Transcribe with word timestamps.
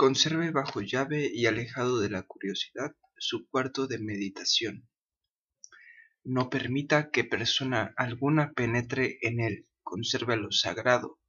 Conserve 0.00 0.50
bajo 0.50 0.80
llave 0.80 1.30
y 1.30 1.44
alejado 1.44 2.00
de 2.00 2.08
la 2.08 2.22
curiosidad 2.22 2.96
su 3.18 3.46
cuarto 3.50 3.86
de 3.86 3.98
meditación. 3.98 4.88
No 6.24 6.48
permita 6.48 7.10
que 7.10 7.24
persona 7.24 7.92
alguna 7.98 8.52
penetre 8.54 9.18
en 9.20 9.40
él. 9.40 9.68
lo 9.84 10.52
sagrado. 10.52 11.20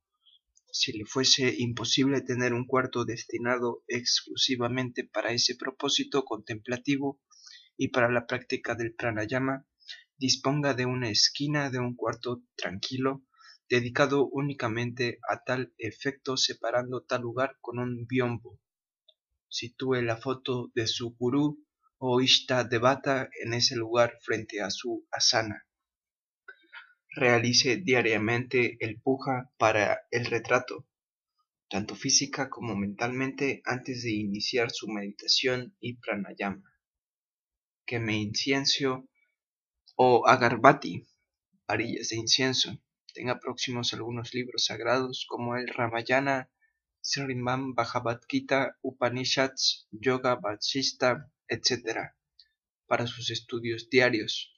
Si 0.72 0.94
le 0.94 1.04
fuese 1.04 1.54
imposible 1.58 2.22
tener 2.22 2.54
un 2.54 2.66
cuarto 2.66 3.04
destinado 3.04 3.84
exclusivamente 3.90 5.04
para 5.04 5.34
ese 5.34 5.58
propósito 5.58 6.24
contemplativo 6.24 7.20
y 7.76 7.90
para 7.90 8.10
la 8.10 8.26
práctica 8.26 8.76
del 8.76 8.94
pranayama, 8.94 9.66
disponga 10.16 10.74
de 10.74 10.86
una 10.86 11.10
esquina 11.10 11.72
de 11.72 11.80
un 11.80 11.94
cuarto 11.94 12.42
tranquilo 12.56 13.26
dedicado 13.72 14.28
únicamente 14.28 15.20
a 15.30 15.46
tal 15.46 15.74
efecto 15.78 16.36
separando 16.36 17.04
tal 17.04 17.22
lugar 17.22 17.56
con 17.62 17.80
un 17.80 18.06
biombo. 18.06 18.60
Sitúe 19.48 20.02
la 20.02 20.18
foto 20.18 20.72
de 20.76 20.88
su 20.88 21.16
gurú 21.16 21.66
o 21.98 22.20
Ishta 22.20 22.66
Devata 22.66 23.30
en 23.42 23.54
ese 23.54 23.78
lugar 23.78 24.18
frente 24.24 24.62
a 24.62 24.70
su 24.72 25.08
asana. 25.10 25.66
Realice 27.12 27.78
diariamente 27.78 28.76
el 28.82 29.00
puja 29.00 29.50
para 29.58 30.02
el 30.12 30.26
retrato, 30.26 30.86
tanto 31.70 31.96
física 31.96 32.50
como 32.50 32.76
mentalmente 32.76 33.62
antes 33.64 34.04
de 34.04 34.12
iniciar 34.12 34.72
su 34.72 34.90
meditación 34.90 35.78
y 35.80 35.94
pranayama. 35.94 36.76
Queme 37.86 38.18
incienso 38.18 39.08
o 39.96 40.28
agarbati, 40.28 41.08
varillas 41.66 42.10
de 42.10 42.18
incienso 42.18 42.78
tenga 43.14 43.40
próximos 43.40 43.94
algunos 43.94 44.34
libros 44.34 44.66
sagrados 44.66 45.26
como 45.28 45.56
el 45.56 45.68
Ramayana, 45.68 46.50
Srimad 47.02 47.74
Bhagavad 47.76 48.22
Gita, 48.28 48.78
Upanishads, 48.82 49.88
Yoga 49.92 50.36
Vasista, 50.36 51.32
etc. 51.48 52.14
para 52.86 53.08
sus 53.08 53.32
estudios 53.32 53.90
diarios. 53.90 54.54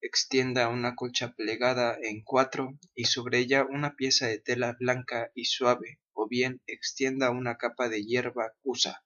Extienda 0.00 0.68
una 0.68 0.94
colcha 0.94 1.32
plegada 1.32 1.96
en 2.02 2.22
cuatro 2.22 2.78
y 2.94 3.04
sobre 3.04 3.38
ella 3.38 3.64
una 3.64 3.96
pieza 3.96 4.26
de 4.26 4.38
tela 4.38 4.76
blanca 4.78 5.30
y 5.34 5.46
suave, 5.46 6.00
o 6.12 6.28
bien 6.28 6.60
extienda 6.66 7.30
una 7.30 7.56
capa 7.56 7.88
de 7.88 8.04
hierba 8.04 8.52
cusa. 8.62 9.04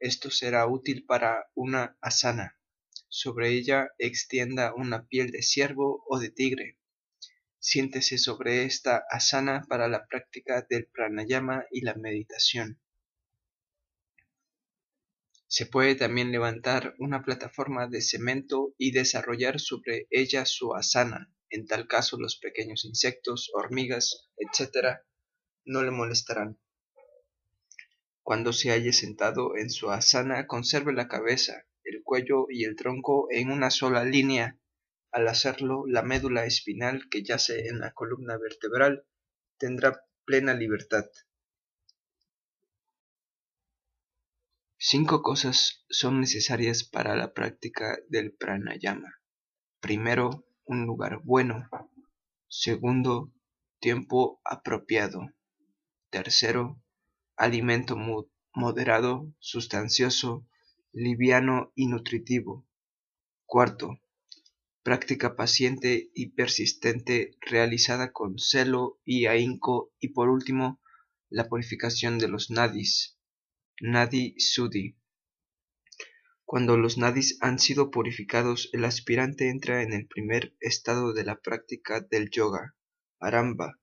Esto 0.00 0.30
será 0.30 0.66
útil 0.66 1.06
para 1.06 1.46
una 1.54 1.96
asana. 2.00 2.58
Sobre 3.08 3.50
ella 3.50 3.88
extienda 3.98 4.74
una 4.74 5.06
piel 5.06 5.30
de 5.30 5.42
ciervo 5.42 6.04
o 6.08 6.18
de 6.18 6.30
tigre, 6.30 6.78
Siéntese 7.66 8.18
sobre 8.18 8.66
esta 8.66 9.06
asana 9.08 9.64
para 9.66 9.88
la 9.88 10.04
práctica 10.04 10.66
del 10.68 10.86
pranayama 10.86 11.64
y 11.70 11.80
la 11.80 11.94
meditación. 11.94 12.78
Se 15.46 15.64
puede 15.64 15.94
también 15.94 16.30
levantar 16.30 16.94
una 16.98 17.22
plataforma 17.22 17.88
de 17.88 18.02
cemento 18.02 18.74
y 18.76 18.90
desarrollar 18.92 19.60
sobre 19.60 20.06
ella 20.10 20.44
su 20.44 20.74
asana. 20.74 21.32
En 21.48 21.66
tal 21.66 21.88
caso 21.88 22.18
los 22.18 22.36
pequeños 22.36 22.84
insectos, 22.84 23.50
hormigas, 23.54 24.28
etc. 24.36 24.98
no 25.64 25.82
le 25.82 25.90
molestarán. 25.90 26.58
Cuando 28.22 28.52
se 28.52 28.72
halle 28.72 28.92
sentado 28.92 29.56
en 29.56 29.70
su 29.70 29.90
asana, 29.90 30.46
conserve 30.46 30.92
la 30.92 31.08
cabeza, 31.08 31.64
el 31.82 32.02
cuello 32.02 32.44
y 32.50 32.64
el 32.64 32.76
tronco 32.76 33.26
en 33.30 33.50
una 33.50 33.70
sola 33.70 34.04
línea 34.04 34.58
al 35.14 35.28
hacerlo, 35.28 35.84
la 35.86 36.02
médula 36.02 36.44
espinal 36.44 37.08
que 37.08 37.22
yace 37.22 37.68
en 37.68 37.78
la 37.78 37.92
columna 37.92 38.36
vertebral 38.36 39.06
tendrá 39.58 40.02
plena 40.24 40.54
libertad. 40.54 41.04
Cinco 44.76 45.22
cosas 45.22 45.84
son 45.88 46.20
necesarias 46.20 46.82
para 46.82 47.14
la 47.14 47.32
práctica 47.32 47.96
del 48.08 48.32
pranayama. 48.32 49.20
Primero, 49.78 50.48
un 50.64 50.84
lugar 50.84 51.20
bueno. 51.22 51.68
Segundo, 52.48 53.32
tiempo 53.78 54.40
apropiado. 54.44 55.28
Tercero, 56.10 56.82
alimento 57.36 57.96
moderado, 58.52 59.32
sustancioso, 59.38 60.44
liviano 60.92 61.70
y 61.76 61.86
nutritivo. 61.86 62.66
Cuarto, 63.46 64.00
práctica 64.84 65.34
paciente 65.34 66.10
y 66.14 66.32
persistente 66.32 67.36
realizada 67.40 68.12
con 68.12 68.38
celo 68.38 69.00
y 69.04 69.26
ahínco 69.26 69.92
y 69.98 70.10
por 70.10 70.28
último 70.28 70.78
la 71.30 71.48
purificación 71.48 72.18
de 72.18 72.28
los 72.28 72.50
nadis 72.50 73.18
nadi 73.80 74.34
sudi. 74.38 74.96
Cuando 76.44 76.76
los 76.76 76.98
nadis 76.98 77.38
han 77.40 77.58
sido 77.58 77.90
purificados 77.90 78.68
el 78.74 78.84
aspirante 78.84 79.48
entra 79.48 79.82
en 79.82 79.94
el 79.94 80.06
primer 80.06 80.54
estado 80.60 81.14
de 81.14 81.24
la 81.24 81.40
práctica 81.40 82.00
del 82.02 82.28
yoga 82.30 82.76
aramba 83.18 83.80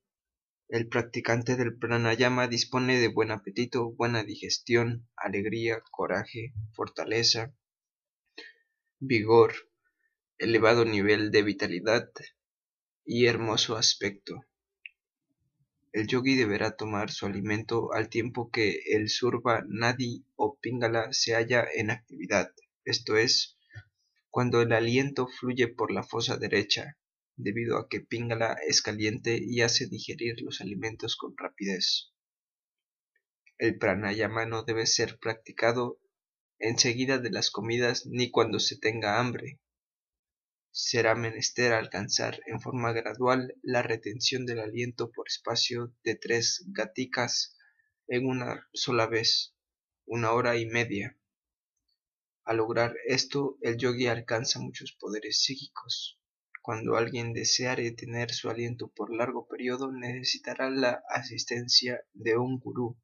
el 0.69 0.88
practicante 0.88 1.57
del 1.57 1.78
pranayama 1.78 2.47
dispone 2.47 3.00
de 3.00 3.07
buen 3.07 3.31
apetito 3.31 3.91
buena 3.91 4.23
digestión 4.23 5.09
alegría 5.18 5.81
coraje 5.89 6.53
fortaleza 6.73 7.53
vigor 9.00 9.53
elevado 10.41 10.85
nivel 10.85 11.29
de 11.29 11.44
vitalidad 11.44 12.09
y 13.06 13.28
hermoso 13.28 13.78
aspecto. 13.78 14.44
El 15.91 16.07
yogi 16.07 16.35
deberá 16.35 16.75
tomar 16.75 17.12
su 17.12 17.28
alimento 17.28 17.94
al 17.94 18.09
tiempo 18.09 18.50
que 18.50 18.80
el 18.88 19.09
surva 19.09 19.63
nadi 19.68 20.25
o 20.35 20.57
pingala 20.59 21.13
se 21.13 21.35
halla 21.35 21.68
en 21.75 21.91
actividad, 21.91 22.51
esto 22.85 23.18
es, 23.18 23.59
cuando 24.31 24.63
el 24.63 24.72
aliento 24.72 25.28
fluye 25.28 25.68
por 25.68 25.91
la 25.91 26.01
fosa 26.01 26.38
derecha, 26.38 26.97
debido 27.35 27.78
a 27.78 27.88
que 27.88 28.00
pingala 28.01 28.57
es 28.68 28.81
caliente 28.81 29.40
y 29.40 29.62
hace 29.62 29.85
digerir 29.85 30.41
los 30.41 30.59
alimentos 30.59 31.18
con 31.18 31.38
rapidez. 31.38 32.13
El 33.59 33.78
pranayama 33.78 34.47
no 34.47 34.63
debe 34.63 34.88
ser 34.88 35.19
practicado 35.19 36.00
enseguida 36.57 37.19
de 37.19 37.30
las 37.30 37.51
comidas 37.51 38.07
ni 38.07 38.31
cuando 38.31 38.57
se 38.57 38.80
tenga 38.80 39.19
hambre, 39.19 39.59
será 40.73 41.15
menester 41.15 41.73
alcanzar 41.73 42.39
en 42.45 42.61
forma 42.61 42.93
gradual 42.93 43.53
la 43.61 43.81
retención 43.81 44.45
del 44.45 44.59
aliento 44.59 45.11
por 45.11 45.27
espacio 45.27 45.93
de 46.03 46.15
tres 46.15 46.63
gaticas 46.67 47.57
en 48.07 48.25
una 48.25 48.67
sola 48.73 49.05
vez, 49.07 49.53
una 50.05 50.31
hora 50.31 50.57
y 50.57 50.65
media. 50.65 51.17
Al 52.45 52.57
lograr 52.57 52.95
esto, 53.05 53.57
el 53.61 53.77
yogi 53.77 54.07
alcanza 54.07 54.59
muchos 54.59 54.93
poderes 54.93 55.41
psíquicos. 55.43 56.19
Cuando 56.61 56.95
alguien 56.95 57.33
deseare 57.33 57.91
tener 57.91 58.31
su 58.31 58.49
aliento 58.49 58.88
por 58.88 59.13
largo 59.13 59.47
periodo, 59.47 59.91
necesitará 59.91 60.69
la 60.69 61.03
asistencia 61.09 62.01
de 62.13 62.38
un 62.38 62.59
gurú, 62.59 62.97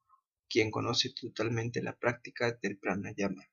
quien 0.49 0.71
conoce 0.71 1.09
totalmente 1.13 1.81
la 1.81 1.97
práctica 1.97 2.57
del 2.61 2.77
pranayama 2.77 3.43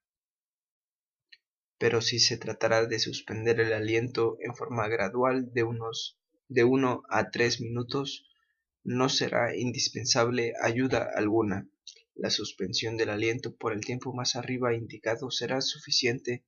pero 1.79 2.01
si 2.01 2.19
se 2.19 2.37
tratará 2.37 2.87
de 2.87 2.99
suspender 2.99 3.61
el 3.61 3.73
aliento 3.73 4.37
en 4.41 4.55
forma 4.55 4.89
gradual 4.89 5.53
de 5.53 5.65
unos 5.65 6.19
de 6.49 6.63
uno 6.63 7.03
a 7.09 7.31
tres 7.31 7.61
minutos, 7.61 8.27
no 8.85 9.09
será 9.09 9.57
indispensable 9.57 10.53
ayuda 10.63 11.11
alguna. 11.17 11.69
La 12.15 12.31
suspensión 12.31 12.97
del 12.97 13.11
aliento 13.11 13.57
por 13.57 13.73
el 13.73 13.81
tiempo 13.81 14.13
más 14.13 14.37
arriba 14.37 14.75
indicado 14.75 15.31
será 15.31 15.61
suficiente 15.61 16.45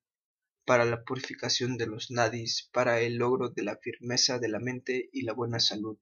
para 0.65 0.85
la 0.85 1.03
purificación 1.03 1.77
de 1.77 1.87
los 1.87 2.11
nadis, 2.11 2.69
para 2.73 3.01
el 3.01 3.17
logro 3.17 3.49
de 3.49 3.63
la 3.63 3.77
firmeza 3.77 4.39
de 4.39 4.49
la 4.49 4.61
mente 4.61 5.09
y 5.13 5.23
la 5.23 5.33
buena 5.33 5.61
salud. 5.61 5.99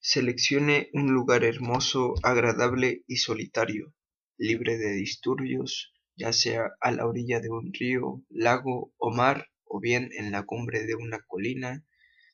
Seleccione 0.00 0.88
un 0.92 1.12
lugar 1.12 1.44
hermoso, 1.44 2.14
agradable 2.22 3.04
y 3.06 3.16
solitario 3.16 3.92
libre 4.38 4.78
de 4.78 4.92
disturbios, 4.92 5.92
ya 6.16 6.32
sea 6.32 6.72
a 6.80 6.90
la 6.92 7.06
orilla 7.06 7.40
de 7.40 7.50
un 7.50 7.72
río, 7.72 8.22
lago 8.30 8.92
o 8.96 9.10
mar, 9.10 9.48
o 9.64 9.80
bien 9.80 10.10
en 10.12 10.32
la 10.32 10.44
cumbre 10.44 10.84
de 10.84 10.94
una 10.94 11.20
colina, 11.26 11.84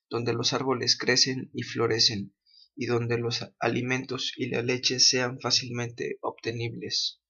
donde 0.09 0.33
los 0.35 0.53
árboles 0.53 0.97
crecen 0.97 1.51
y 1.53 1.63
florecen, 1.63 2.35
y 2.77 2.87
donde 2.87 3.19
los 3.19 3.49
alimentos 3.59 4.33
y 4.37 4.47
la 4.47 4.63
leche 4.63 5.01
sean 5.01 5.41
fácilmente 5.41 6.19
obtenibles. 6.21 7.21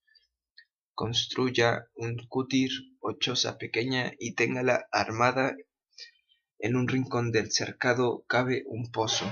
Construya 0.93 1.87
un 1.95 2.17
cutir 2.27 2.71
o 2.99 3.13
choza 3.13 3.57
pequeña 3.57 4.13
y 4.19 4.35
téngala 4.35 4.87
armada. 4.91 5.55
En 6.59 6.75
un 6.75 6.87
rincón 6.87 7.31
del 7.31 7.51
cercado 7.51 8.25
cabe 8.27 8.63
un 8.67 8.91
pozo. 8.91 9.25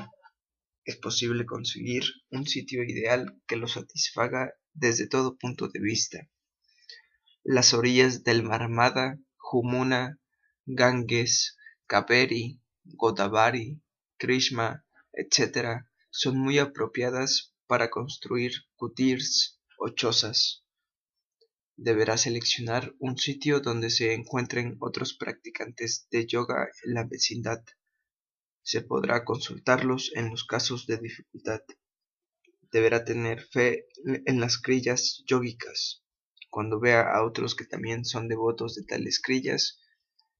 Es 0.84 0.98
posible 0.98 1.46
conseguir 1.46 2.04
un 2.32 2.48
sitio 2.48 2.84
ideal 2.84 3.40
que 3.48 3.58
lo 3.58 3.68
satisfaga 3.68 4.54
desde 4.74 5.08
todo 5.08 5.38
punto 5.38 5.68
de 5.68 5.80
vista. 5.80 6.30
Las 7.44 7.74
orillas 7.74 8.24
del 8.24 8.44
Marmada, 8.44 9.18
Jumuna, 9.38 10.20
Ganges, 10.66 11.58
Kaveri, 11.88 12.62
Godavari, 12.84 13.82
Krishna, 14.18 14.86
etc., 15.14 15.84
son 16.10 16.38
muy 16.38 16.60
apropiadas 16.60 17.54
para 17.68 17.90
construir 17.90 18.52
kutirs 18.76 19.60
o 19.78 19.90
chozas. 19.90 20.64
Deberá 21.78 22.18
seleccionar 22.18 22.94
un 23.00 23.18
sitio 23.18 23.60
donde 23.60 23.90
se 23.90 24.14
encuentren 24.14 24.78
otros 24.80 25.16
practicantes 25.16 26.08
de 26.12 26.28
yoga 26.28 26.70
en 26.84 26.94
la 26.94 27.06
vecindad. 27.06 27.64
Se 28.62 28.82
podrá 28.82 29.26
consultarlos 29.26 30.12
en 30.14 30.30
los 30.30 30.44
casos 30.44 30.86
de 30.86 30.98
dificultad. 30.98 31.62
Deberá 32.72 33.04
tener 33.06 33.42
fe 33.42 33.88
en 34.06 34.40
las 34.40 34.58
crillas 34.58 35.24
yógicas. 35.28 36.04
Cuando 36.50 36.80
vea 36.80 37.02
a 37.14 37.24
otros 37.24 37.56
que 37.56 37.66
también 37.66 38.06
son 38.06 38.28
devotos 38.28 38.76
de 38.76 38.84
tales 38.84 39.22
crillas, 39.22 39.80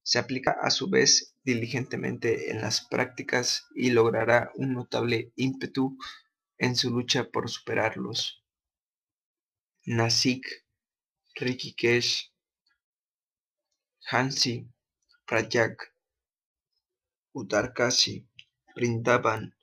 se 0.02 0.18
aplica 0.18 0.56
a 0.60 0.70
su 0.70 0.90
vez 0.90 1.36
diligentemente 1.44 2.50
en 2.50 2.60
las 2.60 2.86
prácticas 2.86 3.66
y 3.74 3.90
logrará 3.90 4.50
un 4.56 4.72
notable 4.72 5.32
ímpetu 5.36 5.96
en 6.58 6.76
su 6.76 6.90
lucha 6.90 7.30
por 7.30 7.48
superarlos. 7.48 8.44
Nasik, 9.84 10.46
Rikikesh, 11.34 12.32
Hansi, 14.10 14.68
Prayag, 15.26 15.76
Uttarkasi, 17.32 18.28
Brindavan, 18.74 19.56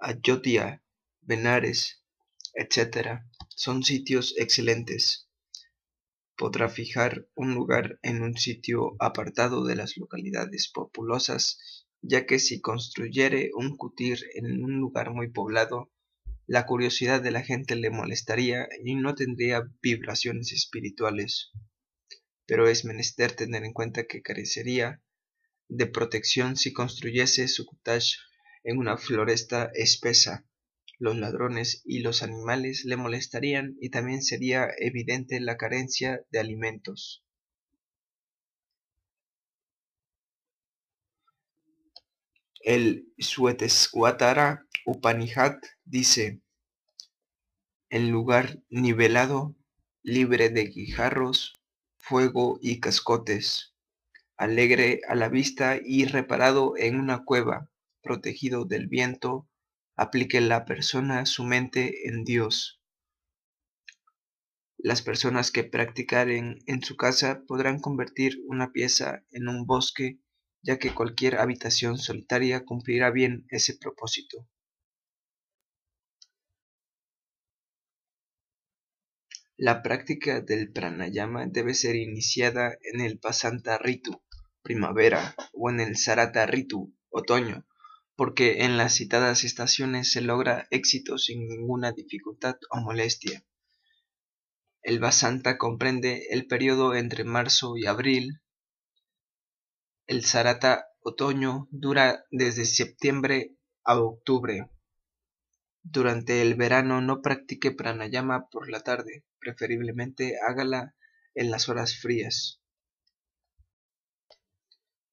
Ayodhya, 0.00 0.83
Benares, 1.26 2.04
etc. 2.54 3.22
son 3.48 3.82
sitios 3.82 4.34
excelentes 4.38 5.24
podrá 6.36 6.68
fijar 6.68 7.26
un 7.34 7.54
lugar 7.54 7.98
en 8.02 8.22
un 8.22 8.36
sitio 8.36 8.96
apartado 8.98 9.64
de 9.64 9.76
las 9.76 9.96
localidades 9.96 10.68
populosas, 10.68 11.86
ya 12.02 12.26
que 12.26 12.38
si 12.38 12.60
construyere 12.60 13.50
un 13.54 13.76
cutir 13.76 14.18
en 14.34 14.62
un 14.64 14.78
lugar 14.78 15.12
muy 15.12 15.30
poblado, 15.30 15.92
la 16.46 16.66
curiosidad 16.66 17.22
de 17.22 17.30
la 17.30 17.42
gente 17.42 17.76
le 17.76 17.90
molestaría 17.90 18.68
y 18.84 18.94
no 18.96 19.14
tendría 19.14 19.62
vibraciones 19.80 20.52
espirituales. 20.52 21.50
Pero 22.46 22.68
es 22.68 22.84
menester 22.84 23.32
tener 23.32 23.64
en 23.64 23.72
cuenta 23.72 24.04
que 24.04 24.20
carecería 24.20 25.02
de 25.68 25.86
protección 25.86 26.56
si 26.56 26.72
construyese 26.72 27.48
su 27.48 27.64
cottage 27.64 28.16
en 28.64 28.76
una 28.76 28.98
floresta 28.98 29.70
espesa, 29.72 30.44
los 31.04 31.18
ladrones 31.18 31.82
y 31.84 31.98
los 31.98 32.22
animales 32.22 32.86
le 32.86 32.96
molestarían 32.96 33.76
y 33.78 33.90
también 33.90 34.22
sería 34.22 34.70
evidente 34.78 35.38
la 35.38 35.58
carencia 35.58 36.24
de 36.30 36.40
alimentos. 36.40 37.22
El 42.62 43.12
Sueteswatara 43.18 44.66
Upanishad 44.86 45.58
dice, 45.84 46.40
en 47.90 48.10
lugar 48.10 48.62
nivelado, 48.70 49.54
libre 50.02 50.48
de 50.48 50.68
guijarros, 50.68 51.52
fuego 51.98 52.58
y 52.62 52.80
cascotes, 52.80 53.74
alegre 54.38 55.02
a 55.06 55.14
la 55.14 55.28
vista 55.28 55.78
y 55.84 56.06
reparado 56.06 56.78
en 56.78 56.98
una 56.98 57.24
cueva, 57.24 57.68
protegido 58.00 58.64
del 58.64 58.86
viento, 58.86 59.46
aplique 59.96 60.40
la 60.40 60.64
persona 60.64 61.26
su 61.26 61.44
mente 61.44 62.08
en 62.08 62.24
Dios. 62.24 62.80
Las 64.76 65.02
personas 65.02 65.50
que 65.50 65.64
practicaren 65.64 66.58
en 66.66 66.82
su 66.82 66.96
casa 66.96 67.42
podrán 67.46 67.80
convertir 67.80 68.38
una 68.46 68.72
pieza 68.72 69.24
en 69.30 69.48
un 69.48 69.66
bosque, 69.66 70.18
ya 70.62 70.78
que 70.78 70.94
cualquier 70.94 71.38
habitación 71.38 71.96
solitaria 71.96 72.64
cumplirá 72.64 73.10
bien 73.10 73.46
ese 73.48 73.76
propósito. 73.78 74.48
La 79.56 79.82
práctica 79.82 80.40
del 80.40 80.72
pranayama 80.72 81.46
debe 81.46 81.74
ser 81.74 81.94
iniciada 81.94 82.76
en 82.92 83.00
el 83.00 83.18
pasanta 83.20 83.78
ritu, 83.78 84.20
primavera, 84.62 85.36
o 85.52 85.70
en 85.70 85.78
el 85.78 85.96
sarata 85.96 86.44
ritu, 86.44 86.92
otoño, 87.08 87.64
porque 88.16 88.64
en 88.64 88.76
las 88.76 88.94
citadas 88.94 89.44
estaciones 89.44 90.12
se 90.12 90.20
logra 90.20 90.66
éxito 90.70 91.18
sin 91.18 91.48
ninguna 91.48 91.92
dificultad 91.92 92.56
o 92.70 92.80
molestia. 92.80 93.44
El 94.82 95.00
Basanta 95.00 95.58
comprende 95.58 96.26
el 96.30 96.46
periodo 96.46 96.94
entre 96.94 97.24
marzo 97.24 97.76
y 97.76 97.86
abril. 97.86 98.40
El 100.06 100.24
Sarata 100.24 100.86
otoño 101.00 101.68
dura 101.70 102.24
desde 102.30 102.66
septiembre 102.66 103.56
a 103.82 103.98
octubre. 103.98 104.70
Durante 105.82 106.40
el 106.40 106.54
verano 106.54 107.00
no 107.00 107.20
practique 107.20 107.72
pranayama 107.72 108.48
por 108.48 108.70
la 108.70 108.80
tarde, 108.80 109.24
preferiblemente 109.38 110.34
hágala 110.46 110.94
en 111.34 111.50
las 111.50 111.68
horas 111.68 111.96
frías. 111.96 112.60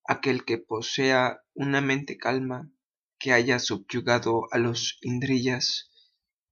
Aquel 0.05 0.45
que 0.45 0.57
posea 0.57 1.41
una 1.53 1.81
mente 1.81 2.17
calma 2.17 2.69
que 3.21 3.31
haya 3.31 3.59
subyugado 3.59 4.47
a 4.51 4.57
los 4.57 4.97
indriyas, 5.01 5.91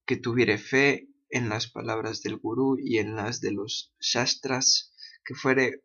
que 0.06 0.16
tuviere 0.16 0.56
fe 0.56 1.08
en 1.28 1.48
las 1.48 1.68
palabras 1.68 2.22
del 2.22 2.36
gurú 2.36 2.76
y 2.78 2.98
en 2.98 3.16
las 3.16 3.40
de 3.40 3.50
los 3.50 3.92
shastras, 3.98 4.94
que 5.24 5.34
fuere 5.34 5.82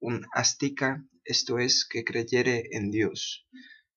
un 0.00 0.26
astika, 0.32 1.02
esto 1.24 1.58
es, 1.58 1.86
que 1.88 2.04
creyere 2.04 2.68
en 2.72 2.90
Dios, 2.90 3.46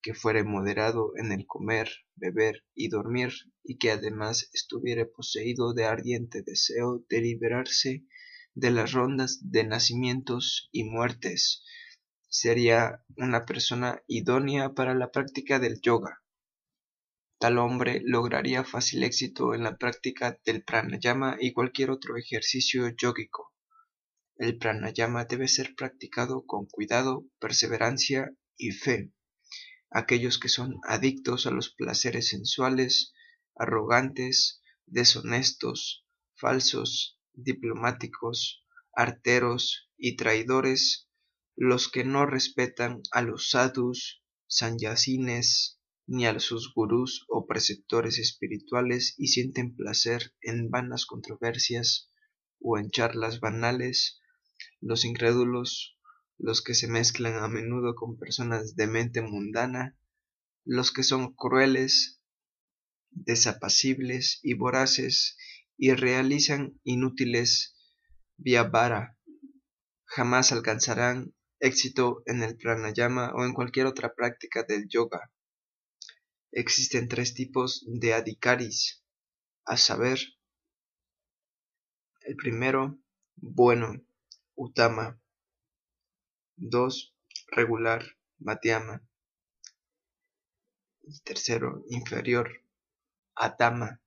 que 0.02 0.14
fuere 0.14 0.46
moderado 0.46 1.12
en 1.18 1.34
el 1.34 1.46
comer, 1.46 1.90
beber 2.16 2.64
y 2.76 2.88
dormir, 2.88 3.34
y 3.62 3.78
que 3.78 3.92
además 3.92 4.50
estuviere 4.54 5.06
poseído 5.06 5.74
de 5.74 5.84
ardiente 5.84 6.44
deseo 6.44 7.06
de 7.10 7.20
liberarse 7.20 8.06
de 8.54 8.72
las 8.72 8.94
rondas 8.94 9.40
de 9.52 9.66
nacimientos 9.66 10.70
y 10.72 10.86
muertes, 10.86 11.64
sería 12.32 13.04
una 13.18 13.46
persona 13.46 14.02
idónea 14.08 14.74
para 14.74 14.96
la 14.96 15.12
práctica 15.12 15.60
del 15.60 15.82
yoga. 15.82 16.24
Tal 17.40 17.58
hombre 17.58 18.02
lograría 18.06 18.64
fácil 18.64 19.04
éxito 19.04 19.54
en 19.54 19.64
la 19.64 19.78
práctica 19.78 20.40
del 20.46 20.64
pranayama 20.64 21.36
y 21.40 21.52
cualquier 21.52 21.92
otro 21.92 22.16
ejercicio 22.16 22.88
yógico. 22.96 23.54
El 24.38 24.58
pranayama 24.58 25.26
debe 25.26 25.50
ser 25.50 25.76
practicado 25.76 26.46
con 26.46 26.68
cuidado, 26.68 27.26
perseverancia 27.38 28.32
y 28.56 28.72
fe. 28.72 29.12
Aquellos 29.90 30.40
que 30.40 30.48
son 30.48 30.80
adictos 30.88 31.46
a 31.48 31.52
los 31.52 31.74
placeres 31.74 32.30
sensuales, 32.30 33.14
arrogantes, 33.58 34.62
deshonestos, 34.86 36.06
falsos, 36.36 37.20
diplomáticos, 37.34 38.66
arteros 38.94 39.92
y 39.98 40.16
traidores, 40.16 41.11
los 41.56 41.90
que 41.90 42.04
no 42.04 42.26
respetan 42.26 43.02
a 43.12 43.22
los 43.22 43.50
sadhus, 43.50 44.24
sanyasines, 44.48 45.80
ni 46.08 46.26
a 46.26 46.40
sus 46.40 46.74
gurús 46.74 47.26
o 47.30 47.46
preceptores 47.46 48.20
espirituales 48.20 49.16
y 49.18 49.28
sienten 49.28 49.76
placer 49.76 50.34
en 50.42 50.70
vanas 50.70 51.06
controversias 51.06 52.12
o 52.60 52.78
en 52.78 52.90
charlas 52.90 53.40
banales, 53.40 54.22
los 54.80 55.06
incrédulos, 55.06 55.98
los 56.38 56.62
que 56.62 56.74
se 56.74 56.88
mezclan 56.88 57.36
a 57.36 57.48
menudo 57.48 57.96
con 57.96 58.18
personas 58.18 58.76
de 58.76 58.88
mente 58.88 59.22
mundana, 59.22 59.98
los 60.66 60.92
que 60.92 61.04
son 61.04 61.34
crueles, 61.34 62.22
desapacibles 63.12 64.40
y 64.42 64.56
voraces 64.56 65.38
y 65.78 65.94
realizan 65.94 66.80
inútiles 66.84 67.76
vyavara, 68.38 69.18
jamás 70.06 70.52
alcanzarán 70.52 71.34
éxito 71.62 72.24
en 72.26 72.42
el 72.42 72.58
pranayama 72.58 73.32
o 73.36 73.46
en 73.46 73.54
cualquier 73.54 73.86
otra 73.86 74.14
práctica 74.14 74.64
del 74.64 74.88
yoga. 74.90 75.32
Existen 76.52 77.08
tres 77.08 77.34
tipos 77.34 77.86
de 77.88 78.14
adhikaris, 78.14 79.04
a 79.64 79.78
saber, 79.78 80.20
el 82.22 82.36
primero, 82.36 83.00
bueno, 83.36 83.94
utama, 84.56 85.22
dos, 86.58 87.16
regular, 87.48 88.04
Matiama. 88.40 89.04
y 91.04 91.20
tercero, 91.20 91.84
inferior, 91.90 92.64
atama. 93.36 94.02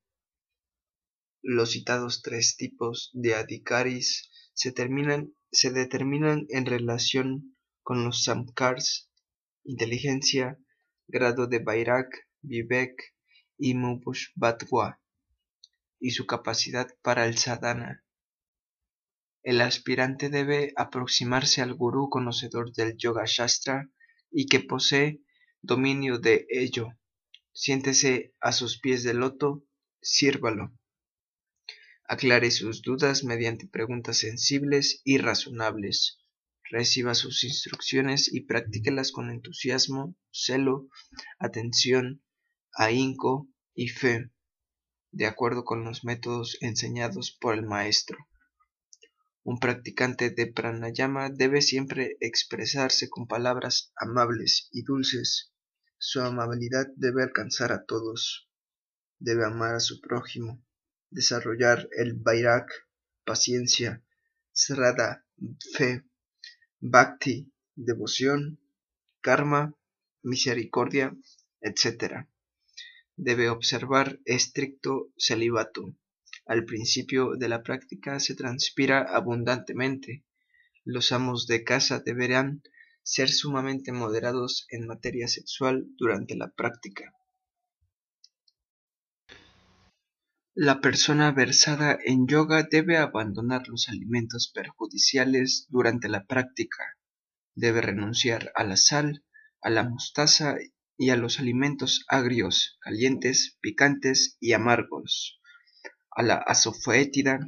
Los 1.40 1.70
citados 1.70 2.22
tres 2.22 2.56
tipos 2.56 3.10
de 3.12 3.34
adhikaris 3.36 4.30
se, 4.54 4.72
se 5.54 5.70
determinan 5.70 6.46
en 6.50 6.66
relación 6.66 7.56
con 7.82 8.04
los 8.04 8.24
samkars, 8.24 9.10
inteligencia, 9.62 10.58
grado 11.06 11.46
de 11.46 11.60
Bairak 11.60 12.08
Vivek 12.42 13.14
y 13.56 13.74
Mubushvatwa 13.74 15.00
y 16.00 16.10
su 16.10 16.26
capacidad 16.26 16.88
para 17.02 17.26
el 17.26 17.38
sadhana. 17.38 18.04
El 19.42 19.60
aspirante 19.60 20.28
debe 20.28 20.72
aproximarse 20.76 21.62
al 21.62 21.74
gurú 21.74 22.08
conocedor 22.10 22.72
del 22.72 22.96
Yoga 22.96 23.24
Shastra 23.26 23.88
y 24.30 24.46
que 24.46 24.60
posee 24.60 25.20
dominio 25.62 26.18
de 26.18 26.46
ello. 26.48 26.88
Siéntese 27.52 28.34
a 28.40 28.52
sus 28.52 28.80
pies 28.80 29.04
de 29.04 29.14
loto, 29.14 29.64
sírvalo. 30.00 30.72
Aclare 32.06 32.50
sus 32.50 32.82
dudas 32.82 33.24
mediante 33.24 33.66
preguntas 33.66 34.18
sensibles 34.18 35.00
y 35.04 35.16
razonables. 35.16 36.18
Reciba 36.70 37.14
sus 37.14 37.44
instrucciones 37.44 38.30
y 38.30 38.42
practíquelas 38.42 39.10
con 39.10 39.30
entusiasmo, 39.30 40.14
celo, 40.30 40.88
atención, 41.38 42.22
ahínco 42.74 43.48
y 43.74 43.88
fe, 43.88 44.30
de 45.12 45.26
acuerdo 45.26 45.64
con 45.64 45.84
los 45.84 46.04
métodos 46.04 46.58
enseñados 46.60 47.36
por 47.40 47.54
el 47.54 47.64
maestro. 47.64 48.18
Un 49.42 49.58
practicante 49.58 50.28
de 50.28 50.46
pranayama 50.46 51.30
debe 51.30 51.62
siempre 51.62 52.18
expresarse 52.20 53.08
con 53.08 53.26
palabras 53.26 53.92
amables 53.96 54.68
y 54.72 54.82
dulces. 54.82 55.52
Su 55.96 56.20
amabilidad 56.20 56.86
debe 56.96 57.22
alcanzar 57.22 57.72
a 57.72 57.86
todos. 57.86 58.48
Debe 59.18 59.46
amar 59.46 59.76
a 59.76 59.80
su 59.80 60.00
prójimo, 60.00 60.62
desarrollar 61.14 61.88
el 61.96 62.14
vairak, 62.14 62.68
paciencia, 63.24 64.04
srada, 64.52 65.24
fe, 65.72 66.04
bhakti, 66.80 67.50
devoción, 67.74 68.60
karma, 69.20 69.74
misericordia, 70.22 71.16
etc. 71.60 72.26
Debe 73.16 73.48
observar 73.48 74.20
estricto 74.24 75.12
celibato 75.16 75.96
al 76.46 76.66
principio 76.66 77.36
de 77.36 77.48
la 77.48 77.62
práctica 77.62 78.20
se 78.20 78.34
transpira 78.34 79.00
abundantemente. 79.00 80.24
Los 80.84 81.10
amos 81.10 81.46
de 81.46 81.64
casa 81.64 82.00
deberán 82.00 82.62
ser 83.02 83.30
sumamente 83.30 83.92
moderados 83.92 84.66
en 84.68 84.86
materia 84.86 85.26
sexual 85.26 85.86
durante 85.96 86.36
la 86.36 86.50
práctica. 86.50 87.14
La 90.56 90.80
persona 90.80 91.32
versada 91.32 91.98
en 92.04 92.28
yoga 92.28 92.62
debe 92.70 92.96
abandonar 92.96 93.66
los 93.66 93.88
alimentos 93.88 94.52
perjudiciales 94.54 95.66
durante 95.68 96.08
la 96.08 96.26
práctica. 96.26 96.96
Debe 97.56 97.80
renunciar 97.80 98.52
a 98.54 98.62
la 98.62 98.76
sal, 98.76 99.24
a 99.60 99.70
la 99.70 99.82
mostaza 99.82 100.54
y 100.96 101.10
a 101.10 101.16
los 101.16 101.40
alimentos 101.40 102.04
agrios, 102.08 102.78
calientes, 102.80 103.58
picantes 103.60 104.36
y 104.38 104.52
amargos 104.52 105.40
a 106.16 106.22
la 106.22 106.36
asofoétida, 106.36 107.40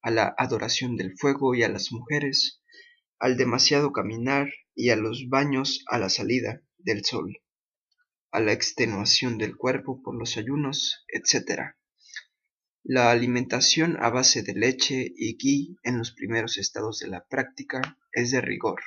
a 0.00 0.10
la 0.10 0.34
adoración 0.38 0.96
del 0.96 1.12
fuego 1.18 1.54
y 1.54 1.62
a 1.62 1.68
las 1.68 1.92
mujeres, 1.92 2.62
al 3.18 3.36
demasiado 3.36 3.92
caminar 3.92 4.48
y 4.74 4.88
a 4.88 4.96
los 4.96 5.28
baños 5.28 5.84
a 5.86 5.98
la 5.98 6.08
salida 6.08 6.62
del 6.78 7.04
sol, 7.04 7.42
a 8.30 8.40
la 8.40 8.52
extenuación 8.52 9.36
del 9.36 9.56
cuerpo 9.56 10.00
por 10.02 10.18
los 10.18 10.38
ayunos, 10.38 11.04
etc. 11.08 11.74
La 12.86 13.10
alimentación 13.10 13.96
a 13.98 14.10
base 14.10 14.42
de 14.42 14.52
leche 14.52 15.10
y 15.16 15.38
gui 15.38 15.78
en 15.84 15.96
los 15.96 16.12
primeros 16.12 16.58
estados 16.58 16.98
de 16.98 17.08
la 17.08 17.24
práctica 17.24 17.96
es 18.12 18.30
de 18.30 18.42
rigor. 18.42 18.82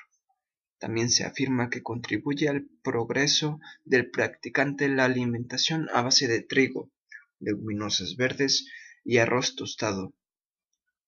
También 0.78 1.10
se 1.10 1.24
afirma 1.24 1.72
que 1.72 1.82
contribuye 1.82 2.48
al 2.48 2.70
progreso 2.84 3.60
del 3.86 4.12
practicante 4.12 4.88
la 4.88 5.06
alimentación 5.06 5.88
a 5.96 6.04
base 6.04 6.28
de 6.28 6.44
trigo, 6.44 6.92
leguminosas 7.40 8.18
verdes 8.18 8.68
y 9.04 9.18
arroz 9.18 9.56
tostado. 9.56 10.14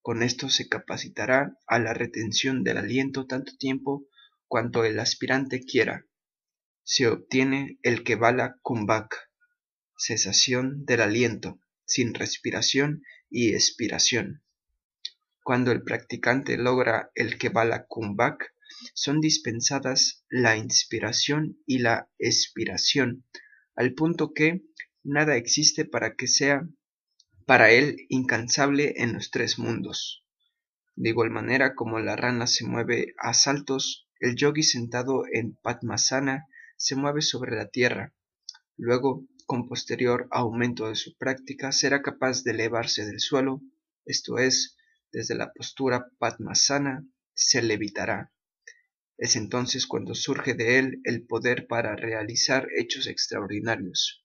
Con 0.00 0.24
esto 0.24 0.48
se 0.48 0.68
capacitará 0.68 1.56
a 1.68 1.78
la 1.78 1.94
retención 1.94 2.64
del 2.64 2.78
aliento 2.78 3.24
tanto 3.28 3.52
tiempo 3.56 4.08
cuanto 4.48 4.84
el 4.84 4.98
aspirante 4.98 5.60
quiera. 5.60 6.06
Se 6.82 7.06
obtiene 7.06 7.78
el 7.82 8.02
Kevala 8.02 8.58
Kumbhak, 8.62 9.14
cesación 9.96 10.84
del 10.86 11.02
aliento, 11.02 11.60
sin 11.90 12.14
respiración 12.14 13.02
y 13.28 13.52
expiración. 13.54 14.42
Cuando 15.42 15.72
el 15.72 15.82
practicante 15.82 16.56
logra 16.56 17.10
el 17.16 17.36
Kevala 17.36 17.86
Kumbhak, 17.88 18.54
son 18.94 19.20
dispensadas 19.20 20.24
la 20.28 20.56
inspiración 20.56 21.58
y 21.66 21.80
la 21.80 22.08
expiración, 22.18 23.24
al 23.74 23.94
punto 23.94 24.32
que 24.32 24.62
nada 25.02 25.36
existe 25.36 25.84
para 25.84 26.14
que 26.14 26.28
sea 26.28 26.62
para 27.46 27.72
él 27.72 27.96
incansable 28.08 28.94
en 28.98 29.12
los 29.12 29.32
tres 29.32 29.58
mundos. 29.58 30.24
De 30.94 31.08
igual 31.08 31.30
manera 31.30 31.74
como 31.74 31.98
la 31.98 32.14
rana 32.14 32.46
se 32.46 32.64
mueve 32.64 33.14
a 33.18 33.34
saltos, 33.34 34.06
el 34.20 34.36
yogi 34.36 34.62
sentado 34.62 35.24
en 35.32 35.56
Padmasana 35.56 36.46
se 36.76 36.94
mueve 36.94 37.22
sobre 37.22 37.56
la 37.56 37.68
tierra. 37.68 38.14
Luego, 38.76 39.26
con 39.50 39.66
posterior 39.66 40.28
aumento 40.30 40.86
de 40.86 40.94
su 40.94 41.16
práctica, 41.16 41.72
será 41.72 42.02
capaz 42.02 42.44
de 42.44 42.52
elevarse 42.52 43.04
del 43.04 43.18
suelo, 43.18 43.60
esto 44.04 44.38
es, 44.38 44.76
desde 45.10 45.34
la 45.34 45.52
postura 45.52 46.06
Padmasana, 46.20 47.04
se 47.34 47.60
levitará. 47.60 48.32
Es 49.18 49.34
entonces 49.34 49.88
cuando 49.88 50.14
surge 50.14 50.54
de 50.54 50.78
él 50.78 51.00
el 51.02 51.26
poder 51.26 51.66
para 51.66 51.96
realizar 51.96 52.68
hechos 52.76 53.08
extraordinarios. 53.08 54.24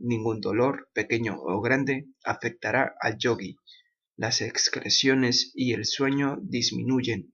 Ningún 0.00 0.40
dolor, 0.40 0.90
pequeño 0.92 1.36
o 1.38 1.60
grande, 1.60 2.08
afectará 2.24 2.96
al 3.00 3.18
yogi. 3.18 3.54
Las 4.16 4.40
excreciones 4.40 5.52
y 5.54 5.74
el 5.74 5.84
sueño 5.84 6.38
disminuyen. 6.42 7.32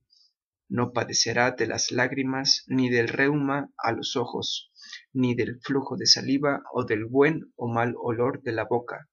No 0.69 0.93
padecerá 0.93 1.53
de 1.53 1.67
las 1.67 1.93
lágrimas, 1.93 2.65
ni 2.67 2.91
del 2.91 3.09
reuma 3.09 3.73
a 3.79 3.93
los 3.93 4.17
ojos, 4.17 4.72
ni 5.13 5.35
del 5.35 5.61
flujo 5.61 5.97
de 5.97 6.07
saliva 6.07 6.63
o 6.73 6.85
del 6.85 7.05
buen 7.05 7.53
o 7.57 7.73
mal 7.73 7.95
olor 7.97 8.43
de 8.43 8.53
la 8.53 8.65
boca. 8.65 9.09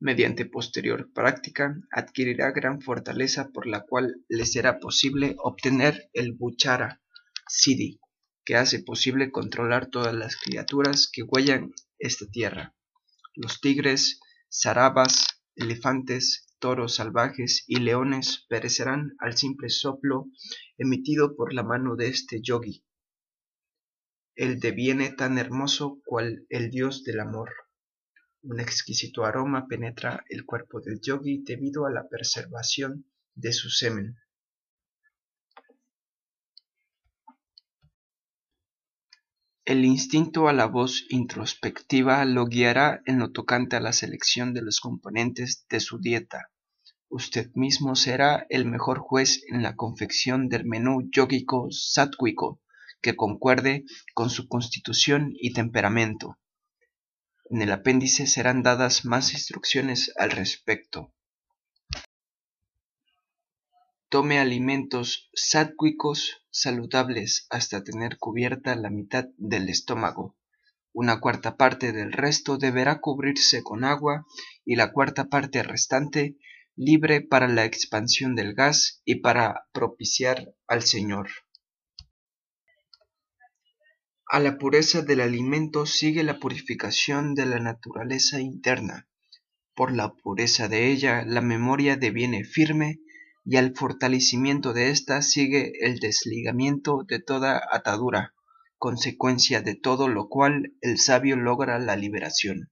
Mediante 0.00 0.46
posterior 0.46 1.12
práctica 1.12 1.74
adquirirá 1.90 2.52
gran 2.52 2.80
fortaleza 2.80 3.50
por 3.50 3.66
la 3.66 3.80
cual 3.80 4.24
le 4.28 4.46
será 4.46 4.78
posible 4.78 5.34
obtener 5.38 6.08
el 6.12 6.34
buchara 6.34 7.02
siddhi 7.48 7.98
que 8.44 8.56
hace 8.56 8.82
posible 8.82 9.30
controlar 9.30 9.90
todas 9.90 10.14
las 10.14 10.36
criaturas 10.36 11.10
que 11.12 11.22
huellan 11.22 11.72
esta 11.98 12.26
tierra. 12.26 12.74
Los 13.34 13.60
tigres, 13.60 14.20
zarabas, 14.50 15.26
elefantes, 15.54 16.46
toros 16.58 16.94
salvajes 16.94 17.64
y 17.66 17.80
leones 17.80 18.46
perecerán 18.48 19.14
al 19.18 19.36
simple 19.36 19.68
soplo 19.68 20.26
emitido 20.76 21.36
por 21.36 21.52
la 21.52 21.62
mano 21.62 21.94
de 21.96 22.08
este 22.08 22.40
yogi. 22.40 22.84
Él 24.38 24.60
deviene 24.60 25.10
tan 25.10 25.36
hermoso 25.36 26.00
cual 26.04 26.46
el 26.48 26.70
dios 26.70 27.02
del 27.02 27.18
amor. 27.18 27.50
Un 28.42 28.60
exquisito 28.60 29.24
aroma 29.24 29.66
penetra 29.66 30.22
el 30.28 30.44
cuerpo 30.46 30.80
del 30.80 31.00
yogi 31.00 31.42
debido 31.42 31.86
a 31.86 31.90
la 31.90 32.08
preservación 32.08 33.04
de 33.34 33.52
su 33.52 33.68
semen. 33.68 34.16
El 39.64 39.84
instinto 39.84 40.46
a 40.46 40.52
la 40.52 40.66
voz 40.66 41.04
introspectiva 41.08 42.24
lo 42.24 42.46
guiará 42.46 43.02
en 43.06 43.18
lo 43.18 43.32
tocante 43.32 43.74
a 43.74 43.80
la 43.80 43.92
selección 43.92 44.54
de 44.54 44.62
los 44.62 44.78
componentes 44.78 45.66
de 45.68 45.80
su 45.80 45.98
dieta. 45.98 46.52
Usted 47.08 47.50
mismo 47.54 47.96
será 47.96 48.46
el 48.50 48.66
mejor 48.66 49.00
juez 49.00 49.42
en 49.48 49.64
la 49.64 49.74
confección 49.74 50.48
del 50.48 50.64
menú 50.64 51.10
yógico 51.10 51.66
sátwico 51.72 52.60
que 53.00 53.16
concuerde 53.16 53.84
con 54.14 54.30
su 54.30 54.48
constitución 54.48 55.32
y 55.34 55.52
temperamento. 55.52 56.38
En 57.50 57.62
el 57.62 57.72
apéndice 57.72 58.26
serán 58.26 58.62
dadas 58.62 59.04
más 59.04 59.32
instrucciones 59.32 60.12
al 60.16 60.30
respecto. 60.30 61.12
Tome 64.10 64.38
alimentos 64.38 65.30
sátwicos 65.34 66.42
saludables 66.50 67.46
hasta 67.50 67.84
tener 67.84 68.18
cubierta 68.18 68.74
la 68.74 68.90
mitad 68.90 69.26
del 69.36 69.68
estómago. 69.68 70.36
Una 70.92 71.20
cuarta 71.20 71.56
parte 71.56 71.92
del 71.92 72.12
resto 72.12 72.56
deberá 72.56 73.00
cubrirse 73.00 73.62
con 73.62 73.84
agua 73.84 74.26
y 74.64 74.76
la 74.76 74.92
cuarta 74.92 75.28
parte 75.28 75.62
restante 75.62 76.36
libre 76.74 77.20
para 77.20 77.48
la 77.48 77.64
expansión 77.64 78.34
del 78.34 78.54
gas 78.54 79.02
y 79.04 79.16
para 79.16 79.66
propiciar 79.72 80.54
al 80.66 80.82
Señor. 80.82 81.28
A 84.30 84.40
la 84.40 84.58
pureza 84.58 85.00
del 85.00 85.22
alimento 85.22 85.86
sigue 85.86 86.22
la 86.22 86.38
purificación 86.38 87.34
de 87.34 87.46
la 87.46 87.60
naturaleza 87.60 88.38
interna. 88.42 89.08
Por 89.74 89.90
la 89.90 90.12
pureza 90.12 90.68
de 90.68 90.92
ella 90.92 91.24
la 91.24 91.40
memoria 91.40 91.96
deviene 91.96 92.44
firme 92.44 93.00
y 93.46 93.56
al 93.56 93.74
fortalecimiento 93.74 94.74
de 94.74 94.90
ésta 94.90 95.22
sigue 95.22 95.72
el 95.80 95.98
desligamiento 95.98 97.06
de 97.08 97.20
toda 97.20 97.62
atadura, 97.72 98.34
consecuencia 98.76 99.62
de 99.62 99.76
todo 99.76 100.08
lo 100.08 100.28
cual 100.28 100.74
el 100.82 100.98
sabio 100.98 101.36
logra 101.36 101.78
la 101.78 101.96
liberación. 101.96 102.70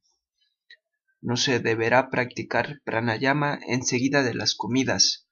No 1.23 1.39
se 1.39 1.59
deberá 1.59 2.11
practicar 2.11 2.83
pranayama 2.85 3.59
enseguida 3.67 4.23
de 4.23 4.35
las 4.35 4.55
comidas. 4.55 5.27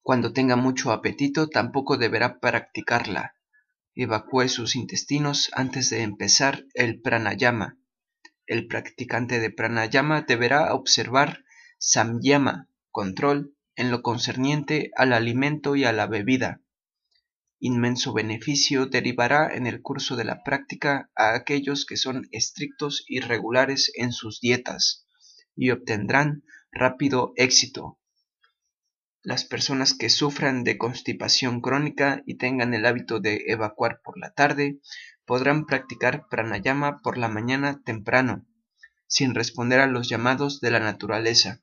Cuando 0.00 0.32
tenga 0.32 0.54
mucho 0.54 0.92
apetito 0.92 1.48
tampoco 1.48 1.96
deberá 1.96 2.38
practicarla. 2.38 3.34
Evacúe 3.96 4.48
sus 4.48 4.74
intestinos 4.74 5.50
antes 5.54 5.90
de 5.90 6.02
empezar 6.02 6.64
el 6.74 7.00
pranayama. 7.00 7.78
El 8.46 8.66
practicante 8.66 9.38
de 9.38 9.50
pranayama 9.50 10.22
deberá 10.22 10.74
observar 10.74 11.44
samyama, 11.78 12.68
control, 12.90 13.54
en 13.76 13.90
lo 13.90 14.02
concerniente 14.02 14.90
al 14.96 15.12
alimento 15.12 15.76
y 15.76 15.84
a 15.84 15.92
la 15.92 16.06
bebida. 16.06 16.60
Inmenso 17.60 18.12
beneficio 18.12 18.86
derivará 18.86 19.48
en 19.54 19.66
el 19.66 19.80
curso 19.80 20.16
de 20.16 20.24
la 20.24 20.42
práctica 20.42 21.10
a 21.14 21.34
aquellos 21.34 21.86
que 21.86 21.96
son 21.96 22.28
estrictos 22.30 23.04
y 23.06 23.20
regulares 23.20 23.92
en 23.94 24.12
sus 24.12 24.40
dietas 24.40 25.06
y 25.56 25.70
obtendrán 25.70 26.42
rápido 26.72 27.32
éxito. 27.36 27.98
Las 29.24 29.46
personas 29.46 29.94
que 29.94 30.10
sufran 30.10 30.64
de 30.64 30.76
constipación 30.76 31.62
crónica 31.62 32.22
y 32.26 32.36
tengan 32.36 32.74
el 32.74 32.84
hábito 32.84 33.20
de 33.20 33.44
evacuar 33.46 34.02
por 34.04 34.18
la 34.18 34.34
tarde 34.34 34.80
podrán 35.24 35.64
practicar 35.64 36.28
pranayama 36.28 37.00
por 37.02 37.16
la 37.16 37.30
mañana 37.30 37.80
temprano, 37.86 38.44
sin 39.06 39.34
responder 39.34 39.80
a 39.80 39.86
los 39.86 40.10
llamados 40.10 40.60
de 40.60 40.70
la 40.70 40.78
naturaleza. 40.78 41.62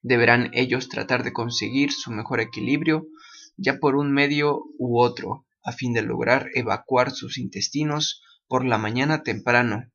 Deberán 0.00 0.50
ellos 0.52 0.88
tratar 0.88 1.24
de 1.24 1.32
conseguir 1.32 1.90
su 1.90 2.12
mejor 2.12 2.40
equilibrio 2.40 3.08
ya 3.56 3.80
por 3.80 3.96
un 3.96 4.12
medio 4.12 4.62
u 4.78 5.00
otro, 5.00 5.48
a 5.64 5.72
fin 5.72 5.92
de 5.92 6.02
lograr 6.02 6.50
evacuar 6.54 7.10
sus 7.10 7.36
intestinos 7.36 8.22
por 8.46 8.64
la 8.64 8.78
mañana 8.78 9.24
temprano. 9.24 9.90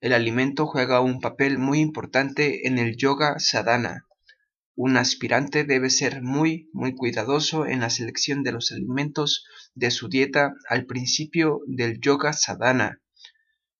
El 0.00 0.14
alimento 0.14 0.66
juega 0.66 1.00
un 1.00 1.20
papel 1.20 1.58
muy 1.58 1.78
importante 1.78 2.66
en 2.66 2.78
el 2.78 2.96
yoga 2.96 3.38
sadhana, 3.38 4.08
un 4.76 4.96
aspirante 4.96 5.64
debe 5.64 5.90
ser 5.90 6.22
muy, 6.22 6.70
muy 6.72 6.94
cuidadoso 6.94 7.66
en 7.66 7.80
la 7.80 7.90
selección 7.90 8.42
de 8.42 8.52
los 8.52 8.72
alimentos 8.72 9.44
de 9.74 9.90
su 9.90 10.08
dieta 10.08 10.54
al 10.68 10.86
principio 10.86 11.60
del 11.66 12.00
yoga 12.00 12.32
sadhana. 12.32 13.00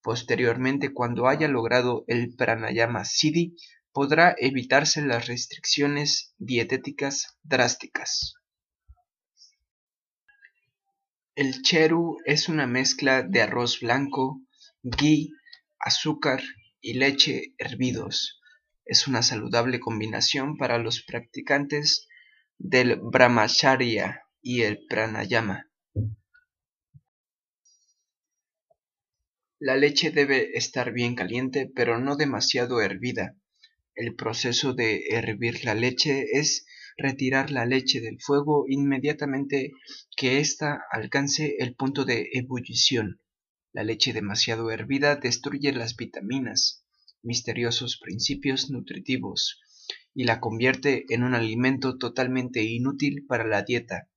Posteriormente, 0.03 0.93
cuando 0.93 1.29
haya 1.29 1.49
logrado 1.49 2.05
el 2.07 2.35
pranayama 2.35 3.05
siddhi, 3.05 3.57
podrá 3.93 4.35
evitarse 4.39 5.03
las 5.03 5.27
restricciones 5.27 6.35
dietéticas 6.39 7.39
drásticas. 7.43 8.35
El 11.35 11.63
cheru 11.63 12.19
es 12.25 12.49
una 12.49 12.67
mezcla 12.67 13.23
de 13.23 13.43
arroz 13.43 13.81
blanco, 13.81 14.43
ghee, 14.83 15.31
azúcar 15.79 16.43
y 16.81 16.95
leche 16.95 17.55
hervidos 17.59 18.40
es 18.91 19.07
una 19.07 19.23
saludable 19.23 19.79
combinación 19.79 20.57
para 20.57 20.77
los 20.77 21.05
practicantes 21.05 22.09
del 22.59 22.97
brahmacharya 23.01 24.25
y 24.43 24.63
el 24.63 24.85
pranayama. 24.89 25.71
La 29.61 29.77
leche 29.77 30.11
debe 30.11 30.59
estar 30.59 30.93
bien 30.93 31.15
caliente, 31.15 31.71
pero 31.73 32.01
no 32.01 32.17
demasiado 32.17 32.81
hervida. 32.81 33.37
El 33.95 34.17
proceso 34.17 34.75
de 34.75 35.05
hervir 35.11 35.65
la 35.65 35.77
leche 35.77 36.25
es 36.33 36.67
retirar 36.97 37.53
la 37.53 37.67
leche 37.67 38.01
del 38.01 38.21
fuego 38.21 38.65
inmediatamente 38.67 39.71
que 40.17 40.41
ésta 40.41 40.83
alcance 40.91 41.55
el 41.61 41.77
punto 41.77 42.05
de 42.05 42.29
ebullición. 42.33 43.21
La 43.73 43.85
leche 43.85 44.13
demasiado 44.13 44.69
hervida 44.73 45.15
destruye 45.15 45.71
las 45.73 45.95
vitaminas, 45.95 46.80
misteriosos 47.23 47.99
principios 47.99 48.71
nutritivos 48.71 49.61
y 50.15 50.25
la 50.25 50.41
convierte 50.41 51.05
en 51.09 51.23
un 51.23 51.35
alimento 51.35 51.99
totalmente 51.99 52.63
inútil 52.65 53.27
para 53.27 53.47
la 53.47 53.63
dieta. 53.63 54.09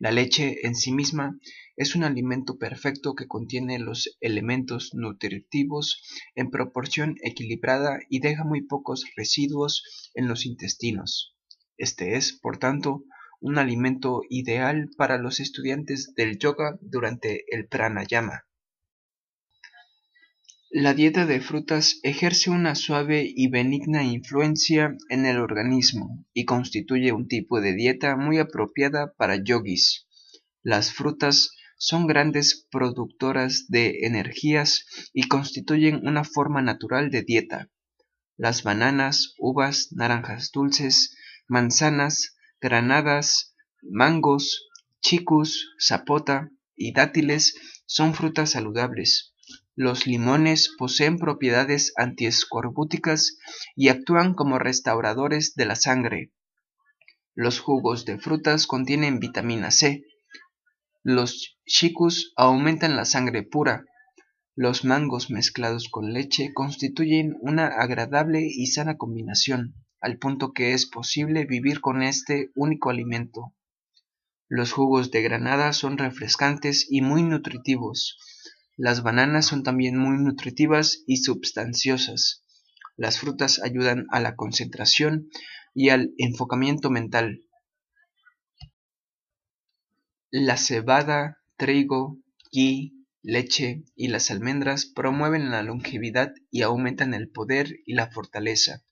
La 0.00 0.12
leche 0.12 0.64
en 0.66 0.76
sí 0.76 0.92
misma 0.92 1.38
es 1.76 1.96
un 1.96 2.04
alimento 2.04 2.56
perfecto 2.56 3.14
que 3.14 3.26
contiene 3.26 3.78
los 3.80 4.16
elementos 4.20 4.90
nutritivos 4.94 6.02
en 6.36 6.50
proporción 6.50 7.16
equilibrada 7.22 7.98
y 8.08 8.20
deja 8.20 8.44
muy 8.44 8.62
pocos 8.62 9.04
residuos 9.16 10.10
en 10.14 10.28
los 10.28 10.46
intestinos. 10.46 11.36
Este 11.76 12.16
es, 12.16 12.32
por 12.32 12.58
tanto, 12.58 13.04
un 13.40 13.58
alimento 13.58 14.22
ideal 14.28 14.88
para 14.96 15.18
los 15.18 15.40
estudiantes 15.40 16.12
del 16.16 16.38
yoga 16.38 16.78
durante 16.80 17.44
el 17.48 17.66
pranayama. 17.66 18.47
La 20.70 20.92
dieta 20.92 21.24
de 21.24 21.40
frutas 21.40 21.98
ejerce 22.02 22.50
una 22.50 22.74
suave 22.74 23.24
y 23.26 23.48
benigna 23.48 24.04
influencia 24.04 24.98
en 25.08 25.24
el 25.24 25.38
organismo 25.38 26.26
y 26.34 26.44
constituye 26.44 27.12
un 27.12 27.26
tipo 27.26 27.62
de 27.62 27.72
dieta 27.72 28.16
muy 28.16 28.36
apropiada 28.36 29.14
para 29.14 29.42
yogis. 29.42 30.06
Las 30.62 30.92
frutas 30.92 31.52
son 31.78 32.06
grandes 32.06 32.66
productoras 32.70 33.68
de 33.68 34.00
energías 34.02 34.84
y 35.14 35.28
constituyen 35.28 36.06
una 36.06 36.22
forma 36.22 36.60
natural 36.60 37.10
de 37.10 37.22
dieta. 37.22 37.70
Las 38.36 38.62
bananas, 38.62 39.32
uvas, 39.38 39.88
naranjas 39.92 40.50
dulces, 40.52 41.16
manzanas, 41.46 42.36
granadas, 42.60 43.54
mangos, 43.80 44.68
chicus, 45.00 45.66
zapota 45.80 46.50
y 46.76 46.92
dátiles 46.92 47.54
son 47.86 48.12
frutas 48.12 48.50
saludables. 48.50 49.34
Los 49.80 50.08
limones 50.08 50.74
poseen 50.76 51.18
propiedades 51.18 51.92
antiescorbúticas 51.96 53.38
y 53.76 53.90
actúan 53.90 54.34
como 54.34 54.58
restauradores 54.58 55.54
de 55.54 55.66
la 55.66 55.76
sangre. 55.76 56.32
Los 57.36 57.60
jugos 57.60 58.04
de 58.04 58.18
frutas 58.18 58.66
contienen 58.66 59.20
vitamina 59.20 59.70
C. 59.70 60.02
Los 61.04 61.60
chicus 61.64 62.32
aumentan 62.34 62.96
la 62.96 63.04
sangre 63.04 63.44
pura. 63.44 63.84
Los 64.56 64.84
mangos 64.84 65.30
mezclados 65.30 65.88
con 65.88 66.12
leche 66.12 66.52
constituyen 66.52 67.36
una 67.40 67.68
agradable 67.68 68.48
y 68.50 68.66
sana 68.66 68.96
combinación, 68.96 69.76
al 70.00 70.18
punto 70.18 70.52
que 70.52 70.72
es 70.72 70.86
posible 70.86 71.44
vivir 71.44 71.80
con 71.80 72.02
este 72.02 72.50
único 72.56 72.90
alimento. 72.90 73.54
Los 74.48 74.72
jugos 74.72 75.12
de 75.12 75.22
granada 75.22 75.72
son 75.72 75.98
refrescantes 75.98 76.84
y 76.90 77.00
muy 77.00 77.22
nutritivos. 77.22 78.18
Las 78.80 79.02
bananas 79.02 79.44
son 79.44 79.64
también 79.64 79.98
muy 79.98 80.18
nutritivas 80.18 81.02
y 81.08 81.16
substanciosas. 81.16 82.44
Las 82.96 83.18
frutas 83.18 83.60
ayudan 83.60 84.06
a 84.12 84.20
la 84.20 84.36
concentración 84.36 85.30
y 85.74 85.88
al 85.88 86.14
enfocamiento 86.16 86.88
mental. 86.88 87.42
La 90.30 90.56
cebada, 90.56 91.38
trigo, 91.56 92.18
ghee, 92.52 92.92
leche 93.20 93.82
y 93.96 94.08
las 94.08 94.30
almendras 94.30 94.86
promueven 94.86 95.50
la 95.50 95.64
longevidad 95.64 96.32
y 96.52 96.62
aumentan 96.62 97.14
el 97.14 97.28
poder 97.30 97.80
y 97.84 97.94
la 97.94 98.12
fortaleza. 98.12 98.84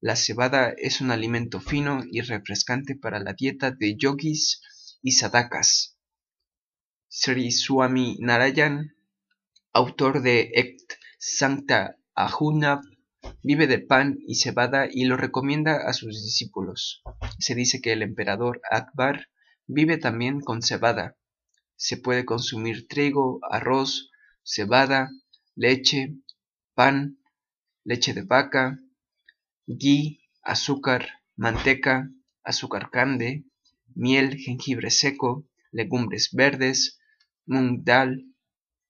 La 0.00 0.16
cebada 0.16 0.74
es 0.76 1.00
un 1.00 1.12
alimento 1.12 1.60
fino 1.60 2.02
y 2.10 2.20
refrescante 2.22 2.96
para 2.96 3.20
la 3.20 3.34
dieta 3.34 3.70
de 3.70 3.94
yogis 3.96 4.60
y 5.02 5.12
sadakas. 5.12 5.96
Sri 7.08 7.52
Swami 7.52 8.16
Narayan 8.18 8.90
autor 9.74 10.22
de 10.22 10.52
Ect 10.54 10.92
Sancta 11.18 11.96
Ahuna, 12.14 12.80
vive 13.42 13.66
de 13.66 13.80
pan 13.80 14.18
y 14.24 14.36
cebada 14.36 14.86
y 14.88 15.04
lo 15.04 15.16
recomienda 15.16 15.88
a 15.88 15.92
sus 15.92 16.22
discípulos. 16.22 17.02
Se 17.40 17.56
dice 17.56 17.80
que 17.80 17.92
el 17.92 18.02
emperador 18.02 18.60
Akbar 18.70 19.26
vive 19.66 19.98
también 19.98 20.40
con 20.40 20.62
cebada. 20.62 21.16
Se 21.74 21.96
puede 21.96 22.24
consumir 22.24 22.86
trigo, 22.86 23.40
arroz, 23.50 24.12
cebada, 24.44 25.10
leche, 25.56 26.14
pan, 26.74 27.18
leche 27.82 28.14
de 28.14 28.22
vaca, 28.22 28.78
ghee, 29.66 30.20
azúcar, 30.40 31.08
manteca, 31.34 32.10
azúcar 32.44 32.90
cande, 32.90 33.44
miel, 33.96 34.36
jengibre 34.36 34.92
seco, 34.92 35.48
legumbres 35.72 36.30
verdes, 36.32 37.00
mung 37.44 37.82
dal, 37.82 38.24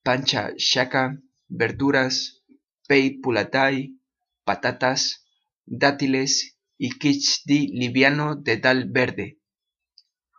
pancha 0.05 0.53
shaka, 0.57 1.19
verduras, 1.49 2.45
pei 2.87 3.19
pulatai, 3.23 3.99
patatas, 4.45 5.27
dátiles 5.64 6.59
y 6.77 6.90
kichdi 6.99 7.69
liviano 7.73 8.37
de 8.37 8.59
dal 8.59 8.90
verde. 8.90 9.40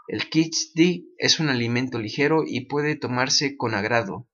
El 0.07 0.29
kichdi 0.29 1.09
es 1.17 1.39
un 1.39 1.49
alimento 1.49 1.97
ligero 1.97 2.43
y 2.45 2.67
puede 2.67 2.95
tomarse 2.95 3.57
con 3.57 3.73
agrado. 3.73 4.29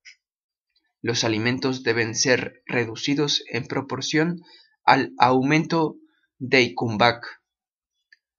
Los 1.02 1.24
alimentos 1.24 1.82
deben 1.84 2.14
ser 2.14 2.62
reducidos 2.66 3.44
en 3.50 3.66
proporción 3.66 4.42
al 4.84 5.14
aumento 5.18 5.96
de 6.40 6.62
Ikumbak. 6.62 7.26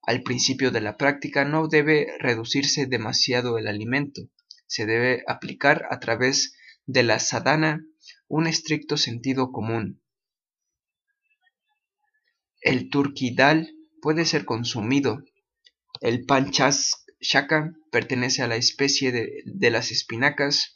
Al 0.02 0.22
principio 0.22 0.70
de 0.70 0.82
la 0.82 0.98
práctica 0.98 1.46
no 1.46 1.68
debe 1.68 2.08
reducirse 2.18 2.86
demasiado 2.86 3.56
el 3.56 3.66
alimento, 3.66 4.28
se 4.66 4.84
debe 4.84 5.22
aplicar 5.26 5.86
a 5.90 5.98
través 6.00 6.54
de 6.86 7.02
la 7.02 7.18
sadhana 7.18 7.84
un 8.28 8.46
estricto 8.46 8.96
sentido 8.96 9.52
común. 9.52 10.02
El 12.60 12.90
turquidal 12.90 13.70
puede 14.00 14.24
ser 14.24 14.44
consumido. 14.44 15.24
El 16.00 16.24
shaka 17.20 17.72
pertenece 17.90 18.42
a 18.42 18.48
la 18.48 18.56
especie 18.56 19.12
de, 19.12 19.42
de 19.44 19.70
las 19.70 19.90
espinacas 19.90 20.74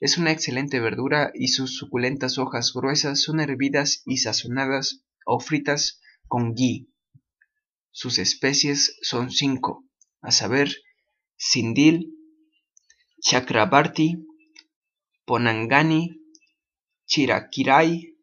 Es 0.00 0.18
una 0.18 0.32
excelente 0.32 0.80
verdura 0.80 1.30
y 1.34 1.48
sus 1.48 1.76
suculentas 1.76 2.38
hojas 2.38 2.72
gruesas 2.74 3.22
son 3.22 3.40
hervidas 3.40 4.02
y 4.04 4.18
sazonadas 4.18 5.02
o 5.24 5.40
fritas 5.40 6.00
con 6.26 6.54
ghee. 6.54 6.88
Sus 7.92 8.18
especies 8.18 8.96
son 9.02 9.30
cinco, 9.30 9.84
a 10.20 10.30
saber, 10.30 10.74
Sindil, 11.36 12.14
Chakrabarti, 13.22 14.26
Ponangani, 15.30 16.26
Chirakirai 17.06 18.16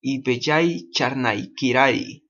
y 0.00 0.22
Bellai 0.22 0.88
Charnaikirai. 0.90 2.24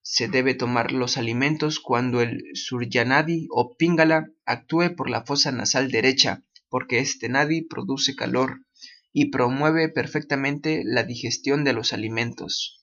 Se 0.00 0.28
debe 0.28 0.54
tomar 0.54 0.92
los 0.92 1.18
alimentos 1.18 1.78
cuando 1.78 2.22
el 2.22 2.40
suryanadi 2.54 3.48
o 3.50 3.76
pingala 3.76 4.30
actúe 4.46 4.96
por 4.96 5.10
la 5.10 5.26
fosa 5.26 5.52
nasal 5.52 5.90
derecha, 5.90 6.46
porque 6.70 7.00
este 7.00 7.28
nadi 7.28 7.60
produce 7.60 8.16
calor 8.16 8.64
y 9.12 9.26
promueve 9.30 9.90
perfectamente 9.90 10.80
la 10.82 11.02
digestión 11.02 11.64
de 11.64 11.74
los 11.74 11.92
alimentos. 11.92 12.80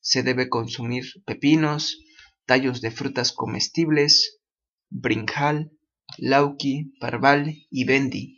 Se 0.00 0.22
debe 0.22 0.48
consumir 0.48 1.04
pepinos, 1.26 1.98
tallos 2.46 2.80
de 2.80 2.90
frutas 2.90 3.32
comestibles, 3.32 4.40
brinjal, 4.88 5.72
lauki, 6.16 6.94
parval 7.00 7.66
y 7.68 7.84
bendi, 7.84 8.35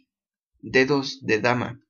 dedos 0.61 1.25
de 1.25 1.41
dama. 1.41 1.81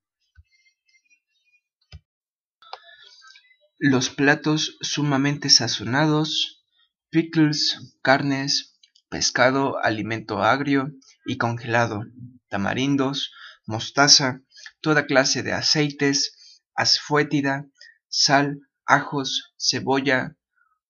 Los 3.78 4.11
platos 4.11 4.76
sumamente 4.81 5.50
sazonados, 5.50 6.64
pickles, 7.11 7.96
carnes, 8.02 8.78
pescado, 9.09 9.78
alimento 9.83 10.42
agrio 10.42 10.92
y 11.24 11.38
congelado, 11.38 12.02
tamarindos, 12.48 13.33
mostaza, 13.66 14.42
toda 14.81 15.07
clase 15.07 15.42
de 15.42 15.52
aceites, 15.52 16.62
asfuétida, 16.74 17.66
sal, 18.09 18.61
ajos, 18.85 19.54
cebolla, 19.59 20.37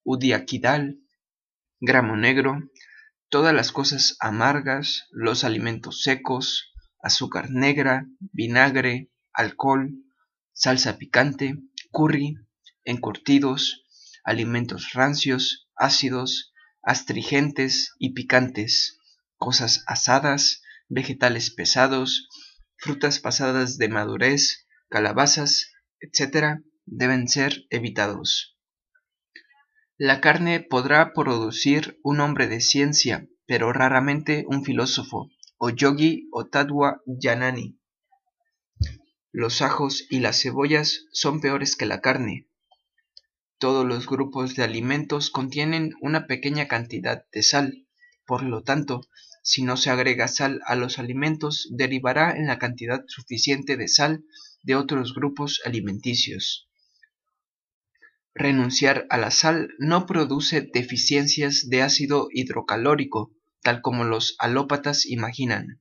udiaquidal, 0.05 0.99
gramo 1.81 2.17
negro, 2.17 2.59
todas 3.29 3.55
las 3.55 3.73
cosas 3.73 4.17
amargas, 4.21 5.07
los 5.11 5.45
alimentos 5.45 6.03
secos, 6.03 6.68
azúcar 7.01 7.51
negra, 7.51 8.07
vinagre, 8.33 9.11
alcohol, 9.33 9.91
salsa 10.53 10.99
picante, 10.99 11.55
curry, 11.93 12.37
encurtidos, 12.85 13.85
alimentos 14.25 14.93
rancios, 14.93 15.69
ácidos, 15.77 16.53
astringentes 16.83 17.95
y 17.99 18.15
picantes, 18.15 18.99
cosas 19.37 19.85
asadas, 19.87 20.63
vegetales 20.89 21.51
pesados, 21.51 22.29
frutas 22.77 23.21
pasadas 23.21 23.79
de 23.79 23.89
madurez, 23.89 24.67
calabazas, 24.89 25.73
etc., 26.01 26.61
deben 26.87 27.29
ser 27.29 27.67
evitados. 27.71 28.57
La 29.97 30.21
carne 30.21 30.61
podrá 30.61 31.13
producir 31.13 31.99
un 32.03 32.21
hombre 32.21 32.47
de 32.47 32.61
ciencia, 32.61 33.29
pero 33.47 33.73
raramente 33.73 34.45
un 34.49 34.65
filósofo, 34.65 35.31
o 35.59 35.71
yogi 35.71 36.29
o 36.33 36.47
tadwa 36.47 37.03
yanani. 37.07 37.79
Los 39.33 39.61
ajos 39.61 40.07
y 40.09 40.21
las 40.21 40.41
cebollas 40.41 41.05
son 41.13 41.41
peores 41.41 41.77
que 41.77 41.87
la 41.87 42.01
carne. 42.01 42.49
Todos 43.59 43.85
los 43.85 44.07
grupos 44.07 44.55
de 44.55 44.63
alimentos 44.63 45.31
contienen 45.31 45.93
una 46.01 46.27
pequeña 46.27 46.69
cantidad 46.69 47.25
de 47.33 47.43
sal, 47.43 47.87
por 48.25 48.43
lo 48.43 48.63
tanto, 48.63 49.03
si 49.43 49.63
no 49.63 49.77
se 49.77 49.91
agrega 49.91 50.29
sal 50.29 50.61
a 50.67 50.77
los 50.77 50.99
alimentos, 50.99 51.69
derivará 51.71 52.37
en 52.37 52.47
la 52.47 52.59
cantidad 52.59 53.03
suficiente 53.09 53.77
de 53.77 53.89
sal 53.89 54.25
de 54.63 54.77
otros 54.77 55.15
grupos 55.15 55.61
alimenticios. 55.65 56.69
Renunciar 58.35 59.07
a 59.11 59.19
la 59.19 59.31
sal 59.31 59.71
no 59.79 60.07
produce 60.07 60.61
deficiencias 60.61 61.69
de 61.69 61.83
ácido 61.83 62.29
hidrocalórico, 62.31 63.33
tal 63.63 63.83
como 63.83 64.05
los 64.05 64.37
alópatas 64.39 65.07
imaginan. 65.07 65.81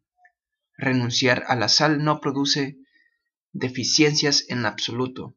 Renunciar 0.78 1.44
a 1.48 1.56
la 1.56 1.70
sal 1.70 2.04
no 2.04 2.20
produce 2.20 2.78
deficiencias 3.52 4.46
en 4.50 4.66
absoluto. 4.66 5.36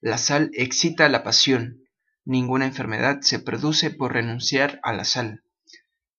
La 0.00 0.18
sal 0.18 0.50
excita 0.54 1.08
la 1.08 1.24
pasión. 1.24 1.82
Ninguna 2.24 2.66
enfermedad 2.66 3.20
se 3.22 3.38
produce 3.38 3.90
por 3.90 4.12
renunciar 4.12 4.80
a 4.82 4.92
la 4.92 5.04
sal. 5.04 5.42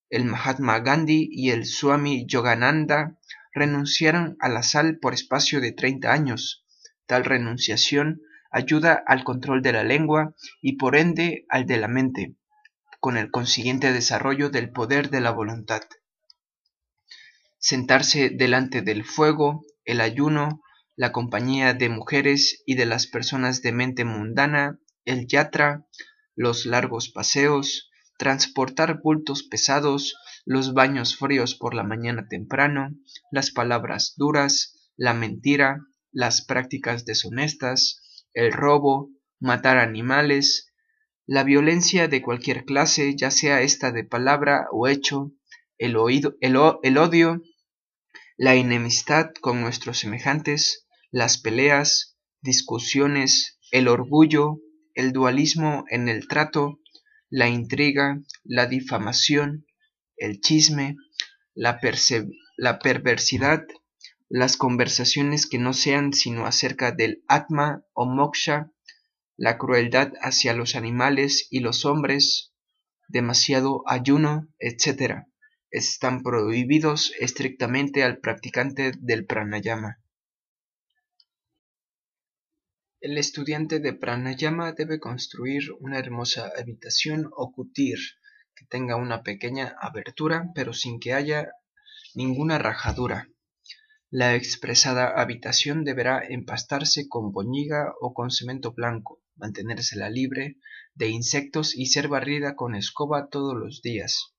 El 0.09 0.25
Mahatma 0.25 0.79
Gandhi 0.79 1.29
y 1.31 1.51
el 1.51 1.65
Swami 1.65 2.25
Yogananda 2.27 3.17
renunciaron 3.53 4.37
a 4.39 4.49
la 4.49 4.63
sal 4.63 4.99
por 4.99 5.13
espacio 5.13 5.61
de 5.61 5.71
30 5.71 6.11
años. 6.11 6.65
Tal 7.05 7.25
renunciación 7.25 8.21
ayuda 8.51 9.03
al 9.05 9.23
control 9.23 9.61
de 9.61 9.73
la 9.73 9.83
lengua 9.83 10.33
y 10.61 10.77
por 10.77 10.95
ende 10.95 11.45
al 11.49 11.65
de 11.65 11.77
la 11.77 11.87
mente, 11.87 12.35
con 12.99 13.17
el 13.17 13.31
consiguiente 13.31 13.93
desarrollo 13.93 14.49
del 14.49 14.71
poder 14.71 15.09
de 15.09 15.21
la 15.21 15.31
voluntad. 15.31 15.81
Sentarse 17.57 18.29
delante 18.29 18.81
del 18.81 19.03
fuego, 19.03 19.63
el 19.85 20.01
ayuno, 20.01 20.61
la 20.95 21.11
compañía 21.11 21.73
de 21.73 21.89
mujeres 21.89 22.63
y 22.65 22.75
de 22.75 22.85
las 22.85 23.07
personas 23.07 23.61
de 23.61 23.71
mente 23.71 24.03
mundana, 24.03 24.79
el 25.05 25.27
yatra, 25.27 25.85
los 26.35 26.65
largos 26.65 27.09
paseos, 27.09 27.89
transportar 28.17 29.01
bultos 29.01 29.43
pesados, 29.43 30.15
los 30.45 30.73
baños 30.73 31.17
fríos 31.17 31.55
por 31.55 31.73
la 31.73 31.83
mañana 31.83 32.27
temprano, 32.27 32.95
las 33.31 33.51
palabras 33.51 34.13
duras, 34.17 34.91
la 34.95 35.13
mentira, 35.13 35.85
las 36.11 36.43
prácticas 36.43 37.05
deshonestas, 37.05 38.23
el 38.33 38.51
robo, 38.51 39.11
matar 39.39 39.77
animales, 39.77 40.66
la 41.27 41.43
violencia 41.43 42.07
de 42.07 42.21
cualquier 42.21 42.63
clase, 42.63 43.13
ya 43.17 43.31
sea 43.31 43.61
esta 43.61 43.91
de 43.91 44.05
palabra 44.05 44.67
o 44.71 44.87
hecho, 44.87 45.33
el, 45.77 45.97
oído, 45.97 46.37
el, 46.39 46.55
odio, 46.55 47.41
la 48.37 48.55
enemistad 48.55 49.31
con 49.41 49.59
nuestros 49.59 49.99
semejantes, 49.99 50.87
las 51.11 51.37
peleas, 51.37 52.17
discusiones, 52.41 53.59
el 53.71 53.89
orgullo, 53.89 54.61
el 54.95 55.11
dualismo 55.11 55.83
en 55.89 56.07
el 56.07 56.29
trato, 56.29 56.79
la 57.29 57.49
intriga, 57.49 58.21
la 58.45 58.65
difamación, 58.65 59.65
el 60.15 60.39
chisme, 60.39 60.95
la, 61.53 61.81
la 62.55 62.79
perversidad, 62.79 63.65
las 64.29 64.55
conversaciones 64.55 65.45
que 65.45 65.57
no 65.57 65.73
sean 65.73 66.13
sino 66.13 66.45
acerca 66.45 66.93
del 66.93 67.25
Atma 67.27 67.83
o 67.91 68.05
Moksha, 68.05 68.71
la 69.37 69.57
crueldad 69.57 70.13
hacia 70.21 70.53
los 70.53 70.75
animales 70.75 71.47
y 71.51 71.59
los 71.59 71.85
hombres, 71.85 72.53
demasiado 73.07 73.83
ayuno, 73.87 74.47
etc., 74.59 75.27
están 75.69 76.23
prohibidos 76.23 77.13
estrictamente 77.19 78.03
al 78.03 78.17
practicante 78.17 78.93
del 78.99 79.25
pranayama. 79.25 80.01
El 82.99 83.17
estudiante 83.17 83.79
de 83.79 83.93
pranayama 83.93 84.73
debe 84.73 84.99
construir 84.99 85.63
una 85.79 85.99
hermosa 85.99 86.51
habitación 86.57 87.29
o 87.35 87.51
kutir 87.51 87.99
que 88.55 88.65
tenga 88.65 88.95
una 88.95 89.21
pequeña 89.21 89.75
abertura 89.79 90.51
pero 90.55 90.73
sin 90.73 90.99
que 90.99 91.13
haya 91.13 91.51
ninguna 92.15 92.57
rajadura 92.57 93.29
la 94.09 94.35
expresada 94.35 95.19
habitación 95.21 95.83
deberá 95.83 96.23
empastarse 96.25 97.09
con 97.09 97.33
boñiga 97.33 97.93
o 97.99 98.13
con 98.13 98.31
cemento 98.31 98.71
blanco, 98.71 99.21
mantenérsela 99.37 100.09
libre 100.09 100.57
de 100.95 101.07
insectos 101.09 101.75
y 101.75 101.87
ser 101.87 102.07
barrida 102.07 102.55
con 102.55 102.75
escoba 102.75 103.29
todos 103.29 103.55
los 103.55 103.81
días. 103.81 104.33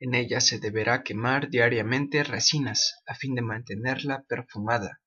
En 0.00 0.14
ella 0.14 0.40
se 0.40 0.58
deberá 0.58 1.02
quemar 1.02 1.48
diariamente 1.50 2.24
resinas 2.24 2.96
a 3.06 3.14
fin 3.14 3.34
de 3.34 3.42
mantenerla 3.42 4.24
perfumada. 4.28 5.00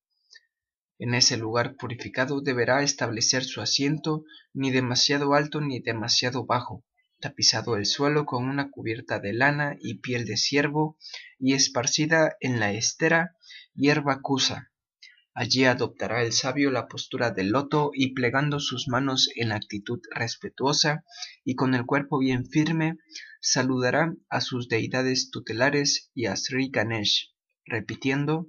En 1.00 1.14
ese 1.14 1.38
lugar 1.38 1.76
purificado 1.76 2.42
deberá 2.42 2.82
establecer 2.82 3.44
su 3.44 3.62
asiento 3.62 4.24
ni 4.54 4.72
demasiado 4.72 5.36
alto 5.36 5.62
ni 5.62 5.80
demasiado 5.80 6.46
bajo, 6.46 6.84
tapizado 7.20 7.76
el 7.76 7.86
suelo 7.86 8.26
con 8.26 8.46
una 8.46 8.72
cubierta 8.72 9.20
de 9.20 9.34
lana 9.34 9.76
y 9.80 10.00
piel 10.00 10.26
de 10.26 10.38
ciervo 10.38 10.98
y 11.38 11.54
esparcida 11.54 12.36
en 12.40 12.60
la 12.60 12.72
estera 12.72 13.36
hierba 13.76 14.22
cusa. 14.22 14.72
Allí 15.40 15.66
adoptará 15.66 16.24
el 16.24 16.34
sabio 16.34 16.72
la 16.72 16.88
postura 16.88 17.30
del 17.30 17.50
loto 17.50 17.92
y 17.94 18.16
plegando 18.16 18.60
sus 18.60 18.88
manos 18.88 19.30
en 19.36 19.52
actitud 19.52 20.00
respetuosa 20.10 21.04
y 21.46 21.54
con 21.54 21.76
el 21.76 21.86
cuerpo 21.86 22.18
bien 22.18 22.48
firme, 22.48 22.98
saludará 23.40 24.16
a 24.30 24.42
sus 24.42 24.68
deidades 24.68 25.30
tutelares 25.30 26.10
y 26.16 26.26
a 26.26 26.36
Sri 26.36 26.72
Ganesh, 26.72 27.36
repitiendo 27.66 28.48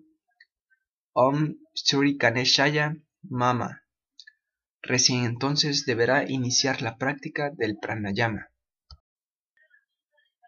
Om 1.12 1.56
Sri 1.74 2.16
Ganeshaya 2.16 2.96
Mama. 3.20 3.82
Recién 4.80 5.24
entonces 5.26 5.84
deberá 5.84 6.26
iniciar 6.26 6.80
la 6.80 6.96
práctica 6.96 7.50
del 7.54 7.76
pranayama. 7.76 8.48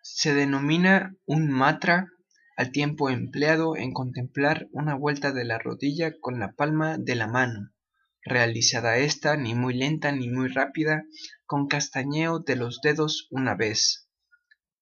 Se 0.02 0.32
denomina 0.32 1.14
un 1.26 1.50
matra 1.50 2.08
al 2.60 2.72
tiempo 2.72 3.08
empleado 3.08 3.74
en 3.74 3.94
contemplar 3.94 4.68
una 4.72 4.94
vuelta 4.94 5.32
de 5.32 5.46
la 5.46 5.58
rodilla 5.58 6.12
con 6.20 6.38
la 6.38 6.52
palma 6.52 6.98
de 6.98 7.14
la 7.14 7.26
mano, 7.26 7.72
realizada 8.22 8.98
ésta 8.98 9.34
ni 9.38 9.54
muy 9.54 9.72
lenta 9.72 10.12
ni 10.12 10.28
muy 10.28 10.48
rápida, 10.48 11.04
con 11.46 11.68
castañeo 11.68 12.40
de 12.40 12.56
los 12.56 12.82
dedos 12.82 13.28
una 13.30 13.54
vez. 13.54 14.10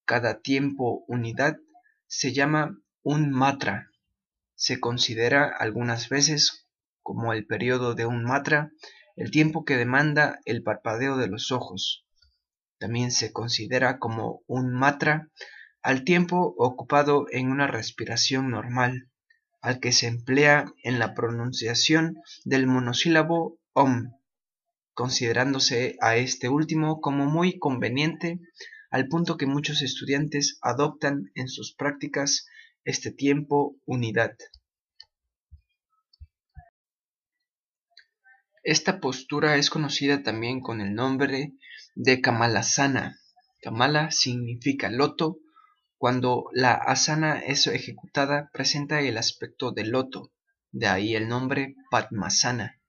Cada 0.04 0.40
tiempo 0.40 1.04
unidad 1.06 1.58
se 2.08 2.32
llama 2.32 2.76
un 3.04 3.30
matra. 3.30 3.92
Se 4.56 4.80
considera 4.80 5.46
algunas 5.46 6.08
veces 6.08 6.66
como 7.04 7.32
el 7.32 7.46
periodo 7.46 7.94
de 7.94 8.06
un 8.06 8.24
matra 8.24 8.72
el 9.14 9.30
tiempo 9.30 9.64
que 9.64 9.76
demanda 9.76 10.40
el 10.46 10.64
parpadeo 10.64 11.16
de 11.16 11.28
los 11.28 11.52
ojos. 11.52 12.04
También 12.80 13.12
se 13.12 13.32
considera 13.32 14.00
como 14.00 14.42
un 14.48 14.72
matra 14.72 15.30
al 15.82 16.04
tiempo 16.04 16.54
ocupado 16.58 17.26
en 17.30 17.50
una 17.50 17.66
respiración 17.66 18.50
normal, 18.50 19.08
al 19.60 19.80
que 19.80 19.92
se 19.92 20.06
emplea 20.06 20.72
en 20.82 20.98
la 20.98 21.14
pronunciación 21.14 22.16
del 22.44 22.66
monosílabo 22.66 23.58
om, 23.72 24.12
considerándose 24.94 25.96
a 26.00 26.16
este 26.16 26.48
último 26.48 27.00
como 27.00 27.26
muy 27.26 27.58
conveniente 27.58 28.40
al 28.90 29.08
punto 29.08 29.36
que 29.36 29.46
muchos 29.46 29.82
estudiantes 29.82 30.58
adoptan 30.62 31.30
en 31.34 31.48
sus 31.48 31.74
prácticas 31.74 32.46
este 32.84 33.10
tiempo 33.10 33.76
unidad. 33.84 34.36
Esta 38.62 39.00
postura 39.00 39.56
es 39.56 39.70
conocida 39.70 40.22
también 40.22 40.60
con 40.60 40.80
el 40.80 40.94
nombre 40.94 41.52
de 41.94 42.20
Kamalasana. 42.20 43.18
Kamala 43.62 44.10
significa 44.10 44.90
loto. 44.90 45.38
Cuando 45.98 46.48
la 46.52 46.74
asana 46.74 47.40
es 47.40 47.66
ejecutada 47.66 48.50
presenta 48.52 49.00
el 49.00 49.18
aspecto 49.18 49.72
de 49.72 49.84
loto, 49.84 50.30
de 50.70 50.86
ahí 50.86 51.16
el 51.16 51.26
nombre 51.26 51.74
Padmasana. 51.90 52.80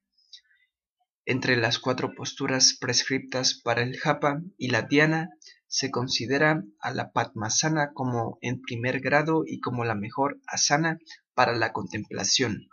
Entre 1.26 1.56
las 1.58 1.80
cuatro 1.80 2.14
posturas 2.14 2.78
prescriptas 2.80 3.60
para 3.64 3.82
el 3.82 3.98
japa 3.98 4.42
y 4.60 4.70
la 4.70 4.84
dhyana 4.84 5.32
se 5.68 5.90
considera 5.90 6.64
a 6.80 6.94
la 6.94 7.12
Padmasana 7.12 7.94
como 7.94 8.38
en 8.42 8.62
primer 8.62 9.00
grado 9.00 9.42
y 9.44 9.60
como 9.60 9.86
la 9.86 9.96
mejor 9.96 10.40
asana 10.46 11.00
para 11.34 11.56
la 11.56 11.74
contemplación. 11.74 12.68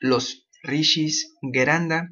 Los 0.00 0.50
rishis, 0.62 1.34
Geranda, 1.50 2.10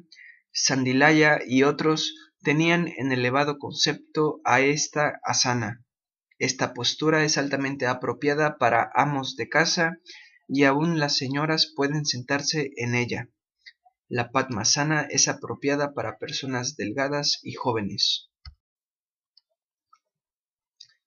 Sandilaya 0.51 1.41
y 1.45 1.61
otros 1.61 2.15
tenían 2.41 2.87
en 2.87 3.11
elevado 3.11 3.59
concepto 3.59 4.41
a 4.45 4.61
esta 4.61 5.19
asana. 5.23 5.80
Esta 6.41 6.73
postura 6.73 7.23
es 7.23 7.37
altamente 7.37 7.85
apropiada 7.85 8.57
para 8.57 8.89
amos 8.95 9.35
de 9.35 9.47
casa 9.47 9.99
y 10.47 10.63
aún 10.63 10.99
las 10.99 11.15
señoras 11.15 11.71
pueden 11.75 12.03
sentarse 12.03 12.71
en 12.77 12.95
ella. 12.95 13.29
La 14.07 14.31
Padmasana 14.31 15.05
es 15.11 15.27
apropiada 15.27 15.93
para 15.93 16.17
personas 16.17 16.75
delgadas 16.75 17.37
y 17.43 17.53
jóvenes. 17.53 18.31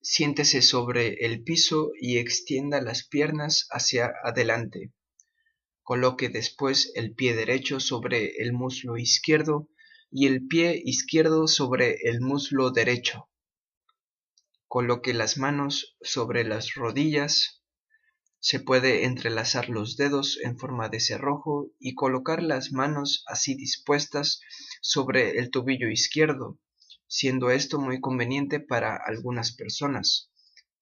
Siéntese 0.00 0.62
sobre 0.62 1.14
el 1.26 1.42
piso 1.42 1.90
y 2.00 2.18
extienda 2.18 2.80
las 2.80 3.04
piernas 3.04 3.66
hacia 3.72 4.12
adelante. 4.22 4.92
Coloque 5.82 6.28
después 6.28 6.92
el 6.94 7.12
pie 7.12 7.34
derecho 7.34 7.80
sobre 7.80 8.36
el 8.38 8.52
muslo 8.52 8.96
izquierdo 8.98 9.68
y 10.12 10.28
el 10.28 10.46
pie 10.46 10.80
izquierdo 10.84 11.48
sobre 11.48 11.96
el 12.04 12.20
muslo 12.20 12.70
derecho. 12.70 13.28
Coloque 14.74 15.14
las 15.14 15.38
manos 15.38 15.96
sobre 16.00 16.42
las 16.42 16.74
rodillas. 16.74 17.62
Se 18.40 18.58
puede 18.58 19.04
entrelazar 19.04 19.68
los 19.68 19.96
dedos 19.96 20.36
en 20.42 20.58
forma 20.58 20.88
de 20.88 20.98
cerrojo 20.98 21.70
y 21.78 21.94
colocar 21.94 22.42
las 22.42 22.72
manos 22.72 23.22
así 23.28 23.54
dispuestas 23.54 24.40
sobre 24.82 25.38
el 25.38 25.52
tobillo 25.52 25.88
izquierdo, 25.88 26.58
siendo 27.06 27.50
esto 27.50 27.78
muy 27.78 28.00
conveniente 28.00 28.58
para 28.58 28.96
algunas 28.96 29.54
personas 29.54 30.32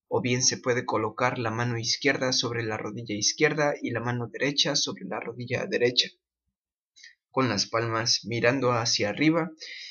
o 0.09 0.22
bien 0.22 0.42
se 0.42 0.57
puede 0.57 0.87
colocar 0.87 1.38
la 1.38 1.50
mano 1.50 1.76
izquierda 1.76 2.33
sobre 2.33 2.62
la 2.62 2.78
rodilla 2.78 3.14
izquierda 3.14 3.74
y 3.78 3.90
la 3.90 4.00
mano 4.00 4.26
derecha 4.26 4.74
sobre 4.74 5.05
la 5.05 5.20
rodilla 5.20 5.66
derecha, 5.66 6.09
con 7.31 7.50
las 7.50 7.66
palmas 7.66 8.20
mirando 8.24 8.72
hacia 8.72 9.11
arriba 9.11 9.50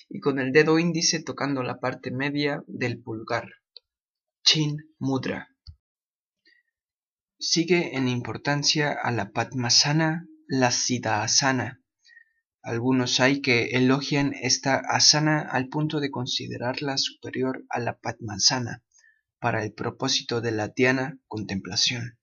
y 0.10 0.20
con 0.22 0.40
el 0.40 0.54
dedo 0.54 0.80
índice 0.80 1.22
tocando 1.22 1.62
la 1.62 1.80
parte 1.80 2.10
media 2.10 2.64
del 2.66 3.00
pulgar. 3.00 3.61
Chin 4.44 4.78
Mudra. 4.98 5.50
Sigue 7.40 7.96
en 7.96 8.08
importancia 8.08 8.92
a 8.92 9.12
la 9.12 9.32
Padmasana 9.32 10.28
la 10.48 10.72
Siddhasana. 10.72 11.82
Algunos 12.64 13.20
hay 13.20 13.42
que 13.42 13.72
elogian 13.78 14.34
esta 14.34 14.76
asana 14.78 15.42
al 15.42 15.70
punto 15.70 16.00
de 16.00 16.12
considerarla 16.12 16.98
superior 16.98 17.66
a 17.70 17.80
la 17.80 18.00
Padmasana 18.00 18.84
para 19.40 19.64
el 19.64 19.74
propósito 19.74 20.42
de 20.42 20.52
la 20.52 20.68
diana 20.70 21.20
contemplación. 21.28 22.20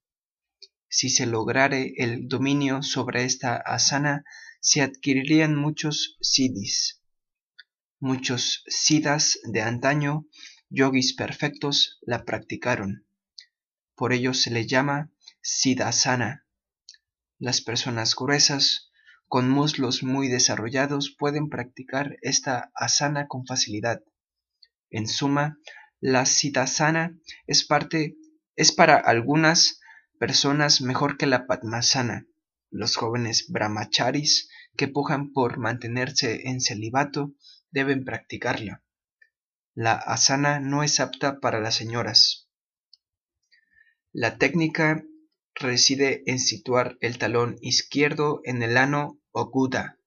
Si 0.88 1.10
se 1.10 1.26
lograre 1.26 1.94
el 1.98 2.28
dominio 2.28 2.82
sobre 2.82 3.24
esta 3.24 3.56
asana, 3.56 4.24
se 4.60 4.82
adquirirían 4.82 5.54
muchos 5.54 6.16
siddhis. 6.20 7.00
Muchos 8.00 8.64
siddhas 8.66 9.38
de 9.44 9.62
antaño, 9.62 10.26
yogis 10.70 11.14
perfectos, 11.14 11.98
la 12.02 12.24
practicaron. 12.24 13.06
Por 13.94 14.12
ello 14.12 14.34
se 14.34 14.50
le 14.50 14.66
llama 14.66 15.10
siddhasana. 15.40 16.46
Las 17.38 17.60
personas 17.60 18.14
gruesas, 18.14 18.90
con 19.26 19.48
muslos 19.48 20.02
muy 20.02 20.28
desarrollados, 20.28 21.14
pueden 21.18 21.48
practicar 21.48 22.16
esta 22.22 22.70
asana 22.74 23.28
con 23.28 23.46
facilidad. 23.46 24.02
En 24.90 25.06
suma, 25.06 25.58
la 26.00 26.26
siddhasana 26.26 27.18
es 27.46 27.66
es 28.56 28.72
para 28.72 28.96
algunas 28.96 29.80
personas 30.18 30.80
mejor 30.80 31.16
que 31.16 31.26
la 31.26 31.46
padmasana. 31.46 32.26
Los 32.70 32.96
jóvenes 32.96 33.46
brahmacharis 33.48 34.50
que 34.76 34.88
pujan 34.88 35.32
por 35.32 35.58
mantenerse 35.58 36.48
en 36.48 36.60
celibato 36.60 37.34
deben 37.70 38.04
practicarla. 38.04 38.82
La 39.80 39.92
asana 39.92 40.58
no 40.58 40.82
es 40.82 40.98
apta 40.98 41.38
para 41.38 41.60
las 41.60 41.76
señoras. 41.76 42.48
La 44.12 44.36
técnica 44.36 45.04
reside 45.54 46.24
en 46.26 46.40
situar 46.40 46.98
el 47.00 47.16
talón 47.18 47.58
izquierdo 47.60 48.40
en 48.42 48.64
el 48.64 48.76
ano 48.76 49.20
o 49.30 49.48
guda, 49.52 50.00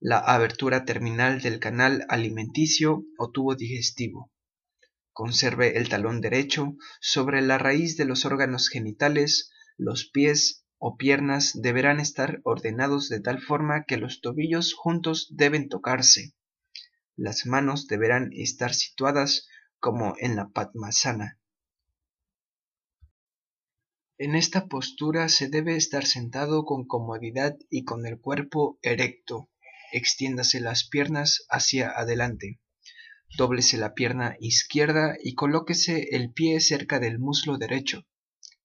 la 0.00 0.16
abertura 0.20 0.86
terminal 0.86 1.42
del 1.42 1.60
canal 1.60 2.06
alimenticio 2.08 3.04
o 3.18 3.30
tubo 3.30 3.56
digestivo. 3.56 4.32
Conserve 5.12 5.76
el 5.76 5.90
talón 5.90 6.22
derecho 6.22 6.74
sobre 7.02 7.42
la 7.42 7.58
raíz 7.58 7.98
de 7.98 8.06
los 8.06 8.24
órganos 8.24 8.70
genitales, 8.70 9.50
los 9.76 10.08
pies 10.08 10.64
o 10.78 10.96
piernas 10.96 11.60
deberán 11.60 12.00
estar 12.00 12.40
ordenados 12.42 13.10
de 13.10 13.20
tal 13.20 13.42
forma 13.42 13.84
que 13.84 13.98
los 13.98 14.22
tobillos 14.22 14.72
juntos 14.72 15.28
deben 15.28 15.68
tocarse. 15.68 16.32
Las 17.24 17.46
manos 17.46 17.86
deberán 17.86 18.30
estar 18.32 18.74
situadas 18.74 19.46
como 19.78 20.16
en 20.18 20.34
la 20.34 20.48
Padmasana. 20.48 21.38
En 24.18 24.34
esta 24.34 24.66
postura 24.66 25.28
se 25.28 25.46
debe 25.46 25.76
estar 25.76 26.04
sentado 26.04 26.64
con 26.64 26.84
comodidad 26.84 27.56
y 27.70 27.84
con 27.84 28.06
el 28.06 28.18
cuerpo 28.18 28.80
erecto. 28.82 29.48
Extiéndase 29.92 30.58
las 30.58 30.88
piernas 30.88 31.46
hacia 31.48 31.92
adelante. 31.96 32.58
Dóblese 33.38 33.78
la 33.78 33.94
pierna 33.94 34.36
izquierda 34.40 35.16
y 35.22 35.34
colóquese 35.34 36.16
el 36.16 36.32
pie 36.32 36.58
cerca 36.58 36.98
del 36.98 37.20
muslo 37.20 37.56
derecho. 37.56 38.04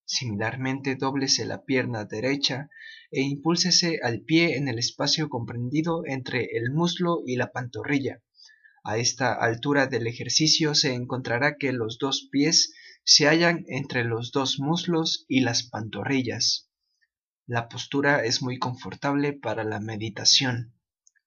Similarmente, 0.03 0.95
dóblese 0.95 1.45
la 1.45 1.63
pierna 1.63 2.05
derecha 2.05 2.71
e 3.11 3.21
impúlsese 3.21 3.99
al 4.01 4.21
pie 4.21 4.57
en 4.57 4.67
el 4.67 4.79
espacio 4.79 5.29
comprendido 5.29 6.01
entre 6.07 6.57
el 6.57 6.71
muslo 6.71 7.21
y 7.23 7.35
la 7.35 7.51
pantorrilla. 7.51 8.23
A 8.89 8.97
esta 8.97 9.33
altura 9.33 9.87
del 9.87 10.07
ejercicio 10.07 10.73
se 10.73 10.93
encontrará 10.93 11.57
que 11.57 11.73
los 11.73 11.97
dos 11.97 12.29
pies 12.31 12.71
se 13.03 13.27
hallan 13.27 13.65
entre 13.67 14.05
los 14.05 14.31
dos 14.31 14.59
muslos 14.59 15.25
y 15.27 15.41
las 15.41 15.63
pantorrillas. 15.63 16.69
La 17.45 17.67
postura 17.67 18.23
es 18.23 18.41
muy 18.41 18.59
confortable 18.59 19.33
para 19.33 19.65
la 19.65 19.81
meditación. 19.81 20.73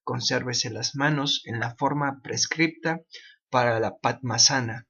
Consérvese 0.04 0.70
las 0.70 0.96
manos 0.96 1.42
en 1.44 1.60
la 1.60 1.76
forma 1.76 2.22
prescripta 2.22 3.02
para 3.50 3.78
la 3.78 3.98
Padmasana. 3.98 4.88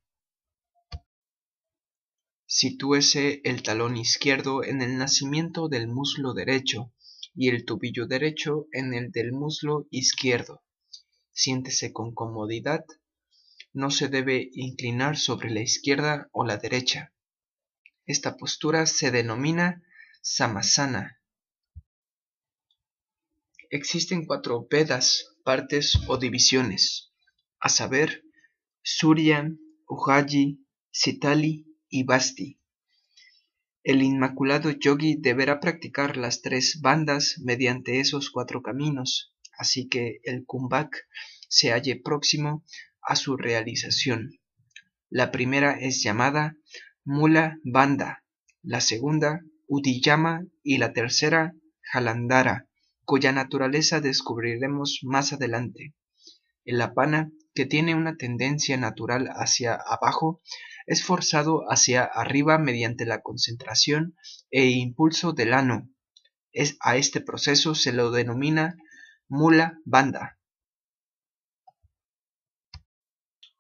Sitúese 2.46 3.40
el 3.42 3.64
talón 3.64 3.96
izquierdo 3.96 4.62
en 4.62 4.80
el 4.80 4.96
nacimiento 4.96 5.68
del 5.68 5.88
muslo 5.88 6.35
derecho 6.35 6.92
y 7.35 7.48
el 7.48 7.64
tobillo 7.64 8.06
derecho 8.06 8.68
en 8.70 8.94
el 8.94 9.11
del 9.11 9.33
muslo 9.33 9.88
izquierdo. 9.90 10.62
Siéntese 11.42 11.94
con 11.94 12.14
comodidad. 12.14 12.85
No 13.72 13.90
se 13.90 14.09
debe 14.09 14.50
inclinar 14.53 15.16
sobre 15.16 15.48
la 15.48 15.62
izquierda 15.62 16.29
o 16.33 16.44
la 16.44 16.59
derecha. 16.59 17.14
Esta 18.05 18.37
postura 18.37 18.85
se 18.85 19.11
denomina 19.11 19.83
samasana. 20.20 21.18
Existen 23.70 24.26
cuatro 24.26 24.66
Vedas, 24.70 25.35
partes 25.42 25.98
o 26.09 26.18
divisiones, 26.18 27.11
a 27.59 27.70
saber, 27.70 28.22
Surya, 28.83 29.50
Ujayi, 29.88 30.66
Sitali 30.90 31.64
y 31.88 32.05
Basti. 32.05 32.61
El 33.83 34.03
inmaculado 34.03 34.72
yogi 34.72 35.16
deberá 35.18 35.59
practicar 35.59 36.18
las 36.18 36.42
tres 36.42 36.81
bandas 36.83 37.37
mediante 37.38 37.98
esos 37.98 38.31
cuatro 38.31 38.61
caminos, 38.61 39.35
así 39.61 39.88
que 39.88 40.20
el 40.25 40.46
kumbhak 40.46 41.07
se 41.49 41.70
halle 41.73 41.96
próximo 41.96 42.64
a 43.03 43.14
su 43.14 43.37
realización. 43.37 44.40
La 45.11 45.31
primera 45.31 45.79
es 45.79 46.03
llamada 46.03 46.57
Mula 47.05 47.59
Banda, 47.62 48.25
la 48.62 48.81
segunda 48.81 49.42
Udiyama 49.66 50.46
y 50.62 50.79
la 50.79 50.94
tercera 50.94 51.53
Jalandhara, 51.83 52.68
cuya 53.05 53.33
naturaleza 53.33 54.01
descubriremos 54.01 55.01
más 55.03 55.35
adelante. 55.35 55.94
El 56.64 56.81
apana, 56.81 57.31
que 57.55 57.66
tiene 57.66 57.94
una 57.94 58.16
tendencia 58.16 58.79
natural 58.79 59.29
hacia 59.35 59.75
abajo, 59.75 60.40
es 60.87 61.05
forzado 61.05 61.64
hacia 61.68 62.05
arriba 62.05 62.59
mediante 62.59 63.05
la 63.05 63.20
concentración 63.20 64.14
e 64.51 64.66
impulso 64.70 65.33
del 65.33 65.53
ano. 65.53 65.90
Es, 66.53 66.79
a 66.81 66.96
este 66.96 67.20
proceso 67.20 67.75
se 67.75 67.92
lo 67.92 68.11
denomina 68.11 68.77
mula 69.30 69.78
banda. 69.84 70.40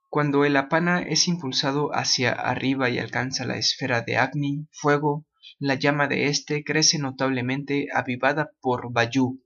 Cuando 0.08 0.44
el 0.44 0.56
apana 0.56 1.00
es 1.00 1.28
impulsado 1.28 1.90
hacia 1.94 2.32
arriba 2.32 2.90
y 2.90 2.98
alcanza 2.98 3.44
la 3.44 3.56
esfera 3.56 4.00
de 4.00 4.16
Agni, 4.16 4.66
fuego, 4.72 5.26
la 5.60 5.76
llama 5.76 6.08
de 6.08 6.26
éste 6.26 6.64
crece 6.64 6.98
notablemente 6.98 7.86
avivada 7.94 8.50
por 8.60 8.92
Vayu. 8.92 9.44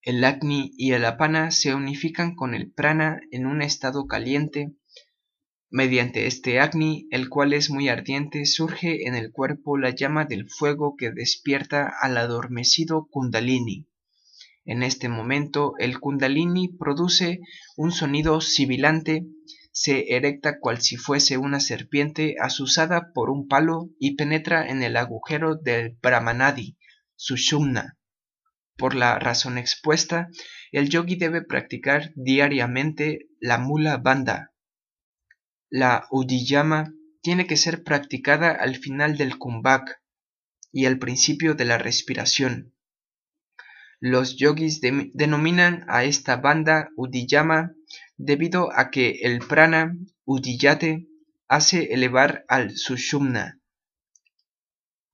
El 0.00 0.22
Agni 0.22 0.70
y 0.76 0.92
el 0.92 1.06
apana 1.06 1.50
se 1.50 1.74
unifican 1.74 2.36
con 2.36 2.54
el 2.54 2.70
prana 2.70 3.20
en 3.32 3.46
un 3.46 3.62
estado 3.62 4.06
caliente. 4.06 4.76
Mediante 5.70 6.28
este 6.28 6.60
Agni, 6.60 7.08
el 7.10 7.28
cual 7.28 7.52
es 7.52 7.68
muy 7.68 7.88
ardiente, 7.88 8.46
surge 8.46 9.08
en 9.08 9.16
el 9.16 9.32
cuerpo 9.32 9.76
la 9.76 9.90
llama 9.90 10.24
del 10.24 10.48
fuego 10.48 10.94
que 10.96 11.10
despierta 11.10 11.92
al 12.00 12.16
adormecido 12.16 13.08
Kundalini. 13.10 13.88
En 14.64 14.82
este 14.82 15.08
momento 15.08 15.74
el 15.78 15.98
kundalini 15.98 16.68
produce 16.68 17.40
un 17.76 17.90
sonido 17.90 18.40
sibilante, 18.40 19.26
se 19.72 20.14
erecta 20.14 20.60
cual 20.60 20.80
si 20.80 20.96
fuese 20.96 21.38
una 21.38 21.58
serpiente 21.58 22.36
asusada 22.40 23.12
por 23.12 23.30
un 23.30 23.48
palo 23.48 23.90
y 23.98 24.14
penetra 24.14 24.68
en 24.68 24.82
el 24.82 24.96
agujero 24.96 25.56
del 25.56 25.96
Brahmanadi, 26.00 26.76
Sushumna. 27.16 27.98
Por 28.76 28.94
la 28.94 29.18
razón 29.18 29.58
expuesta, 29.58 30.28
el 30.70 30.88
yogi 30.88 31.16
debe 31.16 31.42
practicar 31.42 32.12
diariamente 32.14 33.28
la 33.40 33.58
mula 33.58 33.96
banda. 33.96 34.52
La 35.70 36.06
udiyama 36.10 36.92
tiene 37.20 37.46
que 37.46 37.56
ser 37.56 37.82
practicada 37.82 38.50
al 38.50 38.76
final 38.76 39.16
del 39.16 39.38
kumbhak 39.38 40.02
y 40.70 40.86
al 40.86 40.98
principio 40.98 41.54
de 41.54 41.64
la 41.64 41.78
respiración. 41.78 42.74
Los 44.04 44.36
yogis 44.36 44.80
denominan 44.80 45.84
a 45.86 46.02
esta 46.02 46.34
banda 46.36 46.90
Udiyama 46.96 47.70
debido 48.16 48.72
a 48.76 48.90
que 48.90 49.20
el 49.22 49.38
prana 49.38 49.96
Udiyate 50.24 51.06
hace 51.46 51.84
elevar 51.94 52.44
al 52.48 52.76
Sushumna. 52.76 53.60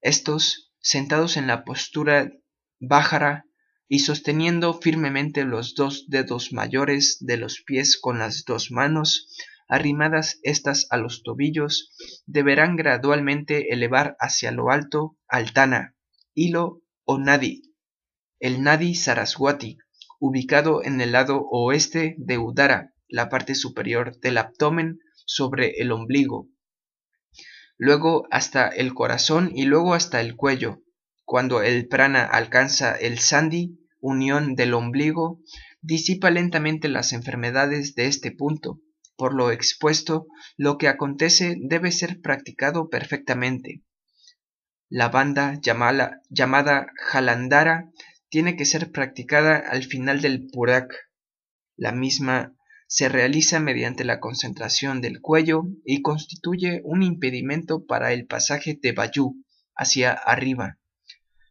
Estos, 0.01 0.73
sentados 0.81 1.37
en 1.37 1.47
la 1.47 1.65
postura 1.65 2.33
Bajara 2.81 3.45
y 3.89 3.99
sosteniendo 3.99 4.73
firmemente 4.73 5.45
los 5.45 5.75
dos 5.75 6.07
dedos 6.09 6.55
mayores 6.55 7.19
de 7.21 7.37
los 7.37 7.61
pies 7.61 7.99
con 8.01 8.19
las 8.19 8.47
dos 8.47 8.71
manos, 8.71 9.37
arrimadas 9.69 10.39
estas 10.43 10.87
a 10.89 10.97
los 10.97 11.23
tobillos, 11.23 11.93
deberán 12.25 12.77
gradualmente 12.77 13.71
elevar 13.71 14.17
hacia 14.19 14.51
lo 14.51 14.71
alto 14.71 15.19
al 15.29 15.53
Tana, 15.53 15.95
hilo 16.33 16.81
o 17.05 17.19
Nadi, 17.19 17.68
el 18.41 18.63
Nadi 18.63 18.95
Saraswati, 18.95 19.79
ubicado 20.21 20.85
en 20.85 21.01
el 21.01 21.13
lado 21.13 21.47
oeste 21.51 22.15
de 22.19 22.39
Udara, 22.39 22.93
la 23.09 23.29
parte 23.29 23.55
superior 23.55 24.19
del 24.21 24.39
abdomen 24.39 25.01
sobre 25.25 25.81
el 25.81 25.93
ombligo, 25.93 26.49
luego 27.79 28.27
hasta 28.31 28.69
el 28.69 28.93
corazón 28.93 29.51
y 29.55 29.65
luego 29.65 29.95
hasta 29.95 30.21
el 30.21 30.37
cuello. 30.37 30.83
Cuando 31.25 31.63
el 31.63 31.89
prana 31.89 32.25
alcanza 32.25 32.95
el 32.95 33.19
sandhi, 33.19 33.79
unión 34.01 34.55
del 34.55 34.75
ombligo, 34.75 35.41
disipa 35.81 36.31
lentamente 36.31 36.89
las 36.89 37.13
enfermedades 37.13 37.95
de 37.95 38.07
este 38.07 38.33
punto. 38.33 38.81
Por 39.17 39.35
lo 39.35 39.51
expuesto, 39.51 40.27
lo 40.57 40.79
que 40.79 40.89
acontece 40.89 41.57
debe 41.61 41.93
ser 41.93 42.21
practicado 42.21 42.89
perfectamente. 42.89 43.83
La 44.89 45.09
banda 45.09 45.59
llamada, 45.61 46.23
llamada 46.31 46.87
tiene 48.31 48.57
que 48.57 48.65
ser 48.65 48.91
practicada 48.93 49.57
al 49.57 49.85
final 49.85 50.21
del 50.21 50.47
Purak. 50.47 50.93
La 51.77 51.93
misma 51.93 52.55
se 52.87 53.09
realiza 53.09 53.61
mediante 53.61 54.05
la 54.05 54.19
concentración 54.19 55.01
del 55.01 55.21
cuello 55.21 55.65
y 55.85 56.03
constituye 56.03 56.81
un 56.85 57.03
impedimento 57.03 57.85
para 57.85 58.13
el 58.13 58.27
pasaje 58.27 58.79
de 58.81 58.93
Bayu 58.93 59.45
hacia 59.75 60.13
arriba. 60.13 60.79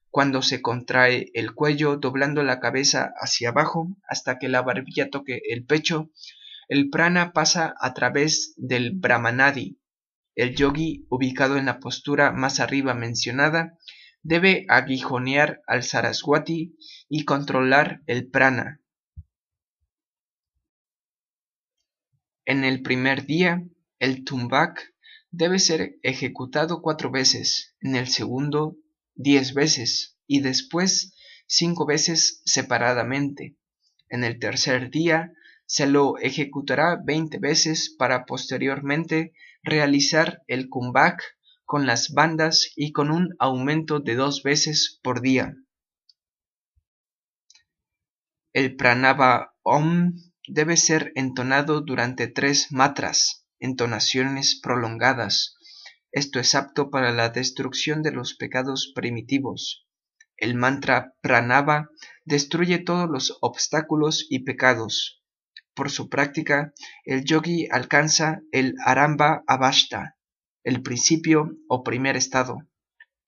Cuando 0.09 0.41
se 0.41 0.61
contrae 0.61 1.29
el 1.35 1.53
cuello 1.53 1.97
doblando 1.97 2.41
la 2.41 2.59
cabeza 2.59 3.13
hacia 3.19 3.49
abajo 3.49 3.95
hasta 4.07 4.39
que 4.39 4.49
la 4.49 4.63
barbilla 4.63 5.09
toque 5.09 5.41
el 5.49 5.65
pecho, 5.65 6.09
el 6.67 6.89
prana 6.89 7.33
pasa 7.33 7.75
a 7.79 7.93
través 7.93 8.53
del 8.57 8.91
brahmanadi. 8.91 9.79
El 10.35 10.55
yogi, 10.55 11.05
ubicado 11.09 11.57
en 11.57 11.65
la 11.65 11.79
postura 11.79 12.31
más 12.31 12.59
arriba 12.59 12.93
mencionada, 12.93 13.77
debe 14.23 14.65
aguijonear 14.67 15.61
al 15.67 15.83
Saraswati 15.83 16.75
y 17.09 17.25
controlar 17.25 18.01
el 18.07 18.29
prana. 18.29 18.81
En 22.45 22.63
el 22.63 22.81
primer 22.81 23.25
día, 23.25 23.63
el 23.99 24.23
tumbak 24.23 24.93
debe 25.31 25.59
ser 25.59 25.97
ejecutado 26.01 26.81
cuatro 26.81 27.11
veces, 27.11 27.75
en 27.81 27.95
el 27.95 28.07
segundo 28.07 28.77
diez 29.15 29.53
veces 29.53 30.17
y 30.27 30.41
después 30.41 31.15
cinco 31.47 31.85
veces 31.85 32.41
separadamente. 32.45 33.57
En 34.09 34.23
el 34.23 34.39
tercer 34.39 34.89
día 34.89 35.33
se 35.65 35.87
lo 35.87 36.17
ejecutará 36.17 36.97
veinte 37.03 37.39
veces 37.39 37.93
para 37.97 38.25
posteriormente 38.25 39.33
realizar 39.63 40.43
el 40.47 40.69
kumbhak 40.69 41.21
con 41.67 41.85
las 41.85 42.13
bandas 42.13 42.71
y 42.77 42.93
con 42.93 43.11
un 43.11 43.35
aumento 43.39 43.99
de 43.99 44.15
dos 44.15 44.41
veces 44.41 44.99
por 45.03 45.21
día. 45.21 45.53
El 48.53 48.77
pranava 48.77 49.53
om 49.63 50.13
debe 50.47 50.77
ser 50.77 51.11
entonado 51.15 51.81
durante 51.81 52.27
tres 52.29 52.71
matras, 52.71 53.45
entonaciones 53.59 54.59
prolongadas. 54.63 55.57
Esto 56.13 56.39
es 56.39 56.55
apto 56.55 56.89
para 56.89 57.11
la 57.11 57.29
destrucción 57.29 58.01
de 58.01 58.13
los 58.13 58.35
pecados 58.35 58.93
primitivos. 58.95 59.85
El 60.37 60.55
mantra 60.55 61.15
pranava 61.21 61.89
destruye 62.23 62.79
todos 62.79 63.09
los 63.09 63.37
obstáculos 63.41 64.25
y 64.29 64.45
pecados. 64.45 65.21
Por 65.73 65.91
su 65.91 66.07
práctica, 66.07 66.73
el 67.03 67.25
yogi 67.25 67.67
alcanza 67.69 68.39
el 68.53 68.75
aramba 68.85 69.43
avashta, 69.47 70.16
el 70.67 70.81
principio 70.81 71.55
o 71.69 71.81
primer 71.81 72.17
estado. 72.17 72.57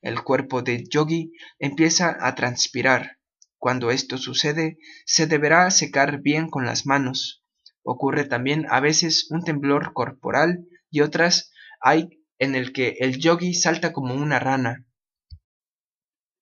El 0.01 0.23
cuerpo 0.23 0.61
de 0.61 0.83
yogi 0.89 1.31
empieza 1.57 2.17
a 2.19 2.35
transpirar. 2.35 3.17
Cuando 3.57 3.91
esto 3.91 4.17
sucede, 4.17 4.77
se 5.05 5.25
deberá 5.25 5.71
secar 5.71 6.19
bien 6.21 6.49
con 6.49 6.65
las 6.65 6.85
manos. 6.85 7.45
Ocurre 7.81 8.25
también 8.25 8.65
a 8.69 8.81
veces 8.81 9.31
un 9.31 9.41
temblor 9.41 9.93
corporal 9.93 10.65
y 10.91 10.99
otras 10.99 11.53
hay 11.79 12.09
en 12.39 12.55
el 12.55 12.73
que 12.73 12.97
el 12.99 13.19
yogi 13.19 13.53
salta 13.53 13.93
como 13.93 14.15
una 14.15 14.39
rana. 14.39 14.85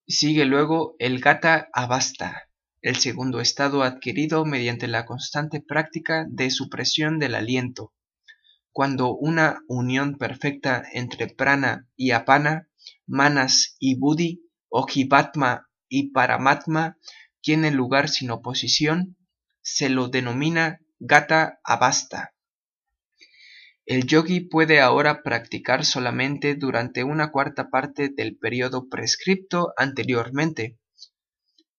Sigue 0.07 0.45
luego 0.45 0.95
el 0.97 1.19
gata 1.19 1.69
abasta, 1.73 2.49
el 2.81 2.95
segundo 2.95 3.39
estado 3.39 3.83
adquirido 3.83 4.45
mediante 4.45 4.87
la 4.87 5.05
constante 5.05 5.61
práctica 5.61 6.25
de 6.27 6.49
supresión 6.49 7.19
del 7.19 7.35
aliento 7.35 7.93
cuando 8.77 9.15
una 9.15 9.63
unión 9.67 10.19
perfecta 10.19 10.83
entre 10.93 11.25
prana 11.25 11.89
y 11.95 12.11
apana, 12.11 12.69
manas 13.07 13.75
y 13.79 13.97
buddhi, 13.97 14.43
o 14.69 14.85
jivatma 14.85 15.67
y 15.89 16.11
paramatma 16.11 16.95
tiene 17.41 17.71
lugar 17.71 18.07
sin 18.07 18.29
oposición, 18.29 19.17
se 19.61 19.89
lo 19.89 20.09
denomina 20.09 20.79
gata 20.99 21.59
abasta. 21.63 22.35
El 23.87 24.05
yogi 24.05 24.41
puede 24.41 24.79
ahora 24.79 25.23
practicar 25.23 25.83
solamente 25.83 26.53
durante 26.53 27.03
una 27.03 27.31
cuarta 27.31 27.71
parte 27.71 28.09
del 28.15 28.37
periodo 28.37 28.89
prescripto 28.89 29.73
anteriormente. 29.75 30.77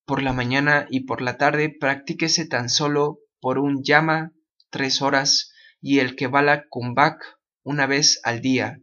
Por 0.04 0.20
la 0.20 0.32
mañana 0.32 0.88
y 0.90 1.04
por 1.06 1.22
la 1.22 1.38
tarde 1.38 1.72
practíquese 1.78 2.46
tan 2.46 2.68
solo 2.68 3.20
por 3.40 3.60
un 3.60 3.84
yama 3.84 4.32
tres 4.70 5.00
horas 5.00 5.52
y 5.80 6.00
el 6.00 6.16
Kevala 6.16 6.66
Kumbhak 6.68 7.38
una 7.62 7.86
vez 7.86 8.20
al 8.24 8.40
día. 8.40 8.80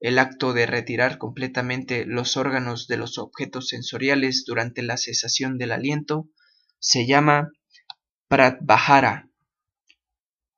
El 0.00 0.18
acto 0.18 0.52
de 0.52 0.66
retirar 0.66 1.18
completamente 1.18 2.04
los 2.06 2.36
órganos 2.36 2.88
de 2.88 2.96
los 2.96 3.18
objetos 3.18 3.68
sensoriales 3.68 4.44
durante 4.46 4.82
la 4.82 4.96
cesación 4.96 5.58
del 5.58 5.72
aliento 5.72 6.28
se 6.78 7.06
llama 7.06 7.52
Pratvahara. 8.28 9.28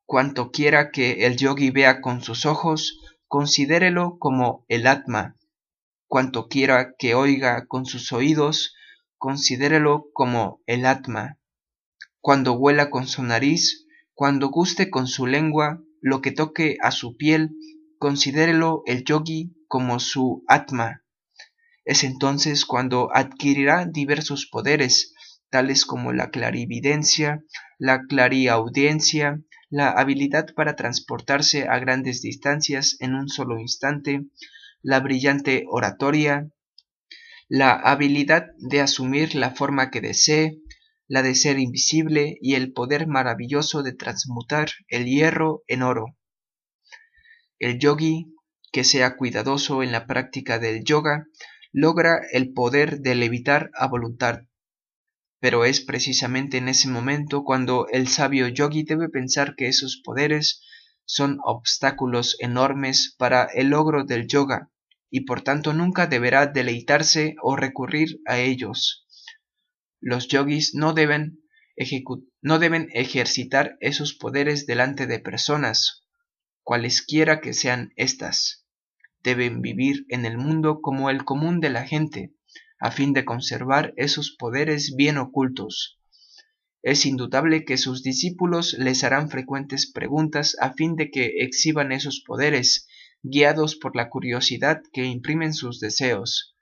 Cuanto 0.07 0.51
quiera 0.51 0.91
que 0.91 1.27
el 1.27 1.37
yogi 1.37 1.71
vea 1.71 2.01
con 2.01 2.23
sus 2.23 2.47
ojos, 2.47 3.01
considérelo 3.27 4.19
como 4.19 4.65
el 4.69 4.87
Atma. 4.87 5.37
Cuanto 6.07 6.49
quiera 6.49 6.95
que 6.99 7.15
oiga 7.15 7.67
con 7.67 7.85
sus 7.85 8.13
oídos, 8.13 8.75
considérelo 9.19 10.07
como 10.13 10.63
el 10.67 10.87
Atma. 10.87 11.39
Cuando 12.21 12.53
huela 12.53 12.91
con 12.91 13.07
su 13.07 13.23
nariz, 13.23 13.84
cuando 14.15 14.49
guste 14.49 14.91
con 14.91 15.07
su 15.07 15.27
lengua, 15.27 15.83
lo 16.01 16.23
que 16.23 16.31
toque 16.31 16.77
a 16.81 16.91
su 16.91 17.17
piel, 17.17 17.51
considérelo 17.99 18.83
el 18.87 19.05
yogi 19.05 19.55
como 19.67 19.99
su 19.99 20.45
Atma. 20.47 21.03
Es 21.85 22.05
entonces 22.05 22.65
cuando 22.65 23.09
adquirirá 23.13 23.87
diversos 23.87 24.47
poderes, 24.47 25.15
tales 25.51 25.85
como 25.85 26.13
la 26.13 26.31
clarividencia, 26.31 27.45
la 27.79 28.03
clariaudiencia, 28.07 29.41
la 29.69 29.91
habilidad 29.91 30.47
para 30.55 30.77
transportarse 30.77 31.69
a 31.69 31.79
grandes 31.79 32.23
distancias 32.23 32.97
en 33.01 33.15
un 33.15 33.29
solo 33.29 33.59
instante, 33.59 34.25
la 34.83 35.01
brillante 35.01 35.65
oratoria, 35.69 36.49
la 37.49 37.73
habilidad 37.73 38.47
de 38.59 38.81
asumir 38.81 39.35
la 39.35 39.51
forma 39.51 39.91
que 39.91 40.01
desee, 40.01 40.59
la 41.15 41.23
de 41.23 41.37
ser 41.37 41.61
invisible 41.61 42.39
y 42.41 42.55
el 42.55 42.73
poder 42.73 43.07
maravilloso 43.07 43.85
de 43.85 43.93
transmutar 43.93 44.71
el 44.89 45.05
hierro 45.05 45.63
en 45.69 45.83
oro. 45.83 46.17
El 47.61 47.79
yogi, 47.79 48.35
que 48.73 48.83
sea 48.83 49.17
cuidadoso 49.17 49.85
en 49.85 49.93
la 49.93 50.09
práctica 50.09 50.59
del 50.59 50.83
yoga, 50.83 51.29
logra 51.71 52.19
el 52.33 52.53
poder 52.53 52.99
de 52.99 53.15
levitar 53.15 53.71
a 53.75 53.87
voluntad. 53.87 54.41
Pero 55.39 55.65
es 55.65 55.81
precisamente 55.81 56.57
en 56.57 56.69
ese 56.69 56.89
momento 56.89 57.45
cuando 57.45 57.87
el 57.93 58.09
sabio 58.09 58.49
yogi 58.49 58.83
debe 58.83 59.09
pensar 59.09 59.55
que 59.55 59.69
esos 59.69 60.03
poderes 60.05 60.63
son 61.05 61.39
obstáculos 61.45 62.37
enormes 62.41 63.15
para 63.17 63.45
el 63.45 63.69
logro 63.69 64.03
del 64.03 64.27
yoga 64.27 64.73
y 65.11 65.21
por 65.21 65.43
tanto 65.43 65.75
nunca 65.75 66.09
deberá 66.09 66.49
deleitarse 66.49 67.37
o 67.41 67.55
recurrir 67.55 68.19
a 68.27 68.41
ellos. 68.41 69.04
Los 70.07 70.29
yogis 70.29 70.75
no 70.75 70.93
deben, 70.93 71.41
no 72.43 72.59
deben 72.59 72.91
ejercitar 72.93 73.79
esos 73.81 74.13
poderes 74.13 74.67
delante 74.67 75.07
de 75.07 75.19
personas, 75.19 76.05
cualesquiera 76.63 77.41
que 77.41 77.55
sean 77.55 77.95
éstas. 77.97 78.67
Deben 79.23 79.63
vivir 79.63 80.05
en 80.11 80.27
el 80.27 80.37
mundo 80.37 80.83
como 80.83 81.09
el 81.09 81.25
común 81.25 81.59
de 81.61 81.71
la 81.71 81.87
gente, 81.87 82.35
a 82.79 82.91
fin 82.91 83.15
de 83.15 83.25
conservar 83.25 83.95
esos 83.97 84.37
poderes 84.39 84.95
bien 84.95 85.17
ocultos. 85.17 85.99
Es 86.83 87.07
indudable 87.07 87.65
que 87.65 87.79
sus 87.79 88.03
discípulos 88.03 88.75
les 88.75 89.05
harán 89.05 89.31
frecuentes 89.31 89.91
preguntas 89.91 90.55
a 90.61 90.75
fin 90.75 90.97
de 90.97 91.11
que 91.11 91.33
exhiban 91.39 91.93
esos 91.93 92.21
poderes, 92.21 92.87
guiados 93.23 93.75
por 93.75 93.97
la 93.97 94.11
curiosidad 94.11 94.83
que 94.93 95.07
imprimen 95.07 95.55
sus 95.55 95.81
deseos. 95.81 96.54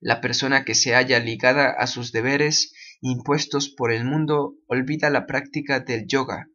La 0.00 0.20
persona 0.20 0.64
que 0.64 0.74
se 0.74 0.94
halla 0.94 1.18
ligada 1.18 1.70
a 1.70 1.86
sus 1.86 2.12
deberes 2.12 2.72
impuestos 3.00 3.68
por 3.68 3.92
el 3.92 4.04
mundo 4.04 4.54
olvida 4.66 5.10
la 5.10 5.26
práctica 5.26 5.80
del 5.80 6.06
yoga. 6.06 6.48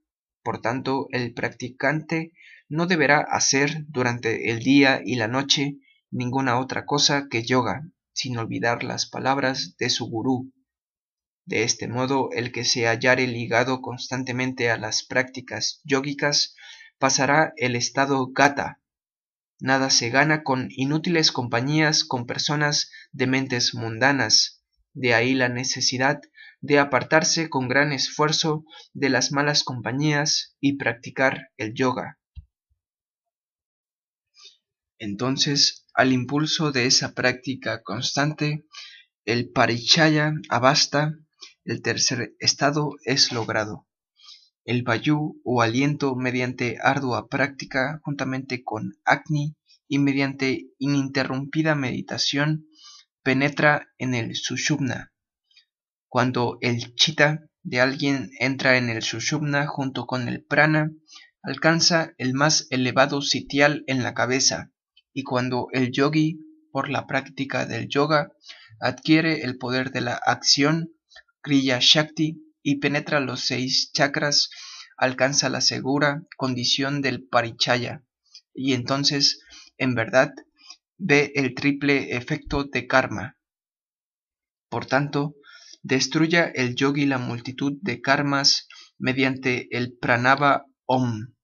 Por 0.44 0.62
tanto, 0.62 1.08
el 1.12 1.34
practicante 1.34 2.32
no 2.70 2.86
deberá 2.86 3.20
hacer 3.20 3.86
durante 3.88 4.50
el 4.52 4.60
día 4.60 5.02
y 5.04 5.16
la 5.16 5.28
noche 5.28 5.78
ninguna 6.10 6.60
otra 6.60 6.86
cosa 6.86 7.28
que 7.30 7.44
yoga, 7.44 7.82
sin 8.14 8.38
olvidar 8.38 8.84
las 8.84 9.10
palabras 9.10 9.76
de 9.78 9.90
su 9.90 10.08
gurú. 10.08 10.54
De 11.46 11.64
este 11.64 11.88
modo, 11.88 12.30
el 12.32 12.52
que 12.52 12.64
se 12.64 12.86
hallare 12.86 13.28
ligado 13.28 13.82
constantemente 13.82 14.70
a 14.70 14.78
las 14.78 15.04
prácticas 15.04 15.82
yógicas 15.84 16.56
pasará 16.98 17.54
el 17.58 17.76
estado 17.76 18.28
gata, 18.32 18.80
Nada 19.64 19.90
se 19.90 20.10
gana 20.10 20.44
con 20.44 20.68
inútiles 20.72 21.32
compañías 21.32 22.04
con 22.04 22.26
personas 22.26 22.92
de 23.14 23.28
mentes 23.28 23.74
mundanas. 23.74 24.62
De 24.94 25.14
ahí 25.14 25.36
la 25.36 25.48
necesidad 25.48 26.20
de 26.60 26.80
apartarse 26.80 27.50
con 27.50 27.70
gran 27.70 27.94
esfuerzo 27.94 28.66
de 28.92 29.08
las 29.08 29.32
malas 29.32 29.64
compañías 29.64 30.58
y 30.60 30.76
practicar 30.76 31.48
el 31.56 31.74
yoga. 31.76 32.20
Entonces, 35.00 35.86
al 35.94 36.12
impulso 36.12 36.74
de 36.74 36.86
esa 36.86 37.14
práctica 37.14 37.84
constante, 37.84 38.66
el 39.24 39.50
parichaya 39.50 40.34
abasta, 40.50 41.14
el 41.64 41.82
tercer 41.82 42.36
estado 42.40 42.98
es 43.06 43.32
logrado. 43.32 43.88
El 44.66 44.84
Vayu 44.84 45.42
o 45.44 45.62
aliento 45.62 46.16
mediante 46.16 46.78
ardua 46.82 47.28
práctica 47.28 48.00
juntamente 48.04 48.64
con 48.64 48.98
Agni 49.04 49.56
y 49.88 50.00
mediante 50.00 50.70
ininterrumpida 50.80 51.76
meditación 51.76 52.68
penetra 53.24 53.90
en 53.98 54.16
el 54.16 54.36
Sushumna. 54.36 55.12
Cuando 56.08 56.58
el 56.62 56.96
Chitta 56.96 57.42
de 57.64 57.82
alguien 57.82 58.30
entra 58.40 58.78
en 58.78 58.90
el 58.90 59.02
Sushumna 59.02 59.68
junto 59.68 60.06
con 60.06 60.28
el 60.28 60.44
Prana, 60.44 60.92
alcanza 61.42 62.14
el 62.18 62.34
más 62.34 62.68
elevado 62.70 63.22
sitial 63.22 63.84
en 63.88 64.04
la 64.04 64.14
cabeza, 64.14 64.72
y 65.14 65.24
cuando 65.24 65.68
el 65.74 65.92
yogi, 65.92 66.40
por 66.72 66.90
la 66.90 67.06
práctica 67.06 67.66
del 67.66 67.88
yoga, 67.88 68.32
adquiere 68.80 69.42
el 69.44 69.58
poder 69.58 69.92
de 69.92 70.02
la 70.02 70.14
acción, 70.14 70.94
Kriya 71.42 71.80
Shakti, 71.82 72.53
y 72.64 72.80
penetra 72.80 73.20
los 73.20 73.42
seis 73.42 73.92
chakras, 73.92 74.50
alcanza 74.98 75.50
la 75.50 75.62
segura 75.62 76.24
condición 76.38 77.02
del 77.02 77.24
parichaya, 77.24 78.04
y 78.54 78.74
entonces, 78.74 79.42
en 79.78 79.94
verdad, 79.94 80.34
ve 80.98 81.32
el 81.36 81.54
triple 81.54 82.16
efecto 82.16 82.64
de 82.64 82.88
karma. 82.88 83.38
Por 84.70 84.86
tanto, 84.86 85.36
destruya 85.82 86.46
el 86.46 86.76
yogi 86.76 87.06
la 87.06 87.18
multitud 87.18 87.74
de 87.82 88.02
karmas 88.02 88.68
mediante 88.98 89.68
el 89.76 89.98
pranava 89.98 90.66
om. 90.86 91.36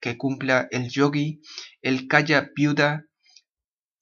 Que 0.00 0.18
cumpla 0.18 0.66
el 0.72 0.90
yogi 0.90 1.40
el 1.80 2.08
kaya 2.08 2.50
viuda, 2.56 3.06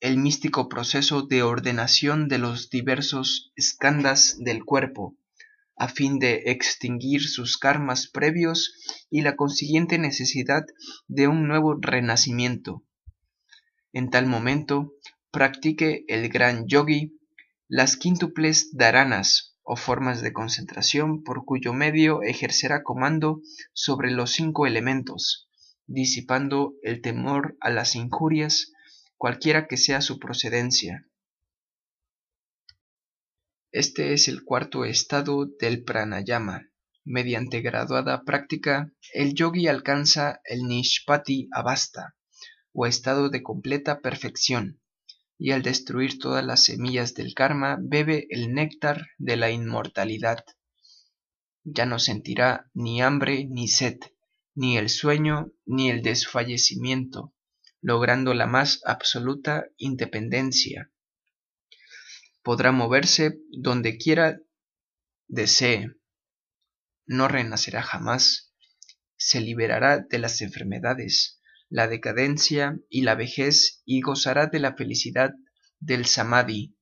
el 0.00 0.16
místico 0.16 0.70
proceso 0.70 1.22
de 1.22 1.42
ordenación 1.42 2.28
de 2.28 2.38
los 2.38 2.70
diversos 2.70 3.52
skandhas 3.60 4.38
del 4.38 4.64
cuerpo, 4.64 5.18
a 5.80 5.88
fin 5.88 6.18
de 6.18 6.42
extinguir 6.44 7.22
sus 7.22 7.56
karmas 7.56 8.06
previos 8.06 8.74
y 9.08 9.22
la 9.22 9.34
consiguiente 9.34 9.96
necesidad 9.96 10.66
de 11.08 11.26
un 11.26 11.48
nuevo 11.48 11.74
renacimiento. 11.80 12.84
En 13.94 14.10
tal 14.10 14.26
momento, 14.26 14.92
practique 15.30 16.04
el 16.06 16.28
gran 16.28 16.66
yogi 16.66 17.18
las 17.66 17.96
quíntuples 17.96 18.76
dharanas 18.76 19.56
o 19.62 19.74
formas 19.74 20.20
de 20.20 20.34
concentración 20.34 21.24
por 21.24 21.46
cuyo 21.46 21.72
medio 21.72 22.22
ejercerá 22.22 22.82
comando 22.82 23.40
sobre 23.72 24.10
los 24.10 24.32
cinco 24.32 24.66
elementos, 24.66 25.48
disipando 25.86 26.74
el 26.82 27.00
temor 27.00 27.56
a 27.58 27.70
las 27.70 27.96
injurias, 27.96 28.70
cualquiera 29.16 29.66
que 29.66 29.78
sea 29.78 30.02
su 30.02 30.18
procedencia. 30.18 31.06
Este 33.72 34.14
es 34.14 34.26
el 34.26 34.42
cuarto 34.42 34.84
estado 34.84 35.46
del 35.46 35.84
pranayama. 35.84 36.68
Mediante 37.04 37.60
graduada 37.60 38.24
práctica, 38.24 38.92
el 39.14 39.32
yogi 39.34 39.68
alcanza 39.68 40.40
el 40.44 40.64
nishpati 40.64 41.48
avasta, 41.52 42.16
o 42.72 42.86
estado 42.86 43.28
de 43.28 43.44
completa 43.44 44.00
perfección, 44.00 44.80
y 45.38 45.52
al 45.52 45.62
destruir 45.62 46.18
todas 46.18 46.44
las 46.44 46.64
semillas 46.64 47.14
del 47.14 47.32
karma 47.32 47.78
bebe 47.80 48.26
el 48.30 48.52
néctar 48.52 49.06
de 49.18 49.36
la 49.36 49.52
inmortalidad. 49.52 50.44
Ya 51.62 51.86
no 51.86 52.00
sentirá 52.00 52.68
ni 52.74 53.00
hambre 53.00 53.46
ni 53.48 53.68
sed, 53.68 54.00
ni 54.56 54.78
el 54.78 54.88
sueño 54.88 55.52
ni 55.64 55.90
el 55.90 56.02
desfallecimiento, 56.02 57.34
logrando 57.80 58.34
la 58.34 58.48
más 58.48 58.80
absoluta 58.84 59.66
independencia 59.76 60.89
podrá 62.42 62.72
moverse 62.72 63.38
donde 63.50 63.98
quiera 63.98 64.40
desee. 65.28 65.94
No 67.06 67.28
renacerá 67.28 67.82
jamás, 67.82 68.52
se 69.16 69.40
liberará 69.40 69.98
de 69.98 70.18
las 70.18 70.40
enfermedades, 70.40 71.40
la 71.68 71.88
decadencia 71.88 72.78
y 72.88 73.02
la 73.02 73.14
vejez 73.14 73.82
y 73.84 74.00
gozará 74.00 74.46
de 74.46 74.60
la 74.60 74.74
felicidad 74.74 75.32
del 75.78 76.06
samadhi. 76.06 76.76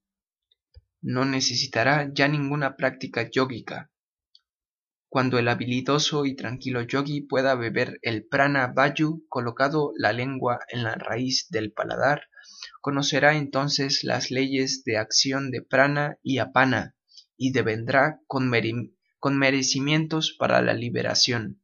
No 1.01 1.25
necesitará 1.25 2.11
ya 2.13 2.29
ninguna 2.29 2.77
práctica 2.77 3.29
yógica. 3.31 3.91
Cuando 5.11 5.39
el 5.39 5.49
habilidoso 5.49 6.27
y 6.27 6.37
tranquilo 6.37 6.83
yogi 6.83 7.23
pueda 7.23 7.55
beber 7.55 7.99
el 8.03 8.27
prana 8.27 8.67
vayu 8.67 9.25
colocado 9.29 9.93
la 9.97 10.13
lengua 10.13 10.61
en 10.69 10.83
la 10.85 10.95
raíz 10.97 11.49
del 11.49 11.73
paladar, 11.73 12.29
conocerá 12.89 13.37
entonces 13.37 14.03
las 14.03 14.31
leyes 14.31 14.83
de 14.83 14.97
acción 14.97 15.51
de 15.51 15.61
prana 15.61 16.17
y 16.23 16.39
apana 16.39 16.97
y 17.37 17.53
devendrá 17.53 18.23
con, 18.27 18.51
con 19.19 19.39
merecimientos 19.39 20.35
para 20.39 20.63
la 20.63 20.73
liberación. 20.73 21.63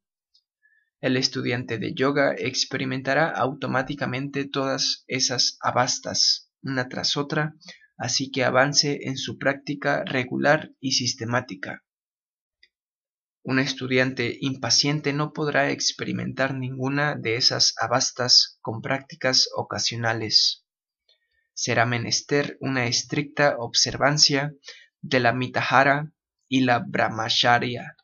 El 1.00 1.16
estudiante 1.16 1.78
de 1.78 1.94
yoga 1.94 2.34
experimentará 2.36 3.30
automáticamente 3.30 4.44
todas 4.44 5.04
esas 5.06 5.56
abastas, 5.62 6.52
una 6.60 6.90
tras 6.90 7.16
otra, 7.16 7.54
así 7.96 8.30
que 8.30 8.44
avance 8.44 9.08
en 9.08 9.16
su 9.16 9.38
práctica 9.38 10.04
regular 10.04 10.72
y 10.78 10.92
sistemática. 10.92 11.84
Un 13.42 13.60
estudiante 13.60 14.36
impaciente 14.42 15.14
no 15.14 15.32
podrá 15.32 15.70
experimentar 15.70 16.54
ninguna 16.54 17.14
de 17.14 17.36
esas 17.36 17.72
abastas 17.80 18.58
con 18.60 18.82
prácticas 18.82 19.48
ocasionales. 19.56 20.63
Será 21.54 21.86
menester 21.86 22.58
una 22.60 22.86
estricta 22.86 23.56
observancia 23.58 24.52
de 25.00 25.20
la 25.20 25.32
mitahara 25.32 26.12
y 26.48 26.60
la 26.60 26.80
brahmacharya. 26.80 27.96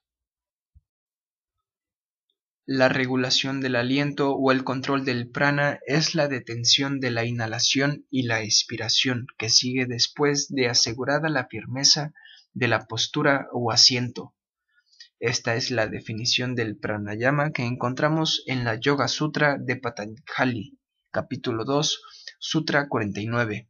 La 2.64 2.88
regulación 2.88 3.61
del 3.61 3.74
aliento 3.74 4.36
o 4.36 4.53
el 4.53 4.62
control 4.62 5.05
del 5.05 5.28
prana 5.28 5.80
es 5.86 6.14
la 6.14 6.28
detención 6.28 7.01
de 7.01 7.11
la 7.11 7.24
inhalación 7.24 8.07
y 8.11 8.22
la 8.22 8.42
expiración 8.42 9.26
que 9.36 9.51
sigue 9.51 9.86
después 9.86 10.48
de 10.48 10.68
asegurada 10.68 11.28
la 11.28 11.48
firmeza 11.48 12.12
de 12.53 12.68
la 12.68 12.86
postura 12.86 13.48
o 13.53 13.72
asiento. 13.72 14.34
Esta 15.18 15.57
es 15.57 15.70
la 15.70 15.88
definición 15.88 16.55
del 16.55 16.76
pranayama 16.78 17.51
que 17.51 17.64
encontramos 17.64 18.42
en 18.46 18.64
la 18.64 18.76
Yoga 18.76 19.09
Sutra 19.09 19.59
de 19.59 19.76
Patanjali, 19.76 20.78
capítulo 21.11 21.64
2, 21.64 22.01
Sutra 22.43 22.88
49. 22.88 23.68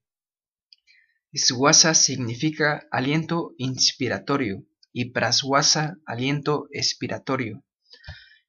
Swasa 1.35 1.93
significa 1.93 2.87
aliento 2.93 3.53
inspiratorio 3.59 4.64
y 4.93 5.11
praswasa 5.11 5.97
aliento 6.07 6.68
expiratorio. 6.71 7.64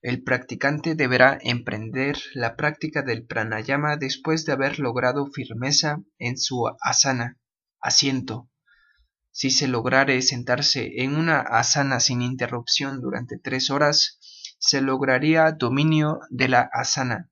El 0.03 0.21
practicante 0.21 0.93
deberá 0.93 1.39
emprender 1.41 2.19
la 2.35 2.55
práctica 2.55 3.01
del 3.01 3.25
pranayama 3.25 3.97
después 3.97 4.45
de 4.45 4.51
haber 4.51 4.77
logrado 4.77 5.25
firmeza 5.25 6.03
en 6.19 6.37
su 6.37 6.67
asana, 6.81 7.39
asiento, 7.79 8.47
si 9.31 9.49
se 9.49 9.67
lograre 9.67 10.21
sentarse 10.21 11.01
en 11.01 11.15
una 11.15 11.39
asana 11.39 11.99
sin 11.99 12.21
interrupción 12.21 13.01
durante 13.01 13.39
tres 13.39 13.71
horas, 13.71 14.19
se 14.59 14.81
lograría 14.81 15.51
dominio 15.51 16.19
de 16.29 16.49
la 16.49 16.69
asana. 16.73 17.31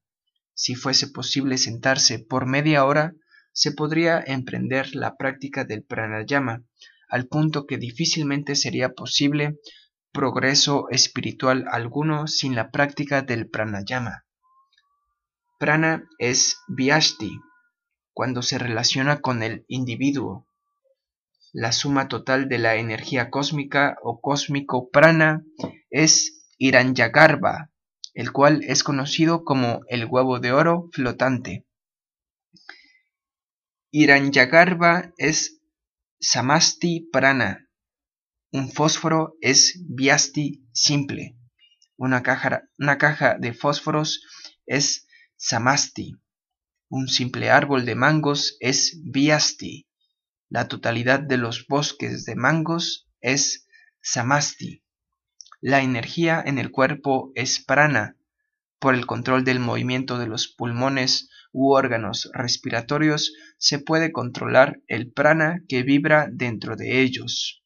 Si 0.62 0.76
fuese 0.76 1.08
posible 1.08 1.58
sentarse 1.58 2.20
por 2.20 2.46
media 2.46 2.84
hora, 2.84 3.14
se 3.54 3.72
podría 3.72 4.22
emprender 4.22 4.94
la 4.94 5.16
práctica 5.16 5.64
del 5.64 5.86
pranayama, 5.86 6.66
al 7.08 7.28
punto 7.28 7.66
que 7.66 7.78
difícilmente 7.78 8.58
sería 8.58 8.90
posible 8.90 9.58
progreso 10.12 10.90
espiritual 10.90 11.64
alguno 11.72 12.28
sin 12.28 12.56
la 12.56 12.72
práctica 12.72 13.22
del 13.22 13.50
pranayama. 13.50 14.26
Prana 15.60 16.04
es 16.18 16.58
vyashti, 16.68 17.40
cuando 18.12 18.42
se 18.42 18.58
relaciona 18.58 19.22
con 19.22 19.44
el 19.44 19.64
individuo, 19.70 20.46
la 21.54 21.72
suma 21.72 22.10
total 22.10 22.50
de 22.50 22.58
la 22.58 22.76
energía 22.76 23.30
cósmica 23.30 23.98
o 24.04 24.20
cósmico 24.20 24.90
prana 24.90 25.42
es 25.90 26.46
Iranyagarbha, 26.58 27.72
el 28.20 28.34
cual 28.34 28.66
es 28.66 28.84
conocido 28.84 29.46
como 29.46 29.80
el 29.88 30.04
huevo 30.04 30.42
de 30.42 30.52
oro 30.52 30.90
flotante. 30.92 31.66
Iranyagarbha 33.92 35.14
es 35.18 35.62
Samasti 36.20 37.08
prana. 37.14 37.70
Un 38.52 38.74
fósforo 38.74 39.38
es 39.40 39.86
Vyasti 39.88 40.68
simple. 40.74 41.38
Una 41.96 42.22
caja, 42.22 42.64
una 42.78 42.98
caja 42.98 43.38
de 43.40 43.54
fósforos 43.54 44.22
es 44.66 45.08
Samasti. 45.38 46.18
Un 46.90 47.08
simple 47.08 47.50
árbol 47.50 47.86
de 47.86 47.96
mangos 47.96 48.58
es 48.60 49.00
Vyasti. 49.02 49.88
La 50.50 50.68
totalidad 50.68 51.22
de 51.22 51.38
los 51.38 51.68
bosques 51.68 52.26
de 52.26 52.36
mangos 52.36 53.08
es 53.22 53.66
samasti. 54.02 54.84
La 55.62 55.82
energía 55.82 56.42
en 56.46 56.58
el 56.58 56.72
cuerpo 56.72 57.32
es 57.36 57.64
prana. 57.64 58.16
Por 58.80 58.96
el 58.96 59.06
control 59.06 59.44
del 59.44 59.60
movimiento 59.60 60.18
de 60.18 60.28
los 60.28 60.48
pulmones 60.48 61.30
u 61.52 61.74
órganos 61.74 62.30
respiratorios 62.34 63.34
se 63.58 63.80
puede 63.80 64.12
controlar 64.12 64.82
el 64.88 65.12
prana 65.12 65.62
que 65.68 65.84
vibra 65.84 66.30
dentro 66.32 66.76
de 66.76 67.02
ellos. 67.02 67.64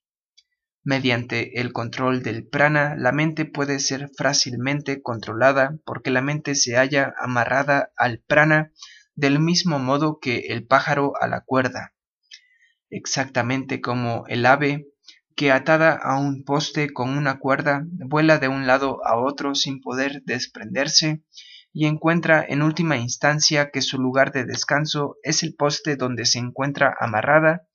Mediante 0.84 1.62
el 1.62 1.72
control 1.72 2.24
del 2.24 2.48
prana, 2.48 2.96
la 2.98 3.12
mente 3.12 3.46
puede 3.46 3.80
ser 3.80 4.10
fácilmente 4.18 5.02
controlada 5.02 5.78
porque 5.86 6.10
la 6.10 6.22
mente 6.22 6.56
se 6.56 6.76
halla 6.76 7.14
amarrada 7.20 7.92
al 7.96 8.20
prana 8.20 8.72
del 9.16 9.40
mismo 9.40 9.78
modo 9.78 10.20
que 10.20 10.48
el 10.50 10.66
pájaro 10.66 11.14
a 11.22 11.28
la 11.28 11.42
cuerda 11.42 11.94
exactamente 12.94 13.82
como 13.82 14.26
el 14.28 14.46
ave 14.46 14.88
que 15.36 15.52
atada 15.52 15.94
a 15.94 16.18
un 16.18 16.44
poste 16.44 16.92
con 16.92 17.18
una 17.18 17.40
cuerda 17.40 17.86
vuela 17.92 18.38
de 18.40 18.48
un 18.48 18.68
lado 18.68 19.06
a 19.06 19.20
otro 19.20 19.56
sin 19.56 19.82
poder 19.82 20.24
desprenderse 20.26 21.24
y 21.74 21.88
encuentra 21.88 22.46
en 22.48 22.62
última 22.62 22.98
instancia 22.98 23.72
que 23.72 23.82
su 23.82 23.98
lugar 23.98 24.32
de 24.32 24.46
descanso 24.46 25.18
es 25.24 25.42
el 25.44 25.56
poste 25.56 25.96
donde 25.96 26.26
se 26.26 26.40
encuentra 26.40 26.96
amarrada, 27.00 27.68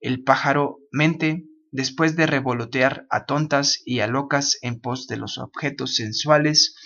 el 0.00 0.22
pájaro 0.22 0.78
mente, 0.92 1.44
después 1.72 2.14
de 2.14 2.26
revolotear 2.26 3.06
a 3.10 3.24
tontas 3.24 3.80
y 3.84 4.00
a 4.00 4.06
locas 4.06 4.58
en 4.60 4.80
pos 4.80 5.06
de 5.06 5.16
los 5.16 5.38
objetos 5.38 5.96
sensuales, 5.96 6.76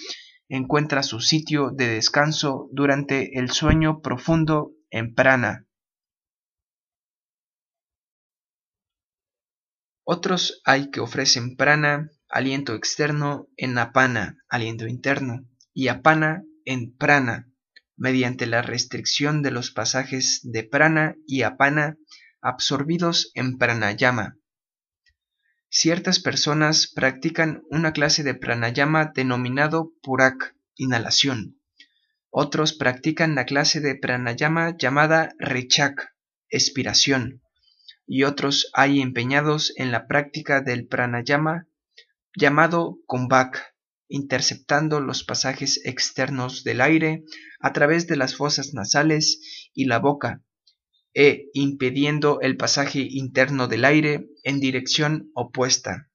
encuentra 0.49 1.03
su 1.03 1.21
sitio 1.21 1.71
de 1.71 1.89
descanso 1.89 2.69
durante 2.73 3.39
el 3.39 3.51
sueño 3.51 4.01
profundo 4.01 4.73
en 4.91 5.15
prana, 5.15 5.68
Otros 10.11 10.63
hay 10.65 10.91
que 10.91 11.01
ofrecen 11.01 11.55
prana, 11.55 12.11
aliento 12.31 12.75
externo, 12.75 13.47
en 13.59 13.77
apana, 13.77 14.39
aliento 14.49 14.87
interno, 14.87 15.47
y 15.75 15.89
apana 15.89 16.45
en 16.65 16.97
prana, 16.97 17.53
mediante 17.95 18.47
la 18.47 18.63
restricción 18.63 19.43
de 19.43 19.51
los 19.51 19.71
pasajes 19.71 20.41
de 20.45 20.65
prana 20.65 21.17
y 21.27 21.43
apana 21.43 21.99
absorbidos 22.41 23.31
en 23.35 23.59
pranayama. 23.59 24.39
Ciertas 25.69 26.21
personas 26.21 26.91
practican 26.91 27.61
una 27.69 27.93
clase 27.93 28.23
de 28.23 28.33
pranayama 28.33 29.13
denominado 29.15 29.93
purak, 30.01 30.57
inhalación. 30.75 31.61
Otros 32.31 32.73
practican 32.73 33.35
la 33.35 33.45
clase 33.45 33.81
de 33.81 33.95
pranayama 33.95 34.75
llamada 34.75 35.35
rechak, 35.39 36.15
expiración 36.49 37.43
y 38.09 38.25
otros 38.25 38.71
hay 38.73 39.01
empeñados 39.01 39.73
en 39.77 39.93
la 39.93 40.07
práctica 40.07 40.63
del 40.63 40.87
pranayama 40.87 41.69
llamado 42.35 42.99
kumbhak, 43.07 43.75
interceptando 44.09 45.01
los 45.01 45.23
pasajes 45.25 45.85
externos 45.85 46.65
del 46.65 46.81
aire 46.81 47.25
a 47.61 47.75
través 47.75 48.07
de 48.07 48.17
las 48.17 48.35
fosas 48.35 48.73
nasales 48.73 49.71
y 49.75 49.85
la 49.85 49.99
boca, 49.99 50.43
e 51.13 51.51
impidiendo 51.53 52.41
el 52.41 52.57
pasaje 52.57 53.01
interno 53.01 53.69
del 53.69 53.85
aire 53.85 54.31
en 54.43 54.59
dirección 54.59 55.31
opuesta. 55.35 56.09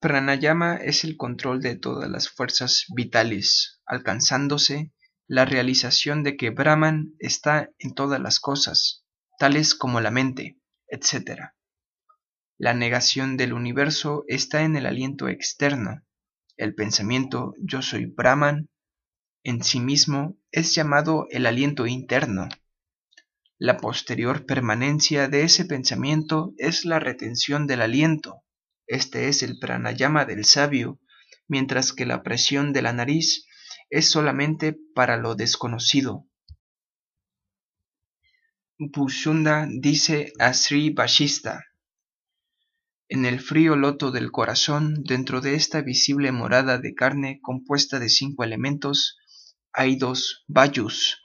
Pranayama 0.00 0.76
es 0.76 1.04
el 1.04 1.16
control 1.16 1.62
de 1.62 1.76
todas 1.76 2.10
las 2.10 2.28
fuerzas 2.28 2.84
vitales, 2.94 3.80
alcanzándose 3.86 4.92
la 5.26 5.44
realización 5.44 6.22
de 6.22 6.36
que 6.36 6.50
Brahman 6.50 7.14
está 7.18 7.70
en 7.78 7.94
todas 7.94 8.20
las 8.20 8.40
cosas, 8.40 9.04
tales 9.38 9.74
como 9.74 10.00
la 10.00 10.10
mente, 10.10 10.58
etc. 10.88 11.52
La 12.58 12.74
negación 12.74 13.36
del 13.36 13.52
universo 13.52 14.24
está 14.28 14.62
en 14.62 14.76
el 14.76 14.86
aliento 14.86 15.28
externo. 15.28 16.02
El 16.56 16.74
pensamiento 16.74 17.54
yo 17.58 17.82
soy 17.82 18.06
Brahman 18.06 18.68
en 19.46 19.62
sí 19.62 19.78
mismo 19.78 20.38
es 20.52 20.74
llamado 20.74 21.26
el 21.30 21.44
aliento 21.44 21.86
interno. 21.86 22.48
La 23.58 23.76
posterior 23.76 24.46
permanencia 24.46 25.28
de 25.28 25.42
ese 25.42 25.66
pensamiento 25.66 26.54
es 26.56 26.86
la 26.86 26.98
retención 26.98 27.66
del 27.66 27.82
aliento, 27.82 28.42
Este 28.86 29.28
es 29.28 29.42
el 29.42 29.58
pranayama 29.58 30.24
del 30.24 30.46
sabio, 30.46 30.98
mientras 31.46 31.92
que 31.92 32.06
la 32.06 32.22
presión 32.22 32.72
de 32.72 32.82
la 32.82 32.94
nariz 32.94 33.46
es 33.94 34.10
solamente 34.10 34.76
para 34.92 35.16
lo 35.16 35.36
desconocido. 35.36 36.26
Bushunda 38.76 39.68
dice 39.70 40.32
a 40.40 40.52
Sri 40.52 40.90
Vashista, 40.90 41.64
en 43.08 43.24
el 43.24 43.38
frío 43.38 43.76
loto 43.76 44.10
del 44.10 44.32
corazón, 44.32 45.04
dentro 45.04 45.40
de 45.40 45.54
esta 45.54 45.80
visible 45.80 46.32
morada 46.32 46.78
de 46.78 46.92
carne 46.92 47.38
compuesta 47.40 48.00
de 48.00 48.08
cinco 48.08 48.42
elementos, 48.42 49.16
hay 49.72 49.94
dos 49.94 50.44
vayus, 50.48 51.22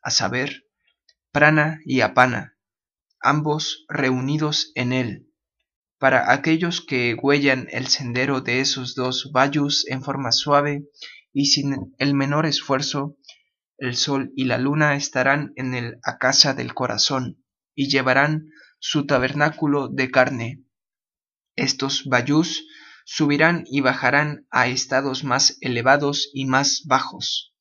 a 0.00 0.12
saber, 0.12 0.64
prana 1.32 1.80
y 1.84 2.02
apana, 2.02 2.56
ambos 3.18 3.84
reunidos 3.88 4.70
en 4.76 4.92
él. 4.92 5.28
Para 5.98 6.30
aquellos 6.30 6.82
que 6.82 7.14
huellan 7.20 7.66
el 7.72 7.88
sendero 7.88 8.42
de 8.42 8.60
esos 8.60 8.94
dos 8.94 9.32
vayus 9.32 9.84
en 9.88 10.04
forma 10.04 10.30
suave 10.30 10.84
y 11.32 11.46
sin 11.46 11.94
el 11.98 12.14
menor 12.14 12.46
esfuerzo, 12.46 13.16
el 13.78 13.96
sol 13.96 14.32
y 14.36 14.44
la 14.44 14.58
luna 14.58 14.94
estarán 14.94 15.52
en 15.56 15.74
el 15.74 15.98
acasa 16.02 16.54
del 16.54 16.74
corazón 16.74 17.42
y 17.74 17.88
llevarán 17.88 18.48
su 18.78 19.06
tabernáculo 19.06 19.88
de 19.88 20.10
carne. 20.10 20.64
Estos 21.56 22.04
bayús 22.04 22.66
subirán 23.04 23.64
y 23.66 23.80
bajarán 23.80 24.46
a 24.50 24.68
estados 24.68 25.24
más 25.24 25.58
elevados 25.60 26.30
y 26.32 26.46
más 26.46 26.82
bajos. 26.86 27.54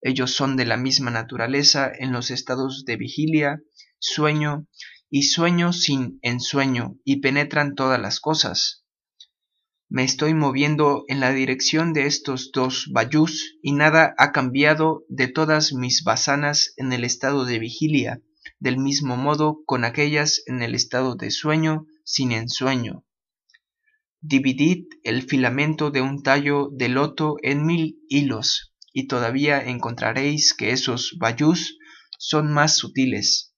Ellos 0.00 0.32
son 0.34 0.56
de 0.56 0.66
la 0.66 0.76
misma 0.76 1.10
naturaleza 1.10 1.90
en 1.96 2.12
los 2.12 2.30
estados 2.30 2.84
de 2.84 2.96
vigilia, 2.96 3.62
sueño 3.98 4.66
y 5.08 5.24
sueño 5.24 5.72
sin 5.72 6.18
ensueño 6.22 6.96
y 7.04 7.20
penetran 7.20 7.74
todas 7.74 8.00
las 8.00 8.18
cosas 8.18 8.81
me 9.92 10.04
estoy 10.04 10.32
moviendo 10.32 11.04
en 11.08 11.20
la 11.20 11.34
dirección 11.34 11.92
de 11.92 12.06
estos 12.06 12.50
dos 12.50 12.88
bayús 12.92 13.58
y 13.60 13.72
nada 13.72 14.14
ha 14.16 14.32
cambiado 14.32 15.04
de 15.10 15.28
todas 15.28 15.74
mis 15.74 16.02
basanas 16.02 16.72
en 16.78 16.94
el 16.94 17.04
estado 17.04 17.44
de 17.44 17.58
vigilia, 17.58 18.22
del 18.58 18.78
mismo 18.78 19.18
modo 19.18 19.60
con 19.66 19.84
aquellas 19.84 20.44
en 20.46 20.62
el 20.62 20.74
estado 20.74 21.14
de 21.14 21.30
sueño 21.30 21.84
sin 22.04 22.32
ensueño. 22.32 23.04
Dividid 24.22 24.86
el 25.04 25.24
filamento 25.24 25.90
de 25.90 26.00
un 26.00 26.22
tallo 26.22 26.70
de 26.72 26.88
loto 26.88 27.36
en 27.42 27.66
mil 27.66 27.98
hilos, 28.08 28.74
y 28.94 29.08
todavía 29.08 29.62
encontraréis 29.62 30.54
que 30.54 30.70
esos 30.70 31.18
bayús 31.20 31.76
son 32.18 32.50
más 32.50 32.78
sutiles. 32.78 33.54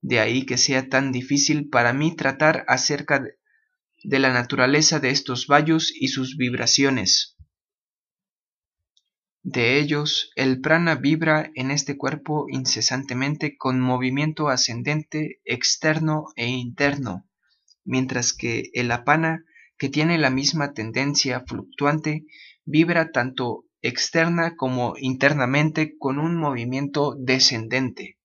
De 0.00 0.18
ahí 0.18 0.44
que 0.44 0.58
sea 0.58 0.88
tan 0.88 1.12
difícil 1.12 1.68
para 1.68 1.92
mí 1.92 2.16
tratar 2.16 2.64
acerca 2.66 3.22
de 4.02 4.18
la 4.18 4.32
naturaleza 4.32 5.00
de 5.00 5.10
estos 5.10 5.46
vallos 5.46 5.92
y 5.94 6.08
sus 6.08 6.36
vibraciones. 6.36 7.36
De 9.42 9.78
ellos, 9.78 10.32
el 10.34 10.60
prana 10.60 10.96
vibra 10.96 11.50
en 11.54 11.70
este 11.70 11.96
cuerpo 11.96 12.46
incesantemente 12.48 13.56
con 13.56 13.80
movimiento 13.80 14.48
ascendente 14.48 15.40
externo 15.44 16.24
e 16.34 16.48
interno, 16.48 17.28
mientras 17.84 18.32
que 18.32 18.70
el 18.74 18.90
apana, 18.90 19.44
que 19.78 19.88
tiene 19.88 20.18
la 20.18 20.30
misma 20.30 20.72
tendencia 20.72 21.44
fluctuante, 21.46 22.26
vibra 22.64 23.12
tanto 23.12 23.66
externa 23.82 24.56
como 24.56 24.94
internamente 24.98 25.96
con 25.96 26.18
un 26.18 26.36
movimiento 26.36 27.14
descendente. 27.16 28.18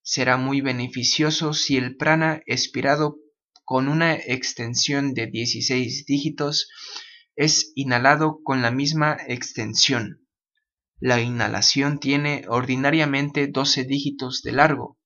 Será 0.00 0.38
muy 0.38 0.62
beneficioso 0.62 1.52
si 1.52 1.76
el 1.76 1.96
prana 1.96 2.40
expirado 2.46 3.18
con 3.68 3.86
una 3.86 4.14
extensión 4.14 5.12
de 5.12 5.26
16 5.26 6.06
dígitos 6.06 6.70
es 7.36 7.70
inhalado 7.74 8.40
con 8.42 8.62
la 8.62 8.70
misma 8.70 9.18
extensión. 9.26 10.26
La 11.00 11.20
inhalación 11.20 12.00
tiene 12.00 12.46
ordinariamente 12.48 13.46
12 13.46 13.84
dígitos 13.84 14.40
de 14.40 14.52
largo. 14.52 14.98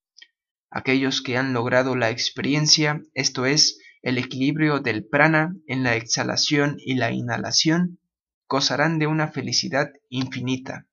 Aquellos 0.71 1.23
que 1.23 1.37
han 1.37 1.53
logrado 1.53 1.97
la 1.97 2.11
experiencia, 2.11 3.03
esto 3.15 3.47
es, 3.47 3.81
el 4.01 4.17
equilibrio 4.17 4.79
del 4.79 5.09
prana 5.09 5.57
en 5.67 5.83
la 5.83 5.97
exhalación 5.97 6.77
y 6.79 6.95
la 6.95 7.11
inhalación, 7.11 7.99
gozarán 8.49 9.01
de 9.01 9.09
una 9.09 9.27
felicidad 9.27 9.91
infinita. 10.09 10.87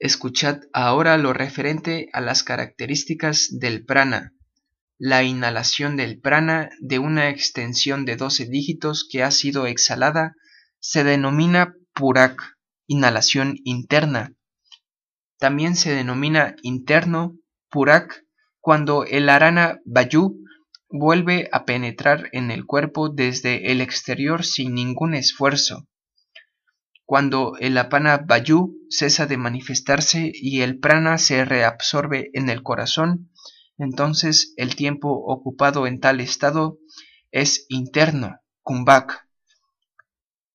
Escuchad 0.00 0.62
ahora 0.72 1.16
lo 1.18 1.32
referente 1.32 2.08
a 2.12 2.20
las 2.20 2.42
características 2.42 3.50
del 3.52 3.84
prana, 3.84 4.34
la 4.98 5.22
inhalación 5.22 5.96
del 5.96 6.20
prana 6.20 6.70
de 6.80 6.98
una 6.98 7.28
extensión 7.28 8.04
de 8.04 8.16
12 8.16 8.46
dígitos 8.46 9.06
que 9.10 9.22
ha 9.22 9.30
sido 9.30 9.66
exhalada 9.66 10.34
se 10.78 11.04
denomina 11.04 11.74
purak, 11.94 12.40
inhalación 12.86 13.56
interna. 13.64 14.34
También 15.38 15.76
se 15.76 15.94
denomina 15.94 16.54
interno 16.62 17.36
purak 17.70 18.24
cuando 18.60 19.04
el 19.04 19.28
arana 19.28 19.80
vayu 19.84 20.38
vuelve 20.88 21.48
a 21.52 21.64
penetrar 21.64 22.28
en 22.32 22.50
el 22.50 22.64
cuerpo 22.66 23.08
desde 23.08 23.72
el 23.72 23.80
exterior 23.80 24.44
sin 24.44 24.74
ningún 24.74 25.14
esfuerzo. 25.14 25.88
Cuando 27.04 27.54
el 27.58 27.76
apana 27.76 28.18
vayu 28.18 28.78
cesa 28.88 29.26
de 29.26 29.36
manifestarse 29.36 30.32
y 30.32 30.62
el 30.62 30.78
prana 30.78 31.18
se 31.18 31.44
reabsorbe 31.44 32.30
en 32.32 32.48
el 32.48 32.62
corazón, 32.62 33.30
entonces 33.78 34.54
el 34.56 34.76
tiempo 34.76 35.10
ocupado 35.10 35.86
en 35.86 36.00
tal 36.00 36.20
estado 36.20 36.78
es 37.30 37.66
interno, 37.68 38.40
kumbhak. 38.62 39.28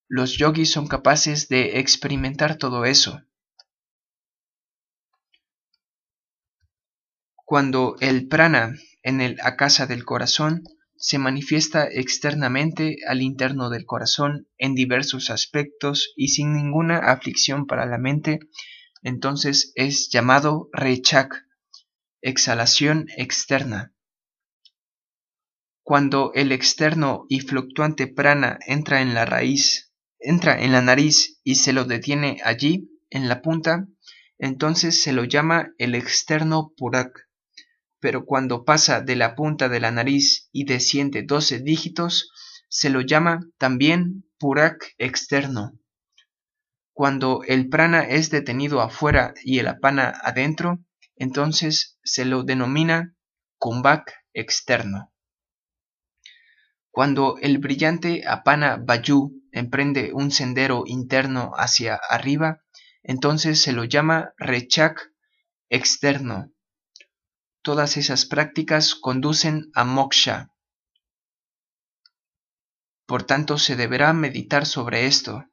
Los 0.08 0.36
yogis 0.36 0.72
son 0.72 0.88
capaces 0.88 1.48
de 1.48 1.78
experimentar 1.78 2.56
todo 2.56 2.84
eso. 2.84 3.22
Cuando 7.44 7.96
el 8.00 8.28
prana 8.28 8.76
en 9.02 9.20
el 9.20 9.38
akasa 9.42 9.86
del 9.86 10.04
corazón 10.04 10.64
se 10.96 11.18
manifiesta 11.18 11.88
externamente 11.90 12.98
al 13.08 13.22
interno 13.22 13.70
del 13.70 13.86
corazón 13.86 14.48
en 14.58 14.74
diversos 14.74 15.30
aspectos 15.30 16.12
y 16.14 16.28
sin 16.28 16.54
ninguna 16.54 16.98
aflicción 16.98 17.66
para 17.66 17.86
la 17.86 17.98
mente, 17.98 18.38
entonces 19.02 19.72
es 19.74 20.10
llamado 20.10 20.68
rechak, 20.72 21.46
Exhalación 22.22 23.06
externa. 23.16 23.94
Cuando 25.82 26.32
el 26.34 26.52
externo 26.52 27.24
y 27.30 27.40
fluctuante 27.40 28.08
prana 28.08 28.58
entra 28.66 29.00
en 29.00 29.14
la 29.14 29.24
raíz, 29.24 29.94
entra 30.18 30.60
en 30.60 30.72
la 30.72 30.82
nariz 30.82 31.40
y 31.44 31.54
se 31.54 31.72
lo 31.72 31.86
detiene 31.86 32.42
allí, 32.44 32.90
en 33.08 33.26
la 33.28 33.40
punta, 33.40 33.86
entonces 34.38 35.02
se 35.02 35.14
lo 35.14 35.24
llama 35.24 35.72
el 35.78 35.94
externo 35.94 36.74
purak. 36.76 37.26
Pero 38.00 38.26
cuando 38.26 38.64
pasa 38.66 39.00
de 39.00 39.16
la 39.16 39.34
punta 39.34 39.70
de 39.70 39.80
la 39.80 39.90
nariz 39.90 40.50
y 40.52 40.64
desciende 40.64 41.22
12 41.22 41.60
dígitos, 41.60 42.30
se 42.68 42.90
lo 42.90 43.00
llama 43.00 43.40
también 43.56 44.30
purak 44.38 44.94
externo. 44.98 45.72
Cuando 46.92 47.42
el 47.46 47.70
prana 47.70 48.02
es 48.02 48.28
detenido 48.28 48.82
afuera 48.82 49.32
y 49.42 49.58
el 49.58 49.68
apana 49.68 50.12
adentro, 50.22 50.84
entonces 51.20 51.98
se 52.02 52.24
lo 52.24 52.44
denomina 52.44 53.14
kumbhak 53.58 54.24
externo. 54.32 55.12
Cuando 56.90 57.36
el 57.42 57.58
brillante 57.58 58.26
Apana 58.26 58.78
Bayu 58.82 59.30
emprende 59.52 60.12
un 60.14 60.30
sendero 60.30 60.84
interno 60.86 61.52
hacia 61.56 62.00
arriba, 62.08 62.62
entonces 63.02 63.60
se 63.60 63.72
lo 63.72 63.84
llama 63.84 64.32
Rechak 64.38 65.12
externo. 65.68 66.52
Todas 67.60 67.98
esas 67.98 68.24
prácticas 68.24 68.94
conducen 68.94 69.70
a 69.74 69.84
moksha. 69.84 70.50
Por 73.04 73.24
tanto, 73.24 73.58
se 73.58 73.76
deberá 73.76 74.14
meditar 74.14 74.64
sobre 74.64 75.04
esto 75.06 75.44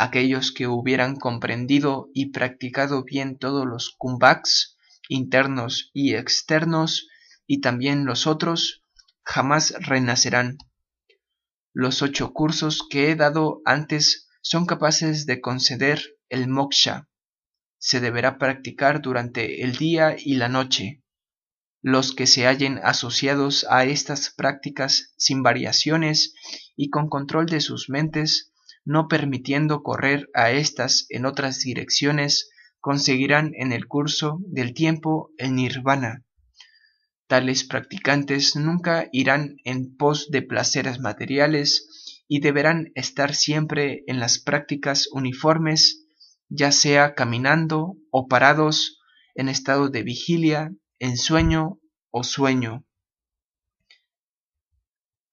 aquellos 0.00 0.50
que 0.50 0.66
hubieran 0.66 1.14
comprendido 1.16 2.08
y 2.14 2.30
practicado 2.30 3.04
bien 3.04 3.36
todos 3.36 3.66
los 3.66 3.94
kumbhaks 3.98 4.78
internos 5.10 5.90
y 5.92 6.14
externos 6.14 7.06
y 7.46 7.60
también 7.60 8.06
los 8.06 8.26
otros, 8.26 8.82
jamás 9.22 9.74
renacerán. 9.78 10.56
Los 11.74 12.00
ocho 12.00 12.32
cursos 12.32 12.86
que 12.88 13.10
he 13.10 13.14
dado 13.14 13.60
antes 13.66 14.28
son 14.40 14.64
capaces 14.64 15.26
de 15.26 15.42
conceder 15.42 16.02
el 16.30 16.48
moksha. 16.48 17.10
Se 17.76 18.00
deberá 18.00 18.38
practicar 18.38 19.02
durante 19.02 19.62
el 19.62 19.76
día 19.76 20.16
y 20.18 20.36
la 20.36 20.48
noche. 20.48 21.02
Los 21.82 22.14
que 22.14 22.26
se 22.26 22.46
hallen 22.46 22.80
asociados 22.82 23.66
a 23.68 23.84
estas 23.84 24.30
prácticas 24.30 25.12
sin 25.18 25.42
variaciones 25.42 26.34
y 26.74 26.88
con 26.88 27.10
control 27.10 27.46
de 27.46 27.60
sus 27.60 27.90
mentes 27.90 28.49
no 28.90 29.06
permitiendo 29.06 29.84
correr 29.84 30.28
a 30.34 30.50
éstas 30.50 31.06
en 31.10 31.24
otras 31.24 31.60
direcciones, 31.60 32.50
conseguirán 32.80 33.52
en 33.54 33.70
el 33.70 33.86
curso 33.86 34.40
del 34.48 34.74
tiempo 34.74 35.30
el 35.38 35.54
nirvana. 35.54 36.24
Tales 37.28 37.62
practicantes 37.62 38.56
nunca 38.56 39.08
irán 39.12 39.58
en 39.62 39.96
pos 39.96 40.28
de 40.32 40.42
placeres 40.42 40.98
materiales 40.98 42.24
y 42.26 42.40
deberán 42.40 42.90
estar 42.96 43.36
siempre 43.36 44.02
en 44.08 44.18
las 44.18 44.40
prácticas 44.40 45.06
uniformes, 45.12 46.04
ya 46.48 46.72
sea 46.72 47.14
caminando 47.14 47.94
o 48.10 48.26
parados, 48.26 48.98
en 49.36 49.48
estado 49.48 49.88
de 49.88 50.02
vigilia, 50.02 50.72
en 50.98 51.16
sueño 51.16 51.78
o 52.10 52.24
sueño. 52.24 52.84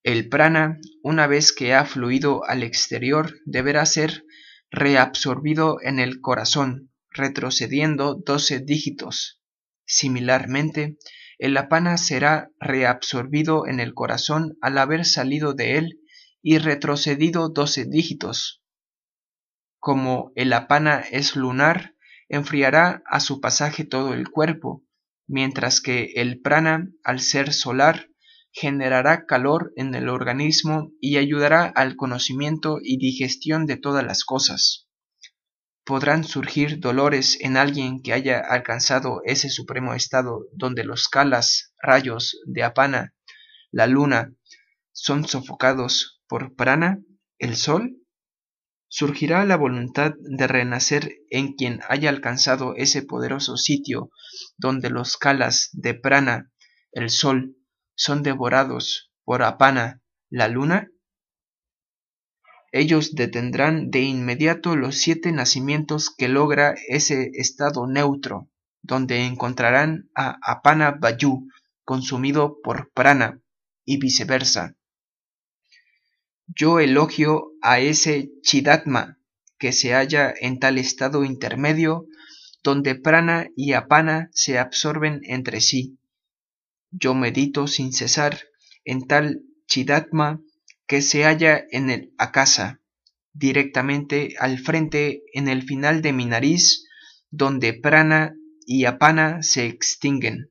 El 0.02 0.28
prana, 0.28 0.78
una 1.02 1.26
vez 1.26 1.52
que 1.52 1.74
ha 1.74 1.84
fluido 1.84 2.44
al 2.44 2.62
exterior, 2.62 3.34
deberá 3.44 3.84
ser 3.84 4.24
reabsorbido 4.70 5.78
en 5.82 5.98
el 5.98 6.20
corazón, 6.20 6.92
retrocediendo 7.10 8.14
doce 8.14 8.60
dígitos. 8.60 9.42
Similarmente, 9.86 10.98
el 11.38 11.56
apana 11.56 11.96
será 11.98 12.50
reabsorbido 12.60 13.66
en 13.66 13.80
el 13.80 13.94
corazón 13.94 14.56
al 14.60 14.78
haber 14.78 15.04
salido 15.04 15.54
de 15.54 15.78
él 15.78 16.00
y 16.42 16.58
retrocedido 16.58 17.48
doce 17.48 17.84
dígitos. 17.84 18.62
Como 19.78 20.32
el 20.34 20.52
apana 20.52 21.00
es 21.00 21.36
lunar, 21.36 21.94
enfriará 22.28 23.02
a 23.06 23.20
su 23.20 23.40
pasaje 23.40 23.84
todo 23.84 24.14
el 24.14 24.28
cuerpo, 24.30 24.84
mientras 25.26 25.80
que 25.80 26.12
el 26.16 26.40
prana, 26.40 26.90
al 27.04 27.20
ser 27.20 27.52
solar, 27.52 28.07
generará 28.60 29.24
calor 29.24 29.72
en 29.76 29.94
el 29.94 30.08
organismo 30.08 30.90
y 31.00 31.16
ayudará 31.16 31.66
al 31.66 31.94
conocimiento 31.94 32.78
y 32.82 32.98
digestión 32.98 33.66
de 33.66 33.76
todas 33.76 34.04
las 34.04 34.24
cosas. 34.24 34.88
Podrán 35.84 36.24
surgir 36.24 36.80
dolores 36.80 37.38
en 37.40 37.56
alguien 37.56 38.02
que 38.02 38.12
haya 38.12 38.40
alcanzado 38.40 39.20
ese 39.24 39.48
supremo 39.48 39.94
estado 39.94 40.46
donde 40.52 40.84
los 40.84 41.08
calas, 41.08 41.72
rayos 41.80 42.40
de 42.46 42.64
Apana, 42.64 43.14
la 43.70 43.86
luna, 43.86 44.34
son 44.92 45.26
sofocados 45.26 46.20
por 46.26 46.56
prana, 46.56 47.00
el 47.38 47.54
sol. 47.56 47.96
Surgirá 48.88 49.44
la 49.44 49.56
voluntad 49.56 50.14
de 50.18 50.46
renacer 50.46 51.12
en 51.30 51.52
quien 51.54 51.80
haya 51.88 52.10
alcanzado 52.10 52.74
ese 52.74 53.02
poderoso 53.02 53.56
sitio 53.56 54.10
donde 54.56 54.90
los 54.90 55.16
calas 55.16 55.68
de 55.72 55.94
prana, 55.94 56.50
el 56.92 57.10
sol, 57.10 57.57
son 57.98 58.22
devorados 58.22 59.10
por 59.24 59.42
Apana, 59.42 60.00
la 60.30 60.46
luna? 60.46 60.88
Ellos 62.70 63.16
detendrán 63.16 63.90
de 63.90 64.02
inmediato 64.02 64.76
los 64.76 64.96
siete 64.96 65.32
nacimientos 65.32 66.14
que 66.16 66.28
logra 66.28 66.76
ese 66.88 67.32
estado 67.34 67.88
neutro, 67.88 68.48
donde 68.82 69.24
encontrarán 69.26 70.10
a 70.14 70.38
Apana 70.42 70.92
Bayu 70.92 71.48
consumido 71.84 72.58
por 72.62 72.92
Prana 72.92 73.40
y 73.84 73.98
viceversa. 73.98 74.76
Yo 76.46 76.78
elogio 76.78 77.50
a 77.62 77.80
ese 77.80 78.30
Chidatma 78.42 79.18
que 79.58 79.72
se 79.72 79.92
halla 79.92 80.32
en 80.40 80.60
tal 80.60 80.78
estado 80.78 81.24
intermedio 81.24 82.06
donde 82.62 82.94
Prana 82.94 83.48
y 83.56 83.72
Apana 83.72 84.28
se 84.32 84.58
absorben 84.58 85.20
entre 85.24 85.60
sí 85.60 85.97
yo 86.90 87.14
medito 87.14 87.66
sin 87.66 87.92
cesar 87.92 88.40
en 88.84 89.06
tal 89.06 89.42
chidatma 89.66 90.40
que 90.86 91.02
se 91.02 91.24
halla 91.24 91.64
en 91.70 91.90
el 91.90 92.14
akasa, 92.18 92.80
directamente 93.32 94.34
al 94.38 94.58
frente 94.58 95.22
en 95.34 95.48
el 95.48 95.62
final 95.62 96.02
de 96.02 96.12
mi 96.12 96.24
nariz, 96.24 96.86
donde 97.30 97.74
prana 97.74 98.34
y 98.66 98.86
apana 98.86 99.42
se 99.42 99.66
extinguen. 99.66 100.50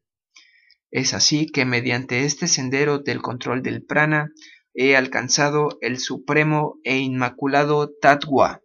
Es 0.92 1.14
así 1.14 1.48
que 1.48 1.66
mediante 1.66 2.24
este 2.24 2.48
sendero 2.48 3.00
del 3.00 3.22
control 3.22 3.62
del 3.62 3.84
prana 3.84 4.32
he 4.74 4.96
alcanzado 4.96 5.78
el 5.82 6.00
supremo 6.00 6.80
e 6.84 6.98
inmaculado 6.98 7.92
Tatwa, 8.00 8.62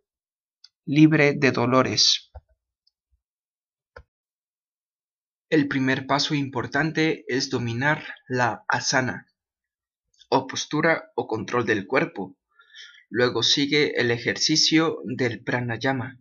libre 0.85 1.33
de 1.35 1.53
dolores. 1.53 2.31
El 5.53 5.69
primer 5.69 6.07
paso 6.07 6.35
importante 6.35 7.27
es 7.29 7.51
dominar 7.51 8.03
la 8.27 8.65
asana, 8.69 9.27
o 10.31 10.47
postura 10.47 11.13
o 11.15 11.27
control 11.27 11.67
del 11.67 11.87
cuerpo. 11.87 12.39
Luego 13.11 13.43
sigue 13.43 14.01
el 14.01 14.11
ejercicio 14.11 15.01
del 15.05 15.45
pranayama. 15.45 16.19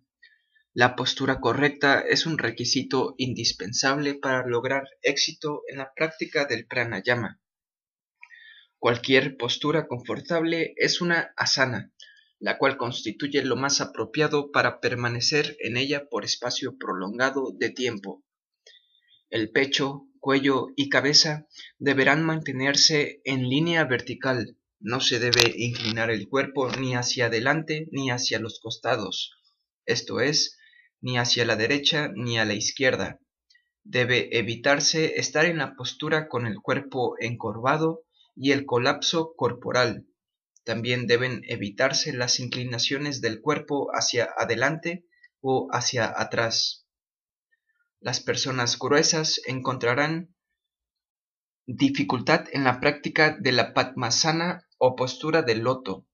La 0.73 0.97
postura 0.97 1.39
correcta 1.39 2.01
es 2.01 2.25
un 2.25 2.39
requisito 2.39 3.15
indispensable 3.17 4.15
para 4.15 4.45
lograr 4.45 4.83
éxito 5.01 5.61
en 5.69 5.77
la 5.77 5.93
práctica 5.93 6.43
del 6.43 6.67
pranayama. 6.67 7.39
Cualquier 8.79 9.37
postura 9.37 9.87
confortable 9.87 10.73
es 10.75 10.99
una 10.99 11.31
asana, 11.37 11.93
la 12.37 12.57
cual 12.57 12.75
constituye 12.75 13.45
lo 13.45 13.55
más 13.55 13.79
apropiado 13.79 14.51
para 14.51 14.81
permanecer 14.81 15.55
en 15.61 15.77
ella 15.77 16.09
por 16.09 16.25
espacio 16.25 16.77
prolongado 16.77 17.53
de 17.57 17.69
tiempo. 17.69 18.25
El 19.31 19.49
pecho, 19.49 20.09
cuello 20.19 20.67
y 20.75 20.89
cabeza 20.89 21.47
deberán 21.79 22.21
mantenerse 22.21 23.21
en 23.23 23.47
línea 23.47 23.85
vertical. 23.85 24.57
No 24.81 24.99
se 24.99 25.19
debe 25.19 25.53
inclinar 25.55 26.11
el 26.11 26.27
cuerpo 26.27 26.69
ni 26.69 26.95
hacia 26.95 27.27
adelante 27.27 27.87
ni 27.91 28.11
hacia 28.11 28.39
los 28.39 28.59
costados, 28.59 29.31
esto 29.85 30.19
es, 30.19 30.57
ni 30.99 31.17
hacia 31.17 31.45
la 31.45 31.55
derecha 31.55 32.11
ni 32.13 32.39
a 32.39 32.43
la 32.43 32.55
izquierda. 32.55 33.21
Debe 33.85 34.37
evitarse 34.37 35.17
estar 35.17 35.45
en 35.45 35.59
la 35.59 35.75
postura 35.77 36.27
con 36.27 36.45
el 36.45 36.59
cuerpo 36.59 37.15
encorvado 37.17 38.03
y 38.35 38.51
el 38.51 38.65
colapso 38.65 39.33
corporal. 39.37 40.07
También 40.65 41.07
deben 41.07 41.41
evitarse 41.47 42.11
las 42.11 42.41
inclinaciones 42.41 43.21
del 43.21 43.39
cuerpo 43.39 43.91
hacia 43.93 44.27
adelante 44.37 45.05
o 45.39 45.69
hacia 45.71 46.13
atrás. 46.19 46.80
Las 48.01 48.19
personas 48.19 48.79
gruesas 48.79 49.39
encontrarán 49.45 50.35
dificultad 51.67 52.45
en 52.51 52.63
la 52.63 52.79
práctica 52.79 53.37
de 53.39 53.51
la 53.51 53.75
Padmasana 53.75 54.67
o 54.79 54.95
postura 54.95 55.43
del 55.43 55.59
loto. 55.59 56.07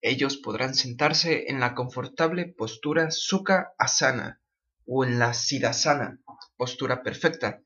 Ellos 0.00 0.36
podrán 0.36 0.76
sentarse 0.76 1.50
en 1.50 1.58
la 1.58 1.74
confortable 1.74 2.46
postura 2.46 3.10
Sukha 3.10 3.72
Asana 3.78 4.40
o 4.86 5.04
en 5.04 5.18
la 5.18 5.34
Siddhasana, 5.34 6.20
postura 6.56 7.02
perfecta. 7.02 7.64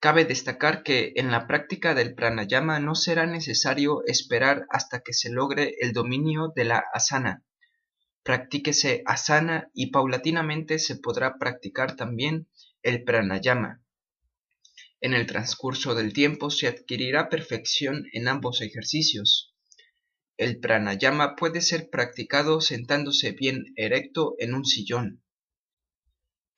Cabe 0.00 0.24
destacar 0.24 0.82
que 0.82 1.12
en 1.16 1.30
la 1.30 1.46
práctica 1.46 1.92
del 1.94 2.14
pranayama 2.14 2.80
no 2.80 2.94
será 2.94 3.26
necesario 3.26 4.02
esperar 4.06 4.64
hasta 4.70 5.00
que 5.00 5.12
se 5.12 5.28
logre 5.28 5.74
el 5.78 5.92
dominio 5.92 6.54
de 6.56 6.64
la 6.64 6.84
asana. 6.94 7.44
Practíquese 8.24 9.02
asana 9.04 9.70
y 9.74 9.90
paulatinamente 9.90 10.78
se 10.78 10.96
podrá 10.96 11.38
practicar 11.38 11.94
también 11.94 12.48
el 12.82 13.04
pranayama. 13.04 13.84
En 15.02 15.12
el 15.12 15.26
transcurso 15.26 15.94
del 15.94 16.14
tiempo 16.14 16.48
se 16.48 16.66
adquirirá 16.66 17.28
perfección 17.28 18.06
en 18.14 18.28
ambos 18.28 18.62
ejercicios. 18.62 19.54
El 20.38 20.58
pranayama 20.58 21.36
puede 21.36 21.60
ser 21.60 21.90
practicado 21.90 22.62
sentándose 22.62 23.32
bien 23.32 23.74
erecto 23.76 24.36
en 24.38 24.54
un 24.54 24.64
sillón. 24.64 25.22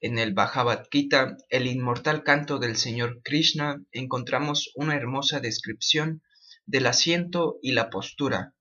En 0.01 0.19
el 0.19 0.35
Bhagavad 0.35 0.85
Gita, 0.93 1.37
el 1.49 1.67
inmortal 1.67 2.23
canto 2.23 2.61
del 2.61 2.77
Señor 2.77 3.23
Krishna, 3.25 3.83
encontramos 3.91 4.71
una 4.77 4.95
hermosa 4.95 5.41
descripción 5.41 6.23
del 6.65 6.87
asiento 6.87 7.59
y 7.61 7.73
la 7.73 7.91
postura, 7.91 8.56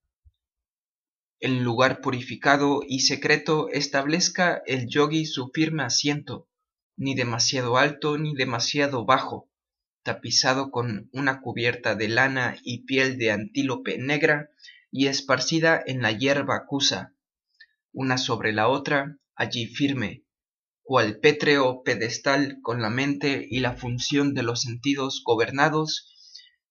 en 1.45 1.63
lugar 1.63 2.01
purificado 2.01 2.81
y 2.87 3.01
secreto 3.01 3.69
establezca 3.69 4.63
el 4.65 4.87
yogi 4.87 5.27
su 5.27 5.51
firme 5.53 5.83
asiento, 5.83 6.49
ni 6.97 7.13
demasiado 7.13 7.77
alto 7.77 8.17
ni 8.17 8.33
demasiado 8.33 9.05
bajo, 9.05 9.47
tapizado 10.01 10.71
con 10.71 11.07
una 11.13 11.41
cubierta 11.41 11.93
de 11.93 12.07
lana 12.07 12.57
y 12.63 12.85
piel 12.85 13.19
de 13.19 13.29
antílope 13.29 13.99
negra 13.99 14.49
y 14.89 15.05
esparcida 15.05 15.79
en 15.85 16.01
la 16.01 16.11
hierba 16.11 16.65
cusa, 16.65 17.13
una 17.93 18.17
sobre 18.17 18.51
la 18.51 18.67
otra, 18.67 19.19
allí 19.35 19.67
firme, 19.67 20.23
cual 20.81 21.19
pétreo 21.19 21.83
pedestal 21.83 22.57
con 22.63 22.81
la 22.81 22.89
mente 22.89 23.45
y 23.47 23.59
la 23.59 23.73
función 23.73 24.33
de 24.33 24.41
los 24.41 24.61
sentidos 24.61 25.21
gobernados, 25.23 26.11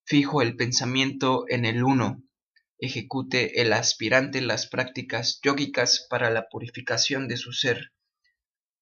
fijo 0.02 0.42
el 0.42 0.56
pensamiento 0.56 1.44
en 1.46 1.64
el 1.64 1.84
uno, 1.84 2.23
ejecute 2.84 3.60
el 3.60 3.72
aspirante 3.72 4.40
las 4.40 4.66
prácticas 4.66 5.40
yógicas 5.42 6.06
para 6.08 6.30
la 6.30 6.48
purificación 6.48 7.28
de 7.28 7.36
su 7.36 7.52
ser, 7.52 7.92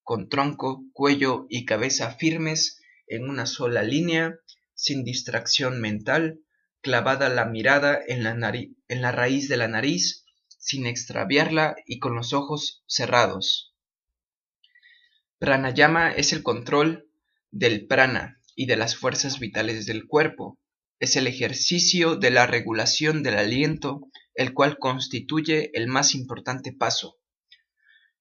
con 0.02 0.28
tronco, 0.28 0.84
cuello 0.92 1.46
y 1.48 1.64
cabeza 1.64 2.12
firmes 2.12 2.80
en 3.06 3.28
una 3.28 3.46
sola 3.46 3.82
línea, 3.82 4.38
sin 4.74 5.04
distracción 5.04 5.80
mental, 5.80 6.40
clavada 6.80 7.28
la 7.28 7.44
mirada 7.44 8.00
en 8.06 8.24
la, 8.24 8.52
en 8.88 9.02
la 9.02 9.12
raíz 9.12 9.48
de 9.48 9.56
la 9.56 9.68
nariz, 9.68 10.24
sin 10.58 10.86
extraviarla 10.86 11.76
y 11.86 11.98
con 11.98 12.14
los 12.14 12.32
ojos 12.32 12.82
cerrados. 12.86 13.74
Pranayama 15.38 16.12
es 16.12 16.32
el 16.32 16.42
control 16.42 17.08
del 17.50 17.86
prana, 17.86 18.42
y 18.54 18.66
de 18.66 18.76
las 18.76 18.96
fuerzas 18.96 19.38
vitales 19.38 19.86
del 19.86 20.06
cuerpo. 20.06 20.58
Es 21.02 21.16
el 21.16 21.26
ejercicio 21.26 22.14
de 22.14 22.30
la 22.30 22.46
regulación 22.46 23.24
del 23.24 23.34
aliento 23.36 24.08
el 24.36 24.54
cual 24.54 24.78
constituye 24.78 25.72
el 25.74 25.88
más 25.88 26.14
importante 26.14 26.72
paso. 26.72 27.18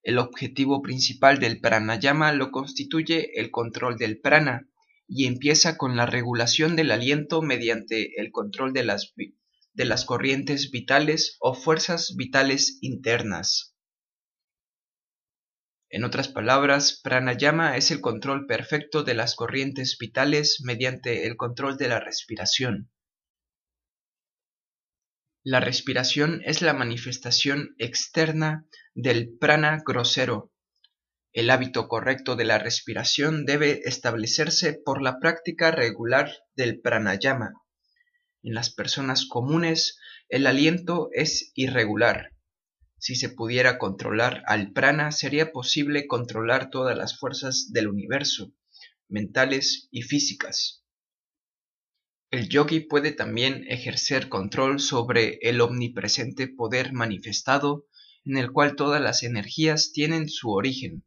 El 0.01 0.17
objetivo 0.17 0.81
principal 0.81 1.37
del 1.37 1.61
pranayama 1.61 2.33
lo 2.33 2.49
constituye 2.49 3.39
el 3.39 3.51
control 3.51 3.97
del 3.97 4.19
prana 4.19 4.67
y 5.07 5.27
empieza 5.27 5.77
con 5.77 5.95
la 5.95 6.07
regulación 6.07 6.75
del 6.75 6.89
aliento 6.89 7.43
mediante 7.43 8.19
el 8.19 8.31
control 8.31 8.73
de 8.73 8.83
las, 8.83 10.05
corrientes 10.05 10.71
vitales 10.71 11.37
o 11.39 11.53
fuerzas 11.53 12.15
vitales 12.17 12.79
internas. 12.81 13.70
En 15.93 16.05
otras 16.05 16.29
palabras, 16.29 17.01
pranayama 17.03 17.75
es 17.75 17.91
el 17.91 17.99
control 17.99 18.45
perfecto 18.45 19.03
de 19.03 19.13
las 19.13 19.35
corrientes 19.35 19.97
vitales 19.99 20.61
mediante 20.63 21.27
el 21.27 21.35
control 21.35 21.75
de 21.75 21.89
la 21.89 21.99
respiración. 21.99 22.89
La 25.43 25.59
respiración 25.59 26.41
es 26.45 26.61
la 26.61 26.73
manifestación 26.73 27.75
externa 27.77 28.67
del 28.93 29.35
prana 29.37 29.83
grosero. 29.85 30.53
El 31.33 31.49
hábito 31.49 31.89
correcto 31.89 32.37
de 32.37 32.45
la 32.45 32.57
respiración 32.57 33.45
debe 33.45 33.81
establecerse 33.83 34.79
por 34.85 35.01
la 35.01 35.19
práctica 35.19 35.71
regular 35.71 36.31
del 36.55 36.79
pranayama. 36.79 37.51
En 38.43 38.53
las 38.53 38.73
personas 38.73 39.25
comunes, 39.25 39.99
el 40.29 40.47
aliento 40.47 41.09
es 41.11 41.51
irregular. 41.53 42.31
Si 43.01 43.15
se 43.15 43.29
pudiera 43.29 43.79
controlar 43.79 44.43
al 44.45 44.73
prana, 44.73 45.11
sería 45.11 45.51
posible 45.51 46.05
controlar 46.05 46.69
todas 46.69 46.95
las 46.95 47.17
fuerzas 47.17 47.71
del 47.73 47.87
universo, 47.87 48.53
mentales 49.09 49.87
y 49.89 50.03
físicas. 50.03 50.85
El 52.29 52.47
yogi 52.47 52.81
puede 52.81 53.11
también 53.11 53.65
ejercer 53.67 54.29
control 54.29 54.79
sobre 54.79 55.39
el 55.41 55.61
omnipresente 55.61 56.47
poder 56.47 56.93
manifestado 56.93 57.87
en 58.23 58.37
el 58.37 58.51
cual 58.51 58.75
todas 58.75 59.01
las 59.01 59.23
energías 59.23 59.93
tienen 59.93 60.29
su 60.29 60.51
origen, 60.51 61.03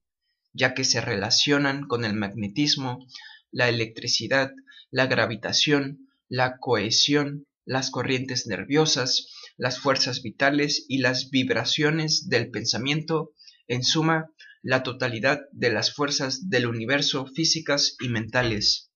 ya 0.53 0.75
que 0.75 0.83
se 0.83 1.01
relacionan 1.01 1.87
con 1.87 2.05
el 2.05 2.15
magnetismo, 2.15 3.07
la 3.53 3.69
electricidad, 3.69 4.51
la 4.91 5.07
gravitación, 5.07 6.09
la 6.29 6.59
cohesión, 6.59 7.47
las 7.65 7.93
corrientes 7.93 8.49
nerviosas, 8.49 9.29
las 9.57 9.79
fuerzas 9.79 10.23
vitales 10.23 10.85
y 10.89 10.99
las 10.99 11.31
vibraciones 11.31 12.29
del 12.29 12.51
pensamiento, 12.51 13.33
en 13.67 13.83
suma, 13.83 14.31
la 14.63 14.83
totalidad 14.83 15.41
de 15.53 15.71
las 15.71 15.95
fuerzas 15.95 16.49
del 16.49 16.67
universo 16.67 17.27
físicas 17.27 17.97
y 18.01 18.09
mentales. 18.09 18.91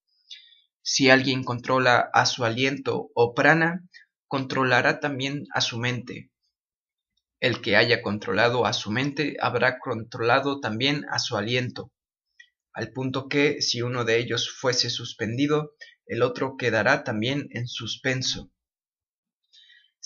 Si 0.82 1.11
alguien 1.11 1.44
controla 1.44 2.09
a 2.12 2.24
su 2.26 2.44
aliento 2.44 3.11
o 3.14 3.34
prana, 3.34 3.86
controlará 4.26 5.00
también 5.00 5.44
a 5.52 5.61
su 5.61 5.78
mente. 5.78 6.30
El 7.40 7.61
que 7.61 7.76
haya 7.76 8.02
controlado 8.02 8.66
a 8.66 8.72
su 8.72 8.90
mente 8.90 9.36
habrá 9.40 9.78
controlado 9.78 10.61
también 10.61 11.04
a 11.11 11.18
su 11.18 11.36
aliento, 11.36 11.92
al 12.72 12.92
punto 12.92 13.28
que 13.28 13.61
si 13.61 13.82
uno 13.82 14.04
de 14.04 14.18
ellos 14.18 14.50
fuese 14.50 14.88
suspendido, 14.88 15.74
el 16.06 16.22
otro 16.22 16.56
quedará 16.56 17.02
también 17.02 17.48
en 17.50 17.66
suspenso. 17.66 18.52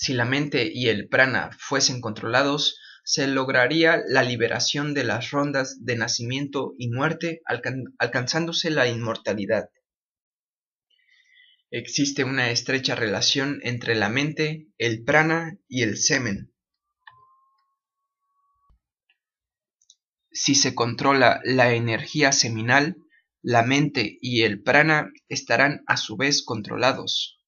Si 0.03 0.15
la 0.15 0.25
mente 0.25 0.69
y 0.75 0.89
el 0.89 1.07
prana 1.07 1.51
fuesen 1.61 2.01
controlados, 2.01 2.81
se 3.05 3.29
lograría 3.29 4.03
la 4.09 4.25
liberación 4.25 4.95
de 4.95 5.05
las 5.05 5.31
rondas 5.31 5.77
de 5.85 5.95
nacimiento 5.95 6.75
y 6.77 6.89
muerte, 6.89 7.41
alcanzándose 8.01 8.71
la 8.71 8.89
inmortalidad. 8.89 9.71
Existe 11.71 12.25
una 12.25 12.51
estrecha 12.51 12.97
relación 12.97 13.61
entre 13.63 13.95
la 13.95 14.09
mente, 14.09 14.67
el 14.77 15.05
prana 15.05 15.57
y 15.69 15.83
el 15.83 15.97
semen. 15.97 16.53
Si 20.33 20.57
se 20.57 20.75
controla 20.75 21.41
la 21.45 21.75
energía 21.75 22.33
seminal, 22.33 22.97
la 23.41 23.63
mente 23.63 24.19
y 24.21 24.43
el 24.43 24.65
prana 24.65 25.13
estarán 25.29 25.85
a 25.87 25.97
su 25.97 26.17
vez 26.17 26.43
controlados. 26.45 27.39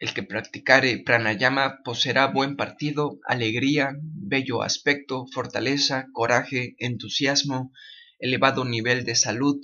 El 0.00 0.14
que 0.14 0.22
practicare 0.22 1.02
pranayama 1.04 1.82
poseerá 1.82 2.28
buen 2.28 2.54
partido, 2.56 3.18
alegría, 3.24 3.96
bello 4.00 4.62
aspecto, 4.62 5.26
fortaleza, 5.32 6.06
coraje, 6.12 6.76
entusiasmo, 6.78 7.72
elevado 8.20 8.64
nivel 8.64 9.04
de 9.04 9.16
salud, 9.16 9.60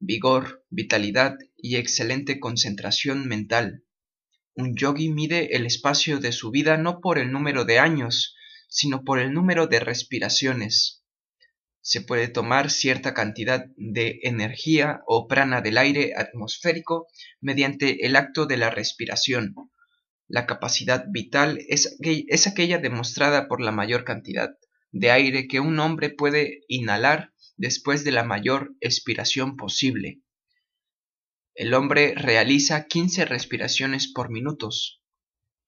vigor, 0.00 0.64
vitalidad 0.70 1.36
y 1.56 1.76
excelente 1.76 2.40
concentración 2.40 3.28
mental. 3.28 3.84
Un 4.54 4.74
yogi 4.74 5.08
mide 5.08 5.54
el 5.54 5.66
espacio 5.66 6.18
de 6.18 6.32
su 6.32 6.50
vida 6.50 6.76
no 6.78 7.00
por 7.00 7.16
el 7.18 7.30
número 7.30 7.64
de 7.64 7.78
años, 7.78 8.34
sino 8.68 9.04
por 9.04 9.20
el 9.20 9.32
número 9.32 9.68
de 9.68 9.78
respiraciones. 9.78 11.04
Se 11.80 12.00
puede 12.00 12.26
tomar 12.26 12.72
cierta 12.72 13.14
cantidad 13.14 13.66
de 13.76 14.18
energía 14.24 15.02
o 15.06 15.28
prana 15.28 15.60
del 15.60 15.78
aire 15.78 16.14
atmosférico 16.16 17.06
mediante 17.40 18.04
el 18.04 18.16
acto 18.16 18.46
de 18.46 18.56
la 18.56 18.70
respiración. 18.70 19.54
La 20.28 20.46
capacidad 20.46 21.04
vital 21.08 21.60
es, 21.68 22.46
aquella 22.46 22.78
demostrada 22.78 23.46
por 23.46 23.60
la 23.60 23.70
mayor 23.70 24.04
cantidad 24.04 24.50
de 24.90 25.10
aire 25.10 25.46
que 25.46 25.60
un 25.60 25.78
hombre 25.78 26.10
puede 26.10 26.62
inhalar 26.68 27.32
después 27.56 28.04
de 28.04 28.10
la 28.10 28.24
mayor 28.24 28.74
expiración 28.80 29.56
posible. 29.56 30.20
El 31.54 31.74
hombre 31.74 32.14
realiza 32.16 32.86
15 32.86 33.24
respiraciones 33.24 34.12
por 34.12 34.30
minutos. 34.30 35.00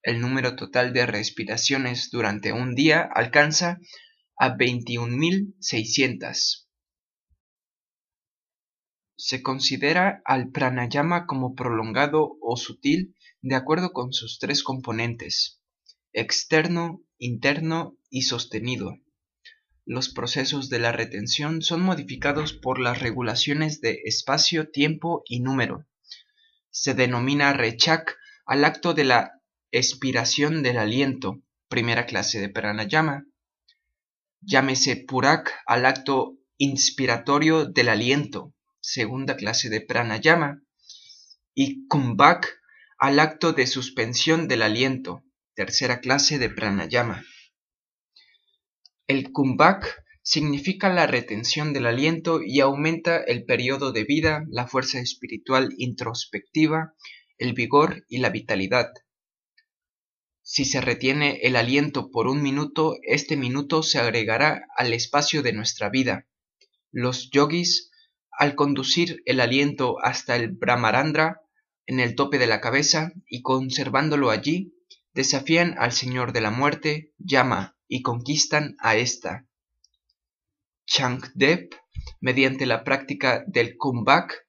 El 0.03 0.21
número 0.21 0.57
total 0.57 0.93
de 0.93 1.07
respiraciones 1.07 2.11
durante 2.11 2.53
un 2.53 2.75
día 2.75 3.09
alcanza 3.15 3.79
a 4.37 4.57
21.600. 4.57 6.67
Se 9.17 9.43
considera 9.43 10.21
al 10.25 10.51
pranayama 10.51 11.27
como 11.27 11.55
prolongado 11.55 12.37
o 12.41 12.57
sutil 12.57 13.15
de 13.43 13.55
acuerdo 13.55 13.93
con 13.93 14.13
sus 14.13 14.39
tres 14.39 14.63
componentes, 14.63 15.61
externo, 16.13 17.03
interno 17.19 17.97
y 18.11 18.23
sostenido. 18.23 18.97
Los 19.85 20.09
procesos 20.11 20.69
de 20.69 20.79
la 20.79 20.93
retención 20.93 21.63
son 21.63 21.81
modificados 21.81 22.53
por 22.53 22.79
las 22.79 23.01
regulaciones 23.01 23.81
de 23.81 24.03
espacio, 24.05 24.71
tiempo 24.71 25.23
y 25.27 25.41
número. 25.41 25.87
Se 26.71 26.95
denomina 26.95 27.53
rechak 27.53 28.17
al 28.45 28.65
acto 28.65 28.93
de 28.93 29.05
la 29.05 29.41
expiración 29.71 30.63
del 30.63 30.79
aliento, 30.79 31.41
primera 31.69 32.07
clase 32.07 32.41
de 32.41 32.49
pranayama. 32.49 33.25
Llámese 34.41 34.97
purak 34.97 35.53
al 35.67 35.87
acto 35.87 36.37
inspiratorio 36.59 37.65
del 37.65 37.89
aliento, 37.89 38.53
segunda 38.81 39.37
clase 39.37 39.69
de 39.71 39.81
pranayama. 39.81 40.63
Y 41.55 41.87
kumbhak 41.89 42.58
al 42.99 43.21
acto 43.21 43.53
de 43.53 43.69
suspensión 43.69 44.49
del 44.49 44.61
aliento, 44.61 45.23
tercera 45.55 46.01
clase 46.01 46.39
de 46.39 46.51
pranayama. 46.51 47.25
El 49.07 49.31
kumbhak 49.31 50.05
significa 50.23 50.93
la 50.93 51.07
retención 51.07 51.73
del 51.73 51.87
aliento 51.87 52.41
y 52.45 52.59
aumenta 52.59 53.19
el 53.19 53.45
periodo 53.45 53.93
de 53.93 54.03
vida, 54.03 54.45
la 54.51 54.67
fuerza 54.67 54.99
espiritual 54.99 55.71
introspectiva, 55.79 56.95
el 57.39 57.53
vigor 57.53 58.05
y 58.09 58.19
la 58.19 58.31
vitalidad. 58.31 58.91
Si 60.43 60.65
se 60.65 60.81
retiene 60.81 61.39
el 61.43 61.55
aliento 61.55 62.11
por 62.11 62.27
un 62.27 62.43
minuto, 62.43 62.97
este 63.03 63.37
minuto 63.37 63.85
se 63.85 64.01
agregará 64.01 64.67
al 64.77 64.93
espacio 64.93 65.43
de 65.43 65.53
nuestra 65.53 65.89
vida. 65.89 66.27
Los 66.91 67.31
yogis, 67.31 67.93
al 68.33 68.57
conducir 68.57 69.23
el 69.25 69.41
aliento 69.41 69.97
hasta 70.03 70.35
el 70.35 70.51
Brahmarandra, 70.51 71.43
en 71.89 72.01
el 72.01 72.15
tope 72.15 72.39
de 72.39 72.47
la 72.47 72.61
cabeza, 72.61 73.13
y 73.27 73.41
conservándolo 73.41 74.31
allí, 74.31 74.75
desafían 75.15 75.75
al 75.79 75.93
Señor 75.93 76.33
de 76.33 76.43
la 76.43 76.51
muerte, 76.51 77.15
llama 77.17 77.79
y 77.89 78.03
conquistan 78.03 78.77
a 78.79 78.97
ésta. 78.97 79.47
Changdep, 80.87 81.75
mediante 82.21 82.67
la 82.67 82.85
práctica 82.85 83.43
del 83.47 83.79
kumbhak, 83.79 84.47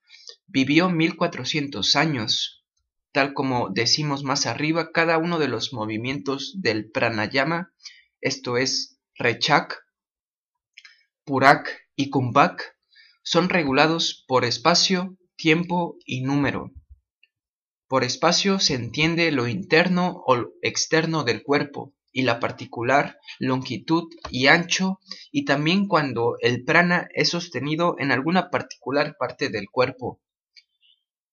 vivió 0.47 0.89
1400 0.89 1.95
años. 1.95 2.65
Tal 3.13 3.33
como 3.33 3.69
decimos 3.69 4.23
más 4.23 4.45
arriba, 4.45 4.91
cada 4.91 5.17
uno 5.17 5.39
de 5.39 5.47
los 5.47 5.71
movimientos 5.71 6.55
del 6.57 6.91
pranayama, 6.91 7.71
esto 8.19 8.57
es 8.57 8.99
rechak, 9.15 9.81
purak 11.23 11.87
y 11.95 12.09
kumbhak, 12.09 12.75
son 13.23 13.47
regulados 13.47 14.25
por 14.27 14.43
espacio, 14.43 15.17
tiempo 15.37 15.95
y 16.05 16.19
número. 16.21 16.73
Por 17.89 18.03
espacio 18.03 18.59
se 18.59 18.75
entiende 18.75 19.31
lo 19.31 19.47
interno 19.47 20.23
o 20.27 20.37
externo 20.61 21.23
del 21.23 21.41
cuerpo, 21.41 21.95
y 22.11 22.21
la 22.21 22.39
particular 22.39 23.17
longitud 23.39 24.03
y 24.29 24.45
ancho, 24.45 24.99
y 25.31 25.43
también 25.43 25.87
cuando 25.87 26.35
el 26.41 26.63
prana 26.63 27.09
es 27.15 27.29
sostenido 27.29 27.95
en 27.97 28.11
alguna 28.11 28.51
particular 28.51 29.15
parte 29.17 29.49
del 29.49 29.71
cuerpo. 29.71 30.21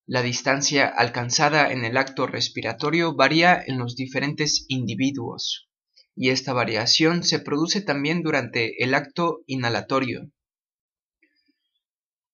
La 0.07 0.23
distancia 0.23 0.87
alcanzada 0.87 1.73
en 1.73 1.85
el 1.85 1.99
acto 1.99 2.27
respiratorio 2.27 3.15
varía 3.15 3.63
en 3.67 3.77
los 3.77 3.95
diferentes 3.95 4.65
individuos, 4.69 5.69
y 6.15 6.31
esta 6.31 6.55
variación 6.55 7.23
se 7.23 7.39
produce 7.39 7.83
también 7.83 8.23
durante 8.23 8.83
el 8.83 8.95
acto 8.95 9.43
inhalatorio. 9.47 10.31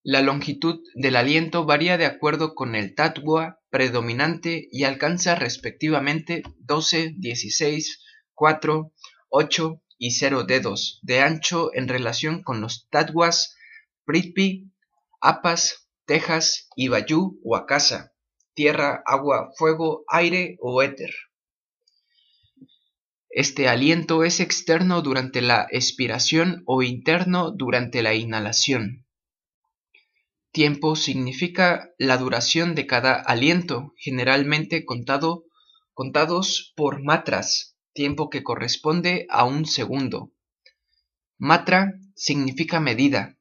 La 0.01 0.21
longitud 0.21 0.79
del 0.95 1.17
aliento 1.17 1.65
varía 1.65 1.97
de 1.97 2.05
acuerdo 2.05 2.55
con 2.55 2.75
el 2.75 2.95
tatwa 2.95 3.59
predominante 3.73 4.69
y 4.71 4.83
alcanza 4.83 5.33
respectivamente 5.33 6.43
12, 6.59 7.15
16, 7.17 8.03
4, 8.35 8.93
8 9.29 9.81
y 9.97 10.11
0 10.11 10.43
dedos 10.43 10.99
de 11.01 11.21
ancho 11.21 11.71
en 11.73 11.87
relación 11.87 12.43
con 12.43 12.61
los 12.61 12.87
tatwas 12.91 13.55
Prithvi, 14.05 14.71
Apas, 15.19 15.89
Tejas 16.05 16.69
y 16.75 16.89
Vayu 16.89 17.39
o 17.43 17.55
Akasa, 17.55 18.13
tierra, 18.53 19.01
agua, 19.07 19.49
fuego, 19.57 20.03
aire 20.07 20.55
o 20.61 20.83
éter. 20.83 21.09
Este 23.31 23.67
aliento 23.67 24.23
es 24.23 24.39
externo 24.39 25.01
durante 25.01 25.41
la 25.41 25.65
expiración 25.71 26.61
o 26.67 26.83
interno 26.83 27.49
durante 27.49 28.03
la 28.03 28.13
inhalación. 28.13 29.07
Tiempo 30.53 30.95
significa 30.95 31.89
la 31.97 32.15
duración 32.17 32.75
de 32.75 32.85
cada 32.85 33.15
aliento, 33.15 33.91
generalmente 33.97 34.85
contado, 34.85 35.45
contados 35.95 36.73
por 36.75 37.03
matras, 37.03 37.75
tiempo 37.91 38.29
que 38.29 38.43
corresponde 38.43 39.25
a 39.31 39.45
un 39.45 39.65
segundo. 39.65 40.31
Matra 41.39 41.93
significa 42.15 42.79
medida. 42.79 43.35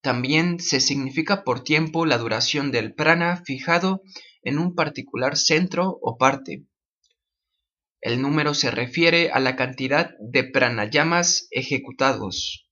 También 0.00 0.58
se 0.58 0.80
significa 0.80 1.44
por 1.44 1.62
tiempo 1.62 2.06
la 2.06 2.18
duración 2.18 2.72
del 2.72 2.92
prana 2.92 3.40
fijado 3.44 4.02
en 4.42 4.58
un 4.58 4.74
particular 4.74 5.36
centro 5.36 5.96
o 6.02 6.18
parte. 6.18 6.66
El 8.00 8.20
número 8.20 8.52
se 8.52 8.72
refiere 8.72 9.30
a 9.30 9.38
la 9.38 9.54
cantidad 9.54 10.10
de 10.18 10.42
pranayamas 10.42 11.46
ejecutados. 11.52 12.65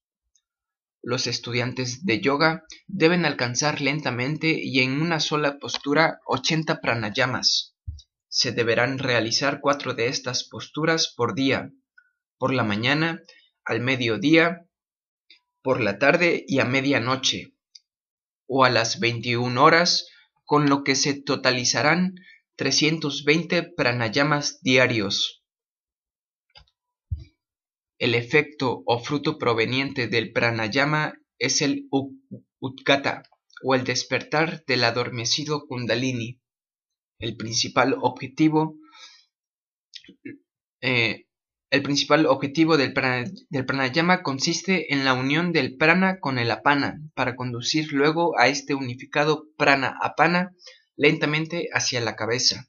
Los 1.06 1.26
estudiantes 1.26 2.06
de 2.06 2.22
yoga 2.22 2.64
deben 2.86 3.26
alcanzar 3.26 3.82
lentamente 3.82 4.58
y 4.58 4.80
en 4.80 5.02
una 5.02 5.20
sola 5.20 5.58
postura 5.58 6.20
80 6.24 6.80
pranayamas. 6.80 7.76
Se 8.28 8.52
deberán 8.52 8.98
realizar 8.98 9.60
cuatro 9.60 9.92
de 9.92 10.08
estas 10.08 10.48
posturas 10.48 11.12
por 11.14 11.34
día, 11.34 11.70
por 12.38 12.54
la 12.54 12.64
mañana, 12.64 13.20
al 13.66 13.82
mediodía, 13.82 14.66
por 15.62 15.82
la 15.82 15.98
tarde 15.98 16.42
y 16.48 16.60
a 16.60 16.64
medianoche, 16.64 17.52
o 18.46 18.64
a 18.64 18.70
las 18.70 18.98
21 18.98 19.62
horas, 19.62 20.08
con 20.46 20.70
lo 20.70 20.84
que 20.84 20.96
se 20.96 21.12
totalizarán 21.12 22.14
320 22.56 23.74
pranayamas 23.76 24.58
diarios. 24.62 25.43
El 28.04 28.14
efecto 28.14 28.82
o 28.84 28.98
fruto 28.98 29.38
proveniente 29.38 30.08
del 30.08 30.30
pranayama 30.30 31.14
es 31.38 31.62
el 31.62 31.88
utgata 32.60 33.22
o 33.62 33.74
el 33.74 33.84
despertar 33.84 34.62
del 34.66 34.84
adormecido 34.84 35.66
kundalini. 35.66 36.38
El 37.18 37.38
principal 37.38 37.96
objetivo 37.98 38.76
eh, 40.82 41.24
del, 41.70 42.92
pranayama 43.64 44.22
consiste 44.22 44.92
en 44.92 45.06
la 45.06 45.14
unión 45.14 45.54
del 45.54 45.78
prana 45.78 46.20
con 46.20 46.38
el 46.38 46.50
apana 46.50 47.00
para 47.14 47.36
conducir 47.36 47.90
luego 47.90 48.38
a 48.38 48.48
este 48.48 48.74
unificado 48.74 49.46
prana-apana 49.56 50.54
lentamente 50.94 51.70
hacia 51.72 52.02
la 52.02 52.16
cabeza. 52.16 52.68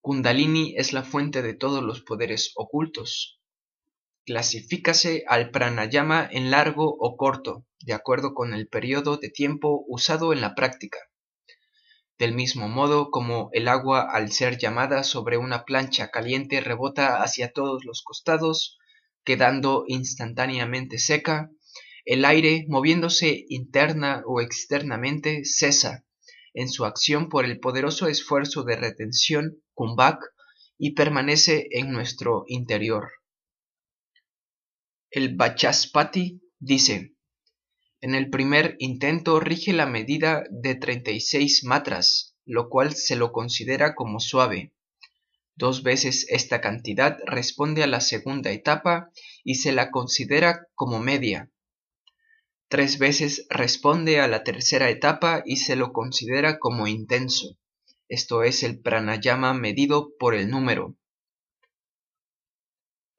Kundalini 0.00 0.74
es 0.78 0.94
la 0.94 1.02
fuente 1.02 1.42
de 1.42 1.52
todos 1.52 1.84
los 1.84 2.00
poderes 2.00 2.52
ocultos. 2.54 3.39
Clasifícase 4.26 5.24
al 5.26 5.50
pranayama 5.50 6.28
en 6.30 6.50
largo 6.50 6.94
o 6.98 7.16
corto, 7.16 7.64
de 7.80 7.94
acuerdo 7.94 8.34
con 8.34 8.52
el 8.52 8.68
periodo 8.68 9.16
de 9.16 9.30
tiempo 9.30 9.84
usado 9.88 10.32
en 10.32 10.40
la 10.40 10.54
práctica. 10.54 10.98
Del 12.18 12.34
mismo 12.34 12.68
modo 12.68 13.10
como 13.10 13.48
el 13.52 13.66
agua 13.66 14.06
al 14.10 14.30
ser 14.30 14.58
llamada 14.58 15.04
sobre 15.04 15.38
una 15.38 15.64
plancha 15.64 16.10
caliente 16.10 16.60
rebota 16.60 17.22
hacia 17.22 17.52
todos 17.52 17.84
los 17.86 18.02
costados, 18.02 18.78
quedando 19.24 19.84
instantáneamente 19.86 20.98
seca, 20.98 21.50
el 22.04 22.24
aire, 22.24 22.66
moviéndose 22.68 23.46
interna 23.48 24.22
o 24.26 24.40
externamente, 24.40 25.44
cesa 25.44 26.04
en 26.52 26.68
su 26.68 26.84
acción 26.84 27.28
por 27.28 27.44
el 27.44 27.58
poderoso 27.58 28.06
esfuerzo 28.06 28.64
de 28.64 28.76
retención 28.76 29.62
kumbhak 29.72 30.20
y 30.76 30.94
permanece 30.94 31.68
en 31.70 31.90
nuestro 31.90 32.44
interior. 32.48 33.10
El 35.12 35.34
Vachaspati 35.34 36.40
dice, 36.60 37.16
en 38.00 38.14
el 38.14 38.30
primer 38.30 38.76
intento 38.78 39.40
rige 39.40 39.72
la 39.72 39.86
medida 39.86 40.44
de 40.50 40.76
36 40.76 41.64
matras, 41.64 42.36
lo 42.44 42.68
cual 42.68 42.94
se 42.94 43.16
lo 43.16 43.32
considera 43.32 43.96
como 43.96 44.20
suave. 44.20 44.72
Dos 45.56 45.82
veces 45.82 46.26
esta 46.28 46.60
cantidad 46.60 47.18
responde 47.26 47.82
a 47.82 47.88
la 47.88 48.00
segunda 48.00 48.52
etapa 48.52 49.10
y 49.42 49.56
se 49.56 49.72
la 49.72 49.90
considera 49.90 50.68
como 50.76 51.00
media. 51.00 51.50
Tres 52.68 52.98
veces 52.98 53.48
responde 53.50 54.20
a 54.20 54.28
la 54.28 54.44
tercera 54.44 54.90
etapa 54.90 55.42
y 55.44 55.56
se 55.56 55.74
lo 55.74 55.92
considera 55.92 56.60
como 56.60 56.86
intenso. 56.86 57.58
Esto 58.08 58.44
es 58.44 58.62
el 58.62 58.80
pranayama 58.80 59.54
medido 59.54 60.12
por 60.20 60.36
el 60.36 60.50
número. 60.50 60.96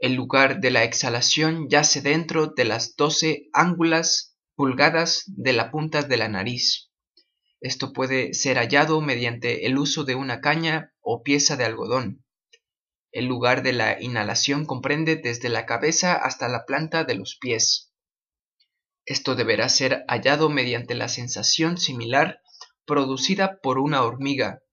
El 0.01 0.15
lugar 0.15 0.61
de 0.61 0.71
la 0.71 0.83
exhalación 0.83 1.69
yace 1.69 2.01
dentro 2.01 2.47
de 2.47 2.65
las 2.65 2.95
doce 2.95 3.49
ángulas 3.53 4.35
pulgadas 4.55 5.25
de 5.27 5.53
la 5.53 5.69
punta 5.69 6.01
de 6.01 6.17
la 6.17 6.27
nariz. 6.27 6.89
Esto 7.59 7.93
puede 7.93 8.33
ser 8.33 8.57
hallado 8.57 8.99
mediante 9.01 9.67
el 9.67 9.77
uso 9.77 10.03
de 10.03 10.15
una 10.15 10.41
caña 10.41 10.91
o 11.01 11.21
pieza 11.21 11.55
de 11.55 11.65
algodón. 11.65 12.25
El 13.11 13.27
lugar 13.27 13.61
de 13.61 13.73
la 13.73 14.01
inhalación 14.01 14.65
comprende 14.65 15.17
desde 15.17 15.49
la 15.49 15.67
cabeza 15.67 16.15
hasta 16.15 16.49
la 16.49 16.65
planta 16.65 17.03
de 17.03 17.13
los 17.13 17.37
pies. 17.39 17.93
Esto 19.05 19.35
deberá 19.35 19.69
ser 19.69 20.03
hallado 20.07 20.49
mediante 20.49 20.95
la 20.95 21.09
sensación 21.09 21.77
similar 21.77 22.41
producida 22.87 23.59
por 23.61 23.77
una 23.77 24.01
hormiga. 24.01 24.63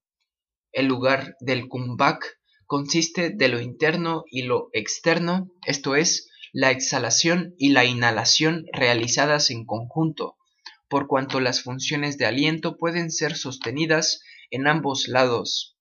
El 0.72 0.86
lugar 0.86 1.36
del 1.40 1.68
kumbhak 1.68 2.37
consiste 2.68 3.30
de 3.30 3.48
lo 3.48 3.60
interno 3.60 4.24
y 4.30 4.42
lo 4.42 4.68
externo, 4.74 5.50
esto 5.66 5.96
es, 5.96 6.28
la 6.52 6.70
exhalación 6.70 7.54
y 7.58 7.70
la 7.70 7.86
inhalación 7.86 8.66
realizadas 8.74 9.50
en 9.50 9.64
conjunto, 9.64 10.36
por 10.88 11.06
cuanto 11.06 11.40
las 11.40 11.62
funciones 11.62 12.18
de 12.18 12.26
aliento 12.26 12.76
pueden 12.76 13.10
ser 13.10 13.36
sostenidas 13.36 14.20
en 14.50 14.68
ambos 14.68 15.08
lados. 15.08 15.78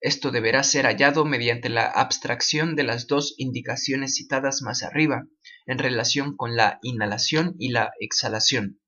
Esto 0.00 0.30
deberá 0.30 0.64
ser 0.64 0.86
hallado 0.86 1.26
mediante 1.26 1.68
la 1.68 1.86
abstracción 1.86 2.74
de 2.74 2.84
las 2.84 3.06
dos 3.06 3.34
indicaciones 3.36 4.14
citadas 4.16 4.62
más 4.62 4.82
arriba, 4.82 5.26
en 5.66 5.78
relación 5.78 6.36
con 6.36 6.56
la 6.56 6.78
inhalación 6.82 7.54
y 7.58 7.68
la 7.68 7.92
exhalación. 8.00 8.80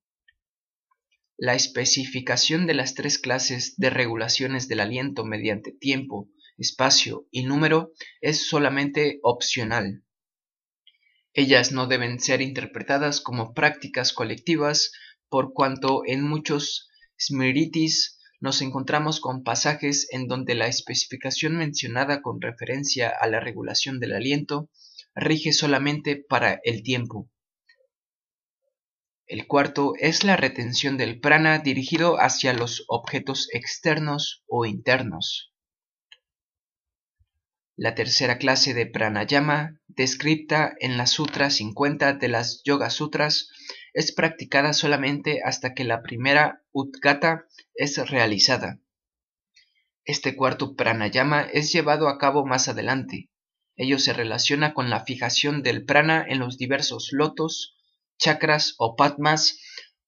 La 1.36 1.54
especificación 1.54 2.66
de 2.66 2.74
las 2.74 2.94
tres 2.94 3.18
clases 3.18 3.74
de 3.76 3.90
regulaciones 3.90 4.68
del 4.68 4.80
aliento 4.80 5.24
mediante 5.24 5.70
tiempo, 5.70 6.30
espacio 6.56 7.26
y 7.30 7.44
número 7.44 7.92
es 8.20 8.48
solamente 8.48 9.18
opcional. 9.22 10.04
Ellas 11.32 11.72
no 11.72 11.86
deben 11.86 12.20
ser 12.20 12.40
interpretadas 12.40 13.20
como 13.20 13.54
prácticas 13.54 14.12
colectivas 14.12 14.92
por 15.28 15.52
cuanto 15.52 16.02
en 16.06 16.22
muchos 16.22 16.88
smritis 17.18 18.20
nos 18.40 18.60
encontramos 18.60 19.20
con 19.20 19.42
pasajes 19.42 20.06
en 20.10 20.28
donde 20.28 20.54
la 20.54 20.66
especificación 20.66 21.56
mencionada 21.56 22.20
con 22.20 22.40
referencia 22.40 23.08
a 23.08 23.26
la 23.26 23.40
regulación 23.40 24.00
del 24.00 24.12
aliento 24.12 24.68
rige 25.14 25.52
solamente 25.52 26.16
para 26.16 26.60
el 26.62 26.82
tiempo. 26.82 27.30
El 29.26 29.46
cuarto 29.46 29.94
es 29.98 30.24
la 30.24 30.36
retención 30.36 30.98
del 30.98 31.20
prana 31.20 31.58
dirigido 31.58 32.16
hacia 32.20 32.52
los 32.52 32.84
objetos 32.88 33.48
externos 33.54 34.44
o 34.46 34.66
internos. 34.66 35.53
La 37.76 37.96
tercera 37.96 38.38
clase 38.38 38.72
de 38.72 38.86
pranayama, 38.86 39.80
descrita 39.88 40.74
en 40.78 40.96
la 40.96 41.06
Sutra 41.06 41.50
50 41.50 42.12
de 42.12 42.28
las 42.28 42.62
Yoga 42.64 42.88
Sutras, 42.88 43.48
es 43.92 44.12
practicada 44.12 44.72
solamente 44.72 45.40
hasta 45.44 45.74
que 45.74 45.82
la 45.82 46.02
primera 46.02 46.62
Udgata 46.70 47.46
es 47.74 47.96
realizada. 48.08 48.80
Este 50.04 50.36
cuarto 50.36 50.76
pranayama 50.76 51.42
es 51.42 51.72
llevado 51.72 52.08
a 52.08 52.18
cabo 52.18 52.46
más 52.46 52.68
adelante. 52.68 53.30
Ello 53.74 53.98
se 53.98 54.12
relaciona 54.12 54.72
con 54.72 54.88
la 54.88 55.04
fijación 55.04 55.64
del 55.64 55.84
prana 55.84 56.24
en 56.28 56.38
los 56.38 56.58
diversos 56.58 57.08
lotos, 57.10 57.76
chakras 58.18 58.76
o 58.78 58.94
padmas, 58.94 59.58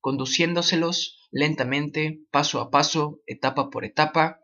conduciéndoselos 0.01 1.19
lentamente, 1.33 2.21
paso 2.31 2.61
a 2.61 2.71
paso, 2.71 3.23
etapa 3.27 3.71
por 3.71 3.85
etapa, 3.85 4.41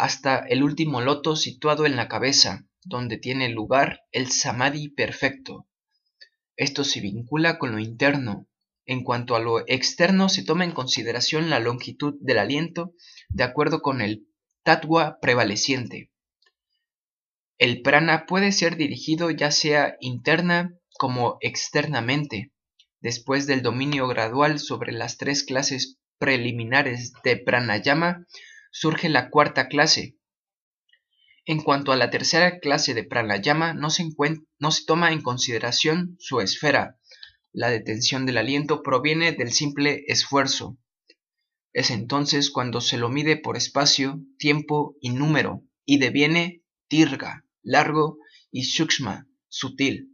hasta 0.00 0.38
el 0.38 0.62
último 0.62 1.02
loto 1.02 1.36
situado 1.36 1.84
en 1.84 1.94
la 1.94 2.08
cabeza, 2.08 2.64
donde 2.84 3.18
tiene 3.18 3.50
lugar 3.50 4.00
el 4.12 4.30
samadhi 4.30 4.88
perfecto. 4.88 5.68
Esto 6.56 6.84
se 6.84 7.02
vincula 7.02 7.58
con 7.58 7.72
lo 7.72 7.78
interno. 7.78 8.48
En 8.86 9.04
cuanto 9.04 9.36
a 9.36 9.40
lo 9.40 9.60
externo, 9.68 10.30
se 10.30 10.42
toma 10.42 10.64
en 10.64 10.72
consideración 10.72 11.50
la 11.50 11.60
longitud 11.60 12.14
del 12.18 12.38
aliento 12.38 12.94
de 13.28 13.44
acuerdo 13.44 13.82
con 13.82 14.00
el 14.00 14.26
tatua 14.62 15.18
prevaleciente. 15.20 16.10
El 17.58 17.82
prana 17.82 18.24
puede 18.24 18.52
ser 18.52 18.76
dirigido 18.78 19.30
ya 19.30 19.50
sea 19.50 19.96
interna 20.00 20.72
como 20.98 21.36
externamente, 21.42 22.52
después 23.02 23.46
del 23.46 23.60
dominio 23.60 24.08
gradual 24.08 24.60
sobre 24.60 24.92
las 24.92 25.18
tres 25.18 25.44
clases 25.44 25.98
preliminares 26.16 27.12
de 27.22 27.36
pranayama, 27.36 28.24
surge 28.70 29.08
la 29.08 29.30
cuarta 29.30 29.68
clase. 29.68 30.16
En 31.46 31.62
cuanto 31.62 31.92
a 31.92 31.96
la 31.96 32.10
tercera 32.10 32.60
clase 32.60 32.94
de 32.94 33.04
pranayama, 33.04 33.74
no 33.74 33.90
se, 33.90 34.04
toma 34.86 35.12
en 35.12 35.22
consideración 35.22 36.16
su 36.18 36.40
esfera. 36.40 36.98
La 37.52 37.70
detención 37.70 38.26
del 38.26 38.38
aliento 38.38 38.82
proviene 38.82 39.32
del 39.32 39.52
simple 39.52 40.04
esfuerzo. 40.06 40.78
Es 41.72 41.90
entonces 41.90 42.50
cuando 42.50 42.80
se 42.80 42.98
lo 42.98 43.08
mide 43.08 43.36
por 43.36 43.56
espacio, 43.56 44.20
tiempo 44.38 44.96
y 45.00 45.10
número, 45.10 45.64
y 45.84 45.98
deviene 45.98 46.62
tirga, 46.88 47.44
largo, 47.62 48.18
y 48.50 48.62
shukshma, 48.62 49.28
sutil. 49.48 50.09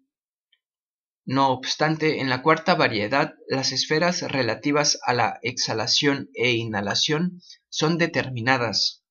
No 1.29 1.51
obstante, 1.51 2.21
en 2.21 2.29
la 2.29 2.41
cuarta 2.41 2.77
variedad, 2.77 3.35
las 3.49 3.73
esferas 3.73 4.23
relativas 4.23 4.97
a 5.03 5.13
la 5.13 5.41
exhalación 5.43 6.31
e 6.35 6.53
inhalación 6.53 7.43
son 7.69 7.99
determinadas. 7.99 9.05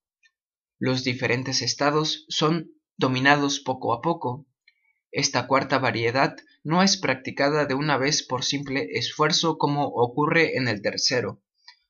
Los 0.79 1.03
diferentes 1.03 1.61
estados 1.61 2.25
son 2.29 2.71
dominados 2.95 3.59
poco 3.59 3.93
a 3.93 4.01
poco. 4.01 4.47
Esta 5.11 5.45
cuarta 5.45 5.77
variedad 5.77 6.37
no 6.63 6.83
es 6.83 6.95
practicada 6.95 7.65
de 7.65 7.73
una 7.73 7.97
vez 7.97 8.23
por 8.23 8.45
simple 8.45 8.87
esfuerzo 8.93 9.57
como 9.57 9.85
ocurre 9.87 10.55
en 10.55 10.69
el 10.69 10.81
tercero. 10.81 11.43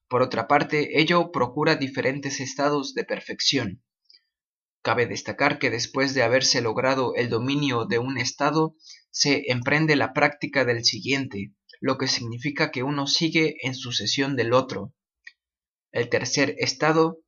Por 0.08 0.24
otra 0.24 0.48
parte, 0.48 1.00
ello 1.00 1.32
procura 1.32 1.76
diferentes 1.76 2.40
estados 2.40 2.96
de 2.96 3.04
perfección. 3.04 3.84
Cabe 4.82 5.06
destacar 5.06 5.60
que 5.60 5.70
después 5.70 6.16
de 6.16 6.24
haberse 6.24 6.62
logrado 6.62 7.14
el 7.16 7.30
dominio 7.30 7.86
de 7.86 8.00
un 8.00 8.18
estado, 8.18 8.76
se 9.16 9.50
emprende 9.50 9.96
la 9.96 10.12
práctica 10.12 10.66
del 10.66 10.84
siguiente, 10.84 11.54
lo 11.80 11.98
que 11.98 12.10
significa 12.10 12.70
que 12.70 12.84
uno 12.84 13.08
sigue 13.08 13.56
en 13.62 13.74
sucesión 13.74 14.36
del 14.36 14.52
otro. 14.52 14.94
El 15.94 16.10
tercer 16.10 16.54
estado 16.58 17.20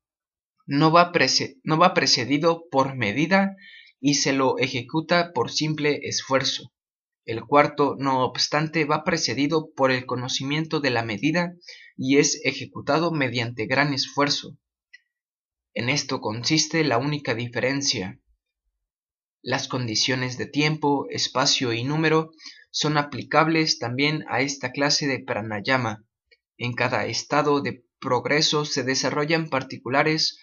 no 0.65 0.91
va, 0.91 1.13
precedido 1.13 2.65
por 2.69 2.97
medida 2.97 3.55
y 4.01 4.15
se 4.15 4.33
lo 4.33 4.57
ejecuta 4.57 5.31
por 5.31 5.49
simple 5.49 6.01
esfuerzo. 6.03 6.73
El 7.23 7.45
cuarto, 7.45 7.95
no 7.97 8.25
obstante, 8.25 8.83
va 8.83 9.05
precedido 9.05 9.71
por 9.73 9.89
el 9.89 10.05
conocimiento 10.05 10.81
de 10.81 10.89
la 10.89 11.03
medida 11.03 11.53
y 11.95 12.17
es 12.17 12.41
ejecutado 12.43 13.11
mediante 13.11 13.65
gran 13.65 13.93
esfuerzo. 13.93 14.57
En 15.73 15.87
esto 15.87 16.19
consiste 16.19 16.83
la 16.83 16.97
única 16.97 17.33
diferencia. 17.33 18.19
Las 19.41 19.67
condiciones 19.67 20.37
de 20.37 20.47
tiempo, 20.47 21.07
espacio 21.09 21.73
y 21.73 21.83
número 21.83 22.31
son 22.71 22.97
aplicables 22.97 23.79
también 23.79 24.25
a 24.29 24.41
esta 24.41 24.71
clase 24.71 25.07
de 25.07 25.19
pranayama. 25.19 26.05
En 26.57 26.73
cada 26.73 27.05
estado 27.05 27.61
de 27.61 27.85
progreso 27.99 28.65
se 28.65 28.83
desarrollan 28.83 29.49
particulares 29.49 30.39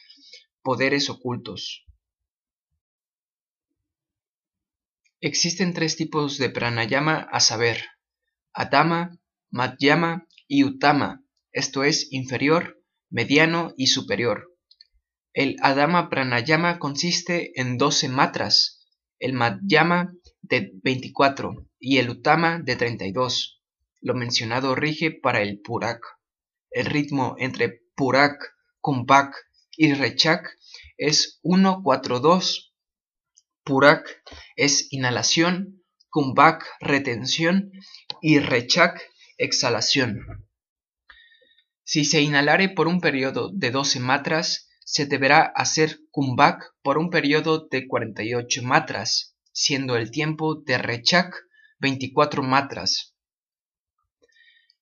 poderes 0.63 1.11
ocultos. 1.11 1.85
Existen 5.21 5.73
tres 5.73 5.97
tipos 5.97 6.39
de 6.39 6.51
pranayama 6.51 7.29
a 7.31 7.41
saber, 7.41 7.85
Atama, 8.53 9.19
Madhyama 9.51 10.27
y 10.47 10.65
Utama, 10.65 11.25
esto 11.55 11.85
es 11.85 12.09
inferior, 12.11 12.83
mediano 13.11 13.75
y 13.77 13.87
superior. 13.87 14.53
El 15.33 15.57
Adama 15.63 16.11
Pranayama 16.11 16.81
consiste 16.81 17.53
en 17.61 17.79
12 17.79 18.09
matras, 18.09 18.74
el 19.25 19.33
Madhyama 19.33 20.13
de 20.43 20.71
24 20.83 21.67
y 21.81 21.97
el 21.97 22.11
Utama 22.11 22.61
de 22.63 22.77
32. 22.77 23.63
Lo 24.03 24.13
mencionado 24.13 24.75
rige 24.75 25.13
para 25.13 25.41
el 25.41 25.61
Purak. 25.61 26.03
El 26.71 26.85
ritmo 26.85 27.35
entre 27.39 27.81
Purak, 27.97 28.37
Kumbhak 28.83 29.35
y 29.79 29.95
Rechak 29.95 30.59
es 30.99 31.41
1-4-2 31.43 32.75
Purak 33.65 34.23
es 34.57 34.93
inhalación, 34.93 35.83
Kumbhak 36.11 36.63
retención 36.81 37.73
y 38.21 38.41
Rechak 38.41 39.01
exhalación. 39.39 40.47
Si 41.83 42.05
se 42.05 42.21
inhalare 42.21 42.69
por 42.69 42.89
un 42.89 43.01
periodo 43.01 43.51
de 43.55 43.71
12 43.71 44.01
matras, 44.01 44.69
se 44.85 45.07
deberá 45.07 45.43
hacer 45.43 45.99
Kumbhak 46.11 46.75
por 46.83 46.99
un 46.99 47.11
periodo 47.11 47.67
de 47.71 47.89
48 47.89 48.63
matras, 48.63 49.37
siendo 49.53 49.97
el 49.97 50.11
tiempo 50.11 50.55
de 50.55 50.79
Rechak 50.79 51.35
24 51.81 52.43
matras. 52.43 53.15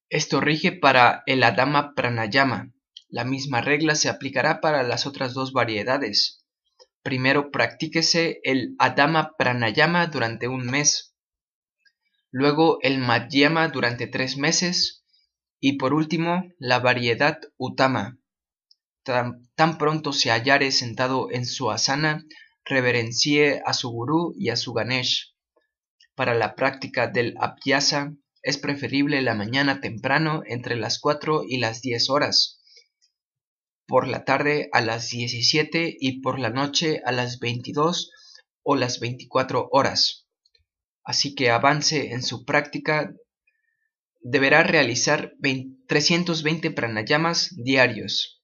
Esto 0.09 0.41
rige 0.41 0.71
para 0.71 1.23
el 1.25 1.41
Adama 1.43 1.95
Pranayama. 1.95 2.71
La 3.09 3.23
misma 3.23 3.61
regla 3.61 3.95
se 3.95 4.09
aplicará 4.09 4.61
para 4.61 4.83
las 4.83 5.07
otras 5.07 5.33
dos 5.33 5.53
variedades. 5.53 6.45
Primero 7.01 7.51
practíquese 7.51 8.39
el 8.43 8.75
Adama 8.79 9.33
Pranayama 9.37 10.07
durante 10.07 10.47
un 10.47 10.65
mes, 10.67 11.15
luego 12.31 12.79
el 12.81 12.97
Madhyama 12.97 13.67
durante 13.67 14.07
tres 14.07 14.37
meses 14.37 15.03
y 15.59 15.77
por 15.77 15.93
último 15.93 16.43
la 16.57 16.79
variedad 16.79 17.39
Utama. 17.57 18.17
Tan, 19.03 19.77
pronto 19.77 20.13
se 20.13 20.29
hallare 20.29 20.71
sentado 20.71 21.29
en 21.31 21.45
su 21.45 21.71
asana, 21.71 22.23
reverencie 22.65 23.61
a 23.65 23.73
su 23.73 23.89
gurú 23.89 24.33
y 24.37 24.49
a 24.49 24.55
su 24.55 24.73
Ganesh. 24.73 25.35
Para 26.15 26.33
la 26.33 26.55
práctica 26.55 27.07
del 27.07 27.35
Abhyasa 27.39 28.13
es 28.41 28.57
preferible 28.57 29.21
la 29.21 29.35
mañana 29.35 29.81
temprano 29.81 30.43
entre 30.45 30.75
las 30.75 30.99
cuatro 30.99 31.43
y 31.47 31.57
las 31.57 31.81
diez 31.81 32.09
horas 32.09 32.59
por 33.87 34.07
la 34.07 34.23
tarde 34.23 34.69
a 34.71 34.81
las 34.81 35.09
17 35.09 35.97
y 35.99 36.21
por 36.21 36.39
la 36.39 36.49
noche 36.49 37.01
a 37.05 37.11
las 37.11 37.39
22 37.39 38.11
o 38.63 38.75
las 38.75 38.99
24 38.99 39.69
horas. 39.71 40.27
Así 41.03 41.35
que 41.35 41.51
avance 41.51 42.11
en 42.11 42.23
su 42.23 42.45
práctica. 42.45 43.13
Deberá 44.21 44.63
realizar 44.63 45.33
320 45.87 46.71
pranayamas 46.71 47.49
diarios. 47.57 48.41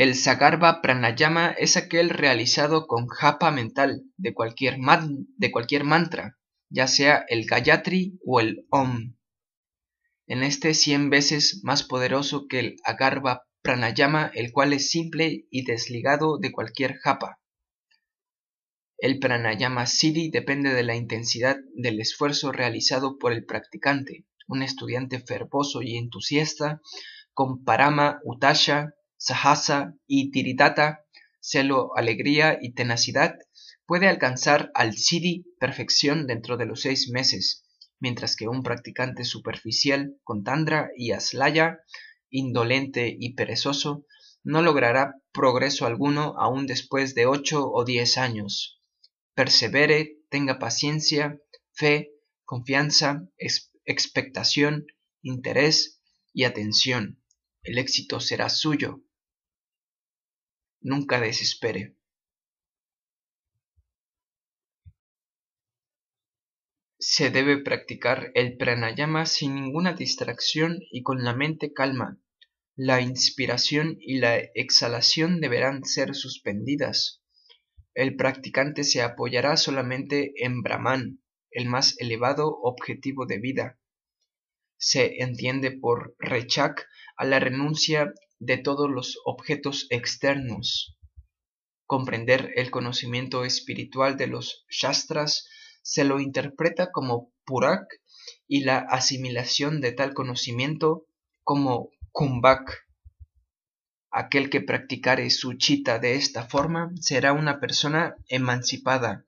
El 0.00 0.14
Sagarva 0.14 0.80
Pranayama 0.80 1.50
es 1.50 1.76
aquel 1.76 2.08
realizado 2.08 2.86
con 2.86 3.06
japa 3.06 3.50
mental 3.50 4.02
de 4.16 4.32
cualquier, 4.32 4.78
mantra, 4.78 6.38
ya 6.70 6.86
sea 6.86 7.26
el 7.28 7.44
Gayatri 7.44 8.18
o 8.24 8.40
el 8.40 8.66
Om 8.70 9.14
en 10.26 10.42
este 10.42 10.72
cien 10.72 11.10
veces 11.10 11.60
más 11.64 11.82
poderoso 11.82 12.46
que 12.48 12.60
el 12.60 12.76
Agarva 12.82 13.42
Pranayama, 13.60 14.30
el 14.32 14.52
cual 14.52 14.72
es 14.72 14.90
simple 14.90 15.44
y 15.50 15.66
desligado 15.66 16.38
de 16.38 16.50
cualquier 16.50 16.96
japa. 16.96 17.38
El 18.96 19.18
pranayama 19.18 19.84
siddhi 19.84 20.30
depende 20.30 20.72
de 20.72 20.82
la 20.82 20.96
intensidad 20.96 21.58
del 21.74 22.00
esfuerzo 22.00 22.52
realizado 22.52 23.18
por 23.18 23.34
el 23.34 23.44
practicante. 23.44 24.24
Un 24.48 24.62
estudiante 24.62 25.20
fervoso 25.20 25.82
y 25.82 25.98
entusiasta 25.98 26.80
con 27.34 27.64
parama, 27.64 28.20
utasha, 28.24 28.94
sahasa 29.20 29.94
y 30.06 30.30
tiridata, 30.30 31.04
celo, 31.40 31.90
alegría 31.94 32.58
y 32.60 32.72
tenacidad, 32.72 33.36
puede 33.84 34.08
alcanzar 34.08 34.70
al 34.74 34.94
siddhi 34.96 35.44
perfección 35.58 36.26
dentro 36.26 36.56
de 36.56 36.64
los 36.64 36.80
seis 36.80 37.10
meses, 37.10 37.66
mientras 37.98 38.34
que 38.34 38.48
un 38.48 38.62
practicante 38.62 39.24
superficial 39.24 40.16
con 40.24 40.42
tandra 40.42 40.88
y 40.96 41.12
aslaya, 41.12 41.80
indolente 42.30 43.14
y 43.18 43.34
perezoso, 43.34 44.06
no 44.42 44.62
logrará 44.62 45.16
progreso 45.32 45.84
alguno 45.84 46.34
aún 46.38 46.66
después 46.66 47.14
de 47.14 47.26
ocho 47.26 47.70
o 47.70 47.84
diez 47.84 48.16
años. 48.16 48.80
Persevere, 49.34 50.16
tenga 50.30 50.58
paciencia, 50.58 51.38
fe, 51.72 52.10
confianza, 52.46 53.28
expectación, 53.84 54.86
interés 55.20 56.00
y 56.32 56.44
atención. 56.44 57.22
El 57.62 57.76
éxito 57.76 58.18
será 58.18 58.48
suyo. 58.48 59.02
Nunca 60.80 61.20
desespere. 61.20 61.96
Se 66.98 67.30
debe 67.30 67.58
practicar 67.62 68.30
el 68.34 68.56
pranayama 68.56 69.26
sin 69.26 69.54
ninguna 69.54 69.94
distracción 69.94 70.78
y 70.90 71.02
con 71.02 71.24
la 71.24 71.34
mente 71.34 71.72
calma. 71.72 72.18
La 72.76 73.00
inspiración 73.00 73.96
y 74.00 74.18
la 74.18 74.38
exhalación 74.38 75.40
deberán 75.40 75.84
ser 75.84 76.14
suspendidas. 76.14 77.22
El 77.94 78.16
practicante 78.16 78.84
se 78.84 79.02
apoyará 79.02 79.56
solamente 79.56 80.32
en 80.36 80.62
Brahman, 80.62 81.20
el 81.50 81.66
más 81.66 81.94
elevado 81.98 82.48
objetivo 82.62 83.26
de 83.26 83.38
vida. 83.38 83.78
Se 84.78 85.22
entiende 85.22 85.72
por 85.72 86.14
rechak 86.18 86.86
a 87.16 87.24
la 87.26 87.38
renuncia 87.40 88.14
de 88.40 88.58
todos 88.58 88.90
los 88.90 89.18
objetos 89.24 89.86
externos. 89.90 90.98
Comprender 91.86 92.50
el 92.56 92.70
conocimiento 92.70 93.44
espiritual 93.44 94.16
de 94.16 94.26
los 94.26 94.64
shastras 94.68 95.46
se 95.82 96.04
lo 96.04 96.20
interpreta 96.20 96.90
como 96.90 97.32
purak 97.44 98.00
y 98.48 98.64
la 98.64 98.78
asimilación 98.78 99.80
de 99.80 99.92
tal 99.92 100.14
conocimiento 100.14 101.06
como 101.44 101.90
kumbhak. 102.12 102.86
Aquel 104.10 104.50
que 104.50 104.60
practicare 104.60 105.30
su 105.30 105.54
chita 105.54 105.98
de 105.98 106.14
esta 106.14 106.48
forma 106.48 106.90
será 107.00 107.32
una 107.32 107.60
persona 107.60 108.16
emancipada. 108.28 109.26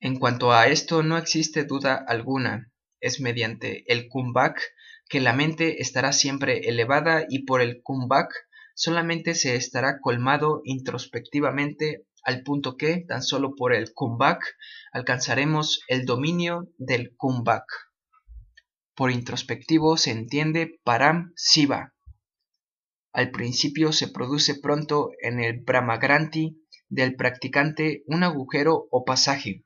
En 0.00 0.18
cuanto 0.18 0.52
a 0.52 0.68
esto 0.68 1.02
no 1.02 1.18
existe 1.18 1.64
duda 1.64 1.96
alguna. 2.06 2.72
Es 3.00 3.20
mediante 3.20 3.90
el 3.92 4.08
kumbhak 4.08 4.60
que 5.08 5.20
la 5.20 5.32
mente 5.32 5.82
estará 5.82 6.12
siempre 6.12 6.68
elevada 6.68 7.24
y 7.28 7.44
por 7.44 7.60
el 7.60 7.82
kumbhak 7.82 8.30
solamente 8.74 9.34
se 9.34 9.56
estará 9.56 10.00
colmado 10.00 10.60
introspectivamente 10.64 12.06
al 12.22 12.42
punto 12.42 12.76
que, 12.76 13.04
tan 13.06 13.22
solo 13.22 13.54
por 13.54 13.72
el 13.72 13.92
kumbhak, 13.94 14.42
alcanzaremos 14.92 15.80
el 15.88 16.04
dominio 16.04 16.68
del 16.76 17.14
kumbhak. 17.16 17.64
Por 18.94 19.12
introspectivo 19.12 19.96
se 19.96 20.10
entiende 20.10 20.80
param 20.82 21.32
siva. 21.36 21.94
Al 23.12 23.30
principio 23.30 23.92
se 23.92 24.08
produce 24.08 24.56
pronto 24.56 25.10
en 25.22 25.38
el 25.40 25.60
brahmagranti 25.60 26.66
del 26.88 27.14
practicante 27.14 28.02
un 28.06 28.24
agujero 28.24 28.88
o 28.90 29.04
pasaje. 29.04 29.64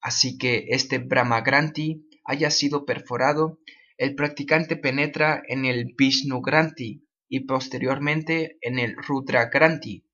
Así 0.00 0.38
que 0.38 0.66
este 0.68 0.98
brahmagranti 0.98 2.08
haya 2.24 2.50
sido 2.50 2.84
perforado, 2.84 3.58
el 3.96 4.14
practicante 4.14 4.76
penetra 4.76 5.42
en 5.48 5.64
el 5.64 5.94
vishnugranti 5.96 7.06
y 7.28 7.40
posteriormente 7.40 8.58
en 8.60 8.78
el 8.78 8.96
rudragranti 8.96 10.04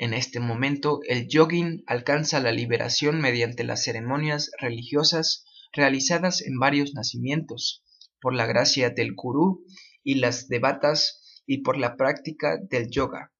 en 0.00 0.14
este 0.14 0.40
momento 0.40 1.00
el 1.06 1.28
yogin 1.28 1.84
alcanza 1.86 2.40
la 2.40 2.52
liberación 2.52 3.20
mediante 3.20 3.64
las 3.64 3.84
ceremonias 3.84 4.50
religiosas 4.58 5.44
realizadas 5.74 6.40
en 6.40 6.58
varios 6.58 6.94
nacimientos, 6.94 7.84
por 8.18 8.34
la 8.34 8.46
gracia 8.46 8.88
del 8.88 9.12
gurú 9.14 9.62
y 10.02 10.14
las 10.14 10.48
devatas 10.48 11.42
y 11.46 11.58
por 11.58 11.76
la 11.76 11.98
práctica 11.98 12.56
del 12.70 12.88
yoga. 12.90 13.34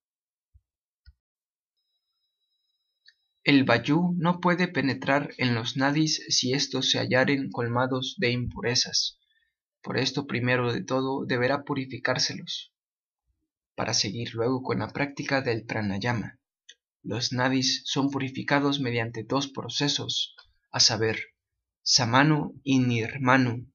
El 3.43 3.65
vayu 3.65 4.15
no 4.19 4.39
puede 4.39 4.69
penetrar 4.69 5.31
en 5.39 5.55
los 5.55 5.79
nadis 5.79 6.23
si 6.29 6.53
estos 6.53 6.91
se 6.91 6.99
hallaren 6.99 7.51
colmados 7.51 8.17
de 8.19 8.33
impurezas. 8.33 9.19
Por 9.83 9.97
esto 9.97 10.27
primero 10.27 10.73
de 10.75 10.85
todo 10.85 11.25
deberá 11.25 11.65
purificárselos, 11.65 12.75
para 13.75 13.95
seguir 13.95 14.35
luego 14.35 14.63
con 14.63 14.81
la 14.81 14.89
práctica 14.89 15.41
del 15.41 15.65
pranayama. 15.65 16.39
Los 17.03 17.33
nadis 17.33 17.81
son 17.87 18.11
purificados 18.11 18.79
mediante 18.79 19.25
dos 19.25 19.49
procesos, 19.49 20.37
a 20.71 20.81
saber, 20.81 21.19
samanu 21.83 22.61
y 22.63 22.79
nirmanu. 22.79 23.73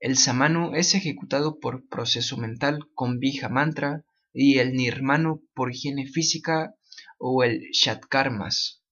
El 0.00 0.18
samanu 0.18 0.74
es 0.74 0.94
ejecutado 0.94 1.60
por 1.60 1.88
proceso 1.88 2.36
mental 2.36 2.90
con 2.92 3.20
bija 3.20 3.48
mantra 3.48 4.04
y 4.34 4.58
el 4.58 4.74
nirmanu 4.74 5.42
por 5.54 5.72
higiene 5.72 6.06
física 6.06 6.74
o 7.20 7.44
el 7.44 7.70
shatkarmas. 7.70 8.82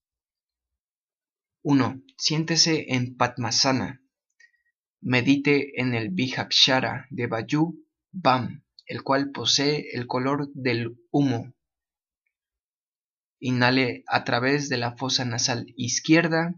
1. 1.63 2.03
Siéntese 2.17 2.95
en 2.95 3.17
Padmasana. 3.17 4.03
Medite 5.01 5.81
en 5.81 5.95
el 5.95 6.11
Bijakshara 6.11 7.07
de 7.11 7.27
Vayu 7.27 7.87
Bam, 8.13 8.65
el 8.87 9.03
cual 9.03 9.31
posee 9.33 9.89
el 9.93 10.07
color 10.07 10.51
del 10.53 10.99
humo. 11.11 11.55
Inhale 13.41 14.05
a 14.07 14.25
través 14.25 14.69
de 14.69 14.77
la 14.77 14.97
fosa 14.97 15.25
nasal 15.25 15.67
izquierda. 15.77 16.55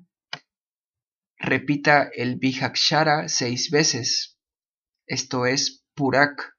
Repita 1.38 2.10
el 2.12 2.36
Bijakshara 2.36 3.28
seis 3.28 3.70
veces. 3.70 4.38
Esto 5.06 5.46
es 5.46 5.84
Purak. 5.94 6.56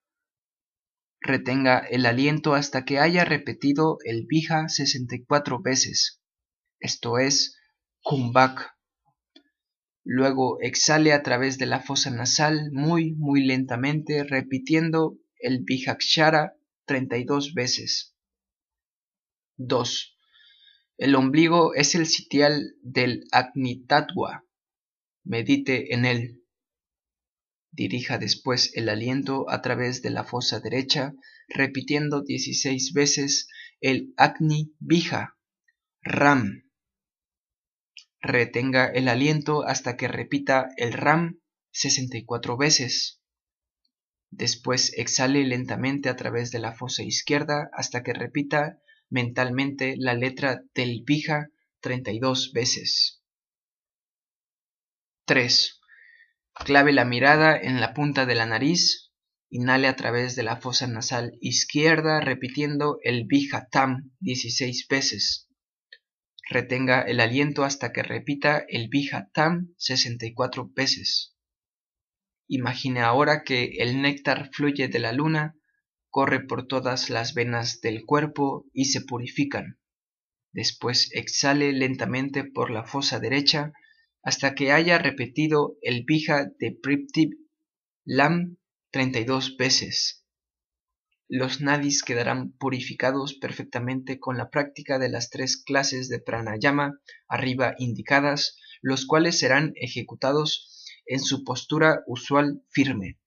Retenga 1.21 1.77
el 1.77 2.07
aliento 2.07 2.55
hasta 2.55 2.83
que 2.83 2.99
haya 2.99 3.23
repetido 3.23 3.99
el 4.05 4.25
Bija 4.25 4.67
64 4.67 5.61
veces. 5.61 6.19
Esto 6.79 7.19
es 7.19 7.55
Kumbhak. 8.01 8.75
Luego 10.03 10.59
exhale 10.61 11.13
a 11.13 11.21
través 11.21 11.59
de 11.59 11.67
la 11.67 11.79
fosa 11.79 12.09
nasal 12.09 12.71
muy, 12.71 13.13
muy 13.13 13.45
lentamente, 13.45 14.23
repitiendo 14.23 15.19
el 15.37 15.63
Bijakshara 15.63 16.57
32 16.85 17.53
veces. 17.53 18.15
2. 19.57 20.17
El 20.97 21.15
ombligo 21.15 21.75
es 21.75 21.93
el 21.93 22.07
sitial 22.07 22.73
del 22.81 23.25
Agni 23.31 23.85
Medite 25.23 25.93
en 25.93 26.05
él. 26.05 26.40
Dirija 27.71 28.17
después 28.17 28.71
el 28.75 28.89
aliento 28.89 29.49
a 29.49 29.61
través 29.61 30.01
de 30.01 30.09
la 30.09 30.25
fosa 30.25 30.59
derecha, 30.59 31.13
repitiendo 31.47 32.21
16 32.21 32.93
veces 32.93 33.47
el 33.79 34.13
Agni 34.17 34.73
Bija, 34.79 35.37
Ram. 36.01 36.69
Retenga 38.21 38.87
el 38.87 39.07
aliento 39.07 39.63
hasta 39.65 39.97
que 39.97 40.07
repita 40.07 40.69
el 40.77 40.93
Ram 40.93 41.39
64 41.71 42.57
veces. 42.57 43.21
Después 44.29 44.93
exhale 44.97 45.43
lentamente 45.45 46.09
a 46.09 46.15
través 46.15 46.51
de 46.51 46.59
la 46.59 46.73
fosa 46.73 47.03
izquierda 47.03 47.69
hasta 47.73 48.03
que 48.03 48.13
repita 48.13 48.79
mentalmente 49.09 49.95
la 49.97 50.13
letra 50.13 50.61
del 50.73 51.03
Bija 51.05 51.49
32 51.81 52.51
veces. 52.53 53.23
3. 55.25 55.80
Clave 56.53 56.91
la 56.91 57.05
mirada 57.05 57.57
en 57.57 57.79
la 57.79 57.93
punta 57.93 58.25
de 58.25 58.35
la 58.35 58.45
nariz, 58.45 59.11
inhale 59.49 59.87
a 59.87 59.95
través 59.95 60.35
de 60.35 60.43
la 60.43 60.57
fosa 60.57 60.87
nasal 60.87 61.37
izquierda 61.41 62.21
repitiendo 62.21 62.99
el 63.03 63.25
Bija 63.25 63.67
Tam 63.71 64.11
16 64.19 64.87
veces. 64.89 65.49
Retenga 66.49 67.01
el 67.01 67.19
aliento 67.19 67.63
hasta 67.63 67.91
que 67.91 68.03
repita 68.03 68.65
el 68.67 68.89
Bija 68.89 69.29
Tam 69.33 69.73
64 69.77 70.69
veces. 70.75 71.35
Imagine 72.47 72.99
ahora 72.99 73.43
que 73.43 73.75
el 73.79 74.01
néctar 74.01 74.49
fluye 74.51 74.89
de 74.89 74.99
la 74.99 75.13
luna 75.13 75.55
corre 76.09 76.41
por 76.45 76.67
todas 76.67 77.09
las 77.09 77.33
venas 77.33 77.79
del 77.79 78.05
cuerpo 78.05 78.65
y 78.73 78.85
se 78.85 79.01
purifican. 79.01 79.79
Después 80.51 81.09
exhale 81.13 81.71
lentamente 81.71 82.43
por 82.43 82.69
la 82.69 82.83
fosa 82.83 83.19
derecha 83.19 83.71
hasta 84.23 84.53
que 84.55 84.71
haya 84.71 84.97
repetido 84.97 85.77
el 85.81 86.05
pija 86.05 86.45
de 86.59 86.71
Priptip 86.71 87.33
Lam 88.05 88.57
32 88.91 89.57
veces. 89.57 90.25
Los 91.27 91.61
nadis 91.61 92.03
quedarán 92.03 92.51
purificados 92.51 93.35
perfectamente 93.35 94.19
con 94.19 94.37
la 94.37 94.49
práctica 94.49 94.99
de 94.99 95.07
las 95.09 95.29
tres 95.29 95.55
clases 95.55 96.09
de 96.09 96.19
pranayama 96.19 96.99
arriba 97.27 97.73
indicadas, 97.77 98.57
los 98.81 99.05
cuales 99.05 99.39
serán 99.39 99.71
ejecutados 99.75 100.85
en 101.05 101.21
su 101.21 101.45
postura 101.45 102.03
usual 102.05 102.63
firme. 102.69 103.17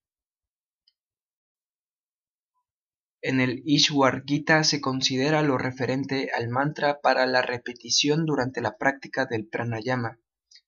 En 3.22 3.40
el 3.40 3.62
Ishwar 3.64 4.24
Gita 4.26 4.64
se 4.64 4.82
considera 4.82 5.42
lo 5.42 5.56
referente 5.56 6.30
al 6.36 6.50
mantra 6.50 7.00
para 7.00 7.24
la 7.24 7.40
repetición 7.40 8.26
durante 8.26 8.60
la 8.60 8.76
práctica 8.76 9.24
del 9.24 9.48
pranayama. 9.48 10.18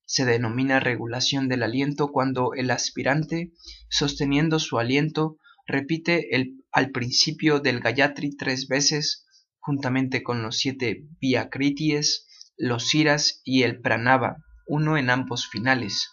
Se 0.07 0.25
denomina 0.25 0.81
regulación 0.81 1.49
del 1.49 1.63
aliento 1.63 2.09
cuando 2.09 2.55
el 2.55 2.71
aspirante, 2.71 3.53
sosteniendo 3.91 4.59
su 4.59 4.79
aliento, 4.79 5.37
repite 5.67 6.29
al 6.73 6.91
principio 6.93 7.61
del 7.61 7.81
Gayatri 7.81 8.37
tres 8.37 8.69
veces, 8.69 9.27
juntamente 9.59 10.23
con 10.23 10.43
los 10.43 10.57
siete 10.57 11.05
Vyakrities, 11.21 12.27
los 12.57 12.89
Siras 12.89 13.43
y 13.45 13.65
el 13.65 13.81
Pranava, 13.81 14.37
uno 14.67 14.97
en 14.97 15.11
ambos 15.11 15.49
finales. 15.49 16.09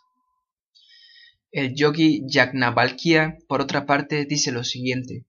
El 1.51 1.75
yogi 1.75 2.23
Yagnavalkya, 2.27 3.37
por 3.47 3.61
otra 3.61 3.85
parte, 3.85 4.25
dice 4.25 4.51
lo 4.51 4.63
siguiente. 4.63 5.27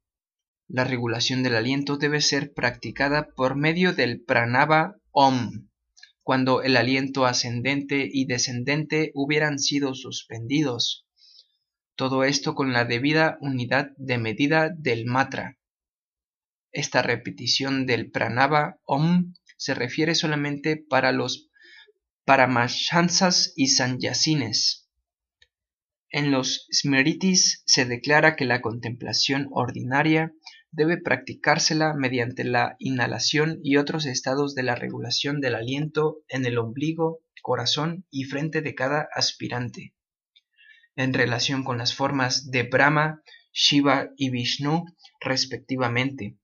La 0.69 0.85
regulación 0.85 1.43
del 1.43 1.55
aliento 1.55 1.99
debe 1.99 2.23
ser 2.23 2.55
practicada 2.55 3.29
por 3.37 3.57
medio 3.57 3.93
del 3.93 4.23
pranava 4.23 4.97
om, 5.11 5.69
cuando 6.25 6.63
el 6.63 6.77
aliento 6.79 7.27
ascendente 7.27 8.09
y 8.11 8.25
descendente 8.25 9.13
hubieran 9.15 9.59
sido 9.59 9.95
suspendidos. 9.95 11.07
Todo 11.97 12.25
esto 12.25 12.55
con 12.55 12.73
la 12.73 12.87
debida 12.87 13.37
unidad 13.41 13.91
de 13.99 14.17
medida 14.19 14.71
del 14.77 15.05
matra. 15.05 15.59
Esta 16.73 17.03
repetición 17.03 17.85
del 17.87 18.11
pranava 18.11 18.81
om 18.85 19.35
se 19.59 19.75
refiere 19.75 20.15
solamente 20.15 20.77
para 20.77 21.13
los 21.13 21.51
paramahansas 22.25 23.53
y 23.55 23.69
sanyasines. 23.69 24.89
En 26.09 26.31
los 26.31 26.67
smritis 26.73 27.63
se 27.67 27.85
declara 27.85 28.35
que 28.35 28.47
la 28.47 28.63
contemplación 28.63 29.49
ordinaria 29.51 30.33
debe 30.75 30.99
practicársela 30.99 31.95
mediante 31.95 32.45
la 32.45 32.77
inhalación 32.79 33.61
y 33.63 33.77
otros 33.77 34.07
estados 34.07 34.55
de 34.55 34.65
la 34.65 34.75
regulación 34.75 35.41
del 35.41 35.55
aliento 35.55 36.19
en 36.29 36.45
el 36.47 36.59
ombligo, 36.59 37.21
corazón 37.43 38.07
y 38.11 38.25
frente 38.25 38.61
de 38.61 38.75
cada 38.75 39.09
aspirante. 39.15 39.95
En 40.97 41.15
relación 41.15 41.65
con 41.65 41.79
las 41.79 41.95
formas 41.95 42.51
de 42.51 42.65
Brahma, 42.65 43.23
Shiva 43.53 44.11
y 44.17 44.31
Vishnu, 44.31 44.85
respectivamente. 45.21 46.39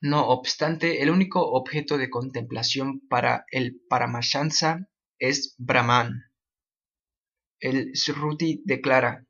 No 0.00 0.28
obstante, 0.28 1.02
el 1.02 1.10
único 1.10 1.40
objeto 1.52 1.98
de 1.98 2.10
contemplación 2.10 3.00
para 3.08 3.44
el 3.50 3.80
Paramashansa 3.88 4.88
es 5.18 5.54
Brahman. 5.58 6.24
El 7.60 7.96
Sruti 7.96 8.62
declara, 8.64 9.26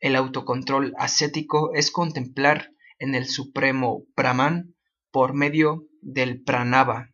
el 0.00 0.16
autocontrol 0.16 0.94
ascético 0.98 1.74
es 1.74 1.90
contemplar 1.90 2.73
en 2.98 3.14
el 3.14 3.26
supremo 3.26 4.04
Brahman 4.16 4.74
por 5.10 5.34
medio 5.34 5.86
del 6.00 6.42
pranava. 6.42 7.10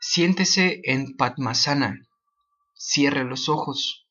Siéntese 0.00 0.80
en 0.84 1.16
Padmasana, 1.16 2.06
cierre 2.74 3.24
los 3.24 3.48
ojos, 3.48 4.08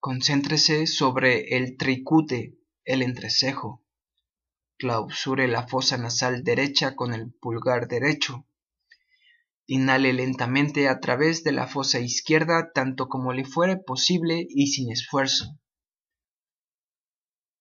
concéntrese 0.00 0.86
sobre 0.86 1.56
el 1.56 1.76
tricute, 1.76 2.56
el 2.84 3.02
entrecejo, 3.02 3.84
clausure 4.78 5.46
la 5.48 5.68
fosa 5.68 5.98
nasal 5.98 6.42
derecha 6.42 6.96
con 6.96 7.12
el 7.12 7.32
pulgar 7.32 7.88
derecho, 7.88 8.46
inhale 9.66 10.14
lentamente 10.14 10.88
a 10.88 10.98
través 11.00 11.44
de 11.44 11.52
la 11.52 11.66
fosa 11.66 12.00
izquierda 12.00 12.72
tanto 12.72 13.08
como 13.08 13.32
le 13.32 13.44
fuere 13.44 13.76
posible 13.76 14.46
y 14.48 14.68
sin 14.68 14.90
esfuerzo. 14.90 15.58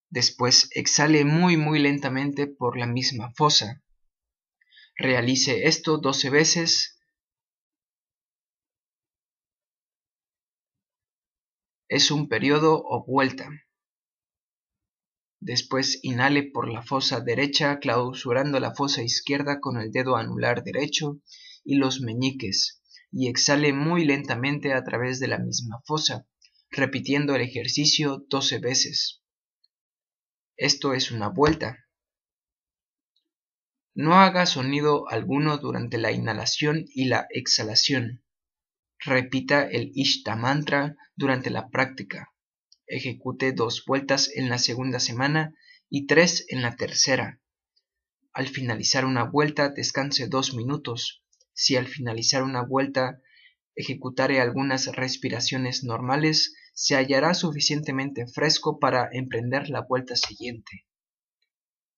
Después 0.10 0.70
exhale 0.74 1.26
muy 1.26 1.58
muy 1.58 1.80
lentamente 1.80 2.48
por 2.48 2.78
la 2.78 2.88
misma 2.88 3.32
fosa. 3.36 3.84
Realice 4.96 5.68
esto 5.68 5.98
12 5.98 6.30
veces. 6.30 7.00
Es 11.90 12.12
un 12.12 12.28
periodo 12.28 12.82
o 12.84 13.06
vuelta. 13.06 13.50
Después 15.40 16.00
inhale 16.02 16.44
por 16.44 16.68
la 16.68 16.82
fosa 16.82 17.22
derecha 17.22 17.80
clausurando 17.80 18.60
la 18.60 18.74
fosa 18.74 19.04
izquierda 19.04 19.60
con 19.60 19.78
el 19.80 19.92
dedo 19.92 20.16
anular 20.16 20.64
derecho 20.64 21.22
y 21.64 21.76
los 21.76 22.02
meñiques 22.02 22.82
y 23.12 23.28
exhale 23.28 23.72
muy 23.72 24.04
lentamente 24.04 24.74
a 24.74 24.84
través 24.84 25.20
de 25.20 25.28
la 25.28 25.38
misma 25.38 25.82
fosa, 25.86 26.28
repitiendo 26.72 27.36
el 27.36 27.42
ejercicio 27.42 28.26
12 28.30 28.60
veces. 28.60 29.22
Esto 30.58 30.96
es 30.96 31.12
una 31.12 31.30
vuelta. 31.30 31.86
No 33.94 34.16
haga 34.16 34.48
sonido 34.48 35.08
alguno 35.08 35.60
durante 35.60 36.00
la 36.00 36.12
inhalación 36.12 36.86
y 36.90 37.06
la 37.06 37.28
exhalación. 37.30 38.24
Repita 38.98 39.68
el 39.70 39.92
Ishta 39.94 40.36
mantra 40.36 40.96
durante 41.16 41.52
la 41.52 41.70
práctica. 41.70 42.34
Ejecute 42.88 43.54
dos 43.54 43.84
vueltas 43.86 44.32
en 44.34 44.50
la 44.50 44.58
segunda 44.58 45.00
semana 45.00 45.54
y 45.90 46.08
tres 46.08 46.46
en 46.50 46.64
la 46.64 46.76
tercera. 46.76 47.40
Al 48.34 48.48
finalizar 48.48 49.06
una 49.06 49.26
vuelta 49.26 49.70
descanse 49.70 50.28
dos 50.28 50.56
minutos. 50.56 51.24
Si 51.54 51.76
al 51.76 51.86
finalizar 51.86 52.42
una 52.42 52.64
vuelta 52.64 53.22
ejecutare 53.76 54.42
algunas 54.42 54.88
respiraciones 54.88 55.84
normales, 55.84 56.56
se 56.80 56.96
hallará 56.96 57.34
suficientemente 57.34 58.28
fresco 58.28 58.78
para 58.78 59.10
emprender 59.12 59.68
la 59.68 59.82
vuelta 59.82 60.16
siguiente. 60.16 60.86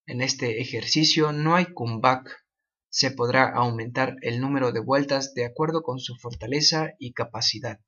En 0.06 0.22
este 0.22 0.62
ejercicio 0.62 1.34
no 1.34 1.58
hay 1.58 1.74
comeback. 1.74 2.46
Se 2.88 3.12
podrá 3.12 3.50
aumentar 3.50 4.16
el 4.22 4.40
número 4.40 4.72
de 4.72 4.80
vueltas 4.80 5.34
de 5.34 5.44
acuerdo 5.44 5.82
con 5.84 6.00
su 6.00 6.16
fortaleza 6.16 6.94
y 6.98 7.12
capacidad. 7.12 7.82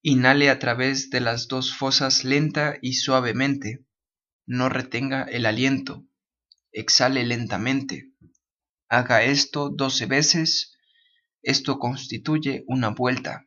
Inhale 0.00 0.48
a 0.48 0.60
través 0.60 1.10
de 1.10 1.18
las 1.18 1.48
dos 1.48 1.76
fosas 1.76 2.22
lenta 2.22 2.78
y 2.80 2.92
suavemente. 2.92 3.84
No 4.46 4.68
retenga 4.68 5.24
el 5.24 5.44
aliento. 5.44 6.06
Exhale 6.70 7.26
lentamente. 7.26 8.12
Haga 8.88 9.24
esto 9.24 9.70
12 9.70 10.06
veces. 10.06 10.78
Esto 11.42 11.80
constituye 11.80 12.62
una 12.68 12.90
vuelta 12.90 13.45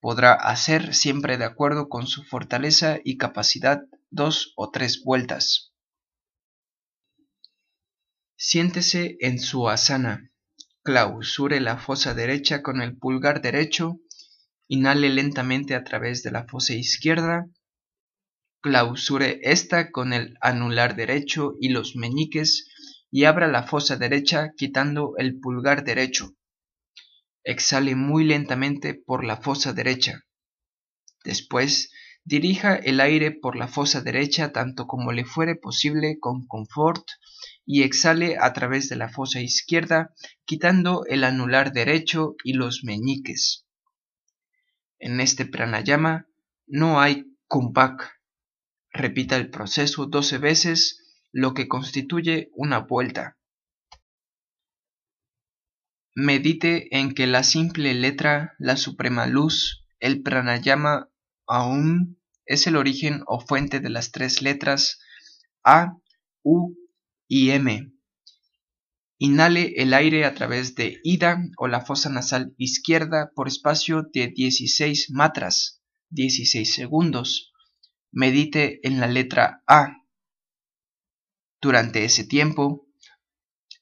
podrá 0.00 0.32
hacer 0.32 0.94
siempre 0.94 1.36
de 1.38 1.44
acuerdo 1.44 1.88
con 1.88 2.06
su 2.06 2.24
fortaleza 2.24 2.98
y 3.04 3.18
capacidad 3.18 3.82
dos 4.10 4.52
o 4.56 4.70
tres 4.70 5.02
vueltas. 5.04 5.72
Siéntese 8.36 9.16
en 9.20 9.38
su 9.38 9.68
asana. 9.68 10.30
Clausure 10.82 11.60
la 11.60 11.76
fosa 11.76 12.14
derecha 12.14 12.62
con 12.62 12.80
el 12.80 12.96
pulgar 12.96 13.42
derecho. 13.42 14.00
Inhale 14.66 15.10
lentamente 15.10 15.74
a 15.74 15.84
través 15.84 16.22
de 16.22 16.30
la 16.30 16.46
fosa 16.46 16.72
izquierda. 16.72 17.46
Clausure 18.62 19.40
esta 19.42 19.90
con 19.90 20.14
el 20.14 20.36
anular 20.40 20.96
derecho 20.96 21.54
y 21.60 21.68
los 21.68 21.96
meñiques 21.96 22.66
y 23.10 23.24
abra 23.24 23.46
la 23.46 23.64
fosa 23.64 23.96
derecha 23.96 24.52
quitando 24.56 25.14
el 25.18 25.38
pulgar 25.40 25.84
derecho. 25.84 26.34
Exhale 27.42 27.94
muy 27.94 28.24
lentamente 28.24 28.94
por 28.94 29.24
la 29.24 29.38
fosa 29.38 29.72
derecha. 29.72 30.24
Después, 31.24 31.90
dirija 32.24 32.76
el 32.76 33.00
aire 33.00 33.30
por 33.30 33.56
la 33.56 33.68
fosa 33.68 34.02
derecha 34.02 34.52
tanto 34.52 34.86
como 34.86 35.12
le 35.12 35.24
fuere 35.24 35.56
posible 35.56 36.18
con 36.20 36.46
confort 36.46 37.04
y 37.64 37.82
exhale 37.82 38.36
a 38.38 38.52
través 38.52 38.88
de 38.88 38.96
la 38.96 39.08
fosa 39.08 39.40
izquierda 39.40 40.14
quitando 40.44 41.04
el 41.06 41.24
anular 41.24 41.72
derecho 41.72 42.34
y 42.44 42.52
los 42.52 42.84
meñiques. 42.84 43.66
En 44.98 45.20
este 45.20 45.46
pranayama 45.46 46.26
no 46.66 47.00
hay 47.00 47.24
kumbhak. 47.48 48.20
Repita 48.92 49.36
el 49.36 49.50
proceso 49.50 50.06
12 50.06 50.38
veces, 50.38 51.22
lo 51.32 51.54
que 51.54 51.68
constituye 51.68 52.50
una 52.52 52.80
vuelta. 52.80 53.38
Medite 56.14 56.96
en 56.96 57.14
que 57.14 57.26
la 57.26 57.42
simple 57.44 57.94
letra, 57.94 58.54
la 58.58 58.76
suprema 58.76 59.26
luz, 59.26 59.84
el 60.00 60.22
pranayama 60.22 61.08
aum, 61.46 62.16
es 62.46 62.66
el 62.66 62.76
origen 62.76 63.22
o 63.26 63.40
fuente 63.40 63.78
de 63.78 63.90
las 63.90 64.10
tres 64.10 64.42
letras 64.42 64.98
A, 65.62 65.96
U 66.42 66.74
y 67.28 67.50
M. 67.50 67.92
Inhale 69.18 69.74
el 69.76 69.94
aire 69.94 70.24
a 70.24 70.34
través 70.34 70.74
de 70.74 70.98
Ida 71.04 71.44
o 71.58 71.68
la 71.68 71.82
fosa 71.82 72.08
nasal 72.08 72.54
izquierda 72.56 73.30
por 73.36 73.46
espacio 73.46 74.08
de 74.12 74.28
16 74.28 75.10
matras, 75.10 75.82
16 76.08 76.74
segundos. 76.74 77.52
Medite 78.10 78.80
en 78.82 78.98
la 78.98 79.06
letra 79.06 79.62
A. 79.66 79.98
Durante 81.60 82.04
ese 82.04 82.24
tiempo, 82.24 82.88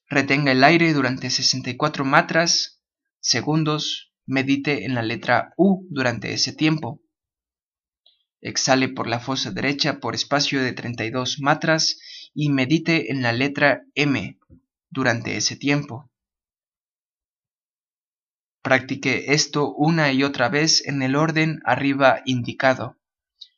Retenga 0.09 0.51
el 0.51 0.63
aire 0.63 0.91
durante 0.93 1.29
64 1.29 2.03
matras 2.03 2.81
segundos. 3.19 4.11
Medite 4.25 4.85
en 4.85 4.95
la 4.95 5.03
letra 5.03 5.53
U 5.55 5.87
durante 5.89 6.33
ese 6.33 6.51
tiempo. 6.51 7.01
Exhale 8.41 8.89
por 8.89 9.07
la 9.07 9.19
fosa 9.19 9.51
derecha 9.51 9.99
por 9.99 10.15
espacio 10.15 10.61
de 10.63 10.73
32 10.73 11.39
matras 11.41 11.99
y 12.33 12.49
medite 12.49 13.11
en 13.11 13.21
la 13.21 13.33
letra 13.33 13.83
M 13.95 14.39
durante 14.89 15.35
ese 15.37 15.55
tiempo. 15.55 16.11
Practique 18.61 19.33
esto 19.33 19.73
una 19.73 20.11
y 20.11 20.23
otra 20.23 20.49
vez 20.49 20.85
en 20.85 21.01
el 21.01 21.15
orden 21.15 21.59
arriba 21.65 22.21
indicado. 22.25 22.97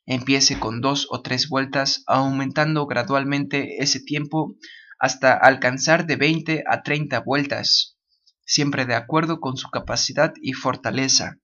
Empiece 0.04 0.58
con 0.58 0.80
dos 0.80 1.06
o 1.10 1.22
tres 1.22 1.48
vueltas, 1.48 2.02
aumentando 2.06 2.86
gradualmente 2.86 3.82
ese 3.82 4.00
tiempo 4.00 4.56
hasta 5.02 5.32
alcanzar 5.34 6.06
de 6.06 6.14
20 6.14 6.62
a 6.64 6.84
30 6.84 7.18
vueltas, 7.22 7.98
siempre 8.44 8.86
de 8.86 8.94
acuerdo 8.94 9.40
con 9.40 9.56
su 9.56 9.68
capacidad 9.68 10.32
y 10.40 10.52
fortaleza. 10.52 11.40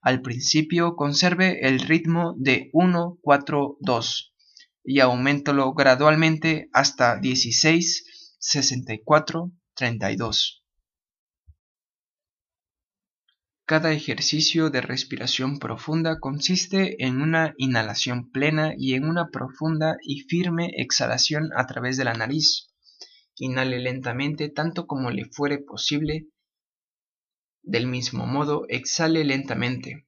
Al 0.00 0.22
principio 0.22 0.94
conserve 0.94 1.66
el 1.66 1.80
ritmo 1.80 2.36
de 2.38 2.70
1-4-2 2.72 4.30
y 4.84 5.00
aumentalo 5.00 5.74
gradualmente 5.74 6.68
hasta 6.72 7.18
16, 7.18 8.36
64, 8.38 9.50
32. 9.74 10.64
Cada 13.66 13.90
ejercicio 13.90 14.70
de 14.70 14.80
respiración 14.80 15.58
profunda 15.58 16.20
consiste 16.20 17.04
en 17.04 17.20
una 17.20 17.52
inhalación 17.56 18.30
plena 18.30 18.74
y 18.78 18.94
en 18.94 19.06
una 19.06 19.30
profunda 19.30 19.96
y 20.02 20.20
firme 20.20 20.70
exhalación 20.76 21.50
a 21.56 21.66
través 21.66 21.96
de 21.96 22.04
la 22.04 22.14
nariz. 22.14 22.68
Inhale 23.36 23.78
lentamente 23.78 24.48
tanto 24.48 24.86
como 24.86 25.10
le 25.10 25.24
fuere 25.26 25.58
posible. 25.58 26.28
Del 27.62 27.86
mismo 27.86 28.26
modo, 28.26 28.66
exhale 28.68 29.24
lentamente. 29.24 30.06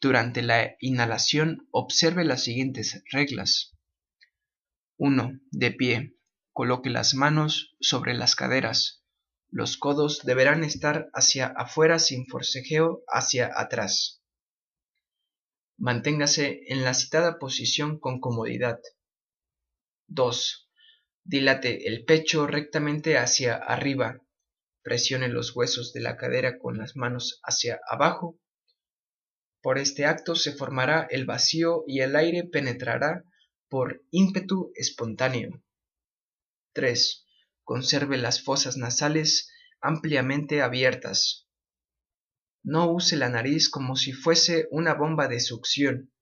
Durante 0.00 0.42
la 0.42 0.76
inhalación, 0.80 1.66
observe 1.70 2.24
las 2.24 2.44
siguientes 2.44 3.02
reglas. 3.10 3.76
1. 4.96 5.40
De 5.50 5.72
pie. 5.72 6.16
Coloque 6.52 6.90
las 6.90 7.14
manos 7.14 7.76
sobre 7.80 8.14
las 8.14 8.34
caderas. 8.34 9.02
Los 9.50 9.76
codos 9.76 10.22
deberán 10.24 10.62
estar 10.62 11.08
hacia 11.14 11.46
afuera 11.46 11.98
sin 11.98 12.26
forcejeo 12.26 13.02
hacia 13.08 13.50
atrás. 13.54 14.22
Manténgase 15.76 16.60
en 16.66 16.84
la 16.84 16.94
citada 16.94 17.38
posición 17.38 17.98
con 17.98 18.20
comodidad. 18.20 18.80
2. 20.08 20.67
Dilate 21.28 21.86
el 21.86 22.04
pecho 22.04 22.46
rectamente 22.46 23.18
hacia 23.18 23.54
arriba. 23.54 24.20
Presione 24.82 25.28
los 25.28 25.54
huesos 25.54 25.92
de 25.92 26.00
la 26.00 26.16
cadera 26.16 26.58
con 26.58 26.78
las 26.78 26.96
manos 26.96 27.40
hacia 27.44 27.78
abajo 27.88 28.40
por 29.60 29.78
este 29.78 30.06
acto 30.06 30.36
se 30.36 30.52
formará 30.52 31.06
el 31.10 31.26
vacío 31.26 31.82
y 31.86 32.00
el 32.00 32.14
aire 32.14 32.44
penetrará 32.44 33.24
por 33.68 34.04
ímpetu 34.10 34.72
espontáneo. 34.76 35.62
3. 36.74 37.26
Conserve 37.64 38.18
las 38.18 38.42
fosas 38.42 38.76
nasales 38.76 39.50
ampliamente 39.80 40.62
abiertas. 40.62 41.48
No 42.62 42.90
use 42.90 43.16
la 43.16 43.28
nariz 43.28 43.68
como 43.68 43.96
si 43.96 44.12
fuese 44.12 44.68
una 44.70 44.94
bomba 44.94 45.26
de 45.26 45.40
succión. 45.40 46.12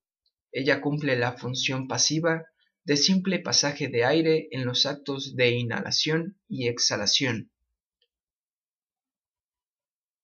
Ella 0.51 0.81
cumple 0.81 1.17
la 1.17 1.37
función 1.37 1.89
pasiva 1.89 2.47
de 2.87 2.97
simple 2.97 3.41
pasaje 3.41 3.89
de 3.89 4.05
aire 4.05 4.49
en 4.53 4.65
los 4.65 4.87
actos 4.87 5.35
de 5.35 5.51
inhalación 5.51 6.39
y 6.49 6.69
exhalación. 6.69 7.51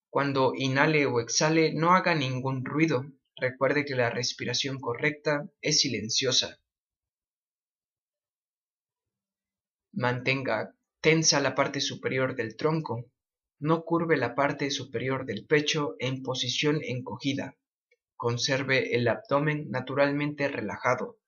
Cuando 0.08 0.52
inhale 0.54 1.06
o 1.06 1.18
exhale 1.18 1.74
no 1.74 1.92
haga 1.92 2.14
ningún 2.14 2.64
ruido. 2.64 3.04
Recuerde 3.34 3.84
que 3.84 3.96
la 3.96 4.10
respiración 4.10 4.78
correcta 4.78 5.50
es 5.60 5.80
silenciosa. 5.80 6.60
Mantenga 9.92 10.76
tensa 11.00 11.40
la 11.40 11.56
parte 11.56 11.80
superior 11.80 12.36
del 12.36 12.56
tronco. 12.56 13.10
No 13.58 13.82
curve 13.82 14.16
la 14.16 14.36
parte 14.36 14.70
superior 14.70 15.26
del 15.26 15.46
pecho 15.46 15.96
en 15.98 16.22
posición 16.22 16.78
encogida. 16.82 17.56
Conserve 18.14 18.94
el 18.94 19.08
abdomen 19.08 19.68
naturalmente 19.68 20.46
relajado. 20.46 21.18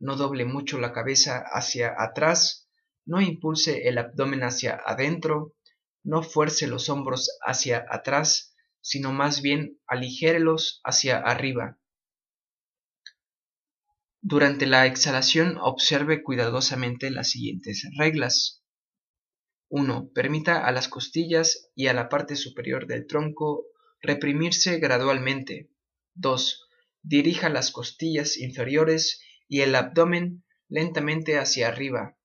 No 0.00 0.16
doble 0.16 0.44
mucho 0.44 0.80
la 0.80 0.92
cabeza 0.92 1.44
hacia 1.52 1.94
atrás. 1.96 2.68
No 3.06 3.20
impulse 3.20 3.86
el 3.88 3.98
abdomen 3.98 4.42
hacia 4.42 4.80
adentro 4.84 5.54
no 6.02 6.22
fuerce 6.22 6.66
los 6.66 6.88
hombros 6.88 7.38
hacia 7.42 7.84
atrás, 7.88 8.54
sino 8.80 9.12
más 9.12 9.42
bien 9.42 9.78
aligérelos 9.86 10.80
hacia 10.84 11.18
arriba. 11.18 11.78
Durante 14.22 14.66
la 14.66 14.86
exhalación 14.86 15.56
observe 15.58 16.22
cuidadosamente 16.22 17.10
las 17.10 17.30
siguientes 17.30 17.86
reglas. 17.98 18.62
1. 19.68 20.10
Permita 20.14 20.66
a 20.66 20.72
las 20.72 20.88
costillas 20.88 21.70
y 21.74 21.86
a 21.86 21.94
la 21.94 22.08
parte 22.08 22.36
superior 22.36 22.86
del 22.86 23.06
tronco 23.06 23.66
reprimirse 24.00 24.78
gradualmente. 24.78 25.70
2. 26.14 26.68
Dirija 27.02 27.48
las 27.48 27.70
costillas 27.70 28.36
inferiores 28.36 29.22
y 29.50 29.62
el 29.62 29.74
abdomen 29.74 30.44
lentamente 30.68 31.36
hacia 31.36 31.68
arriba. 31.68 32.16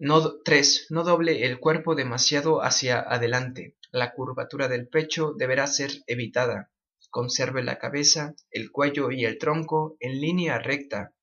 No, 0.00 0.40
3. 0.42 0.88
No 0.90 1.04
doble 1.04 1.46
el 1.46 1.60
cuerpo 1.60 1.94
demasiado 1.94 2.60
hacia 2.60 2.98
adelante. 2.98 3.76
La 3.92 4.12
curvatura 4.12 4.66
del 4.66 4.88
pecho 4.88 5.34
deberá 5.36 5.68
ser 5.68 5.92
evitada. 6.08 6.72
Conserve 7.10 7.62
la 7.62 7.78
cabeza, 7.78 8.34
el 8.50 8.72
cuello 8.72 9.12
y 9.12 9.24
el 9.24 9.38
tronco 9.38 9.96
en 10.00 10.20
línea 10.20 10.58
recta. 10.58 11.14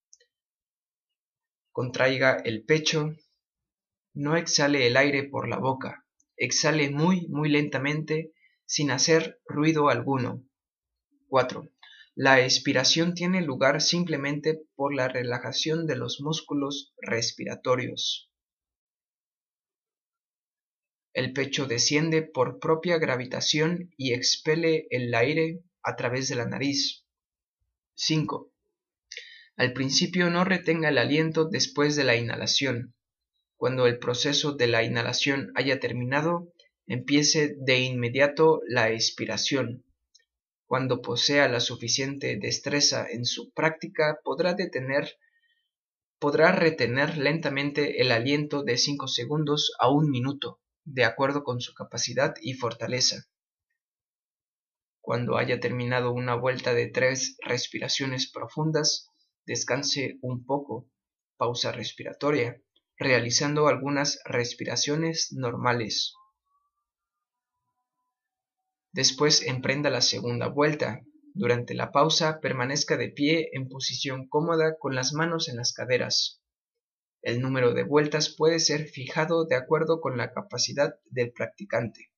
Contraiga 1.73 2.37
el 2.37 2.63
pecho. 2.63 3.13
No 4.13 4.37
exhale 4.37 4.87
el 4.87 4.95
aire 4.95 5.23
por 5.23 5.49
la 5.49 5.57
boca. 5.57 6.05
Exhale 6.37 6.89
muy, 6.89 7.27
muy 7.27 7.49
lentamente, 7.49 8.31
sin 8.65 8.91
hacer 8.91 9.41
ruido 9.45 9.89
alguno. 9.89 10.41
4. 11.27 11.69
La 12.17 12.41
expiración 12.41 13.13
tiene 13.13 13.41
lugar 13.41 13.81
simplemente 13.81 14.61
por 14.75 14.95
la 14.95 15.07
relajación 15.07 15.85
de 15.85 15.97
los 15.97 16.21
músculos 16.21 16.93
respiratorios. 16.97 18.31
El 21.13 21.31
pecho 21.31 21.65
desciende 21.65 22.21
por 22.21 22.59
propia 22.59 22.97
gravitación 22.97 23.93
y 23.97 24.13
expele 24.13 24.87
el 24.91 25.13
aire 25.13 25.61
a 25.83 25.95
través 25.95 26.27
de 26.27 26.35
la 26.35 26.45
nariz. 26.45 27.05
5. 27.95 28.51
Al 29.57 29.71
principio 29.71 30.29
no 30.29 30.43
retenga 30.43 30.89
el 30.89 30.97
aliento 30.97 31.45
después 31.45 31.95
de 31.95 32.03
la 32.03 32.17
inhalación. 32.17 32.93
Cuando 33.57 33.87
el 33.87 33.99
proceso 33.99 34.51
de 34.53 34.67
la 34.67 34.83
inhalación 34.83 35.51
haya 35.55 35.79
terminado, 35.79 36.53
empiece 36.87 37.55
de 37.59 37.79
inmediato 37.79 38.61
la 38.67 38.91
expiración. 38.91 39.84
Cuando 40.65 41.01
posea 41.01 41.47
la 41.47 41.59
suficiente 41.59 42.37
destreza 42.37 43.07
en 43.09 43.25
su 43.25 43.51
práctica, 43.51 44.19
podrá 44.23 44.53
detener 44.53 45.17
podrá 46.19 46.51
retener 46.51 47.17
lentamente 47.17 48.01
el 48.01 48.11
aliento 48.11 48.63
de 48.63 48.77
5 48.77 49.07
segundos 49.07 49.73
a 49.79 49.91
un 49.91 50.09
minuto 50.09 50.59
de 50.83 51.03
acuerdo 51.03 51.43
con 51.43 51.59
su 51.61 51.73
capacidad 51.73 52.33
y 52.41 52.53
fortaleza. 52.53 53.27
Cuando 55.01 55.37
haya 55.37 55.59
terminado 55.59 56.11
una 56.11 56.35
vuelta 56.35 56.73
de 56.73 56.87
tres 56.87 57.37
respiraciones 57.45 58.31
profundas, 58.31 59.11
descanse 59.45 60.17
un 60.21 60.45
poco, 60.45 60.89
pausa 61.37 61.71
respiratoria, 61.71 62.59
realizando 62.97 63.67
algunas 63.67 64.19
respiraciones 64.25 65.31
normales. 65.31 66.13
Después 68.95 69.45
emprenda 69.45 69.89
la 69.89 69.99
segunda 69.99 70.47
vuelta. 70.47 71.01
Durante 71.33 71.73
la 71.73 71.91
pausa 71.91 72.39
permanezca 72.39 72.95
de 72.95 73.09
pie 73.09 73.49
en 73.51 73.67
posición 73.67 74.29
cómoda 74.29 74.77
con 74.79 74.95
las 74.95 75.11
manos 75.11 75.49
en 75.49 75.57
las 75.57 75.73
caderas. 75.73 76.41
El 77.21 77.41
número 77.41 77.73
de 77.73 77.83
vueltas 77.83 78.33
puede 78.33 78.59
ser 78.59 78.87
fijado 78.87 79.47
de 79.47 79.57
acuerdo 79.57 79.99
con 79.99 80.15
la 80.15 80.31
capacidad 80.31 80.95
del 81.09 81.33
practicante. 81.33 82.13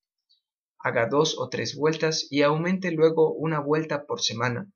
Haga 0.78 1.08
dos 1.08 1.36
o 1.36 1.48
tres 1.48 1.74
vueltas 1.74 2.28
y 2.30 2.42
aumente 2.42 2.92
luego 2.92 3.34
una 3.34 3.58
vuelta 3.58 4.06
por 4.06 4.20
semana. 4.20 4.70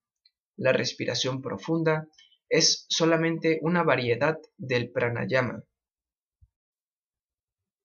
La 0.57 0.73
respiración 0.73 1.41
profunda 1.41 2.09
es 2.49 2.85
solamente 2.89 3.61
una 3.63 3.85
variedad 3.85 4.39
del 4.57 4.91
pranayama. 4.91 5.63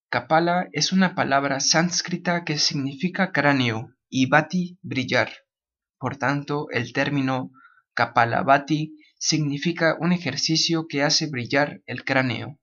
Kapala 0.10 0.69
es 0.72 0.91
una 0.91 1.14
palabra 1.14 1.60
sánscrita 1.60 2.45
que 2.45 2.57
significa 2.57 3.31
cráneo 3.31 3.94
y 4.10 4.28
bati 4.28 4.78
brillar. 4.82 5.32
Por 6.00 6.18
tanto, 6.18 6.68
el 6.72 6.94
término 6.94 7.52
Kapalabhati 7.94 8.96
significa 9.18 9.98
un 10.00 10.12
ejercicio 10.12 10.88
que 10.88 11.04
hace 11.04 11.28
brillar 11.28 11.82
el 11.86 12.04
cráneo. 12.04 12.60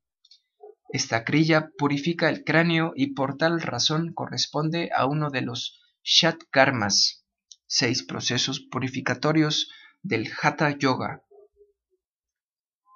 Esta 0.91 1.25
crilla 1.25 1.71
purifica 1.77 2.29
el 2.29 2.45
cráneo 2.45 2.93
y 2.95 3.15
por 3.15 3.37
tal 3.37 3.61
razón 3.61 4.13
corresponde 4.15 4.91
a 4.97 5.07
uno 5.07 5.31
de 5.31 5.41
los 5.43 5.81
Shat 6.05 6.43
Karmas, 6.51 7.25
seis 7.67 8.05
procesos 8.05 8.61
purificatorios 8.61 9.71
del 10.03 10.31
Hatha 10.41 10.79
Yoga. 10.79 11.25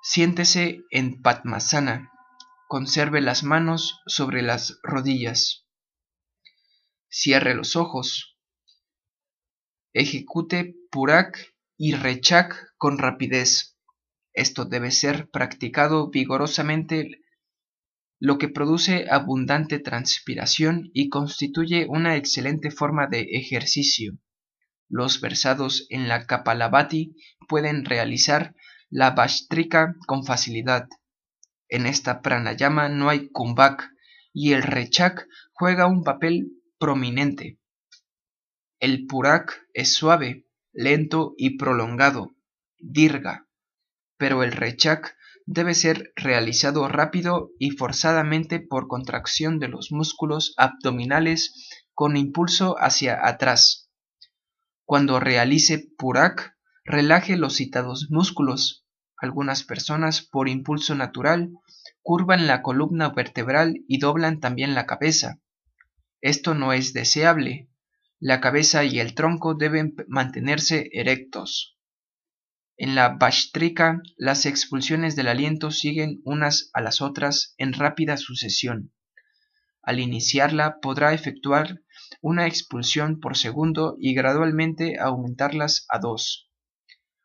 Siéntese 0.03 0.85
en 0.91 1.21
Padmasana. 1.21 2.13
Conserve 2.69 3.21
las 3.21 3.43
manos 3.43 4.01
sobre 4.07 4.43
las 4.43 4.79
rodillas. 4.83 5.67
Cierre 7.09 7.55
los 7.55 7.77
ojos. 7.77 8.38
Ejecute 9.95 10.75
Purak 10.91 11.55
y 11.77 11.95
Rechak 11.95 12.75
con 12.77 12.99
rapidez. 12.99 13.77
Esto 14.35 14.67
debe 14.67 14.91
ser 14.91 15.31
practicado 15.31 16.11
vigorosamente, 16.11 17.23
lo 18.21 18.37
que 18.37 18.49
produce 18.49 19.07
abundante 19.11 19.79
transpiración 19.79 20.91
y 20.93 21.09
constituye 21.09 21.87
una 21.89 22.17
excelente 22.17 22.71
forma 22.71 23.07
de 23.07 23.23
ejercicio. 23.33 24.19
Los 24.89 25.21
versados 25.21 25.87
en 25.89 26.07
la 26.07 26.27
Kapalabhati 26.27 27.15
pueden 27.49 27.85
realizar 27.85 28.55
la 28.91 29.13
Bhastrika 29.13 29.95
con 30.07 30.25
facilidad. 30.25 30.87
En 31.69 31.87
esta 31.87 32.21
pranayama 32.21 32.89
no 32.89 33.09
hay 33.09 33.29
kumbhak 33.31 33.91
y 34.33 34.53
el 34.53 34.63
rechak 34.63 35.27
juega 35.53 35.87
un 35.87 36.05
papel 36.05 36.53
prominente. 36.79 37.58
El 38.81 39.07
purak 39.07 39.67
es 39.75 39.95
suave, 39.95 40.47
lento 40.73 41.35
y 41.37 41.57
prolongado, 41.57 42.37
dirga, 42.79 43.49
pero 44.17 44.45
el 44.45 44.53
rechak 44.53 45.17
debe 45.47 45.75
ser 45.75 46.13
realizado 46.15 46.87
rápido 46.87 47.51
y 47.59 47.71
forzadamente 47.71 48.61
por 48.61 48.87
contracción 48.87 49.59
de 49.59 49.69
los 49.69 49.91
músculos 49.91 50.55
abdominales 50.57 51.69
con 51.93 52.17
impulso 52.17 52.77
hacia 52.79 53.27
atrás. 53.27 53.91
Cuando 54.85 55.19
realice 55.19 55.91
Purak, 55.99 56.57
relaje 56.85 57.37
los 57.37 57.57
citados 57.57 58.09
músculos. 58.11 58.87
Algunas 59.17 59.65
personas, 59.65 60.23
por 60.23 60.49
impulso 60.49 60.95
natural, 60.95 61.51
curvan 62.03 62.47
la 62.47 62.63
columna 62.63 63.09
vertebral 63.09 63.85
y 63.89 63.99
doblan 63.99 64.39
también 64.39 64.75
la 64.75 64.87
cabeza. 64.87 65.41
Esto 66.21 66.55
no 66.55 66.73
es 66.73 66.93
deseable. 66.93 67.69
La 68.21 68.41
cabeza 68.41 68.85
y 68.85 68.99
el 68.99 69.15
tronco 69.15 69.55
deben 69.55 69.95
mantenerse 70.09 70.91
erectos. 70.93 71.79
En 72.77 72.95
la 72.95 73.11
Bashtrika, 73.11 74.03
las 74.17 74.45
expulsiones 74.45 75.17
del 75.17 75.29
aliento 75.29 75.71
siguen 75.71 76.21
unas 76.25 76.71
a 76.73 76.81
las 76.81 77.01
otras 77.01 77.55
en 77.59 77.73
rápida 77.73 78.17
sucesión. 78.17 78.93
Al 79.83 80.01
iniciarla 80.01 80.81
podrá 80.81 81.15
efectuar 81.15 81.81
una 82.21 82.47
expulsión 82.47 83.21
por 83.21 83.37
segundo 83.37 83.97
y 84.01 84.15
gradualmente 84.15 84.99
aumentarlas 84.99 85.87
a 85.89 85.99
dos. 85.99 86.51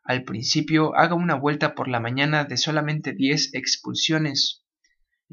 Al 0.04 0.24
principio 0.24 0.96
haga 0.96 1.16
una 1.16 1.36
vuelta 1.36 1.76
por 1.76 1.88
la 1.88 2.00
mañana 2.00 2.44
de 2.44 2.58
solamente 2.58 3.14
10 3.14 3.54
expulsiones. 3.54 4.63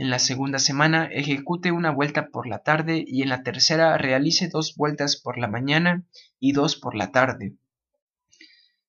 En 0.00 0.08
la 0.08 0.18
segunda 0.18 0.58
semana 0.58 1.10
ejecute 1.12 1.72
una 1.72 1.90
vuelta 1.90 2.28
por 2.28 2.46
la 2.48 2.62
tarde 2.62 3.04
y 3.06 3.20
en 3.20 3.28
la 3.28 3.42
tercera 3.42 3.98
realice 3.98 4.48
dos 4.48 4.74
vueltas 4.74 5.20
por 5.20 5.36
la 5.36 5.46
mañana 5.46 6.06
y 6.38 6.52
dos 6.52 6.76
por 6.76 6.94
la 6.94 7.12
tarde. 7.12 7.58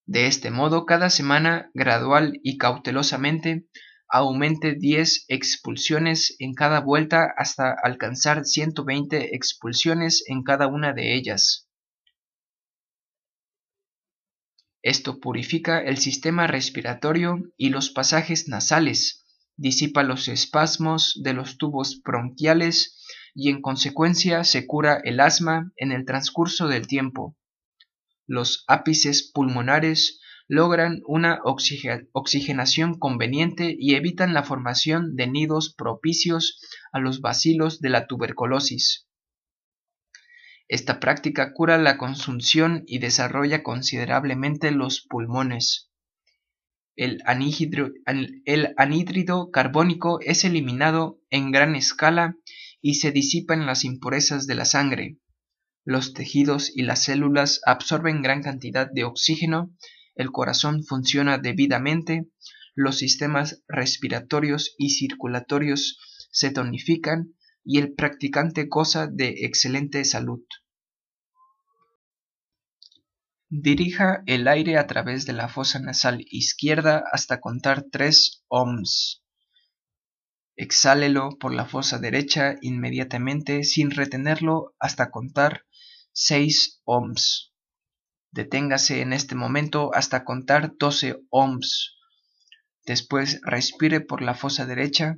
De 0.05 0.27
este 0.27 0.51
modo, 0.51 0.85
cada 0.85 1.09
semana, 1.09 1.69
gradual 1.73 2.39
y 2.43 2.57
cautelosamente, 2.57 3.67
aumente 4.07 4.73
10 4.73 5.25
expulsiones 5.27 6.37
en 6.39 6.53
cada 6.53 6.79
vuelta 6.79 7.33
hasta 7.35 7.75
alcanzar 7.83 8.45
120 8.45 9.35
expulsiones 9.35 10.23
en 10.27 10.43
cada 10.43 10.67
una 10.67 10.93
de 10.93 11.13
ellas. 11.13 11.67
Esto 14.81 15.19
purifica 15.19 15.81
el 15.81 15.97
sistema 15.97 16.47
respiratorio 16.47 17.51
y 17.57 17.67
los 17.67 17.89
pasajes 17.89 18.47
nasales, 18.47 19.20
disipa 19.57 20.03
los 20.03 20.27
espasmos 20.27 21.19
de 21.23 21.33
los 21.33 21.57
tubos 21.57 22.01
bronquiales 22.03 23.05
y 23.33 23.49
en 23.49 23.61
consecuencia 23.61 24.43
se 24.43 24.67
cura 24.67 24.99
el 25.03 25.19
asma 25.19 25.71
en 25.75 25.91
el 25.91 26.05
transcurso 26.05 26.67
del 26.67 26.87
tiempo. 26.87 27.37
Los 28.27 28.63
ápices 28.67 29.29
pulmonares 29.33 30.19
logran 30.47 31.01
una 31.05 31.39
oxigenación 31.43 32.99
conveniente 32.99 33.75
y 33.77 33.95
evitan 33.95 34.33
la 34.33 34.43
formación 34.43 35.15
de 35.15 35.27
nidos 35.27 35.73
propicios 35.73 36.59
a 36.91 36.99
los 36.99 37.21
bacilos 37.21 37.79
de 37.79 37.89
la 37.89 38.07
tuberculosis. 38.07 39.07
Esta 40.67 40.99
práctica 41.01 41.53
cura 41.53 41.77
la 41.77 41.97
consunción 41.97 42.83
y 42.85 42.99
desarrolla 42.99 43.63
considerablemente 43.63 44.71
los 44.71 45.01
pulmones. 45.01 45.90
El 46.95 47.21
anhídrido, 47.25 47.91
carbónico 49.51 50.19
es 50.21 50.45
eliminado 50.45 51.19
en 51.29 51.51
gran 51.51 51.75
escala 51.75 52.37
y 52.81 52.95
se 52.95 53.11
disipa 53.11 53.53
en 53.53 53.65
las 53.65 53.83
impurezas 53.83 54.47
de 54.47 54.55
la 54.55 54.65
sangre. 54.65 55.17
Los 55.83 56.13
tejidos 56.13 56.71
y 56.75 56.83
las 56.83 57.03
células 57.03 57.61
absorben 57.65 58.21
gran 58.21 58.43
cantidad 58.43 58.89
de 58.91 59.03
oxígeno 59.03 59.71
el 60.15 60.31
corazón 60.31 60.83
funciona 60.83 61.37
debidamente, 61.37 62.27
los 62.75 62.97
sistemas 62.97 63.63
respiratorios 63.67 64.75
y 64.77 64.91
circulatorios 64.91 65.99
se 66.31 66.51
tonifican 66.51 67.35
y 67.63 67.79
el 67.79 67.93
practicante 67.93 68.65
goza 68.65 69.07
de 69.07 69.45
excelente 69.45 70.03
salud. 70.05 70.41
Dirija 73.53 74.23
el 74.27 74.47
aire 74.47 74.77
a 74.77 74.87
través 74.87 75.25
de 75.25 75.33
la 75.33 75.49
fosa 75.49 75.77
nasal 75.77 76.23
izquierda 76.29 77.03
hasta 77.11 77.41
contar 77.41 77.83
3 77.91 78.45
ohms. 78.47 79.25
Exhálelo 80.55 81.37
por 81.37 81.53
la 81.53 81.65
fosa 81.65 81.99
derecha 81.99 82.55
inmediatamente 82.61 83.65
sin 83.65 83.91
retenerlo 83.91 84.73
hasta 84.79 85.11
contar 85.11 85.65
6 86.13 86.81
ohms. 86.85 87.51
Deténgase 88.31 89.01
en 89.01 89.11
este 89.11 89.35
momento 89.35 89.93
hasta 89.93 90.23
contar 90.23 90.77
12 90.77 91.17
ohms. 91.29 91.97
Después 92.85 93.41
respire 93.43 93.99
por 93.99 94.21
la 94.21 94.33
fosa 94.33 94.65
derecha, 94.65 95.17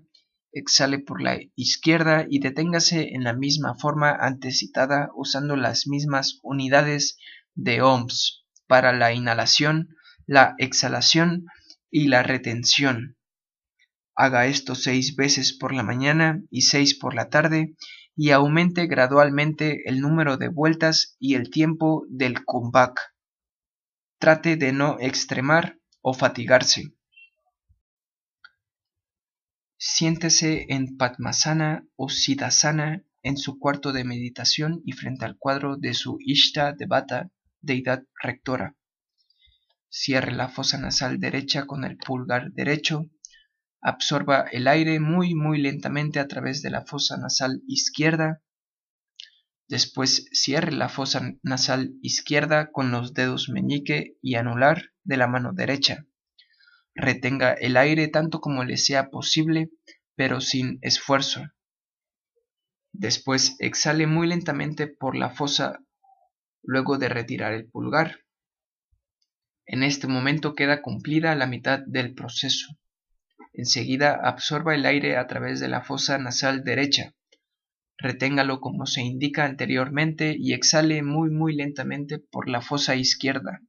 exhale 0.51 0.97
por 0.97 1.22
la 1.22 1.38
izquierda 1.53 2.26
y 2.27 2.39
deténgase 2.39 3.14
en 3.14 3.26
la 3.26 3.34
misma 3.34 3.76
forma 3.76 4.10
antecitada 4.10 5.11
usando 5.14 5.55
las 5.55 5.85
mismas 5.85 6.39
unidades 6.41 7.15
de 7.55 7.81
ohms 7.81 8.45
para 8.67 8.93
la 8.93 9.13
inhalación, 9.13 9.95
la 10.25 10.55
exhalación 10.57 11.45
y 11.91 12.07
la 12.07 12.23
retención. 12.23 13.17
Haga 14.15 14.45
esto 14.45 14.75
seis 14.75 15.15
veces 15.15 15.53
por 15.53 15.73
la 15.73 15.84
mañana 15.84 16.41
y 16.49 16.61
seis 16.61 16.97
por 16.97 17.15
la 17.15 17.30
tarde 17.30 17.75
y 18.15 18.30
aumente 18.31 18.85
gradualmente 18.88 19.89
el 19.89 19.99
número 19.99 20.38
de 20.38 20.47
vueltas 20.47 21.15
y 21.19 21.35
el 21.35 21.49
tiempo 21.49 22.05
del 22.09 22.45
kumbhak. 22.45 22.99
Trate 24.19 24.55
de 24.55 24.71
no 24.71 24.97
extremar 24.99 25.80
o 26.01 26.13
fatigarse. 26.13 26.93
Siéntese 29.77 30.67
en 30.69 30.95
Padmasana 30.95 31.85
o 31.95 32.07
Siddhasana 32.07 33.03
en 33.23 33.38
su 33.38 33.57
cuarto 33.57 33.91
de 33.91 34.03
meditación 34.03 34.81
y 34.85 34.91
frente 34.91 35.25
al 35.25 35.38
cuadro 35.38 35.77
de 35.77 35.93
su 35.93 36.17
Ishta 36.19 36.73
Devata, 36.73 37.31
deidad 37.64 38.03
rectora. 38.22 38.76
Cierre 39.90 40.31
la 40.31 40.49
fosa 40.49 40.77
nasal 40.77 41.19
derecha 41.19 41.65
con 41.65 41.84
el 41.84 41.98
pulgar 41.98 42.52
derecho 42.52 43.10
Absorba 43.85 44.45
el 44.49 44.69
aire 44.69 45.02
muy 45.02 45.35
muy 45.35 45.60
lentamente 45.60 46.22
a 46.22 46.27
través 46.30 46.61
de 46.61 46.69
la 46.69 46.85
fosa 46.85 47.18
nasal 47.18 47.61
izquierda. 47.68 48.41
Después 49.68 50.30
cierre 50.31 50.72
la 50.72 50.88
fosa 50.88 51.34
nasal 51.41 51.94
izquierda 52.02 52.72
con 52.72 52.91
los 52.91 53.14
dedos 53.14 53.49
meñique 53.49 54.15
y 54.22 54.35
anular 54.35 54.94
de 55.03 55.18
la 55.18 55.27
mano 55.27 55.52
derecha. 55.52 56.06
Retenga 56.95 57.52
el 57.52 57.76
aire 57.76 58.07
tanto 58.07 58.40
como 58.40 58.64
le 58.64 58.77
sea 58.77 59.10
posible, 59.10 59.69
pero 60.15 60.40
sin 60.40 60.80
esfuerzo. 60.81 61.41
Después 62.94 63.57
exhale 63.60 64.07
muy 64.07 64.27
lentamente 64.27 64.88
por 64.88 65.18
la 65.18 65.30
fosa 65.30 65.81
luego 66.64 66.98
de 66.98 67.10
retirar 67.10 67.53
el 67.53 67.69
pulgar. 67.69 68.19
En 69.65 69.84
este 69.84 70.07
momento 70.07 70.56
queda 70.56 70.81
cumplida 70.81 71.35
la 71.35 71.48
mitad 71.48 71.80
del 71.85 72.14
proceso. 72.14 72.77
Enseguida 73.53 74.19
absorba 74.23 74.73
el 74.73 74.85
aire 74.85 75.18
a 75.18 75.27
través 75.27 75.60
de 75.60 75.68
la 75.68 75.84
fosa 75.84 76.18
nasal 76.18 76.64
derecha. 76.64 77.14
Reténgalo 77.98 78.60
como 78.60 78.85
se 78.85 79.02
indica 79.02 79.45
anteriormente 79.45 80.35
y 80.38 80.53
exhale 80.53 81.03
muy 81.03 81.30
muy 81.30 81.56
lentamente 81.56 82.18
por 82.19 82.49
la 82.49 82.61
fosa 82.61 82.95
izquierda. 82.95 83.61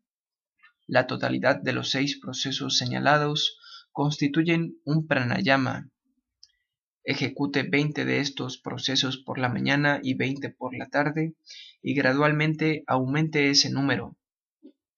La 0.87 1.07
totalidad 1.07 1.61
de 1.61 1.73
los 1.73 1.91
seis 1.91 2.19
procesos 2.21 2.77
señalados 2.77 3.59
constituyen 3.93 4.79
un 4.85 5.07
pranayama. 5.07 5.91
Ejecute 7.05 7.63
20 7.63 8.05
de 8.05 8.21
estos 8.21 8.59
procesos 8.59 9.19
por 9.19 9.39
la 9.39 9.51
mañana 9.51 10.01
y 10.03 10.15
20 10.15 10.51
por 10.51 10.75
la 10.77 10.89
tarde 10.89 11.35
y 11.85 11.95
gradualmente 11.95 12.83
aumente 12.89 13.51
ese 13.51 13.71
número. 13.71 14.17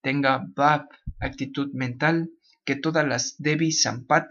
Tenga 0.01 0.47
bhav, 0.55 0.89
actitud 1.21 1.69
mental, 1.75 2.31
que 2.65 2.77
todas 2.77 3.07
las 3.07 3.35
Devi 3.39 3.73
Sampat 3.73 4.31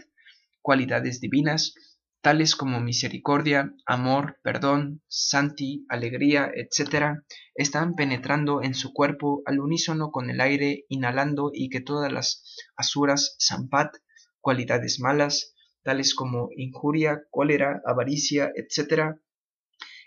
cualidades 0.66 1.22
divinas, 1.22 1.76
tales 2.22 2.56
como 2.56 2.80
misericordia, 2.80 3.72
amor, 3.86 4.40
perdón, 4.42 5.04
santi, 5.08 5.86
alegría, 5.90 6.50
etc., 6.56 7.20
están 7.54 7.94
penetrando 7.94 8.64
en 8.64 8.74
su 8.74 8.92
cuerpo 8.94 9.44
al 9.46 9.60
unísono 9.60 10.10
con 10.10 10.32
el 10.32 10.42
aire, 10.42 10.86
inhalando 10.90 11.52
y 11.54 11.70
que 11.70 11.82
todas 11.82 12.12
las 12.12 12.42
asuras, 12.76 13.36
sampat, 13.38 13.94
cualidades 14.42 15.00
malas, 15.00 15.54
tales 15.84 16.16
como 16.16 16.50
injuria, 16.56 17.22
cólera, 17.30 17.84
avaricia, 17.86 18.52
etc., 18.56 19.20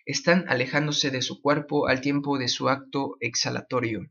están 0.09 0.47
alejándose 0.49 1.11
de 1.11 1.21
su 1.21 1.43
cuerpo 1.43 1.87
al 1.87 2.01
tiempo 2.01 2.39
de 2.39 2.49
su 2.49 2.71
acto 2.71 3.19
exhalatorio. 3.21 4.11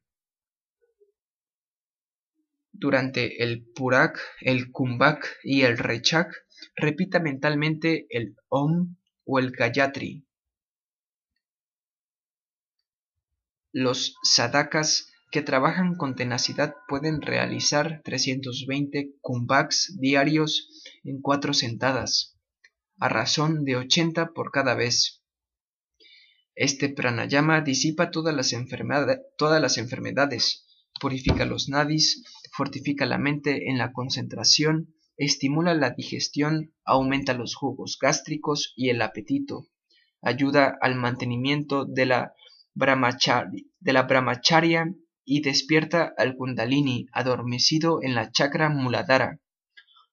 Durante 2.71 3.41
el 3.43 3.65
Purak, 3.65 4.19
el 4.41 4.71
Kumbhak 4.71 5.39
y 5.43 5.63
el 5.63 5.79
Rechak, 5.79 6.31
repita 6.75 7.19
mentalmente 7.19 8.05
el 8.11 8.35
Om 8.47 8.95
o 9.25 9.39
el 9.39 9.49
Gayatri. 9.49 10.23
Los 13.71 14.17
sadakas 14.21 15.11
que 15.31 15.41
trabajan 15.41 15.95
con 15.95 16.13
tenacidad 16.13 16.75
pueden 16.87 17.23
realizar 17.23 18.03
320 18.03 19.15
kumbhaks 19.21 19.97
diarios 19.99 20.69
en 21.03 21.21
cuatro 21.21 21.55
sentadas, 21.55 22.37
a 22.99 23.09
razón 23.09 23.65
de 23.65 23.77
80 23.77 24.33
por 24.33 24.51
cada 24.51 24.75
vez. 24.75 25.16
Este 26.59 26.89
pranayama 26.89 27.61
disipa 27.61 28.09
todas 28.09 28.33
las, 28.33 28.51
enfermedades, 28.51 30.65
purifica 30.99 31.45
los 31.45 31.69
nadis, 31.69 32.23
fortifica 32.51 33.05
la 33.05 33.19
mente 33.19 33.69
en 33.69 33.77
la 33.77 33.93
concentración, 33.93 34.95
estimula 35.17 35.75
la 35.75 35.91
digestión, 35.91 36.73
aumenta 36.83 37.35
los 37.35 37.53
jugos 37.53 37.99
gástricos 38.01 38.73
y 38.75 38.89
el 38.89 39.03
apetito, 39.03 39.67
ayuda 40.23 40.75
al 40.81 40.95
mantenimiento 40.95 41.85
de 41.85 42.07
la, 42.07 42.33
de 42.73 43.93
la 43.93 44.03
brahmacharya 44.03 44.95
y 45.23 45.41
despierta 45.41 46.11
al 46.17 46.35
kundalini 46.35 47.05
adormecido 47.11 48.01
en 48.01 48.15
la 48.15 48.31
chakra 48.31 48.69
muladhara. 48.69 49.41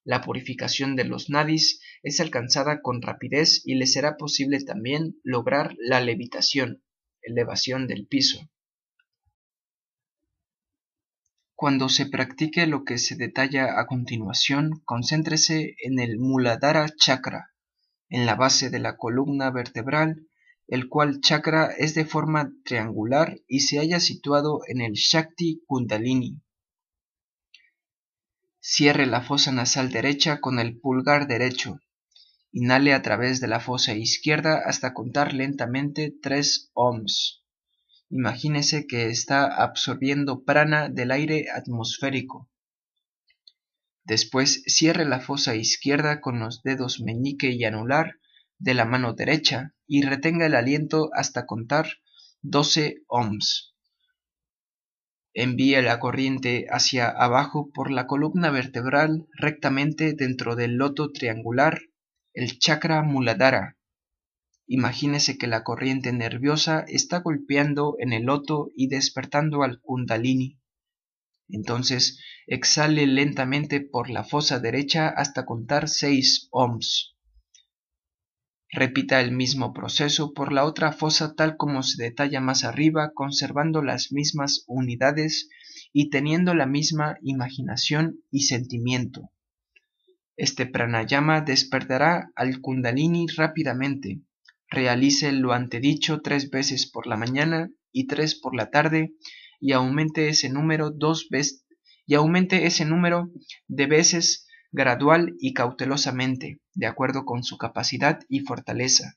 La 0.05 0.21
purificación 0.21 0.95
de 0.95 1.05
los 1.05 1.31
nadis 1.31 1.81
es 2.05 2.21
alcanzada 2.21 2.83
con 2.83 3.03
rapidez 3.03 3.63
y 3.65 3.75
le 3.75 3.87
será 3.87 4.17
posible 4.17 4.63
también 4.63 5.19
lograr 5.25 5.75
la 5.79 6.01
levitación, 6.01 6.85
elevación 7.23 7.87
del 7.89 8.07
piso. 8.07 8.49
Cuando 11.57 11.89
se 11.89 12.05
practique 12.05 12.67
lo 12.67 12.85
que 12.85 12.99
se 12.99 13.17
detalla 13.17 13.81
a 13.81 13.87
continuación, 13.87 14.83
concéntrese 14.85 15.77
en 15.83 15.99
el 15.99 16.19
Muladhara 16.19 16.91
Chakra, 16.95 17.55
en 18.11 18.27
la 18.27 18.35
base 18.35 18.69
de 18.69 18.81
la 18.81 18.99
columna 18.99 19.51
vertebral, 19.51 20.29
el 20.69 20.91
cual 20.91 21.21
chakra 21.21 21.71
es 21.79 21.95
de 21.95 22.05
forma 22.05 22.53
triangular 22.65 23.41
y 23.49 23.61
se 23.61 23.79
halla 23.79 23.99
situado 23.99 24.61
en 24.67 24.83
el 24.83 24.93
Shakti 24.93 25.63
Kundalini. 25.67 26.43
Cierre 28.61 29.07
la 29.07 29.23
fosa 29.23 29.53
nasal 29.53 29.91
derecha 29.91 30.41
con 30.41 30.59
el 30.59 30.79
pulgar 30.79 31.29
derecho. 31.29 31.81
Inhale 32.57 32.95
a 32.95 33.03
través 33.03 33.41
de 33.41 33.49
la 33.49 33.59
fosa 33.59 33.95
izquierda 33.95 34.63
hasta 34.65 34.95
contar 34.95 35.35
lentamente 35.35 36.15
tres 36.23 36.71
ohms. 36.73 37.43
Imagínese 38.09 38.87
que 38.87 39.09
está 39.09 39.45
absorbiendo 39.63 40.45
prana 40.45 40.89
del 40.89 41.11
aire 41.11 41.47
atmosférico. 41.53 42.49
Después 44.05 44.63
cierre 44.67 45.05
la 45.05 45.21
fosa 45.21 45.57
izquierda 45.57 46.21
con 46.21 46.39
los 46.39 46.63
dedos 46.63 47.01
meñique 47.01 47.51
y 47.51 47.65
anular 47.65 48.19
de 48.59 48.75
la 48.75 48.85
mano 48.85 49.15
derecha 49.15 49.75
y 49.87 50.03
retenga 50.03 50.47
el 50.47 50.55
aliento 50.55 51.11
hasta 51.13 51.47
contar 51.47 51.89
12 52.43 53.03
ohms 53.09 53.75
envía 55.35 55.83
la 55.83 55.99
corriente 55.99 56.67
hacia 56.71 57.09
abajo 57.09 57.71
por 57.75 57.91
la 57.91 58.07
columna 58.07 58.51
vertebral 58.51 59.27
rectamente 59.33 60.15
dentro 60.15 60.55
del 60.55 60.77
loto 60.77 61.11
triangular, 61.11 61.81
el 62.35 62.59
chakra 62.59 63.03
muladhara. 63.03 63.79
Imagínese 64.67 65.39
que 65.39 65.47
la 65.47 65.63
corriente 65.63 66.13
nerviosa 66.13 66.85
está 66.89 67.21
golpeando 67.21 67.95
en 68.01 68.13
el 68.13 68.25
loto 68.25 68.73
y 68.77 68.89
despertando 68.89 69.63
al 69.63 69.81
kundalini. 69.81 70.59
Entonces 71.49 72.19
exhale 72.49 73.07
lentamente 73.07 73.81
por 73.81 74.11
la 74.11 74.25
fosa 74.25 74.59
derecha 74.59 75.09
hasta 75.09 75.47
contar 75.47 75.89
seis 75.89 76.49
ohms. 76.51 77.15
Repita 78.69 79.21
el 79.21 79.31
mismo 79.31 79.73
proceso 79.73 80.33
por 80.33 80.53
la 80.53 80.65
otra 80.65 80.91
fosa 80.91 81.37
tal 81.37 81.57
como 81.57 81.85
se 81.85 82.03
detalla 82.03 82.41
más 82.41 82.65
arriba, 82.65 83.13
conservando 83.15 83.81
las 83.81 84.11
mismas 84.11 84.65
unidades 84.67 85.49
y 85.93 86.11
teniendo 86.11 86.55
la 86.55 86.67
misma 86.67 87.17
imaginación 87.23 88.25
y 88.33 88.43
sentimiento. 88.43 89.31
Este 90.37 90.67
pranayama 90.67 91.41
despertará 91.43 92.33
al 92.35 92.61
kundalini 92.61 93.27
rápidamente. 93.37 94.21
Realice 94.69 95.31
lo 95.33 95.53
antedicho 95.53 96.21
tres 96.21 96.51
veces 96.51 96.91
por 96.91 97.07
la 97.07 97.17
mañana 97.17 97.71
y 97.93 98.07
tres 98.07 98.35
por 98.35 98.57
la 98.57 98.71
tarde 98.71 99.15
y 99.61 99.73
aumente 99.73 100.29
ese 100.29 100.49
número 100.49 100.91
dos 100.91 101.29
veces 101.31 101.65
y 102.07 102.15
aumente 102.15 102.67
ese 102.67 102.85
número 102.85 103.31
de 103.69 103.87
veces 103.87 104.47
gradual 104.73 105.35
y 105.39 105.55
cautelosamente, 105.55 106.61
de 106.75 106.87
acuerdo 106.87 107.25
con 107.25 107.45
su 107.45 107.57
capacidad 107.57 108.21
y 108.29 108.41
fortaleza. 108.41 109.17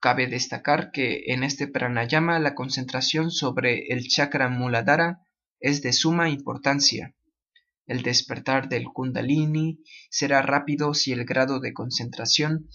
Cabe 0.00 0.26
destacar 0.26 0.90
que 0.90 1.24
en 1.26 1.44
este 1.44 1.68
pranayama 1.68 2.40
la 2.40 2.54
concentración 2.54 3.30
sobre 3.30 3.86
el 3.92 4.08
chakra 4.08 4.48
muladhara 4.48 5.20
es 5.60 5.82
de 5.82 5.92
suma 5.92 6.28
importancia. 6.28 7.14
El 7.86 8.02
despertar 8.02 8.68
del 8.68 8.84
kundalini 8.84 9.80
será 10.08 10.42
rápido 10.42 10.94
si 10.94 11.12
el 11.12 11.24
grado 11.24 11.60
de 11.60 11.72
concentración 11.72 12.68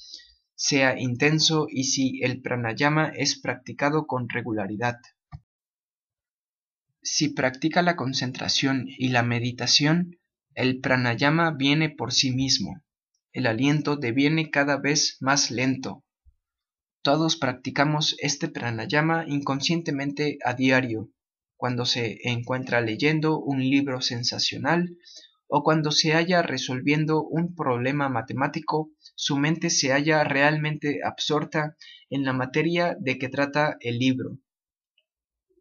sea 0.55 0.99
intenso 0.99 1.67
y 1.69 1.85
si 1.85 2.19
el 2.23 2.41
pranayama 2.41 3.11
es 3.15 3.39
practicado 3.39 4.07
con 4.07 4.27
regularidad. 4.27 4.97
Si 7.01 7.29
practica 7.29 7.81
la 7.81 7.95
concentración 7.95 8.87
y 8.87 9.09
la 9.09 9.23
meditación, 9.23 10.17
el 10.55 10.81
pranayama 10.81 11.51
viene 11.51 11.89
por 11.89 12.11
sí 12.11 12.31
mismo. 12.31 12.83
El 13.31 13.45
aliento 13.45 13.95
deviene 13.95 14.49
cada 14.49 14.77
vez 14.77 15.17
más 15.21 15.51
lento. 15.51 16.03
Todos 17.03 17.37
practicamos 17.37 18.15
este 18.19 18.49
pranayama 18.49 19.25
inconscientemente 19.27 20.39
a 20.43 20.53
diario, 20.53 21.11
cuando 21.57 21.85
se 21.85 22.19
encuentra 22.23 22.81
leyendo 22.81 23.39
un 23.39 23.59
libro 23.59 24.01
sensacional 24.01 24.95
o 25.47 25.63
cuando 25.63 25.91
se 25.91 26.13
halla 26.13 26.41
resolviendo 26.41 27.23
un 27.23 27.55
problema 27.55 28.09
matemático, 28.09 28.91
su 29.15 29.37
mente 29.37 29.69
se 29.69 29.91
halla 29.91 30.23
realmente 30.23 30.99
absorta 31.03 31.75
en 32.09 32.23
la 32.23 32.33
materia 32.33 32.95
de 32.99 33.17
que 33.17 33.29
trata 33.29 33.77
el 33.79 33.97
libro. 33.97 34.37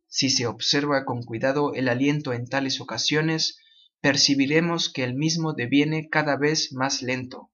Si 0.07 0.29
se 0.31 0.47
observa 0.47 1.05
con 1.05 1.23
cuidado 1.23 1.75
el 1.75 1.89
aliento 1.89 2.33
en 2.33 2.47
tales 2.47 2.81
ocasiones, 2.81 3.59
percibiremos 4.01 4.93
que 4.93 5.05
el 5.05 5.15
mismo 5.15 5.53
deviene 5.53 6.09
cada 6.09 6.37
vez 6.37 6.73
más 6.73 7.03
lento. 7.03 7.51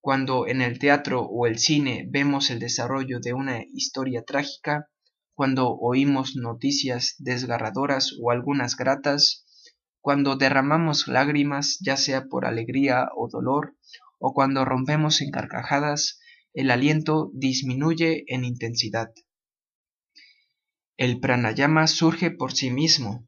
Cuando 0.00 0.46
en 0.46 0.62
el 0.62 0.78
teatro 0.78 1.22
o 1.22 1.46
el 1.46 1.58
cine 1.58 2.06
vemos 2.08 2.50
el 2.50 2.58
desarrollo 2.58 3.20
de 3.20 3.34
una 3.34 3.62
historia 3.72 4.22
trágica, 4.22 4.88
cuando 5.38 5.70
oímos 5.70 6.34
noticias 6.34 7.14
desgarradoras 7.18 8.12
o 8.20 8.32
algunas 8.32 8.74
gratas, 8.74 9.46
cuando 10.00 10.34
derramamos 10.34 11.06
lágrimas 11.06 11.78
ya 11.80 11.96
sea 11.96 12.24
por 12.24 12.44
alegría 12.44 13.06
o 13.14 13.28
dolor, 13.28 13.76
o 14.18 14.34
cuando 14.34 14.64
rompemos 14.64 15.20
en 15.20 15.30
carcajadas, 15.30 16.18
el 16.54 16.72
aliento 16.72 17.30
disminuye 17.34 18.24
en 18.26 18.44
intensidad. 18.44 19.12
El 20.96 21.20
pranayama 21.20 21.86
surge 21.86 22.32
por 22.32 22.52
sí 22.52 22.72
mismo, 22.72 23.24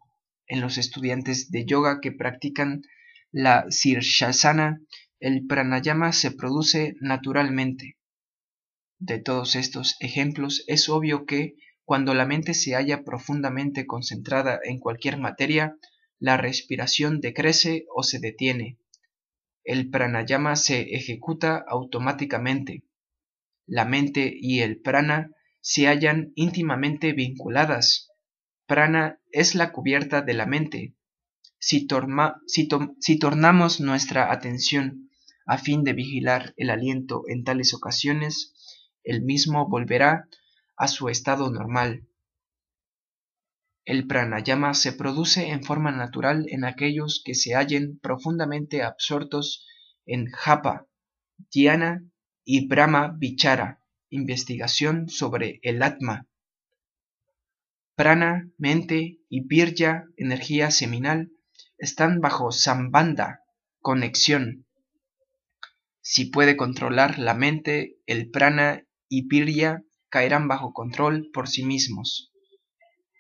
en 0.49 0.61
los 0.61 0.79
estudiantes 0.79 1.53
de 1.53 1.65
yoga 1.65 2.01
que 2.01 2.11
practican 2.11 2.83
la 3.31 3.67
Sirshasana, 3.69 4.81
el 5.21 5.47
pranayama 5.47 6.13
se 6.13 6.33
produce 6.33 6.97
naturalmente. 7.01 7.99
De 8.99 9.21
todos 9.21 9.55
estos 9.55 9.95
ejemplos 10.01 10.65
es 10.67 10.89
obvio 10.89 11.25
que, 11.25 11.55
cuando 11.91 12.15
la 12.15 12.25
mente 12.25 12.55
se 12.55 12.77
halla 12.77 13.03
profundamente 13.03 13.85
concentrada 13.85 14.61
en 14.63 14.79
cualquier 14.79 15.19
materia, 15.19 15.77
la 16.21 16.37
respiración 16.37 17.21
decrece 17.21 17.85
o 17.93 18.05
se 18.05 18.21
detiene. 18.21 18.79
El 19.65 19.91
pranayama 19.91 20.55
se 20.55 20.83
ejecuta 20.95 21.65
automáticamente. 21.67 22.85
La 23.67 23.87
mente 23.87 24.33
y 24.33 24.61
el 24.61 24.81
prana 24.81 25.33
se 25.61 25.89
hallan 25.89 26.31
íntimamente 26.37 27.13
vinculadas 27.13 28.13
prana 28.69 29.19
es 29.33 29.57
la 29.57 29.73
cubierta 29.73 30.23
de 30.23 30.35
la 30.35 30.47
mente. 30.47 30.95
Si, 31.59 31.89
tornamos 31.89 33.81
nuestra 33.81 34.31
atención 34.31 35.11
a 35.45 35.59
fin 35.59 35.83
de 35.83 35.95
vigilar 35.95 36.55
el 36.57 36.71
aliento 36.71 37.25
en 37.27 37.43
tales 37.43 37.75
ocasiones, 37.75 38.55
el 39.03 39.23
mismo 39.23 39.69
volverá 39.69 40.29
a 40.81 40.89
su 40.89 41.11
estado 41.11 41.51
normal. 41.51 42.09
El 43.85 44.07
pranayama 44.07 44.73
se 44.73 44.95
produce 44.95 45.51
en 45.51 45.63
forma 45.63 45.93
natural 45.93 46.47
en 46.49 46.65
aquellos 46.65 47.21
que 47.23 47.35
se 47.35 47.55
hallen 47.55 47.99
profundamente 47.99 48.83
absortos 48.83 49.67
en 50.07 50.31
japa, 50.31 50.87
dhyana 51.53 52.03
y 52.45 52.67
brahma 52.67 53.15
vichara, 53.19 53.83
investigación 54.09 55.11
sobre 55.11 55.61
el 55.63 55.83
atma 55.83 56.31
Prana, 57.95 58.51
mente 58.57 59.19
y 59.29 59.47
Virya, 59.47 60.07
energía 60.17 60.71
seminal, 60.71 61.31
están 61.77 62.23
bajo 62.23 62.53
Sambandha, 62.53 63.41
conexión. 63.81 64.67
Si 66.01 66.25
puede 66.25 66.57
controlar 66.57 67.19
la 67.19 67.35
mente, 67.35 67.99
el 68.07 68.31
prana 68.31 68.87
y 69.11 69.29
Virya 69.29 69.85
caerán 70.11 70.49
bajo 70.49 70.73
control 70.73 71.31
por 71.33 71.49
sí 71.49 71.65
mismos. 71.65 72.33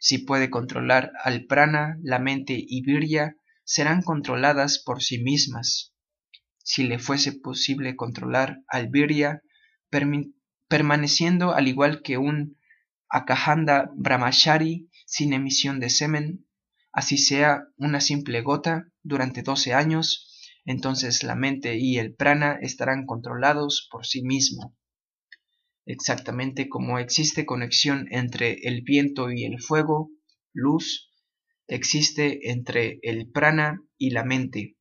Si 0.00 0.18
puede 0.18 0.50
controlar 0.50 1.12
al 1.22 1.44
prana, 1.46 1.96
la 2.02 2.18
mente 2.18 2.56
y 2.56 2.82
Virya 2.82 3.36
serán 3.64 4.02
controladas 4.02 4.78
por 4.78 5.02
sí 5.02 5.22
mismas. 5.22 5.94
Si 6.58 6.82
le 6.82 6.98
fuese 6.98 7.32
posible 7.32 7.96
controlar 7.96 8.58
al 8.66 8.88
Virya, 8.88 9.42
permaneciendo 10.68 11.54
al 11.54 11.68
igual 11.68 12.02
que 12.02 12.18
un 12.18 12.58
Akahanda 13.08 13.90
Brahmachari 13.96 14.88
sin 15.04 15.32
emisión 15.32 15.80
de 15.80 15.90
semen, 15.90 16.46
así 16.92 17.18
sea 17.18 17.64
una 17.76 18.00
simple 18.00 18.40
gota, 18.40 18.86
durante 19.02 19.42
12 19.42 19.74
años, 19.74 20.28
entonces 20.64 21.22
la 21.22 21.34
mente 21.34 21.78
y 21.78 21.98
el 21.98 22.14
prana 22.14 22.58
estarán 22.60 23.06
controlados 23.06 23.88
por 23.90 24.06
sí 24.06 24.22
mismo. 24.22 24.76
Exactamente 25.86 26.68
como 26.68 26.98
existe 26.98 27.46
conexión 27.46 28.06
entre 28.10 28.54
el 28.68 28.82
viento 28.82 29.30
y 29.30 29.44
el 29.44 29.60
fuego, 29.60 30.10
luz, 30.52 31.12
existe 31.66 32.50
entre 32.50 32.98
el 33.02 33.30
prana 33.30 33.82
y 33.96 34.10
la 34.10 34.24
mente. 34.24 34.76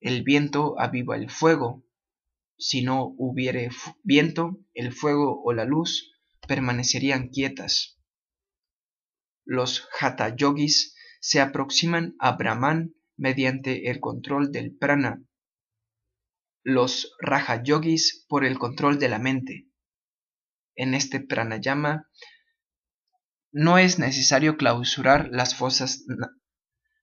El 0.00 0.22
viento 0.22 0.78
aviva 0.78 1.16
el 1.16 1.30
fuego. 1.30 1.84
Si 2.56 2.82
no 2.82 3.14
hubiere 3.18 3.70
viento, 4.02 4.58
el 4.74 4.92
fuego 4.92 5.42
o 5.42 5.52
la 5.52 5.64
luz 5.64 6.12
permanecerían 6.46 7.28
quietas. 7.28 7.98
Los 9.44 9.88
hatha 10.00 10.34
yogis 10.34 10.94
se 11.20 11.40
aproximan 11.40 12.14
a 12.18 12.36
Brahman 12.36 12.94
mediante 13.16 13.90
el 13.90 14.00
control 14.00 14.50
del 14.50 14.76
prana, 14.76 15.22
los 16.64 17.14
raja 17.20 17.62
yogis 17.62 18.24
por 18.26 18.44
el 18.44 18.58
control 18.58 18.98
de 18.98 19.08
la 19.10 19.18
mente. 19.18 19.68
En 20.76 20.94
este 20.94 21.20
pranayama 21.20 22.08
no 23.52 23.78
es 23.78 23.98
necesario 23.98 24.56
clausurar 24.56 25.28
las 25.30 25.54
fosas, 25.54 26.04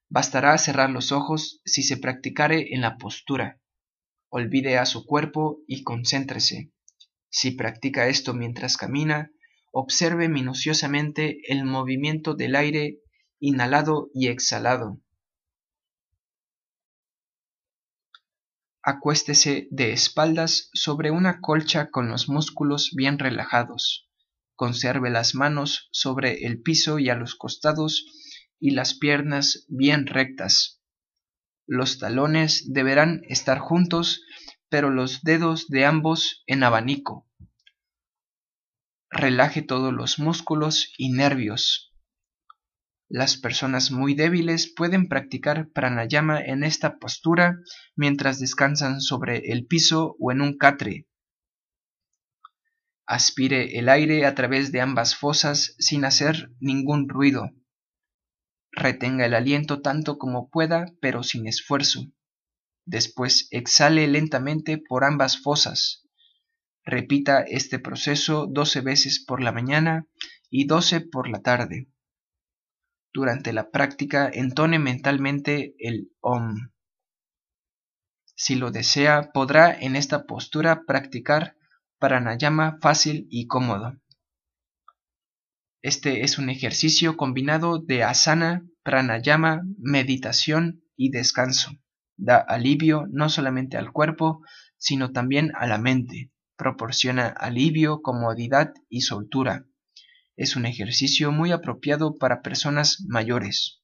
bastará 0.09 0.57
cerrar 0.57 0.89
los 0.89 1.13
ojos 1.13 1.61
si 1.63 1.83
se 1.83 1.95
practicare 1.97 2.73
en 2.73 2.81
la 2.81 2.97
postura. 2.97 3.61
Olvide 4.29 4.77
a 4.77 4.85
su 4.85 5.05
cuerpo 5.05 5.59
y 5.67 5.83
concéntrese. 5.83 6.71
Si 7.29 7.51
practica 7.51 8.07
esto 8.07 8.33
mientras 8.33 8.75
camina, 8.75 9.31
observe 9.71 10.27
minuciosamente 10.27 11.39
el 11.47 11.63
movimiento 11.63 12.33
del 12.33 12.55
aire 12.57 12.99
inhalado 13.39 14.09
y 14.13 14.27
exhalado. 14.27 14.99
Acuéstese 18.83 19.67
de 19.71 19.91
espaldas 19.93 20.69
sobre 20.73 21.11
una 21.11 21.39
colcha 21.39 21.91
con 21.91 22.09
los 22.09 22.29
músculos 22.29 22.91
bien 22.95 23.19
relajados. 23.19 24.09
Conserve 24.55 25.09
las 25.09 25.35
manos 25.35 25.89
sobre 25.91 26.45
el 26.45 26.61
piso 26.61 26.99
y 26.99 27.09
a 27.09 27.15
los 27.15 27.35
costados 27.35 28.05
y 28.59 28.71
las 28.71 28.93
piernas 28.93 29.65
bien 29.67 30.07
rectas. 30.07 30.81
Los 31.67 31.99
talones 31.99 32.71
deberán 32.73 33.21
estar 33.27 33.59
juntos, 33.59 34.23
pero 34.69 34.89
los 34.89 35.21
dedos 35.21 35.67
de 35.67 35.85
ambos 35.85 36.43
en 36.47 36.63
abanico 36.63 37.27
relaje 39.11 39.61
todos 39.61 39.93
los 39.93 40.17
músculos 40.19 40.93
y 40.97 41.11
nervios. 41.11 41.90
Las 43.13 43.35
personas 43.35 43.91
muy 43.91 44.15
débiles 44.15 44.73
pueden 44.73 45.09
practicar 45.09 45.69
pranayama 45.71 46.39
en 46.39 46.63
esta 46.63 46.97
postura 46.97 47.59
mientras 47.93 48.39
descansan 48.39 49.01
sobre 49.01 49.51
el 49.51 49.67
piso 49.67 50.15
o 50.17 50.31
en 50.31 50.39
un 50.39 50.57
catre. 50.57 51.09
Aspire 53.05 53.77
el 53.77 53.89
aire 53.89 54.25
a 54.25 54.33
través 54.33 54.71
de 54.71 54.79
ambas 54.79 55.17
fosas 55.17 55.75
sin 55.77 56.05
hacer 56.05 56.53
ningún 56.61 57.09
ruido. 57.09 57.49
Retenga 58.71 59.25
el 59.25 59.33
aliento 59.33 59.81
tanto 59.81 60.17
como 60.17 60.49
pueda, 60.49 60.85
pero 61.01 61.21
sin 61.21 61.47
esfuerzo. 61.47 62.05
Después 62.85 63.49
exhale 63.51 64.07
lentamente 64.07 64.77
por 64.77 65.03
ambas 65.03 65.37
fosas. 65.37 66.07
Repita 66.85 67.41
este 67.41 67.77
proceso 67.77 68.47
doce 68.49 68.79
veces 68.79 69.21
por 69.21 69.41
la 69.41 69.51
mañana 69.51 70.07
y 70.49 70.65
doce 70.65 71.01
por 71.01 71.27
la 71.27 71.41
tarde. 71.41 71.89
Durante 73.13 73.53
la 73.53 73.69
práctica 73.71 74.29
entone 74.31 74.79
mentalmente 74.79 75.75
el 75.79 76.11
OM. 76.21 76.71
Si 78.35 78.55
lo 78.55 78.71
desea, 78.71 79.31
podrá 79.33 79.71
en 79.71 79.95
esta 79.95 80.25
postura 80.25 80.83
practicar 80.85 81.55
pranayama 81.99 82.79
fácil 82.81 83.27
y 83.29 83.47
cómodo. 83.47 83.99
Este 85.83 86.23
es 86.23 86.37
un 86.37 86.49
ejercicio 86.49 87.17
combinado 87.17 87.79
de 87.79 88.03
asana, 88.03 88.65
pranayama, 88.83 89.63
meditación 89.77 90.83
y 90.95 91.11
descanso. 91.11 91.71
Da 92.17 92.37
alivio 92.37 93.07
no 93.09 93.29
solamente 93.29 93.77
al 93.77 93.91
cuerpo, 93.91 94.41
sino 94.77 95.11
también 95.11 95.51
a 95.55 95.67
la 95.67 95.77
mente 95.77 96.31
proporciona 96.61 97.25
alivio, 97.25 98.03
comodidad 98.03 98.71
y 98.87 99.01
soltura. 99.01 99.65
Es 100.35 100.55
un 100.55 100.65
ejercicio 100.65 101.31
muy 101.31 101.51
apropiado 101.51 102.17
para 102.17 102.41
personas 102.41 103.03
mayores. 103.07 103.81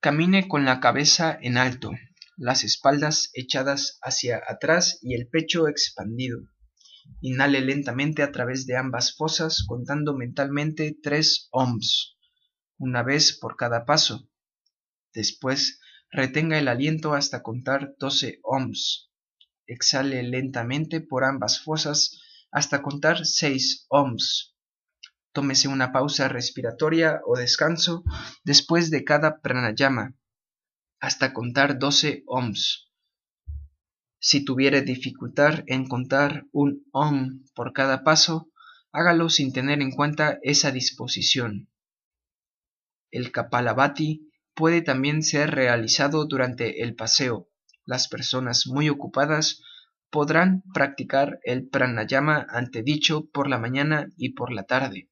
Camine 0.00 0.46
con 0.46 0.64
la 0.64 0.78
cabeza 0.78 1.36
en 1.40 1.56
alto, 1.56 1.90
las 2.36 2.62
espaldas 2.62 3.30
echadas 3.34 3.98
hacia 4.02 4.40
atrás 4.46 4.98
y 5.02 5.14
el 5.14 5.28
pecho 5.28 5.66
expandido. 5.66 6.38
Inhale 7.20 7.62
lentamente 7.62 8.22
a 8.22 8.30
través 8.30 8.66
de 8.66 8.76
ambas 8.76 9.16
fosas 9.16 9.64
contando 9.66 10.14
mentalmente 10.14 10.96
tres 11.02 11.48
ohms, 11.50 12.16
una 12.76 13.02
vez 13.02 13.36
por 13.36 13.56
cada 13.56 13.84
paso. 13.86 14.28
Después 15.12 15.80
retenga 16.12 16.58
el 16.58 16.68
aliento 16.68 17.14
hasta 17.14 17.42
contar 17.42 17.96
12 17.98 18.38
ohms. 18.44 19.10
Exhale 19.66 20.22
lentamente 20.22 21.00
por 21.00 21.24
ambas 21.24 21.60
fosas 21.60 22.20
hasta 22.50 22.82
contar 22.82 23.24
6 23.26 23.86
ohms. 23.88 24.54
Tómese 25.32 25.68
una 25.68 25.92
pausa 25.92 26.28
respiratoria 26.28 27.20
o 27.26 27.36
descanso 27.36 28.02
después 28.44 28.90
de 28.90 29.04
cada 29.04 29.40
pranayama 29.40 30.14
hasta 31.00 31.32
contar 31.32 31.78
12 31.78 32.24
ohms. 32.26 32.88
Si 34.20 34.44
tuviere 34.44 34.82
dificultad 34.82 35.62
en 35.66 35.86
contar 35.86 36.46
un 36.50 36.84
ohm 36.92 37.44
por 37.54 37.72
cada 37.72 38.02
paso, 38.02 38.50
hágalo 38.90 39.30
sin 39.30 39.52
tener 39.52 39.80
en 39.80 39.92
cuenta 39.92 40.38
esa 40.42 40.72
disposición. 40.72 41.68
El 43.10 43.30
Kapalabhati 43.30 44.28
puede 44.54 44.82
también 44.82 45.22
ser 45.22 45.52
realizado 45.52 46.26
durante 46.26 46.82
el 46.82 46.96
paseo, 46.96 47.48
las 47.84 48.08
personas 48.08 48.66
muy 48.66 48.88
ocupadas 48.88 49.62
podrán 50.10 50.62
practicar 50.72 51.38
el 51.42 51.68
pranayama 51.68 52.46
antedicho 52.50 53.28
por 53.30 53.48
la 53.48 53.58
mañana 53.58 54.08
y 54.16 54.30
por 54.30 54.52
la 54.52 54.64
tarde. 54.64 55.08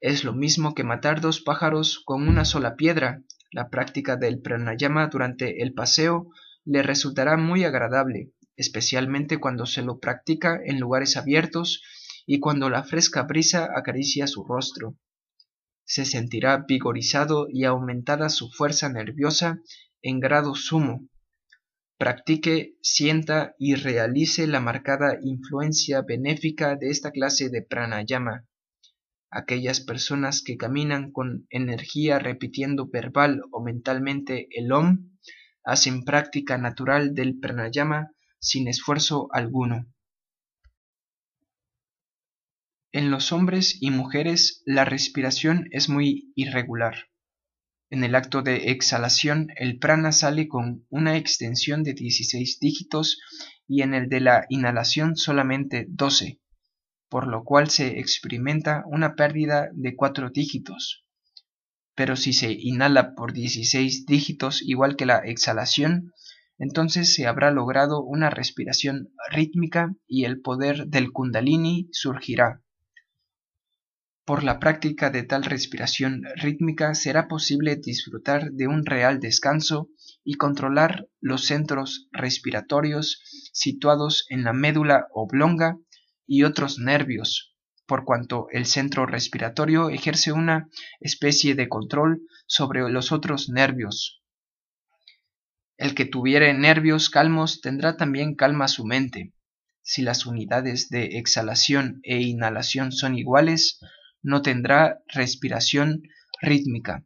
Es 0.00 0.24
lo 0.24 0.32
mismo 0.32 0.74
que 0.74 0.84
matar 0.84 1.20
dos 1.20 1.40
pájaros 1.40 2.02
con 2.04 2.28
una 2.28 2.44
sola 2.44 2.76
piedra. 2.76 3.22
La 3.50 3.68
práctica 3.68 4.16
del 4.16 4.40
pranayama 4.40 5.08
durante 5.08 5.62
el 5.62 5.74
paseo 5.74 6.28
le 6.64 6.82
resultará 6.82 7.36
muy 7.36 7.64
agradable, 7.64 8.32
especialmente 8.56 9.38
cuando 9.38 9.66
se 9.66 9.82
lo 9.82 9.98
practica 9.98 10.60
en 10.64 10.78
lugares 10.78 11.16
abiertos 11.16 11.82
y 12.26 12.40
cuando 12.40 12.68
la 12.68 12.84
fresca 12.84 13.22
brisa 13.22 13.70
acaricia 13.74 14.26
su 14.26 14.44
rostro. 14.44 14.96
Se 15.84 16.04
sentirá 16.04 16.64
vigorizado 16.68 17.46
y 17.50 17.64
aumentada 17.64 18.28
su 18.28 18.50
fuerza 18.50 18.90
nerviosa 18.90 19.60
en 20.02 20.20
grado 20.20 20.54
sumo, 20.54 21.08
practique, 21.98 22.76
sienta 22.80 23.56
y 23.58 23.74
realice 23.74 24.46
la 24.46 24.60
marcada 24.60 25.18
influencia 25.20 26.02
benéfica 26.02 26.76
de 26.76 26.90
esta 26.90 27.10
clase 27.10 27.50
de 27.50 27.62
pranayama. 27.62 28.46
Aquellas 29.30 29.80
personas 29.80 30.42
que 30.42 30.56
caminan 30.56 31.10
con 31.10 31.46
energía 31.50 32.20
repitiendo 32.20 32.88
verbal 32.88 33.42
o 33.50 33.62
mentalmente 33.62 34.46
el 34.52 34.70
OM 34.72 35.18
hacen 35.64 36.04
práctica 36.04 36.56
natural 36.56 37.14
del 37.14 37.38
pranayama 37.40 38.12
sin 38.38 38.68
esfuerzo 38.68 39.28
alguno. 39.32 39.86
En 42.92 43.10
los 43.10 43.32
hombres 43.32 43.76
y 43.82 43.90
mujeres 43.90 44.62
la 44.64 44.84
respiración 44.84 45.68
es 45.72 45.88
muy 45.88 46.32
irregular. 46.36 47.07
En 47.90 48.04
el 48.04 48.14
acto 48.14 48.42
de 48.42 48.70
exhalación 48.70 49.48
el 49.56 49.78
prana 49.78 50.12
sale 50.12 50.46
con 50.46 50.84
una 50.90 51.16
extensión 51.16 51.82
de 51.84 51.94
16 51.94 52.60
dígitos 52.60 53.18
y 53.66 53.80
en 53.80 53.94
el 53.94 54.10
de 54.10 54.20
la 54.20 54.44
inhalación 54.50 55.16
solamente 55.16 55.86
12. 55.88 56.38
por 57.08 57.26
lo 57.26 57.44
cual 57.44 57.70
se 57.70 57.98
experimenta 57.98 58.84
una 58.86 59.14
pérdida 59.14 59.70
de 59.72 59.96
cuatro 59.96 60.28
dígitos. 60.28 61.06
Pero 61.94 62.16
si 62.16 62.34
se 62.34 62.52
inhala 62.52 63.14
por 63.14 63.32
16 63.32 64.04
dígitos 64.04 64.60
igual 64.60 64.94
que 64.94 65.06
la 65.06 65.20
exhalación, 65.20 66.12
entonces 66.58 67.14
se 67.14 67.26
habrá 67.26 67.50
logrado 67.50 68.02
una 68.02 68.28
respiración 68.28 69.14
rítmica 69.30 69.94
y 70.06 70.24
el 70.24 70.42
poder 70.42 70.88
del 70.88 71.10
kundalini 71.10 71.88
surgirá. 71.92 72.62
Por 74.28 74.44
la 74.44 74.58
práctica 74.58 75.08
de 75.08 75.22
tal 75.22 75.42
respiración 75.42 76.22
rítmica 76.36 76.94
será 76.94 77.28
posible 77.28 77.76
disfrutar 77.76 78.50
de 78.50 78.66
un 78.66 78.84
real 78.84 79.20
descanso 79.20 79.88
y 80.22 80.34
controlar 80.34 81.08
los 81.18 81.46
centros 81.46 82.10
respiratorios 82.12 83.22
situados 83.54 84.26
en 84.28 84.44
la 84.44 84.52
médula 84.52 85.06
oblonga 85.14 85.78
y 86.26 86.42
otros 86.42 86.78
nervios, 86.78 87.56
por 87.86 88.04
cuanto 88.04 88.48
el 88.52 88.66
centro 88.66 89.06
respiratorio 89.06 89.88
ejerce 89.88 90.30
una 90.30 90.68
especie 91.00 91.54
de 91.54 91.70
control 91.70 92.20
sobre 92.46 92.86
los 92.90 93.12
otros 93.12 93.48
nervios. 93.48 94.22
El 95.78 95.94
que 95.94 96.04
tuviere 96.04 96.52
nervios 96.52 97.08
calmos 97.08 97.62
tendrá 97.62 97.96
también 97.96 98.34
calma 98.34 98.68
su 98.68 98.84
mente. 98.84 99.32
Si 99.80 100.02
las 100.02 100.26
unidades 100.26 100.90
de 100.90 101.16
exhalación 101.18 102.00
e 102.02 102.20
inhalación 102.20 102.92
son 102.92 103.16
iguales, 103.16 103.80
no 104.22 104.42
tendrá 104.42 105.02
respiración 105.08 106.02
rítmica. 106.40 107.04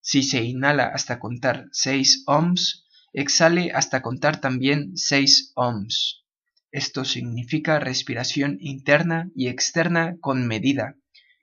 Si 0.00 0.22
se 0.22 0.42
inhala 0.42 0.86
hasta 0.86 1.18
contar 1.18 1.66
6 1.72 2.24
ohms, 2.26 2.86
exhale 3.12 3.72
hasta 3.72 4.02
contar 4.02 4.40
también 4.40 4.96
6 4.96 5.52
ohms. 5.54 6.24
Esto 6.70 7.04
significa 7.04 7.78
respiración 7.78 8.58
interna 8.60 9.30
y 9.34 9.48
externa 9.48 10.16
con 10.20 10.46
medida 10.46 10.96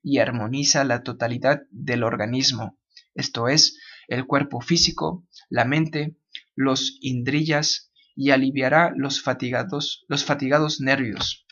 y 0.03 0.19
armoniza 0.19 0.83
la 0.83 1.03
totalidad 1.03 1.63
del 1.71 2.03
organismo, 2.03 2.77
esto 3.15 3.47
es, 3.47 3.79
el 4.07 4.27
cuerpo 4.27 4.61
físico, 4.61 5.25
la 5.49 5.65
mente, 5.65 6.17
los 6.53 6.97
indrillas 7.01 7.91
y 8.15 8.31
aliviará 8.31 8.93
los 8.95 9.21
fatigados, 9.21 10.05
los 10.07 10.25
fatigados 10.25 10.79
nervios 10.79 11.44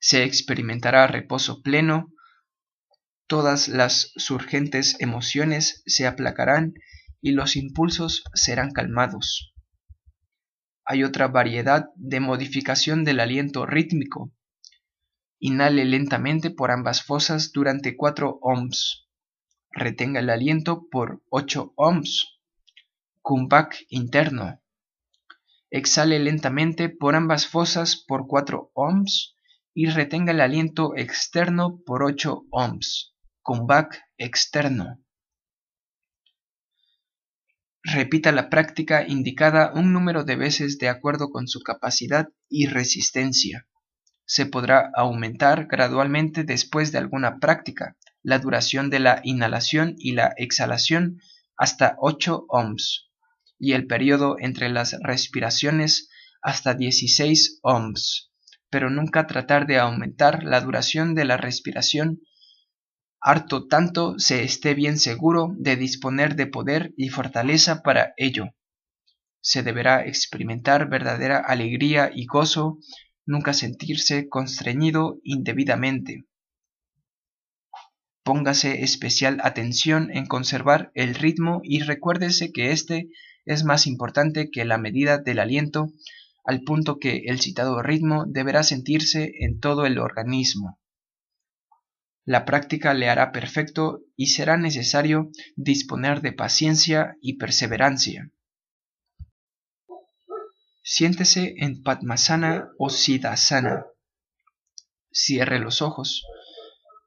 se 0.00 0.24
experimentará 0.24 1.06
reposo 1.06 1.62
pleno, 1.62 2.12
todas 3.26 3.68
las 3.68 4.12
surgentes 4.16 4.96
emociones 4.98 5.82
se 5.86 6.06
aplacarán 6.06 6.72
y 7.20 7.32
los 7.32 7.54
impulsos 7.54 8.24
serán 8.34 8.72
calmados. 8.72 9.52
Hay 10.86 11.04
otra 11.04 11.28
variedad 11.28 11.90
de 11.94 12.18
modificación 12.18 13.04
del 13.04 13.20
aliento 13.20 13.66
rítmico. 13.66 14.32
Inhale 15.38 15.84
lentamente 15.84 16.50
por 16.50 16.70
ambas 16.70 17.02
fosas 17.02 17.52
durante 17.52 17.96
4 17.96 18.38
ohms. 18.40 19.06
Retenga 19.70 20.20
el 20.20 20.30
aliento 20.30 20.88
por 20.90 21.22
8 21.28 21.74
ohms. 21.76 22.40
Kumbhak 23.20 23.84
interno. 23.90 24.60
Exhale 25.70 26.18
lentamente 26.18 26.88
por 26.88 27.14
ambas 27.14 27.46
fosas 27.46 27.96
por 27.96 28.26
4 28.26 28.72
ohms 28.74 29.36
y 29.80 29.86
retenga 29.86 30.32
el 30.32 30.42
aliento 30.42 30.94
externo 30.94 31.80
por 31.86 32.02
8 32.02 32.48
ohms. 32.50 33.14
Kumbhak 33.40 33.98
externo. 34.18 35.02
Repita 37.82 38.30
la 38.30 38.50
práctica 38.50 39.08
indicada 39.08 39.72
un 39.74 39.94
número 39.94 40.22
de 40.24 40.36
veces 40.36 40.76
de 40.76 40.90
acuerdo 40.90 41.30
con 41.30 41.48
su 41.48 41.60
capacidad 41.60 42.28
y 42.50 42.66
resistencia. 42.66 43.68
Se 44.26 44.44
podrá 44.44 44.90
aumentar 44.94 45.66
gradualmente 45.66 46.44
después 46.44 46.92
de 46.92 46.98
alguna 46.98 47.38
práctica 47.38 47.96
la 48.22 48.38
duración 48.38 48.90
de 48.90 49.00
la 49.00 49.22
inhalación 49.24 49.94
y 49.96 50.12
la 50.12 50.34
exhalación 50.36 51.22
hasta 51.56 51.96
8 52.00 52.44
ohms 52.50 53.08
y 53.58 53.72
el 53.72 53.86
periodo 53.86 54.36
entre 54.40 54.68
las 54.68 54.94
respiraciones 55.02 56.10
hasta 56.42 56.74
16 56.74 57.60
ohms 57.62 58.29
pero 58.70 58.88
nunca 58.88 59.26
tratar 59.26 59.66
de 59.66 59.78
aumentar 59.78 60.44
la 60.44 60.60
duración 60.60 61.14
de 61.14 61.24
la 61.24 61.36
respiración 61.36 62.20
harto 63.20 63.66
tanto 63.68 64.18
se 64.18 64.42
esté 64.44 64.74
bien 64.74 64.98
seguro 64.98 65.54
de 65.58 65.76
disponer 65.76 66.36
de 66.36 66.46
poder 66.46 66.94
y 66.96 67.10
fortaleza 67.10 67.82
para 67.82 68.14
ello. 68.16 68.54
Se 69.42 69.62
deberá 69.62 70.06
experimentar 70.06 70.88
verdadera 70.88 71.38
alegría 71.38 72.10
y 72.14 72.26
gozo, 72.26 72.78
nunca 73.26 73.52
sentirse 73.52 74.28
constreñido 74.28 75.18
indebidamente. 75.22 76.24
Póngase 78.22 78.82
especial 78.82 79.40
atención 79.42 80.10
en 80.12 80.26
conservar 80.26 80.90
el 80.94 81.14
ritmo 81.14 81.60
y 81.62 81.80
recuérdese 81.80 82.52
que 82.52 82.72
éste 82.72 83.08
es 83.44 83.64
más 83.64 83.86
importante 83.86 84.50
que 84.50 84.64
la 84.64 84.78
medida 84.78 85.18
del 85.18 85.38
aliento 85.38 85.90
al 86.50 86.62
punto 86.62 86.98
que 86.98 87.22
el 87.26 87.40
citado 87.40 87.80
ritmo 87.80 88.24
deberá 88.26 88.64
sentirse 88.64 89.30
en 89.38 89.60
todo 89.60 89.86
el 89.86 90.00
organismo. 90.00 90.80
La 92.24 92.44
práctica 92.44 92.92
le 92.92 93.08
hará 93.08 93.30
perfecto 93.30 94.00
y 94.16 94.26
será 94.26 94.56
necesario 94.56 95.30
disponer 95.54 96.22
de 96.22 96.32
paciencia 96.32 97.14
y 97.20 97.38
perseverancia. 97.38 98.32
Siéntese 100.82 101.54
en 101.58 101.84
Padmasana 101.84 102.70
o 102.78 102.90
Siddhasana. 102.90 103.86
Cierre 105.12 105.60
los 105.60 105.82
ojos. 105.82 106.24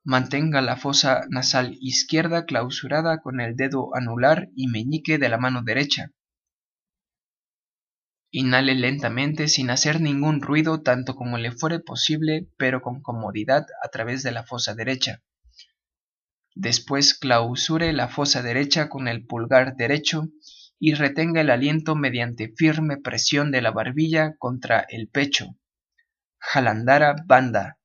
Mantenga 0.05 0.61
la 0.61 0.77
fosa 0.77 1.25
nasal 1.29 1.75
izquierda 1.81 2.45
clausurada 2.45 3.19
con 3.19 3.41
el 3.41 3.57
dedo 3.57 3.93
anular 3.93 4.47
y 4.55 4.67
meñique 4.67 5.17
de 5.17 5.27
la 5.27 5.37
mano 5.37 5.63
derecha. 5.63 6.13
Inhale 8.35 8.73
lentamente 8.73 9.47
sin 9.47 9.69
hacer 9.69 10.01
ningún 10.01 10.41
ruido 10.41 10.81
tanto 10.81 11.13
como 11.15 11.37
le 11.37 11.51
fuere 11.51 11.79
posible, 11.79 12.47
pero 12.57 12.81
con 12.81 12.99
comodidad 12.99 13.67
a 13.83 13.89
través 13.89 14.23
de 14.23 14.31
la 14.31 14.43
fosa 14.43 14.73
derecha. 14.73 15.21
Después 16.55 17.13
clausure 17.13 17.93
la 17.93 18.07
fosa 18.07 18.41
derecha 18.41 18.89
con 18.89 19.07
el 19.07 19.27
pulgar 19.27 19.75
derecho 19.75 20.29
y 20.79 20.95
retenga 20.95 21.41
el 21.41 21.51
aliento 21.51 21.95
mediante 21.95 22.51
firme 22.57 22.97
presión 22.97 23.51
de 23.51 23.61
la 23.61 23.69
barbilla 23.69 24.35
contra 24.39 24.83
el 24.89 25.09
pecho. 25.09 25.55
Jalandara 26.39 27.15
Banda. 27.27 27.77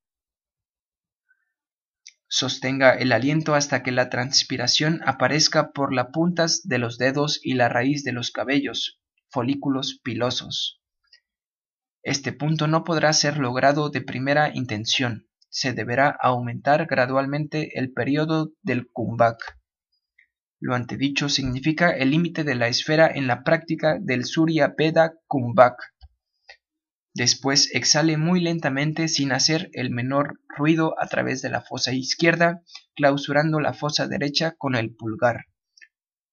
Sostenga 2.27 2.95
el 2.95 3.13
aliento 3.13 3.55
hasta 3.55 3.83
que 3.83 3.93
la 3.93 4.09
transpiración 4.09 5.03
aparezca 5.05 5.73
por 5.73 5.93
las 5.93 6.07
puntas 6.07 6.63
de 6.65 6.79
los 6.79 6.97
dedos 6.97 7.39
y 7.43 7.53
la 7.53 7.69
raíz 7.69 8.03
de 8.03 8.13
los 8.13 8.31
cabellos 8.31 8.98
folículos 9.31 10.01
pilosos. 10.03 10.83
Este 12.03 12.33
punto 12.33 12.69
no 12.69 12.85
podrá 12.85 13.13
ser 13.13 13.39
logrado 13.39 13.91
de 13.91 14.01
primera 14.01 14.51
intención, 14.55 15.29
se 15.51 15.73
deberá 15.73 16.17
aumentar 16.21 16.87
gradualmente 16.87 17.79
el 17.79 17.93
periodo 17.93 18.53
del 18.63 18.89
kumbhak. 18.93 19.59
Lo 20.61 20.75
antedicho 20.75 21.29
significa 21.29 21.91
el 21.91 22.11
límite 22.11 22.43
de 22.43 22.57
la 22.57 22.69
esfera 22.69 23.09
en 23.09 23.27
la 23.27 23.45
práctica 23.45 23.99
del 24.01 24.25
Surya 24.25 24.75
Peda 24.75 25.15
Kumbhak. 25.29 25.77
Después 27.15 27.75
exhale 27.75 28.17
muy 28.17 28.41
lentamente 28.41 29.09
sin 29.09 29.33
hacer 29.33 29.71
el 29.73 29.91
menor 29.91 30.41
ruido 30.49 30.95
a 31.01 31.07
través 31.07 31.43
de 31.43 31.51
la 31.51 31.63
fosa 31.63 31.93
izquierda, 31.93 32.63
clausurando 32.97 33.61
la 33.61 33.73
fosa 33.73 34.09
derecha 34.09 34.55
con 34.59 34.75
el 34.75 34.95
pulgar. 34.95 35.47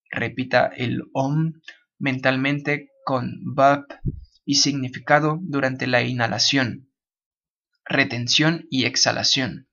Repita 0.10 0.68
el 0.76 1.04
OM 1.14 1.54
mentalmente 2.00 2.92
con 3.06 3.40
VAP 3.44 3.92
y 4.46 4.56
significado 4.56 5.40
durante 5.42 5.88
la 5.88 6.02
inhalación, 6.04 6.90
retención 7.86 8.66
y 8.70 8.86
exhalación. 8.86 9.68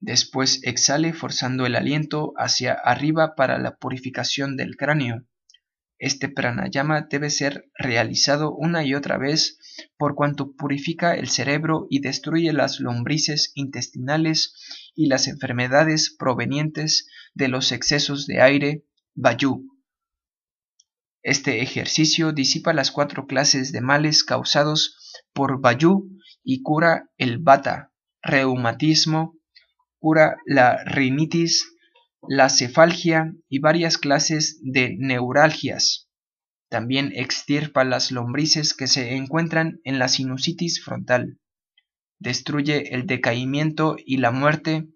Después 0.00 0.60
exhale 0.62 1.12
forzando 1.12 1.66
el 1.66 1.74
aliento 1.74 2.32
hacia 2.36 2.72
arriba 2.72 3.34
para 3.34 3.58
la 3.58 3.76
purificación 3.76 4.56
del 4.56 4.76
cráneo. 4.76 5.24
Este 5.98 6.28
pranayama 6.28 7.08
debe 7.10 7.30
ser 7.30 7.68
realizado 7.76 8.54
una 8.54 8.84
y 8.84 8.94
otra 8.94 9.18
vez 9.18 9.58
por 9.96 10.14
cuanto 10.14 10.52
purifica 10.52 11.14
el 11.14 11.28
cerebro 11.28 11.88
y 11.90 12.00
destruye 12.00 12.52
las 12.52 12.78
lombrices 12.78 13.50
intestinales 13.54 14.54
y 14.94 15.08
las 15.08 15.26
enfermedades 15.26 16.14
provenientes 16.16 17.08
de 17.34 17.48
los 17.48 17.72
excesos 17.72 18.26
de 18.26 18.40
aire, 18.40 18.84
Vayu. 19.16 19.77
Este 21.28 21.60
ejercicio 21.60 22.32
disipa 22.32 22.72
las 22.72 22.90
cuatro 22.90 23.26
clases 23.26 23.70
de 23.70 23.82
males 23.82 24.24
causados 24.24 24.96
por 25.34 25.60
Vayu 25.60 26.08
y 26.42 26.62
cura 26.62 27.10
el 27.18 27.36
bata, 27.36 27.92
reumatismo, 28.22 29.36
cura 29.98 30.38
la 30.46 30.82
rinitis, 30.84 31.70
la 32.26 32.48
cefalgia 32.48 33.34
y 33.46 33.58
varias 33.58 33.98
clases 33.98 34.58
de 34.62 34.96
neuralgias. 34.98 36.08
También 36.70 37.12
extirpa 37.14 37.84
las 37.84 38.10
lombrices 38.10 38.72
que 38.72 38.86
se 38.86 39.14
encuentran 39.14 39.80
en 39.84 39.98
la 39.98 40.08
sinusitis 40.08 40.82
frontal. 40.82 41.38
destruye 42.18 42.94
el 42.94 43.06
decaimiento 43.06 43.96
y 43.98 44.16
la 44.16 44.30
muerte, 44.30 44.88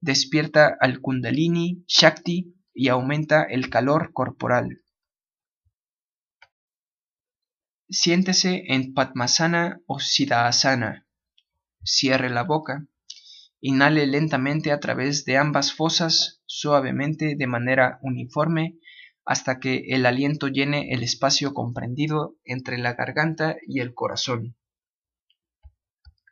despierta 0.00 0.76
al 0.80 1.00
kundalini, 1.00 1.84
shakti 1.86 2.56
y 2.74 2.88
aumenta 2.88 3.44
el 3.44 3.70
calor 3.70 4.10
corporal. 4.12 4.80
Siéntese 7.88 8.64
en 8.74 8.94
Padmasana 8.94 9.80
o 9.86 10.00
Siddhasana. 10.00 11.06
Cierre 11.84 12.30
la 12.30 12.42
boca. 12.42 12.84
Inhale 13.60 14.08
lentamente 14.08 14.72
a 14.72 14.80
través 14.80 15.24
de 15.24 15.36
ambas 15.36 15.72
fosas, 15.72 16.42
suavemente 16.46 17.36
de 17.36 17.46
manera 17.46 18.00
uniforme, 18.02 18.74
hasta 19.24 19.60
que 19.60 19.84
el 19.90 20.04
aliento 20.04 20.48
llene 20.48 20.92
el 20.94 21.04
espacio 21.04 21.54
comprendido 21.54 22.34
entre 22.44 22.76
la 22.78 22.94
garganta 22.94 23.56
y 23.64 23.78
el 23.78 23.94
corazón. 23.94 24.56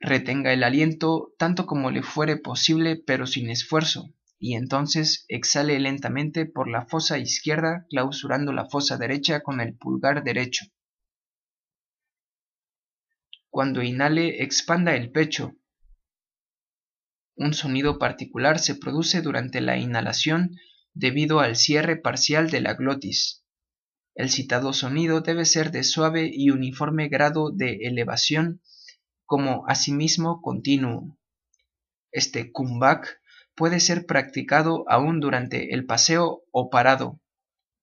Retenga 0.01 0.53
el 0.53 0.65
aliento 0.65 1.35
tanto 1.39 1.67
como 1.67 1.93
le 1.93 2.03
fuere 2.03 2.37
posible 2.37 2.97
pero 2.97 3.29
sin 3.29 3.49
esfuerzo, 3.49 4.13
y 4.41 4.57
entonces 4.57 5.25
exhale 5.29 5.79
lentamente 5.79 6.47
por 6.47 6.69
la 6.69 6.85
fosa 6.87 7.19
izquierda 7.19 7.87
clausurando 7.91 8.53
la 8.53 8.69
fosa 8.69 8.97
derecha 8.97 9.41
con 9.41 9.61
el 9.61 9.77
pulgar 9.77 10.25
derecho. 10.25 10.67
Cuando 13.55 13.85
inhale, 13.85 14.43
expanda 14.43 14.97
el 14.97 15.13
pecho. 15.13 15.53
Un 17.37 17.55
sonido 17.55 18.01
particular 18.01 18.59
se 18.59 18.75
produce 18.75 19.23
durante 19.23 19.61
la 19.61 19.77
inhalación 19.77 20.57
debido 20.93 21.39
al 21.39 21.55
cierre 21.55 21.95
parcial 21.95 22.51
de 22.51 22.61
la 22.61 22.75
glotis. 22.75 23.45
El 24.17 24.31
citado 24.31 24.73
sonido 24.73 25.21
debe 25.21 25.45
ser 25.45 25.71
de 25.71 25.85
suave 25.85 26.29
y 26.35 26.51
uniforme 26.51 27.09
grado 27.09 27.53
de 27.53 27.79
elevación, 27.83 28.61
como 29.25 29.69
asimismo 29.69 30.43
continuo. 30.43 31.17
Este 32.11 32.51
kumbhak 32.51 33.21
puede 33.55 33.79
ser 33.79 34.05
practicado 34.07 34.85
aún 34.89 35.21
durante 35.21 35.73
el 35.75 35.87
paseo 35.87 36.43
o 36.51 36.71
parado. 36.71 37.21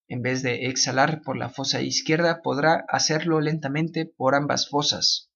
En 0.10 0.22
vez 0.22 0.44
de 0.44 0.66
exhalar 0.66 1.22
por 1.22 1.38
la 1.38 1.48
fosa 1.48 1.82
izquierda, 1.82 2.42
podrá 2.42 2.84
hacerlo 2.90 3.40
lentamente 3.40 4.06
por 4.06 4.36
ambas 4.36 4.68
fosas. 4.68 5.31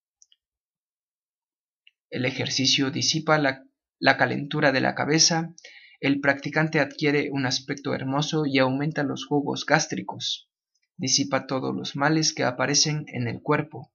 El 2.15 2.23
ejercicio 2.23 2.91
disipa 2.91 3.37
la, 3.37 4.17
calentura 4.17 4.71
de 4.71 4.79
la 4.79 4.95
cabeza, 4.95 5.53
el 5.99 6.21
practicante 6.21 6.79
adquiere 6.79 7.27
un 7.29 7.45
aspecto 7.45 7.93
hermoso 7.93 8.45
y 8.45 8.57
aumenta 8.57 9.03
los 9.03 9.25
jugos 9.25 9.65
gástricos, 9.65 10.49
disipa 10.95 11.45
todos 11.45 11.75
los 11.75 11.97
males 11.97 12.33
que 12.33 12.45
aparecen 12.45 13.03
en 13.07 13.27
el 13.27 13.41
cuerpo, 13.41 13.91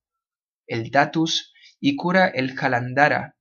el 0.67 0.91
datus 0.91 1.55
y 1.81 1.97
cura 1.97 2.27
el 2.27 2.55
jalandara, 2.55 3.39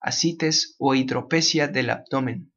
asites 0.00 0.74
o 0.80 0.96
hidropesia 0.96 1.68
del 1.68 1.88
abdomen. 1.88 2.52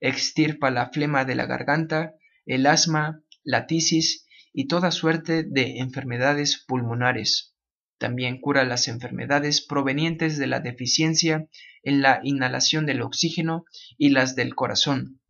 Extirpa 0.00 0.70
la 0.70 0.88
flema 0.88 1.26
de 1.26 1.34
la 1.34 1.44
garganta, 1.44 2.14
el 2.46 2.64
asma, 2.64 3.22
la 3.42 3.66
tisis 3.66 4.26
y 4.50 4.66
toda 4.66 4.92
suerte 4.92 5.42
de 5.42 5.80
enfermedades 5.80 6.64
pulmonares. 6.66 7.53
También 7.98 8.40
cura 8.40 8.64
las 8.64 8.88
enfermedades 8.88 9.64
provenientes 9.64 10.38
de 10.38 10.46
la 10.46 10.60
deficiencia 10.60 11.48
en 11.82 12.02
la 12.02 12.20
inhalación 12.22 12.86
del 12.86 13.02
oxígeno 13.02 13.64
y 13.96 14.10
las 14.10 14.34
del 14.34 14.54
corazón. 14.54 15.20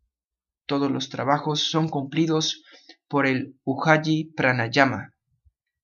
Todos 0.65 0.89
los 0.89 1.09
trabajos 1.09 1.69
son 1.69 1.89
cumplidos 1.89 2.63
por 3.07 3.27
el 3.27 3.59
Ujayi 3.63 4.33
Pranayama. 4.35 5.13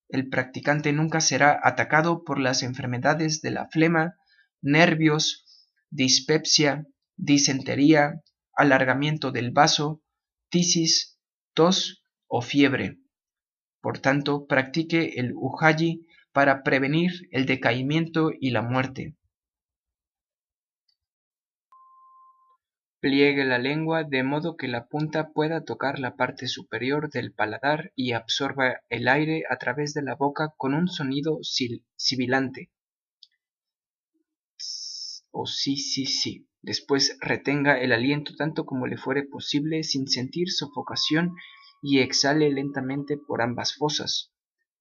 El 0.09 0.27
practicante 0.27 0.91
nunca 0.91 1.21
será 1.21 1.59
atacado 1.63 2.23
por 2.23 2.39
las 2.39 2.63
enfermedades 2.63 3.41
de 3.41 3.51
la 3.51 3.69
flema, 3.69 4.15
nervios, 4.61 5.45
dispepsia, 5.89 6.87
disentería, 7.15 8.21
alargamiento 8.55 9.31
del 9.31 9.51
vaso, 9.51 10.01
tisis, 10.49 11.19
tos 11.53 12.03
o 12.27 12.41
fiebre. 12.41 12.97
Por 13.81 13.99
tanto, 13.99 14.47
practique 14.47 15.19
el 15.19 15.33
Ujayi 15.35 16.05
para 16.33 16.63
prevenir 16.63 17.11
el 17.31 17.45
decaimiento 17.45 18.31
y 18.39 18.51
la 18.51 18.61
muerte. 18.61 19.15
Pliegue 23.01 23.43
la 23.45 23.57
lengua 23.57 24.03
de 24.03 24.23
modo 24.23 24.55
que 24.55 24.67
la 24.67 24.87
punta 24.87 25.31
pueda 25.33 25.63
tocar 25.63 25.97
la 25.97 26.15
parte 26.15 26.47
superior 26.47 27.09
del 27.09 27.33
paladar 27.33 27.91
y 27.95 28.11
absorba 28.11 28.81
el 28.89 29.07
aire 29.07 29.43
a 29.49 29.57
través 29.57 29.93
de 29.95 30.03
la 30.03 30.15
boca 30.15 30.53
con 30.55 30.75
un 30.75 30.87
sonido 30.87 31.39
sibilante. 31.95 32.69
O 35.31 35.47
sí, 35.47 35.77
sí, 35.77 36.05
sí. 36.05 36.47
Después 36.61 37.17
retenga 37.21 37.79
el 37.79 37.91
aliento 37.91 38.35
tanto 38.35 38.65
como 38.65 38.85
le 38.85 38.97
fuere 38.97 39.23
posible 39.23 39.81
sin 39.81 40.07
sentir 40.07 40.51
sofocación 40.51 41.33
y 41.81 41.99
exhale 41.99 42.51
lentamente 42.51 43.17
por 43.17 43.41
ambas 43.41 43.73
fosas 43.75 44.31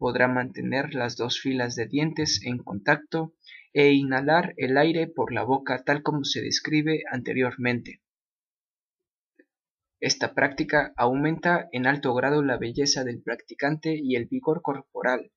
podrá 0.01 0.29
mantener 0.29 0.95
las 0.95 1.19
dos 1.19 1.39
filas 1.39 1.77
de 1.77 1.87
dientes 1.87 2.41
en 2.45 2.57
contacto 2.57 3.35
e 3.75 3.93
inhalar 3.93 4.55
el 4.57 4.79
aire 4.79 5.07
por 5.07 5.31
la 5.31 5.45
boca 5.45 5.85
tal 5.85 6.03
como 6.03 6.25
se 6.25 6.41
describe 6.41 7.03
anteriormente. 7.13 8.01
Esta 10.01 10.35
práctica 10.35 10.95
aumenta 10.97 11.69
en 11.73 11.87
alto 11.87 12.15
grado 12.15 12.43
la 12.43 12.57
belleza 12.57 13.05
del 13.05 13.23
practicante 13.23 13.95
y 14.03 14.17
el 14.17 14.25
vigor 14.25 14.63
corporal. 14.63 15.33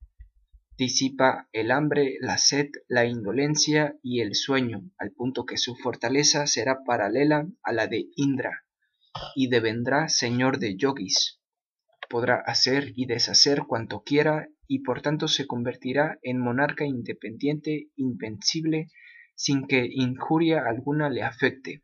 Disipa 0.77 1.49
el 1.51 1.69
hambre, 1.69 2.15
la 2.21 2.37
sed, 2.37 2.69
la 2.87 3.05
indolencia 3.05 3.97
y 4.01 4.21
el 4.21 4.33
sueño, 4.33 4.89
al 4.97 5.11
punto 5.11 5.45
que 5.45 5.57
su 5.57 5.75
fortaleza 5.75 6.47
será 6.47 6.85
paralela 6.85 7.49
a 7.63 7.73
la 7.73 7.87
de 7.87 8.05
Indra, 8.15 8.63
y 9.35 9.49
devendrá 9.49 10.07
señor 10.07 10.57
de 10.57 10.77
yogis 10.77 11.43
podrá 12.13 12.43
hacer 12.45 12.93
y 12.95 13.07
deshacer 13.07 13.63
cuanto 13.67 14.03
quiera 14.03 14.47
y 14.67 14.79
por 14.79 15.01
tanto 15.01 15.27
se 15.27 15.47
convertirá 15.47 16.19
en 16.21 16.39
monarca 16.39 16.85
independiente, 16.85 17.89
invencible, 17.95 18.87
sin 19.35 19.67
que 19.67 19.87
injuria 19.91 20.63
alguna 20.67 21.09
le 21.09 21.23
afecte. 21.23 21.83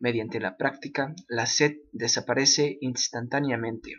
Mediante 0.00 0.38
la 0.38 0.56
práctica, 0.56 1.14
la 1.28 1.46
sed 1.46 1.76
desaparece 1.92 2.78
instantáneamente. 2.80 3.94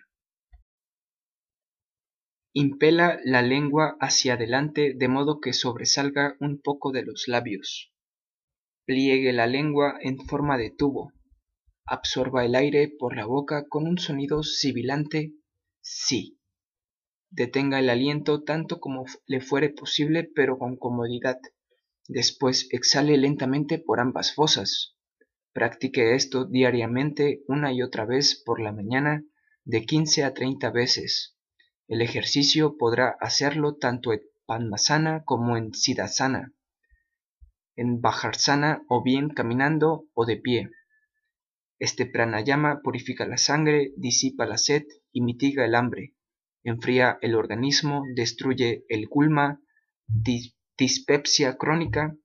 Impela 2.54 3.20
la 3.24 3.42
lengua 3.42 3.96
hacia 4.00 4.34
adelante 4.34 4.94
de 4.96 5.08
modo 5.08 5.40
que 5.40 5.54
sobresalga 5.54 6.36
un 6.40 6.60
poco 6.62 6.92
de 6.92 7.04
los 7.04 7.28
labios. 7.28 7.94
Pliegue 8.86 9.34
la 9.34 9.46
lengua 9.46 10.00
en 10.02 10.18
forma 10.18 10.58
de 10.58 10.72
tubo. 10.72 11.14
Absorba 11.86 12.46
el 12.46 12.56
aire 12.56 12.92
por 12.98 13.16
la 13.16 13.26
boca 13.26 13.68
con 13.68 13.88
un 13.88 14.00
sonido 14.00 14.42
sibilante 14.42 15.34
sí. 15.82 16.39
Detenga 17.32 17.80
el 17.80 17.90
aliento 17.90 18.44
tanto 18.44 18.80
como 18.80 19.06
le 19.28 19.40
fuere 19.40 19.70
posible, 19.70 20.24
pero 20.24 20.58
con 20.58 20.78
comodidad. 20.78 21.40
Después 22.08 22.68
exhale 22.72 23.18
lentamente 23.18 23.78
por 23.78 24.00
ambas 24.00 24.34
fosas. 24.34 24.96
Practique 25.54 26.16
esto 26.16 26.46
diariamente 26.46 27.44
una 27.48 27.72
y 27.72 27.84
otra 27.84 28.06
vez 28.06 28.42
por 28.44 28.60
la 28.60 28.72
mañana 28.72 29.24
de 29.64 29.86
15 29.86 30.24
a 30.24 30.34
30 30.34 30.72
veces. 30.72 31.38
El 31.88 32.02
ejercicio 32.02 32.78
podrá 32.78 33.16
hacerlo 33.20 33.76
tanto 33.76 34.12
en 34.12 34.22
Padmasana 34.48 35.24
como 35.24 35.56
en 35.56 35.74
Siddhasana, 35.76 36.54
en 37.76 38.02
Bhajarsana 38.02 38.84
o 38.90 39.04
bien 39.04 39.30
caminando 39.30 40.08
o 40.16 40.26
de 40.26 40.38
pie. 40.38 40.72
Este 41.78 42.08
pranayama 42.08 42.82
purifica 42.82 43.28
la 43.28 43.38
sangre, 43.38 43.94
disipa 43.96 44.48
la 44.48 44.58
sed 44.58 44.84
y 45.12 45.22
mitiga 45.22 45.66
el 45.66 45.76
hambre, 45.76 46.16
enfría 46.70 47.18
el 47.22 47.36
organismo, 47.36 48.04
destruye 48.16 48.86
el 48.88 49.08
gulma, 49.08 49.62
dispepsia 50.78 51.58
crónica, 51.58 52.16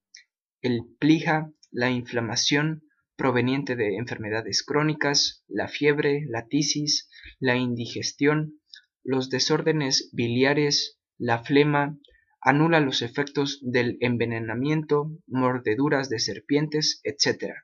el 0.63 0.83
plija, 0.99 1.51
la 1.71 1.91
inflamación 1.91 2.83
proveniente 3.17 3.77
de 3.77 3.97
enfermedades 3.97 4.63
crónicas, 4.63 5.45
la 5.49 5.69
fiebre, 5.69 6.25
la 6.29 6.47
tisis, 6.47 7.09
la 7.39 7.57
indigestión, 7.57 8.61
los 9.03 9.31
desórdenes 9.31 10.11
biliares, 10.13 10.99
la 11.19 11.45
flema, 11.45 11.99
anula 12.41 12.81
los 12.81 13.03
efectos 13.03 13.61
del 13.63 13.97
envenenamiento, 14.01 15.11
mordeduras 15.27 16.09
de 16.09 16.19
serpientes, 16.19 17.01
etc. 17.05 17.55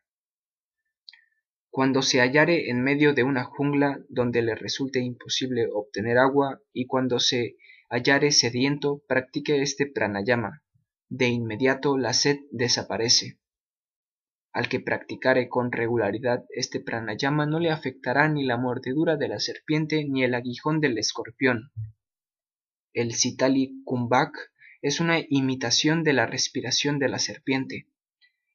Cuando 1.70 2.02
se 2.02 2.18
hallare 2.18 2.68
en 2.68 2.82
medio 2.82 3.14
de 3.14 3.22
una 3.22 3.44
jungla 3.44 4.00
donde 4.08 4.42
le 4.42 4.56
resulte 4.56 4.98
imposible 4.98 5.68
obtener 5.72 6.18
agua 6.18 6.60
y 6.72 6.86
cuando 6.86 7.20
se 7.20 7.56
hallare 7.88 8.32
sediento, 8.32 9.02
practique 9.06 9.62
este 9.62 9.86
pranayama. 9.86 10.64
De 11.08 11.28
inmediato 11.28 11.96
la 11.96 12.12
sed 12.12 12.38
desaparece. 12.50 13.38
Al 14.52 14.68
que 14.68 14.80
practicare 14.80 15.48
con 15.48 15.70
regularidad 15.70 16.44
este 16.50 16.80
pranayama 16.80 17.46
no 17.46 17.60
le 17.60 17.70
afectará 17.70 18.28
ni 18.28 18.44
la 18.44 18.56
mordedura 18.56 19.16
de 19.16 19.28
la 19.28 19.38
serpiente 19.38 20.04
ni 20.04 20.24
el 20.24 20.34
aguijón 20.34 20.80
del 20.80 20.98
escorpión. 20.98 21.70
El 22.92 23.14
Sitali 23.14 23.80
Kumbhak 23.84 24.32
es 24.82 24.98
una 24.98 25.18
imitación 25.28 26.02
de 26.02 26.14
la 26.14 26.26
respiración 26.26 26.98
de 26.98 27.08
la 27.08 27.20
serpiente. 27.20 27.86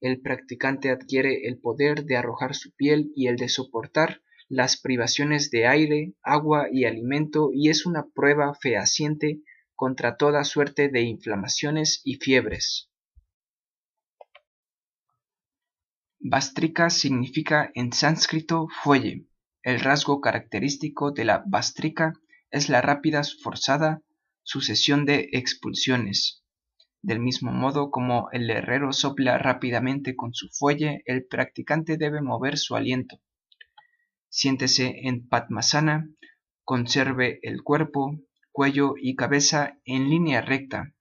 El 0.05 0.21
practicante 0.21 0.91
adquiere 0.91 1.47
el 1.47 1.57
poder 1.59 2.05
de 2.05 2.15
arrojar 2.15 2.53
su 2.53 2.71
piel 2.75 3.11
y 3.15 3.25
el 3.25 3.37
de 3.37 3.49
soportar 3.49 4.21
las 4.47 4.79
privaciones 4.79 5.49
de 5.49 5.65
aire, 5.65 6.13
agua 6.21 6.67
y 6.71 6.85
alimento 6.85 7.49
y 7.51 7.69
es 7.69 7.87
una 7.87 8.05
prueba 8.13 8.53
fehaciente 8.53 9.41
contra 9.73 10.15
toda 10.15 10.43
suerte 10.43 10.89
de 10.89 11.01
inflamaciones 11.01 12.01
y 12.03 12.17
fiebres. 12.17 12.91
Bastrika 16.19 16.91
significa 16.91 17.71
en 17.73 17.91
sánscrito 17.91 18.67
fuelle. 18.83 19.25
El 19.63 19.79
rasgo 19.79 20.21
característico 20.21 21.11
de 21.11 21.25
la 21.25 21.43
bastrika 21.47 22.13
es 22.51 22.69
la 22.69 22.81
rápida 22.81 23.23
forzada 23.41 24.03
sucesión 24.43 25.05
de 25.05 25.29
expulsiones. 25.31 26.44
Del 27.05 27.19
mismo 27.19 27.51
modo 27.51 27.91
como 27.91 28.31
el 28.31 28.49
herrero 28.49 28.91
sopla 28.91 29.37
rápidamente 29.37 30.15
con 30.15 30.33
su 30.33 30.49
fuelle, 30.49 31.03
el 31.05 31.27
practicante 31.27 31.97
debe 31.97 32.19
mover 32.19 32.57
su 32.57 32.75
aliento. 32.75 33.21
Siéntese 34.27 35.01
en 35.03 35.27
Padmasana, 35.27 36.09
conserve 36.63 37.37
el 37.43 37.61
cuerpo, 37.61 38.19
cuello 38.51 38.95
y 38.99 39.15
cabeza 39.15 39.77
en 39.85 40.09
línea 40.09 40.41
recta. 40.41 40.95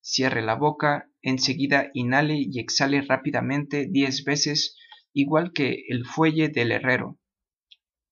Cierre 0.00 0.42
la 0.42 0.56
boca, 0.56 1.08
enseguida 1.22 1.88
inhale 1.94 2.38
y 2.40 2.58
exhale 2.58 3.00
rápidamente 3.02 3.86
diez 3.88 4.24
veces, 4.24 4.76
igual 5.12 5.52
que 5.52 5.84
el 5.88 6.04
fuelle 6.04 6.48
del 6.48 6.72
herrero. 6.72 7.16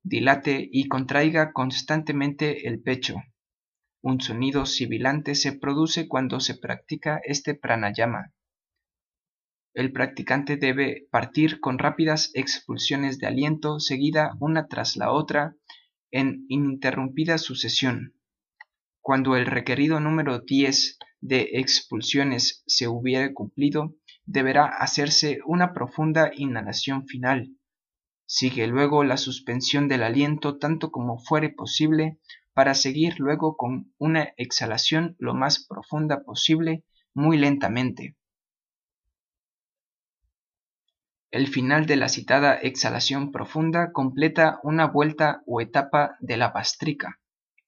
Dilate 0.04 0.68
y 0.70 0.86
contraiga 0.86 1.52
constantemente 1.52 2.68
el 2.68 2.80
pecho. 2.80 3.16
Un 4.06 4.20
sonido 4.20 4.66
sibilante 4.66 5.35
se 5.35 5.55
produce 5.55 6.09
cuando 6.09 6.39
se 6.39 6.59
practica 6.59 7.22
este 7.24 7.55
pranayama. 7.55 8.35
El 9.72 9.93
practicante 9.93 10.59
debe 10.59 11.09
partir 11.10 11.59
con 11.59 11.78
rápidas 11.78 12.31
expulsiones 12.35 13.18
de 13.18 13.28
aliento 13.28 13.81
seguida 13.81 14.36
una 14.40 14.66
tras 14.68 14.98
la 14.98 15.10
otra 15.10 15.56
en 16.10 16.44
ininterrumpida 16.51 17.39
sucesión. 17.39 18.14
Cuando 19.01 19.36
el 19.36 19.47
requerido 19.47 20.01
número 20.01 20.40
10 20.40 20.98
de 21.22 21.48
expulsiones 21.55 22.62
se 22.66 22.89
hubiere 22.89 23.32
cumplido, 23.32 23.94
deberá 24.26 24.66
hacerse 24.66 25.39
una 25.47 25.72
profunda 25.72 26.31
inhalación 26.35 27.06
final. 27.06 27.56
Sigue 28.26 28.66
luego 28.66 29.02
la 29.02 29.16
suspensión 29.16 29.89
del 29.89 30.02
aliento 30.02 30.59
tanto 30.59 30.90
como 30.90 31.18
fuere 31.18 31.48
posible 31.48 32.18
para 32.55 32.74
seguir 32.74 33.18
luego 33.18 33.56
con 33.56 33.93
una 33.98 34.32
exhalación 34.36 35.16
lo 35.18 35.35
más 35.35 35.66
profunda 35.66 36.22
posible 36.24 36.85
muy 37.12 37.36
lentamente. 37.36 38.16
El 41.31 41.48
final 41.48 41.86
de 41.86 41.97
la 41.97 42.09
citada 42.09 42.55
exhalación 42.55 43.32
profunda 43.32 43.90
completa 43.90 44.60
una 44.62 44.86
vuelta 44.86 45.43
o 45.47 45.60
etapa 45.60 46.16
de 46.20 46.36
la 46.36 46.51
bastrica. 46.51 47.18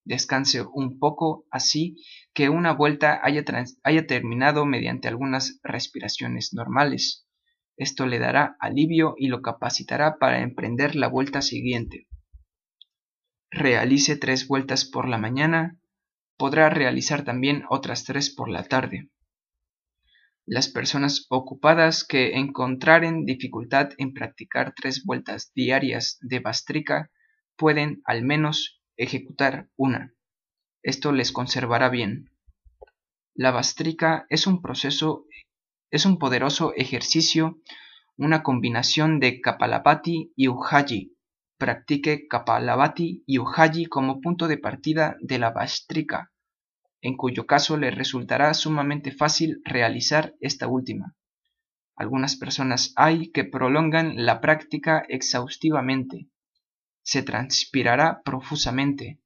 Descanse 0.04 0.62
un 0.62 1.00
poco 1.00 1.46
así 1.50 1.96
que 2.32 2.48
una 2.48 2.72
vuelta 2.72 3.18
haya, 3.24 3.42
haya 3.82 4.06
terminado 4.06 4.66
mediante 4.66 5.08
algunas 5.08 5.58
respiraciones 5.64 6.54
normales. 6.54 7.26
Esto 7.76 8.06
le 8.06 8.20
dará 8.20 8.56
alivio 8.60 9.16
y 9.18 9.26
lo 9.26 9.42
capacitará 9.42 10.16
para 10.18 10.42
emprender 10.42 10.94
la 10.94 11.08
vuelta 11.08 11.42
siguiente. 11.42 12.06
Realice 13.56 14.16
tres 14.16 14.48
vueltas 14.48 14.84
por 14.84 15.08
la 15.08 15.16
mañana, 15.16 15.78
podrá 16.36 16.68
realizar 16.68 17.24
también 17.24 17.64
otras 17.70 18.04
tres 18.04 18.28
por 18.28 18.50
la 18.50 18.64
tarde. 18.64 19.08
Las 20.44 20.68
personas 20.68 21.24
ocupadas 21.30 22.04
que 22.04 22.34
encontraren 22.34 23.24
dificultad 23.24 23.92
en 23.96 24.12
practicar 24.12 24.74
tres 24.76 25.06
vueltas 25.06 25.52
diarias 25.54 26.18
de 26.20 26.40
bastrica 26.40 27.10
pueden 27.56 28.02
al 28.04 28.22
menos 28.26 28.82
ejecutar 28.98 29.70
una. 29.74 30.12
Esto 30.82 31.12
les 31.12 31.32
conservará 31.32 31.88
bien. 31.88 32.30
La 33.34 33.52
bastrica 33.52 34.26
es 34.28 34.46
un 34.46 34.60
proceso, 34.60 35.24
es 35.90 36.04
un 36.04 36.18
poderoso 36.18 36.74
ejercicio, 36.76 37.58
una 38.18 38.42
combinación 38.42 39.18
de 39.18 39.40
Kapalabhati 39.40 40.34
y 40.36 40.48
Ujayi. 40.48 41.15
Practique 41.58 42.26
Kapalabhati 42.28 43.24
y 43.26 43.38
Ujayi 43.38 43.86
como 43.86 44.20
punto 44.20 44.48
de 44.48 44.58
partida 44.58 45.16
de 45.20 45.38
la 45.38 45.50
bastrika 45.50 46.32
en 47.06 47.16
cuyo 47.16 47.46
caso 47.46 47.76
le 47.76 47.92
resultará 47.92 48.52
sumamente 48.52 49.12
fácil 49.12 49.60
realizar 49.64 50.34
esta 50.40 50.66
última. 50.66 51.14
Algunas 51.94 52.36
personas 52.36 52.92
hay 52.96 53.30
que 53.30 53.44
prolongan 53.44 54.26
la 54.26 54.40
práctica 54.40 55.04
exhaustivamente. 55.08 56.28
Se 57.02 57.22
transpirará 57.22 58.22
profusamente. 58.24 59.20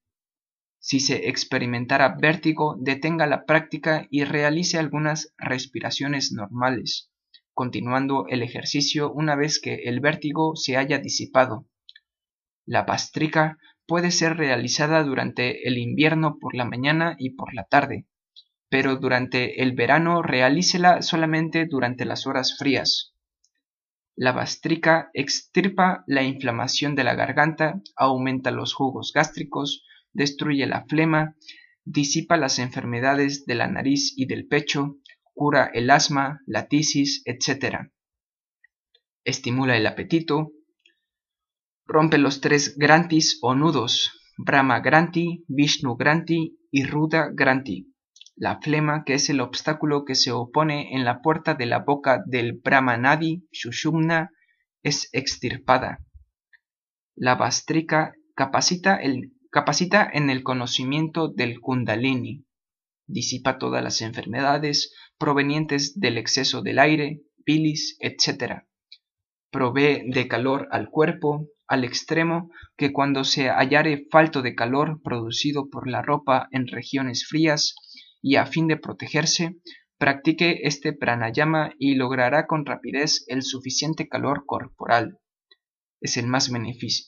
Si 0.78 1.00
se 1.00 1.28
experimentara 1.30 2.16
vértigo, 2.20 2.76
detenga 2.78 3.26
la 3.26 3.46
práctica 3.46 4.06
y 4.10 4.24
realice 4.24 4.78
algunas 4.78 5.32
respiraciones 5.38 6.32
normales, 6.32 7.10
continuando 7.54 8.26
el 8.28 8.42
ejercicio 8.42 9.10
una 9.10 9.36
vez 9.36 9.58
que 9.58 9.74
el 9.84 10.00
vértigo 10.00 10.54
se 10.54 10.76
haya 10.76 10.98
disipado. 10.98 11.66
La 12.70 12.86
pastrica 12.86 13.58
puede 13.84 14.12
ser 14.12 14.36
realizada 14.36 15.02
durante 15.02 15.66
el 15.66 15.76
invierno 15.76 16.38
por 16.38 16.54
la 16.54 16.64
mañana 16.64 17.16
y 17.18 17.30
por 17.30 17.52
la 17.52 17.64
tarde, 17.64 18.06
pero 18.68 18.94
durante 18.94 19.60
el 19.60 19.72
verano 19.72 20.22
realícela 20.22 21.02
solamente 21.02 21.66
durante 21.66 22.04
las 22.04 22.28
horas 22.28 22.56
frías. 22.56 23.12
La 24.14 24.30
bastrica 24.30 25.10
extirpa 25.14 26.04
la 26.06 26.22
inflamación 26.22 26.94
de 26.94 27.02
la 27.02 27.16
garganta, 27.16 27.82
aumenta 27.96 28.52
los 28.52 28.72
jugos 28.72 29.10
gástricos, 29.12 29.84
destruye 30.12 30.64
la 30.66 30.84
flema, 30.84 31.34
disipa 31.84 32.36
las 32.36 32.60
enfermedades 32.60 33.46
de 33.46 33.56
la 33.56 33.66
nariz 33.66 34.12
y 34.16 34.26
del 34.26 34.46
pecho, 34.46 34.98
cura 35.34 35.68
el 35.74 35.90
asma, 35.90 36.38
la 36.46 36.68
tisis, 36.68 37.22
etc. 37.24 37.90
Estimula 39.24 39.76
el 39.76 39.88
apetito, 39.88 40.52
Rompe 41.92 42.18
los 42.18 42.40
tres 42.40 42.76
grantis 42.78 43.40
o 43.42 43.56
nudos, 43.56 44.12
Brahma 44.36 44.78
Granti, 44.78 45.44
Vishnu 45.48 45.96
Granti 45.96 46.56
y 46.70 46.84
Ruda 46.84 47.30
Granti. 47.32 47.92
La 48.36 48.60
flema, 48.60 49.02
que 49.04 49.14
es 49.14 49.28
el 49.28 49.40
obstáculo 49.40 50.04
que 50.04 50.14
se 50.14 50.30
opone 50.30 50.94
en 50.94 51.04
la 51.04 51.20
puerta 51.20 51.54
de 51.54 51.66
la 51.66 51.80
boca 51.80 52.22
del 52.24 52.60
Brahmanadi, 52.62 53.48
Shushumna, 53.50 54.30
es 54.84 55.08
extirpada. 55.10 55.98
La 57.16 57.34
bastrika 57.34 58.14
capacita, 58.36 58.94
el, 58.94 59.32
capacita 59.50 60.08
en 60.12 60.30
el 60.30 60.44
conocimiento 60.44 61.26
del 61.26 61.58
Kundalini. 61.58 62.44
Disipa 63.08 63.58
todas 63.58 63.82
las 63.82 64.00
enfermedades 64.00 64.94
provenientes 65.18 65.98
del 65.98 66.18
exceso 66.18 66.62
del 66.62 66.78
aire, 66.78 67.22
bilis, 67.44 67.96
etc. 67.98 68.62
Provee 69.50 70.08
de 70.08 70.28
calor 70.28 70.68
al 70.70 70.88
cuerpo, 70.88 71.48
al 71.70 71.84
extremo 71.84 72.50
que 72.76 72.92
cuando 72.92 73.22
se 73.22 73.48
hallare 73.48 74.08
falto 74.10 74.42
de 74.42 74.56
calor 74.56 75.00
producido 75.04 75.70
por 75.70 75.88
la 75.88 76.02
ropa 76.02 76.48
en 76.50 76.66
regiones 76.66 77.24
frías 77.24 77.76
y 78.20 78.34
a 78.36 78.44
fin 78.44 78.66
de 78.66 78.76
protegerse, 78.76 79.54
practique 79.96 80.66
este 80.66 80.92
pranayama 80.92 81.72
y 81.78 81.94
logrará 81.94 82.48
con 82.48 82.66
rapidez 82.66 83.24
el 83.28 83.44
suficiente 83.44 84.08
calor 84.08 84.42
corporal. 84.46 85.20
Es 86.00 86.16
el 86.16 86.26
más, 86.26 86.50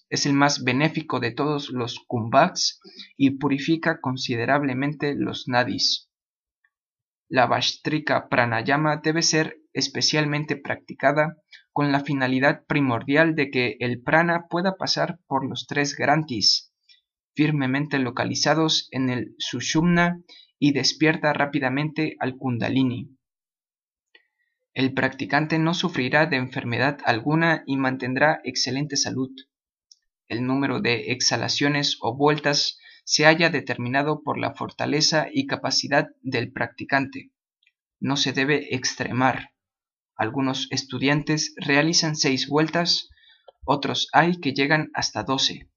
es 0.08 0.26
el 0.26 0.32
más 0.32 0.62
benéfico 0.62 1.18
de 1.18 1.32
todos 1.32 1.70
los 1.70 1.98
kumbhaks 2.06 2.78
y 3.16 3.30
purifica 3.38 4.00
considerablemente 4.00 5.16
los 5.16 5.48
nadis. 5.48 6.08
La 7.28 7.46
Vashtrika 7.46 8.28
Pranayama 8.28 8.98
debe 9.02 9.22
ser 9.22 9.56
especialmente 9.72 10.54
practicada 10.56 11.41
con 11.72 11.90
la 11.90 12.00
finalidad 12.00 12.64
primordial 12.66 13.34
de 13.34 13.50
que 13.50 13.76
el 13.80 14.02
prana 14.02 14.46
pueda 14.48 14.76
pasar 14.76 15.18
por 15.26 15.48
los 15.48 15.66
tres 15.66 15.96
grantis, 15.96 16.72
firmemente 17.34 17.98
localizados 17.98 18.88
en 18.90 19.10
el 19.10 19.34
sushumna 19.38 20.20
y 20.58 20.72
despierta 20.72 21.32
rápidamente 21.32 22.16
al 22.20 22.36
kundalini. 22.36 23.16
El 24.74 24.94
practicante 24.94 25.58
no 25.58 25.74
sufrirá 25.74 26.26
de 26.26 26.36
enfermedad 26.36 26.98
alguna 27.04 27.62
y 27.66 27.76
mantendrá 27.76 28.40
excelente 28.44 28.96
salud. 28.96 29.30
El 30.28 30.46
número 30.46 30.80
de 30.80 31.12
exhalaciones 31.12 31.98
o 32.00 32.16
vueltas 32.16 32.78
se 33.04 33.26
haya 33.26 33.50
determinado 33.50 34.22
por 34.22 34.38
la 34.38 34.54
fortaleza 34.54 35.26
y 35.30 35.46
capacidad 35.46 36.08
del 36.22 36.52
practicante. 36.52 37.32
No 38.00 38.16
se 38.16 38.32
debe 38.32 38.74
extremar. 38.74 39.51
Algunos 40.16 40.68
estudiantes 40.70 41.54
realizan 41.56 42.16
seis 42.16 42.48
vueltas, 42.48 43.08
otros 43.64 44.08
hay 44.12 44.40
que 44.40 44.52
llegan 44.52 44.90
hasta 44.94 45.22
doce. 45.22 45.70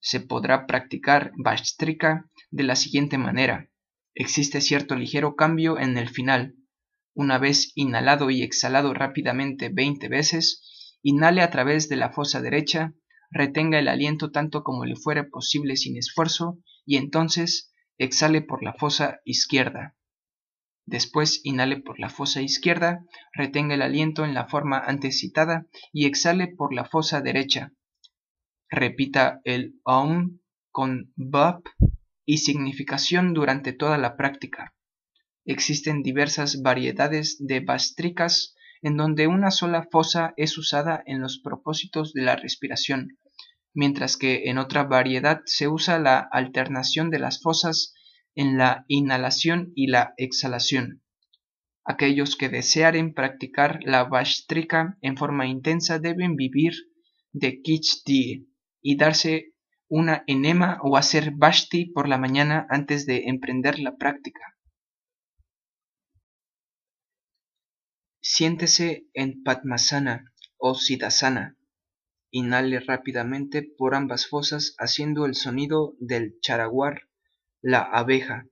Se 0.00 0.20
podrá 0.20 0.66
practicar 0.66 1.32
Vastrika 1.36 2.30
de 2.50 2.64
la 2.64 2.76
siguiente 2.76 3.18
manera. 3.18 3.70
Existe 4.14 4.60
cierto 4.60 4.96
ligero 4.96 5.36
cambio 5.36 5.78
en 5.78 5.98
el 5.98 6.08
final. 6.08 6.54
Una 7.14 7.38
vez 7.38 7.72
inhalado 7.74 8.30
y 8.30 8.42
exhalado 8.42 8.94
rápidamente 8.94 9.68
veinte 9.68 10.08
veces, 10.08 10.96
inhale 11.02 11.42
a 11.42 11.50
través 11.50 11.88
de 11.88 11.96
la 11.96 12.10
fosa 12.12 12.40
derecha, 12.40 12.94
retenga 13.30 13.78
el 13.78 13.88
aliento 13.88 14.30
tanto 14.30 14.62
como 14.62 14.84
le 14.84 14.96
fuera 14.96 15.28
posible 15.28 15.76
sin 15.76 15.96
esfuerzo 15.96 16.58
y 16.86 16.96
entonces 16.96 17.72
exhale 17.98 18.42
por 18.42 18.62
la 18.62 18.74
fosa 18.74 19.20
izquierda. 19.24 19.96
Después 20.90 21.40
inhale 21.44 21.80
por 21.80 22.00
la 22.00 22.10
fosa 22.10 22.42
izquierda, 22.42 23.04
retenga 23.32 23.76
el 23.76 23.82
aliento 23.82 24.24
en 24.24 24.34
la 24.34 24.48
forma 24.48 24.80
antes 24.80 25.20
citada 25.20 25.68
y 25.92 26.06
exhale 26.06 26.48
por 26.48 26.74
la 26.74 26.84
fosa 26.84 27.20
derecha. 27.20 27.72
Repita 28.68 29.40
el 29.44 29.78
OM 29.84 30.40
con 30.72 31.12
BUP 31.14 31.64
y 32.26 32.38
significación 32.38 33.34
durante 33.34 33.72
toda 33.72 33.98
la 33.98 34.16
práctica. 34.16 34.74
Existen 35.44 36.02
diversas 36.02 36.60
variedades 36.60 37.36
de 37.38 37.60
bastricas 37.60 38.56
en 38.82 38.96
donde 38.96 39.28
una 39.28 39.52
sola 39.52 39.86
fosa 39.92 40.34
es 40.36 40.58
usada 40.58 41.04
en 41.06 41.20
los 41.20 41.38
propósitos 41.38 42.12
de 42.14 42.22
la 42.22 42.34
respiración, 42.34 43.16
mientras 43.72 44.16
que 44.16 44.50
en 44.50 44.58
otra 44.58 44.82
variedad 44.82 45.42
se 45.44 45.68
usa 45.68 46.00
la 46.00 46.18
alternación 46.18 47.10
de 47.10 47.20
las 47.20 47.40
fosas 47.40 47.94
en 48.40 48.56
la 48.56 48.86
inhalación 48.88 49.70
y 49.74 49.88
la 49.88 50.14
exhalación. 50.16 51.02
Aquellos 51.84 52.36
que 52.36 52.48
desearen 52.48 53.12
practicar 53.12 53.80
la 53.82 54.04
Vastrika 54.04 54.96
en 55.02 55.18
forma 55.18 55.46
intensa 55.46 55.98
deben 55.98 56.36
vivir 56.36 56.72
de 57.32 57.60
Kichdi 57.60 58.48
y 58.80 58.96
darse 58.96 59.52
una 59.88 60.24
enema 60.26 60.78
o 60.82 60.96
hacer 60.96 61.32
Bhasti 61.32 61.92
por 61.92 62.08
la 62.08 62.16
mañana 62.16 62.66
antes 62.70 63.04
de 63.04 63.24
emprender 63.26 63.78
la 63.78 63.98
práctica. 63.98 64.56
Siéntese 68.22 69.06
en 69.12 69.42
Padmasana 69.42 70.32
o 70.56 70.74
Siddhasana. 70.74 71.58
Inhale 72.30 72.80
rápidamente 72.80 73.70
por 73.76 73.94
ambas 73.94 74.26
fosas 74.26 74.74
haciendo 74.78 75.26
el 75.26 75.34
sonido 75.34 75.94
del 75.98 76.40
charaguar 76.40 77.09
la 77.62 77.80
abeja, 77.80 78.46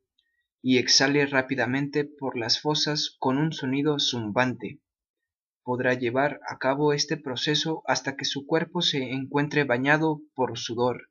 y 0.61 0.79
exhale 0.79 1.25
rápidamente 1.27 2.05
por 2.05 2.37
las 2.37 2.61
fosas 2.61 3.17
con 3.19 3.39
un 3.39 3.53
sonido 3.53 3.99
zumbante. 3.99 4.81
Podrá 5.63 5.95
llevar 5.95 6.41
a 6.49 6.59
cabo 6.59 6.93
este 6.93 7.17
proceso 7.17 7.83
hasta 7.87 8.17
que 8.17 8.25
su 8.25 8.47
cuerpo 8.47 8.83
se 8.83 9.13
encuentre 9.13 9.65
bañado 9.65 10.21
por 10.35 10.59
sudor. 10.59 11.11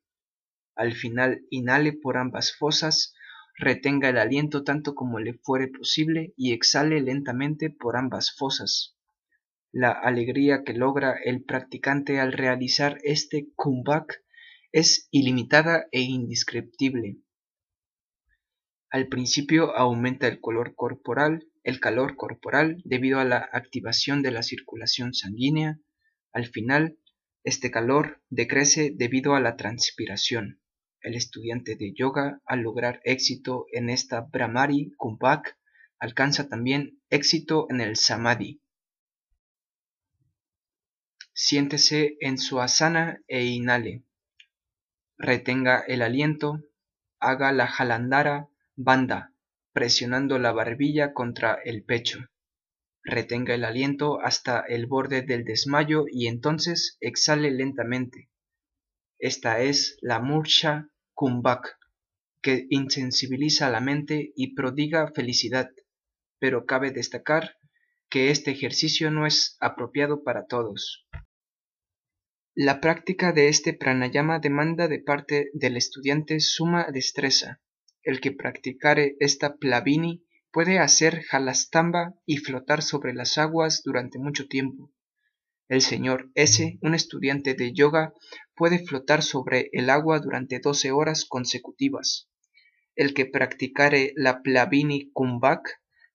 Al 0.75 0.93
final 0.93 1.41
inhale 1.49 1.93
por 1.93 2.17
ambas 2.17 2.55
fosas, 2.55 3.13
retenga 3.57 4.09
el 4.09 4.17
aliento 4.17 4.63
tanto 4.63 4.93
como 4.93 5.19
le 5.19 5.33
fuere 5.33 5.67
posible 5.67 6.33
y 6.35 6.53
exhale 6.53 7.01
lentamente 7.01 7.69
por 7.71 7.97
ambas 7.97 8.35
fosas. 8.35 8.95
La 9.71 9.91
alegría 9.91 10.63
que 10.63 10.73
logra 10.73 11.15
el 11.23 11.43
practicante 11.43 12.19
al 12.19 12.31
realizar 12.31 12.99
este 13.03 13.47
kumbhak 13.55 14.23
es 14.71 15.07
ilimitada 15.11 15.87
e 15.91 16.01
indescriptible. 16.01 17.17
Al 18.89 19.07
principio 19.09 19.75
aumenta 19.75 20.27
el 20.27 20.39
color 20.39 20.73
corporal, 20.73 21.45
el 21.63 21.81
calor 21.81 22.15
corporal 22.15 22.81
debido 22.85 23.19
a 23.19 23.25
la 23.25 23.49
activación 23.51 24.21
de 24.21 24.31
la 24.31 24.43
circulación 24.43 25.13
sanguínea. 25.13 25.79
Al 26.31 26.47
final, 26.47 26.97
este 27.43 27.69
calor 27.69 28.21
decrece 28.29 28.93
debido 28.95 29.35
a 29.35 29.41
la 29.41 29.57
transpiración. 29.57 30.61
El 31.01 31.15
estudiante 31.15 31.75
de 31.75 31.93
yoga, 31.93 32.41
al 32.45 32.61
lograr 32.61 33.01
éxito 33.03 33.65
en 33.73 33.89
esta 33.89 34.21
Brahmari 34.21 34.93
Kumbhak, 34.95 35.57
alcanza 35.99 36.47
también 36.47 37.01
éxito 37.09 37.67
en 37.69 37.81
el 37.81 37.97
Samadhi. 37.97 38.61
Siéntese 41.33 42.15
en 42.21 42.37
su 42.37 42.61
asana 42.61 43.21
e 43.27 43.43
inhale. 43.43 44.05
Retenga 45.17 45.79
el 45.79 46.01
aliento, 46.01 46.63
haga 47.19 47.51
la 47.51 47.67
jalandara 47.67 48.49
Banda, 48.79 49.33
presionando 49.73 50.37
la 50.37 50.51
barbilla 50.51 51.11
contra 51.11 51.55
el 51.65 51.83
pecho. 51.83 52.19
Retenga 53.03 53.55
el 53.55 53.65
aliento 53.65 54.21
hasta 54.21 54.59
el 54.59 54.85
borde 54.85 55.23
del 55.23 55.45
desmayo 55.45 56.05
y 56.07 56.27
entonces 56.27 56.95
exhale 57.01 57.49
lentamente. 57.49 58.29
Esta 59.17 59.61
es 59.61 59.97
la 60.01 60.19
Mursha 60.19 60.91
Kumbhak, 61.15 61.79
que 62.43 62.67
insensibiliza 62.69 63.71
la 63.71 63.81
mente 63.81 64.31
y 64.35 64.53
prodiga 64.53 65.11
felicidad, 65.11 65.71
pero 66.37 66.67
cabe 66.67 66.91
destacar 66.91 67.57
que 68.09 68.29
este 68.29 68.51
ejercicio 68.51 69.09
no 69.09 69.25
es 69.25 69.57
apropiado 69.59 70.23
para 70.23 70.45
todos. 70.45 71.07
La 72.53 72.79
práctica 72.79 73.31
de 73.31 73.47
este 73.47 73.73
pranayama 73.73 74.37
demanda 74.37 74.87
de 74.87 74.99
parte 74.99 75.49
del 75.53 75.77
estudiante 75.77 76.39
suma 76.41 76.85
destreza, 76.91 77.59
el 78.07 78.21
que 78.21 78.31
practicare 78.31 79.17
esta 79.19 79.57
plavini 79.57 80.23
puede 80.53 80.79
hacer 80.79 81.25
halastamba 81.29 82.15
y 82.25 82.37
flotar 82.37 82.81
sobre 82.81 83.13
las 83.13 83.37
aguas 83.37 83.81
durante 83.83 84.17
mucho 84.17 84.47
tiempo. 84.47 84.93
El 85.67 85.81
señor 85.81 86.31
S., 86.33 86.79
un 86.81 86.95
estudiante 86.95 87.53
de 87.53 87.73
yoga, 87.73 88.13
puede 88.55 88.79
flotar 88.79 89.23
sobre 89.23 89.69
el 89.73 89.89
agua 89.89 90.21
durante 90.21 90.59
doce 90.59 90.89
horas 90.91 91.25
consecutivas. 91.25 92.29
El 92.95 93.13
que 93.13 93.25
practicare 93.25 94.13
la 94.15 94.41
plavini 94.41 95.11
kumbhak 95.11 95.67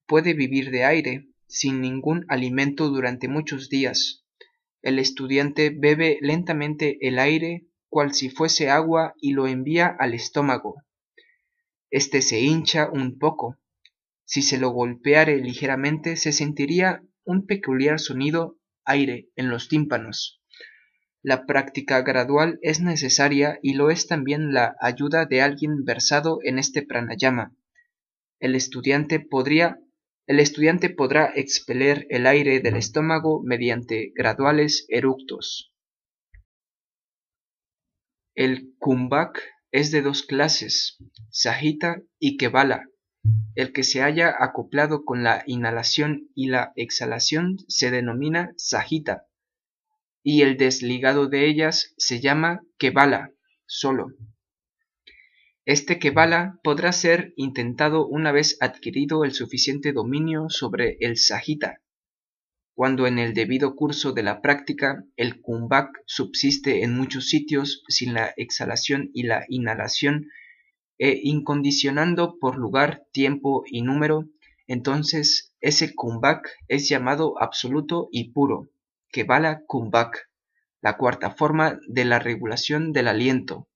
puede 0.06 0.32
vivir 0.32 0.70
de 0.70 0.85
aire, 0.85 1.28
sin 1.47 1.82
ningún 1.82 2.24
alimento 2.28 2.89
durante 2.89 3.28
muchos 3.28 3.69
días. 3.69 4.24
El 4.81 4.98
estudiante 4.98 5.69
bebe 5.69 6.16
lentamente 6.23 6.97
el 7.06 7.19
aire 7.19 7.66
cual 7.90 8.14
si 8.14 8.31
fuese 8.31 8.70
agua 8.70 9.12
y 9.20 9.35
lo 9.35 9.47
envía 9.47 9.94
al 10.01 10.14
estómago. 10.14 10.82
Este 11.93 12.23
se 12.23 12.40
hincha 12.40 12.89
un 12.90 13.19
poco. 13.19 13.59
Si 14.24 14.40
se 14.40 14.56
lo 14.56 14.70
golpeare 14.70 15.36
ligeramente 15.36 16.16
se 16.16 16.32
sentiría 16.32 17.02
un 17.23 17.44
peculiar 17.44 18.01
sonido 18.01 18.59
aire 18.86 19.28
en 19.36 19.51
los 19.51 19.69
tímpanos. 19.69 20.43
La 21.23 21.44
práctica 21.44 22.01
gradual 22.01 22.59
es 22.62 22.81
necesaria 22.81 23.59
y 23.62 23.74
lo 23.74 23.90
es 23.90 24.06
también 24.06 24.55
la 24.55 24.74
ayuda 24.81 25.27
de 25.27 25.43
alguien 25.43 25.85
versado 25.85 26.39
en 26.43 26.59
este 26.59 26.82
pranayama. 26.82 27.55
El 28.40 28.55
estudiante 28.55 29.20
podría 29.20 29.78
el 30.27 30.40
estudiante 30.40 30.89
podrá 30.89 31.31
expeler 31.35 32.06
el 32.09 32.27
aire 32.27 32.60
del 32.60 32.77
estómago 32.77 33.43
mediante 33.44 34.12
graduales 34.14 34.86
eructos. 34.89 35.74
El 38.35 38.74
kumbhak 38.78 39.52
es 39.73 39.90
de 39.90 40.03
dos 40.03 40.23
clases, 40.23 40.99
Sahita 41.31 42.03
y 42.19 42.36
Kevala. 42.36 42.89
El 43.55 43.73
que 43.73 43.85
se 43.85 44.03
haya 44.03 44.35
acoplado 44.39 45.05
con 45.05 45.24
la 45.24 45.43
inhalación 45.47 46.28
y 46.35 46.49
la 46.49 46.73
exhalación 46.77 47.57
se 47.69 47.90
denomina 47.90 48.53
Sahita, 48.57 49.27
y 50.23 50.43
el 50.43 50.57
desligado 50.57 51.28
de 51.28 51.49
ellas 51.49 51.94
se 51.97 52.20
llama 52.20 52.62
Kevala, 52.78 53.32
solo. 53.66 54.09
Este 55.65 55.99
Kevala 55.99 56.59
podrá 56.62 56.93
ser 56.93 57.32
intentado 57.36 58.07
una 58.07 58.32
vez 58.32 58.59
adquirido 58.61 59.24
el 59.24 59.32
suficiente 59.32 59.93
dominio 59.93 60.47
sobre 60.49 60.97
el 61.01 61.16
Sahita, 61.16 61.82
cuando 62.74 63.07
en 63.07 63.19
el 63.19 63.35
debido 63.35 63.77
curso 63.77 64.12
de 64.12 64.23
la 64.23 64.40
práctica 64.40 65.05
el 65.16 65.40
kumbhak 65.43 65.90
subsiste 66.07 66.82
en 66.82 66.97
muchos 66.97 67.28
sitios 67.28 67.82
sin 67.89 68.15
la 68.15 68.32
exhalación 68.36 69.11
y 69.12 69.24
la 69.24 69.44
inhalación 69.49 70.28
e 70.99 71.20
incondicionando 71.23 72.39
por 72.39 72.57
lugar, 72.57 73.05
tiempo 73.12 73.65
y 73.66 73.82
número, 73.82 74.28
entonces 74.66 75.55
ese 75.61 75.94
kumbhak 75.94 76.49
es 76.69 76.89
llamado 76.89 77.35
absoluto 77.43 78.09
y 78.11 78.32
puro, 78.32 78.70
Kevala 79.11 79.62
kumbhak, 79.66 80.31
la 80.81 80.97
cuarta 80.97 81.31
forma 81.31 81.78
de 81.89 82.05
la 82.07 82.19
regulación 82.19 82.93
del 82.93 83.09
aliento. 83.09 83.69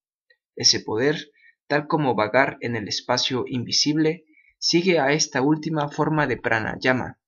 Ese 0.54 0.80
poder, 0.80 1.30
tal 1.66 1.86
como 1.86 2.14
vagar 2.14 2.56
en 2.60 2.76
el 2.76 2.88
espacio 2.88 3.44
invisible, 3.46 4.24
sigue 4.58 4.98
a 4.98 5.12
esta 5.12 5.42
última 5.42 5.88
forma 5.90 6.26
de 6.26 6.38
pranayama 6.38 7.18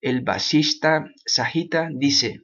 el 0.00 0.20
Vasishta 0.20 1.12
Sahita 1.26 1.90
dice, 1.92 2.42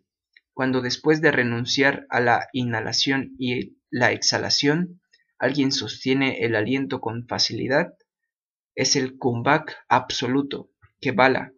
cuando 0.52 0.81
después 0.81 1.20
de 1.20 1.31
renunciar 1.31 2.06
a 2.10 2.20
la 2.20 2.48
inhalación 2.52 3.35
y 3.39 3.76
la 3.90 4.12
exhalación, 4.12 5.01
alguien 5.39 5.70
sostiene 5.70 6.44
el 6.44 6.56
aliento 6.56 7.01
con 7.01 7.26
facilidad, 7.26 7.94
es 8.74 8.97
el 8.97 9.18
kumbhak 9.18 9.76
absoluto, 9.89 10.70
que 11.01 11.12
bala. 11.12 11.52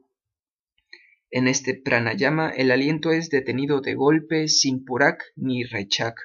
En 1.30 1.48
este 1.48 1.74
pranayama 1.74 2.50
el 2.50 2.70
aliento 2.70 3.10
es 3.10 3.30
detenido 3.30 3.80
de 3.80 3.94
golpe 3.94 4.48
sin 4.48 4.84
purak 4.84 5.22
ni 5.34 5.64
rechak. 5.64 6.18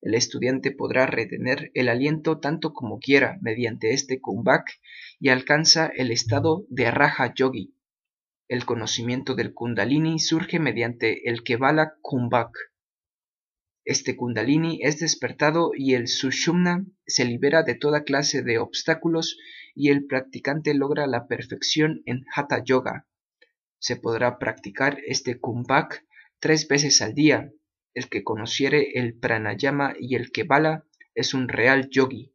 El 0.00 0.14
estudiante 0.14 0.70
podrá 0.70 1.06
retener 1.06 1.70
el 1.74 1.88
aliento 1.88 2.38
tanto 2.38 2.72
como 2.72 2.98
quiera 2.98 3.38
mediante 3.40 3.92
este 3.92 4.20
kumbhak 4.20 4.70
y 5.18 5.30
alcanza 5.30 5.86
el 5.86 6.10
estado 6.10 6.66
de 6.68 6.90
Raja 6.90 7.32
Yogi. 7.34 7.74
El 8.48 8.64
conocimiento 8.64 9.34
del 9.34 9.52
Kundalini 9.52 10.18
surge 10.18 10.58
mediante 10.58 11.28
el 11.28 11.42
Kevala 11.42 11.98
Kumbhak. 12.00 12.56
Este 13.84 14.16
Kundalini 14.16 14.80
es 14.82 14.98
despertado 14.98 15.72
y 15.74 15.92
el 15.92 16.08
Sushumna 16.08 16.86
se 17.06 17.26
libera 17.26 17.62
de 17.62 17.74
toda 17.74 18.04
clase 18.04 18.42
de 18.42 18.58
obstáculos 18.58 19.36
y 19.74 19.90
el 19.90 20.06
practicante 20.06 20.72
logra 20.72 21.06
la 21.06 21.26
perfección 21.26 22.00
en 22.06 22.24
Hatha 22.34 22.64
Yoga. 22.64 23.06
Se 23.80 23.96
podrá 23.96 24.38
practicar 24.38 24.98
este 25.06 25.38
Kumbhak 25.38 26.06
tres 26.40 26.68
veces 26.68 27.02
al 27.02 27.14
día. 27.14 27.52
El 27.92 28.08
que 28.08 28.24
conociere 28.24 28.98
el 28.98 29.18
pranayama 29.18 29.92
y 30.00 30.14
el 30.14 30.32
Kevala 30.32 30.86
es 31.14 31.34
un 31.34 31.48
real 31.48 31.90
yogi. 31.90 32.32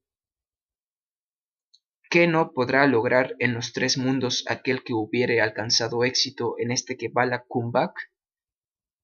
¿Qué 2.13 2.27
no 2.27 2.51
podrá 2.53 2.85
lograr 2.85 3.33
en 3.39 3.55
los 3.55 3.73
tres 3.73 3.97
mundos 3.97 4.45
aquel 4.47 4.83
que 4.83 4.93
hubiere 4.93 5.41
alcanzado 5.41 6.03
éxito 6.03 6.53
en 6.59 6.69
este 6.69 6.95
Kevala 6.95 7.43
Kumbhak? 7.47 7.91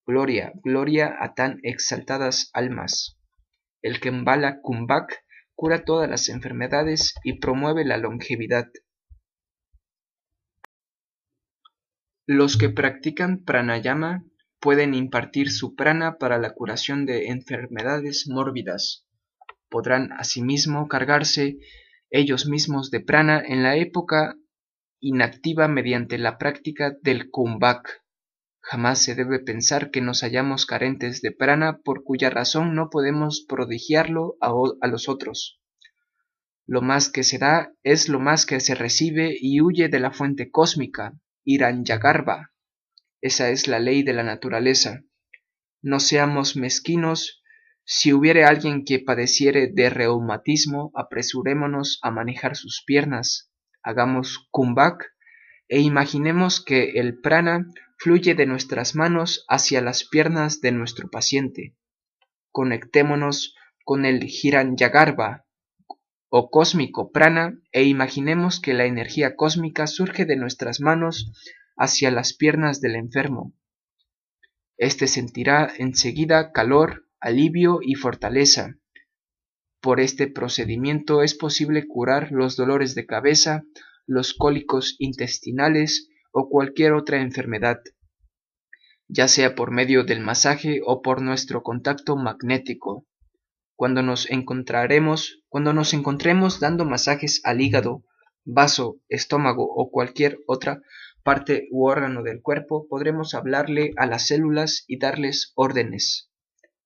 Gloria, 0.05 0.53
gloria 0.63 1.15
a 1.19 1.33
tan 1.33 1.59
exaltadas 1.63 2.51
almas. 2.53 3.17
El 3.81 3.99
Kembala 3.99 4.61
Kumbhak 4.61 5.23
cura 5.55 5.85
todas 5.85 6.07
las 6.07 6.29
enfermedades 6.29 7.15
y 7.23 7.39
promueve 7.39 7.83
la 7.83 7.97
longevidad. 7.97 8.67
Los 12.27 12.57
que 12.57 12.69
practican 12.69 13.43
pranayama 13.43 14.23
pueden 14.59 14.93
impartir 14.93 15.49
su 15.49 15.73
prana 15.73 16.19
para 16.19 16.37
la 16.37 16.53
curación 16.53 17.07
de 17.07 17.29
enfermedades 17.29 18.27
mórbidas. 18.29 19.07
Podrán 19.67 20.11
asimismo 20.11 20.87
cargarse 20.87 21.57
ellos 22.09 22.47
mismos 22.47 22.91
de 22.91 22.99
prana 22.99 23.41
en 23.45 23.63
la 23.63 23.75
época 23.75 24.35
inactiva 24.99 25.67
mediante 25.67 26.17
la 26.17 26.37
práctica 26.37 26.97
del 27.01 27.29
kumbhak. 27.29 28.03
Jamás 28.61 29.01
se 29.01 29.15
debe 29.15 29.39
pensar 29.39 29.91
que 29.91 30.01
nos 30.01 30.21
hallamos 30.21 30.65
carentes 30.65 31.21
de 31.21 31.31
prana 31.31 31.79
por 31.79 32.03
cuya 32.03 32.29
razón 32.29 32.75
no 32.75 32.89
podemos 32.89 33.45
prodigiarlo 33.47 34.35
a, 34.41 34.51
a 34.81 34.87
los 34.87 35.09
otros. 35.09 35.61
Lo 36.65 36.81
más 36.81 37.09
que 37.09 37.23
se 37.23 37.37
da 37.37 37.73
es 37.83 38.09
lo 38.09 38.19
más 38.19 38.45
que 38.45 38.59
se 38.59 38.75
recibe 38.75 39.35
y 39.39 39.61
huye 39.61 39.89
de 39.89 39.99
la 39.99 40.11
fuente 40.11 40.51
cósmica, 40.51 41.13
Iranyagarba, 41.43 42.51
esa 43.21 43.49
es 43.49 43.67
la 43.67 43.79
ley 43.79 44.03
de 44.03 44.13
la 44.13 44.23
naturaleza. 44.23 45.03
No 45.81 45.99
seamos 45.99 46.55
mezquinos. 46.55 47.38
Si 47.91 48.13
hubiere 48.13 48.45
alguien 48.45 48.85
que 48.85 48.99
padeciere 48.99 49.65
de 49.65 49.89
reumatismo, 49.89 50.91
apresurémonos 50.93 51.97
a 52.03 52.11
manejar 52.11 52.55
sus 52.55 52.83
piernas. 52.85 53.51
Hagamos 53.81 54.47
kumbhak 54.51 55.11
e 55.67 55.79
imaginemos 55.79 56.63
que 56.63 56.91
el 56.99 57.19
prana 57.19 57.65
fluye 57.97 58.35
de 58.35 58.45
nuestras 58.45 58.93
manos 58.93 59.43
hacia 59.49 59.81
las 59.81 60.07
piernas 60.07 60.61
de 60.61 60.71
nuestro 60.71 61.09
paciente. 61.09 61.75
Conectémonos 62.51 63.55
con 63.83 64.05
el 64.05 64.23
Hiranyagarbha 64.23 65.47
o 66.29 66.51
cósmico 66.51 67.11
prana 67.11 67.59
e 67.71 67.85
imaginemos 67.85 68.59
que 68.61 68.75
la 68.75 68.85
energía 68.85 69.35
cósmica 69.35 69.87
surge 69.87 70.25
de 70.25 70.35
nuestras 70.35 70.79
manos 70.79 71.31
hacia 71.75 72.11
las 72.11 72.33
piernas 72.33 72.81
del 72.81 72.95
enfermo. 72.95 73.55
Este 74.77 75.07
sentirá 75.07 75.73
enseguida 75.79 76.51
calor, 76.51 77.08
alivio 77.21 77.79
y 77.81 77.95
fortaleza. 77.95 78.75
Por 79.81 79.99
este 79.99 80.27
procedimiento 80.27 81.21
es 81.21 81.35
posible 81.35 81.87
curar 81.87 82.31
los 82.31 82.55
dolores 82.55 82.95
de 82.95 83.05
cabeza, 83.05 83.63
los 84.05 84.33
cólicos 84.33 84.95
intestinales 84.99 86.09
o 86.31 86.49
cualquier 86.49 86.93
otra 86.93 87.21
enfermedad, 87.21 87.81
ya 89.07 89.27
sea 89.27 89.55
por 89.55 89.71
medio 89.71 90.03
del 90.03 90.21
masaje 90.21 90.81
o 90.85 91.01
por 91.01 91.21
nuestro 91.21 91.63
contacto 91.63 92.15
magnético. 92.15 93.05
Cuando 93.75 94.01
nos 94.01 94.29
encontraremos, 94.29 95.43
cuando 95.47 95.73
nos 95.73 95.93
encontremos 95.93 96.59
dando 96.59 96.85
masajes 96.85 97.41
al 97.43 97.61
hígado, 97.61 98.03
vaso, 98.45 98.99
estómago 99.07 99.65
o 99.65 99.89
cualquier 99.89 100.39
otra 100.47 100.81
parte 101.23 101.67
u 101.71 101.87
órgano 101.87 102.23
del 102.23 102.41
cuerpo, 102.41 102.87
podremos 102.89 103.33
hablarle 103.33 103.91
a 103.97 104.05
las 104.05 104.27
células 104.27 104.83
y 104.87 104.99
darles 104.99 105.51
órdenes. 105.55 106.28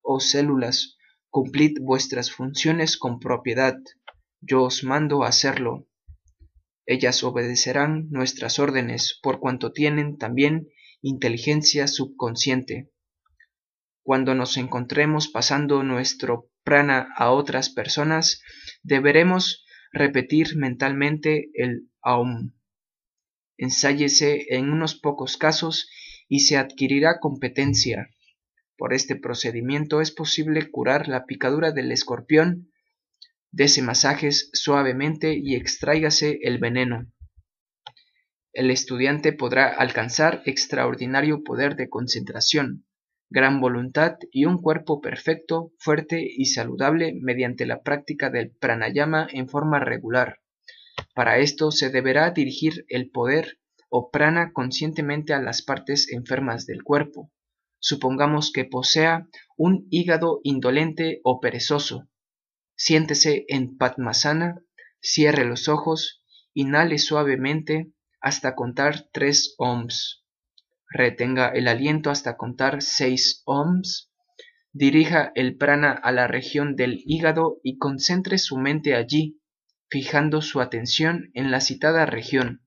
Oh 0.04 0.20
células, 0.20 0.98
cumplid 1.32 1.80
vuestras 1.82 2.32
funciones 2.32 2.98
con 2.98 3.20
propiedad, 3.20 3.76
yo 4.42 4.62
os 4.64 4.84
mando 4.84 5.24
hacerlo. 5.24 5.88
Ellas 6.86 7.24
obedecerán 7.24 8.10
nuestras 8.12 8.60
órdenes 8.60 9.20
por 9.24 9.40
cuanto 9.40 9.72
tienen 9.72 10.18
también 10.18 10.68
inteligencia 11.02 11.88
subconsciente. 11.88 12.92
Cuando 14.04 14.36
nos 14.36 14.58
encontremos 14.58 15.30
pasando 15.30 15.82
nuestro 15.82 16.52
prana 16.64 17.08
a 17.16 17.32
otras 17.32 17.70
personas, 17.70 18.42
deberemos 18.84 19.66
repetir 19.92 20.56
mentalmente 20.56 21.50
el 21.56 21.90
Aum 22.02 22.52
ensáyese 23.58 24.46
en 24.56 24.70
unos 24.70 24.96
pocos 24.96 25.38
casos 25.38 25.90
y 26.28 26.42
se 26.42 26.58
adquirirá 26.58 27.20
competencia. 27.20 28.10
Por 28.78 28.94
este 28.94 29.16
procedimiento 29.16 30.02
es 30.02 30.12
posible 30.12 30.70
curar 30.72 31.08
la 31.08 31.26
picadura 31.26 31.72
del 31.72 31.92
escorpión, 31.92 32.72
dese 33.52 33.82
masajes 33.82 34.50
suavemente 34.54 35.36
y 35.38 35.56
extráigase 35.56 36.40
el 36.42 36.58
veneno. 36.58 37.08
El 38.52 38.72
estudiante 38.72 39.34
podrá 39.34 39.68
alcanzar 39.68 40.42
extraordinario 40.46 41.44
poder 41.44 41.76
de 41.76 41.90
concentración, 41.90 42.86
gran 43.30 43.60
voluntad 43.60 44.18
y 44.32 44.46
un 44.46 44.62
cuerpo 44.62 45.02
perfecto, 45.02 45.72
fuerte 45.80 46.24
y 46.24 46.46
saludable 46.46 47.14
mediante 47.20 47.66
la 47.66 47.82
práctica 47.82 48.30
del 48.30 48.52
pranayama 48.52 49.28
en 49.32 49.50
forma 49.50 49.80
regular. 49.80 50.40
Para 51.16 51.40
esto 51.40 51.72
se 51.72 51.90
deberá 51.90 52.30
dirigir 52.30 52.86
el 52.90 53.10
poder 53.10 53.60
o 53.90 54.12
prana 54.12 54.54
conscientemente 54.54 55.34
a 55.34 55.42
las 55.42 55.64
partes 55.64 56.12
enfermas 56.12 56.68
del 56.68 56.84
cuerpo. 56.84 57.32
Supongamos 57.86 58.54
que 58.54 58.64
posea 58.64 59.28
un 59.58 59.88
hígado 59.90 60.40
indolente 60.44 61.20
o 61.22 61.42
perezoso. 61.42 62.08
Siéntese 62.78 63.44
en 63.50 63.76
Padmasana, 63.76 64.56
cierre 65.02 65.44
los 65.44 65.68
ojos, 65.68 66.24
inhale 66.54 66.98
suavemente 66.98 67.92
hasta 68.22 68.56
contar 68.56 69.10
tres 69.12 69.54
ohms. 69.58 70.24
Retenga 70.90 71.50
el 71.50 71.68
aliento 71.68 72.10
hasta 72.10 72.38
contar 72.38 72.82
seis 72.82 73.44
ohms. 73.46 74.14
Dirija 74.72 75.34
el 75.36 75.58
prana 75.58 75.92
a 75.92 76.14
la 76.14 76.28
región 76.28 76.78
del 76.78 77.04
hígado 77.06 77.60
y 77.64 77.78
concentre 77.80 78.38
su 78.38 78.56
mente 78.58 78.96
allí 78.96 79.42
fijando 79.90 80.42
su 80.42 80.62
atención 80.62 81.32
en 81.34 81.52
la 81.52 81.60
citada 81.60 82.06
región. 82.06 82.66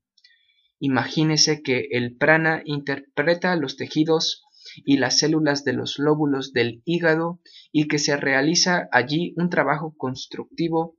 Imagínese 0.79 1.63
que 1.63 1.89
el 1.91 2.19
prana 2.19 2.61
interpreta 2.67 3.57
los 3.57 3.79
tejidos 3.79 4.46
y 4.85 4.99
las 4.99 5.19
células 5.19 5.65
de 5.65 5.73
los 5.73 5.99
lóbulos 5.99 6.53
del 6.53 6.83
hígado 6.85 7.41
y 7.73 7.89
que 7.89 7.99
se 7.99 8.17
realiza 8.17 8.89
allí 8.93 9.35
un 9.37 9.51
trabajo 9.51 9.95
constructivo, 9.97 10.97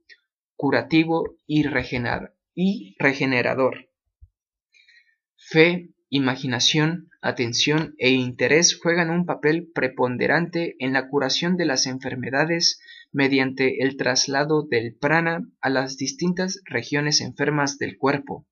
curativo 0.56 1.36
y, 1.46 1.62
regenerador. 1.62 3.88
Fe, 5.36 5.94
imaginación, 6.10 7.08
atención 7.22 7.94
e 7.98 8.10
interés 8.10 8.78
juegan 8.78 9.10
un 9.10 9.24
papel 9.24 9.70
preponderante 9.74 10.76
en 10.78 10.92
la 10.92 11.08
curación 11.08 11.56
de 11.56 11.66
las 11.66 11.86
enfermedades 11.86 12.80
mediante 13.12 13.82
el 13.82 13.96
traslado 13.96 14.62
del 14.62 14.96
prana 14.96 15.40
a 15.60 15.70
las 15.70 15.96
distintas 15.96 16.60
regiones 16.64 17.20
enfermas 17.20 17.78
del 17.78 17.96
cuerpo. 17.96 18.46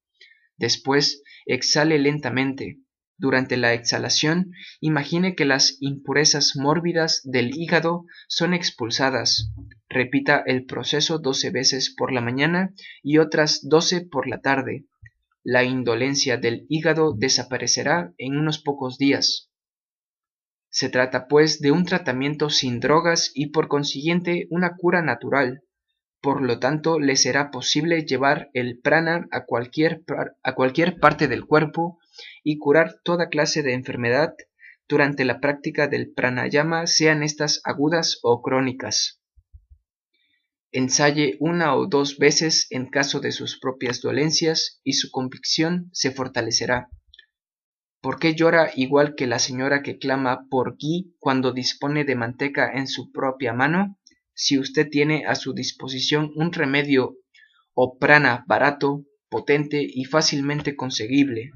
Después, 0.57 1.23
exhale 1.44 1.98
lentamente. 1.98 2.78
Durante 3.18 3.56
la 3.56 3.72
exhalación, 3.72 4.52
imagine 4.80 5.34
que 5.34 5.47
las 5.47 5.78
impurezas 5.80 6.55
mórbidas 6.55 7.22
del 7.24 7.56
hígado 7.56 8.05
son 8.28 8.52
expulsadas. 8.52 9.52
Repita 9.88 10.43
el 10.44 10.66
proceso 10.66 11.18
doce 11.18 11.51
veces 11.51 11.94
por 11.97 12.12
la 12.12 12.20
mañana 12.20 12.74
y 13.02 13.16
otras 13.18 13.60
doce 13.62 14.02
por 14.02 14.28
la 14.28 14.43
tarde. 14.43 14.84
La 15.43 15.64
indolencia 15.64 16.36
del 16.36 16.66
hígado 16.68 17.14
desaparecerá 17.16 18.12
en 18.18 18.36
unos 18.36 18.59
pocos 18.59 18.98
días. 18.98 19.51
Se 20.68 20.90
trata 20.90 21.26
pues 21.26 21.60
de 21.60 21.70
un 21.70 21.86
tratamiento 21.86 22.51
sin 22.51 22.80
drogas 22.80 23.30
y 23.34 23.47
por 23.47 23.68
consiguiente 23.68 24.47
una 24.51 24.76
cura 24.76 25.01
natural. 25.01 25.62
Por 26.20 26.43
lo 26.43 26.59
tanto, 26.59 26.98
le 26.98 27.16
será 27.16 27.51
posible 27.51 28.05
llevar 28.05 28.51
el 28.52 28.78
prana 28.80 29.26
a 29.30 29.47
cualquier, 29.47 30.02
a 30.43 30.55
cualquier 30.55 30.98
parte 30.98 31.28
del 31.28 31.47
cuerpo 31.47 31.98
y 32.43 32.59
curar 32.59 33.01
toda 33.02 33.28
clase 33.28 33.62
de 33.62 33.74
enfermedad 33.74 34.34
durante 34.88 35.24
la 35.24 35.40
práctica 35.40 35.88
del 35.88 36.12
pranayama, 36.12 36.86
sean 36.86 37.22
estas 37.22 37.60
agudas 37.64 38.20
o 38.22 38.40
crónicas. 38.40 39.20
Ensaye 40.70 41.36
una 41.40 41.74
o 41.74 41.86
dos 41.86 42.18
veces 42.18 42.66
en 42.70 42.86
caso 42.90 43.20
de 43.20 43.32
sus 43.32 43.59
propias 43.59 44.01
dolencias 44.01 44.80
y 44.84 44.93
su 44.93 45.10
convicción 45.10 45.88
se 45.93 46.10
fortalecerá. 46.10 46.88
¿Por 48.01 48.18
qué 48.18 48.34
llora 48.34 48.70
igual 48.76 49.14
que 49.16 49.26
la 49.26 49.38
señora 49.38 49.82
que 49.82 49.98
clama 49.98 50.47
por 50.48 50.76
gui 50.76 51.16
cuando 51.18 51.52
dispone 51.52 52.05
de 52.05 52.14
manteca 52.14 52.70
en 52.72 52.86
su 52.86 53.10
propia 53.10 53.52
mano? 53.52 53.98
Si 54.34 54.59
usted 54.59 54.88
tiene 54.90 55.24
a 55.26 55.34
su 55.34 55.55
disposición 55.55 56.30
un 56.36 56.52
remedio 56.52 57.16
o 57.74 57.98
prana 57.98 58.44
barato, 58.47 59.05
potente 59.28 59.84
y 59.88 60.05
fácilmente 60.05 60.76
conseguible, 60.76 61.51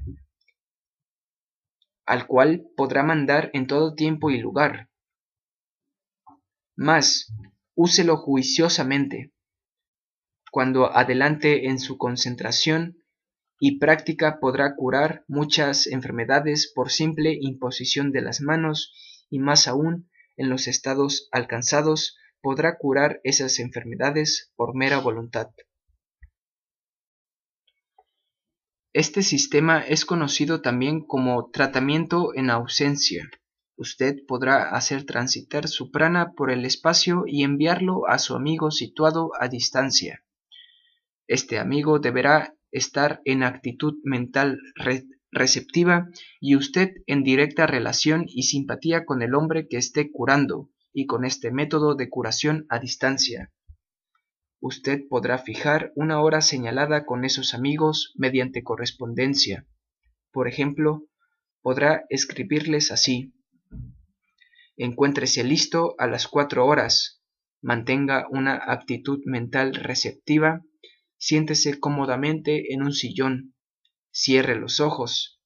al 2.05 2.27
cual 2.27 2.67
podrá 2.75 3.03
mandar 3.03 3.49
en 3.53 3.67
todo 3.67 3.95
tiempo 3.95 4.29
y 4.29 4.39
lugar. 4.39 4.89
Mas, 6.75 7.33
úselo 7.75 8.17
juiciosamente. 8.17 9.33
Cuando 10.51 10.95
adelante 10.95 11.67
en 11.67 11.79
su 11.79 11.97
concentración 11.97 12.97
y 13.59 13.77
práctica 13.77 14.39
podrá 14.39 14.75
curar 14.75 15.23
muchas 15.27 15.87
enfermedades 15.87 16.71
por 16.73 16.91
simple 16.91 17.37
imposición 17.39 18.11
de 18.11 18.21
las 18.21 18.41
manos 18.41 18.93
y 19.29 19.39
más 19.39 19.67
aún 19.67 20.09
en 20.35 20.49
los 20.49 20.67
estados 20.67 21.29
alcanzados 21.31 22.17
podrá 22.41 22.77
curar 22.77 23.21
esas 23.23 23.59
enfermedades 23.59 24.51
por 24.55 24.75
mera 24.75 24.97
voluntad. 24.99 25.51
Este 28.93 29.23
sistema 29.23 29.79
es 29.79 30.03
conocido 30.03 30.61
también 30.61 30.99
como 30.99 31.49
tratamiento 31.49 32.35
en 32.35 32.49
ausencia. 32.49 33.29
Usted 33.77 34.17
podrá 34.27 34.75
hacer 34.75 35.05
transitar 35.05 35.69
su 35.69 35.91
prana 35.91 36.33
por 36.33 36.51
el 36.51 36.65
espacio 36.65 37.23
y 37.25 37.43
enviarlo 37.43 38.05
a 38.09 38.19
su 38.19 38.35
amigo 38.35 38.69
situado 38.69 39.31
a 39.39 39.47
distancia. 39.47 40.25
Este 41.25 41.57
amigo 41.57 41.99
deberá 41.99 42.53
estar 42.69 43.21
en 43.23 43.43
actitud 43.43 43.93
mental 44.03 44.59
receptiva 45.31 46.09
y 46.41 46.57
usted 46.57 46.89
en 47.07 47.23
directa 47.23 47.67
relación 47.67 48.25
y 48.27 48.43
simpatía 48.43 49.05
con 49.05 49.21
el 49.21 49.35
hombre 49.35 49.69
que 49.69 49.77
esté 49.77 50.11
curando 50.11 50.69
y 50.91 51.05
con 51.05 51.23
este 51.23 51.49
método 51.49 51.95
de 51.95 52.09
curación 52.09 52.65
a 52.67 52.77
distancia. 52.77 53.53
Usted 54.63 55.07
podrá 55.09 55.39
fijar 55.39 55.91
una 55.95 56.21
hora 56.21 56.39
señalada 56.39 57.03
con 57.03 57.25
esos 57.25 57.55
amigos 57.55 58.13
mediante 58.15 58.61
correspondencia. 58.61 59.65
Por 60.31 60.47
ejemplo, 60.47 61.07
podrá 61.63 62.05
escribirles 62.09 62.91
así. 62.91 63.33
Encuéntrese 64.77 65.43
listo 65.43 65.95
a 65.97 66.05
las 66.05 66.27
cuatro 66.27 66.67
horas. 66.67 67.23
Mantenga 67.59 68.27
una 68.29 68.53
actitud 68.55 69.21
mental 69.25 69.73
receptiva. 69.73 70.61
Siéntese 71.17 71.79
cómodamente 71.79 72.71
en 72.71 72.83
un 72.83 72.93
sillón. 72.93 73.55
Cierre 74.11 74.55
los 74.55 74.79
ojos. 74.79 75.41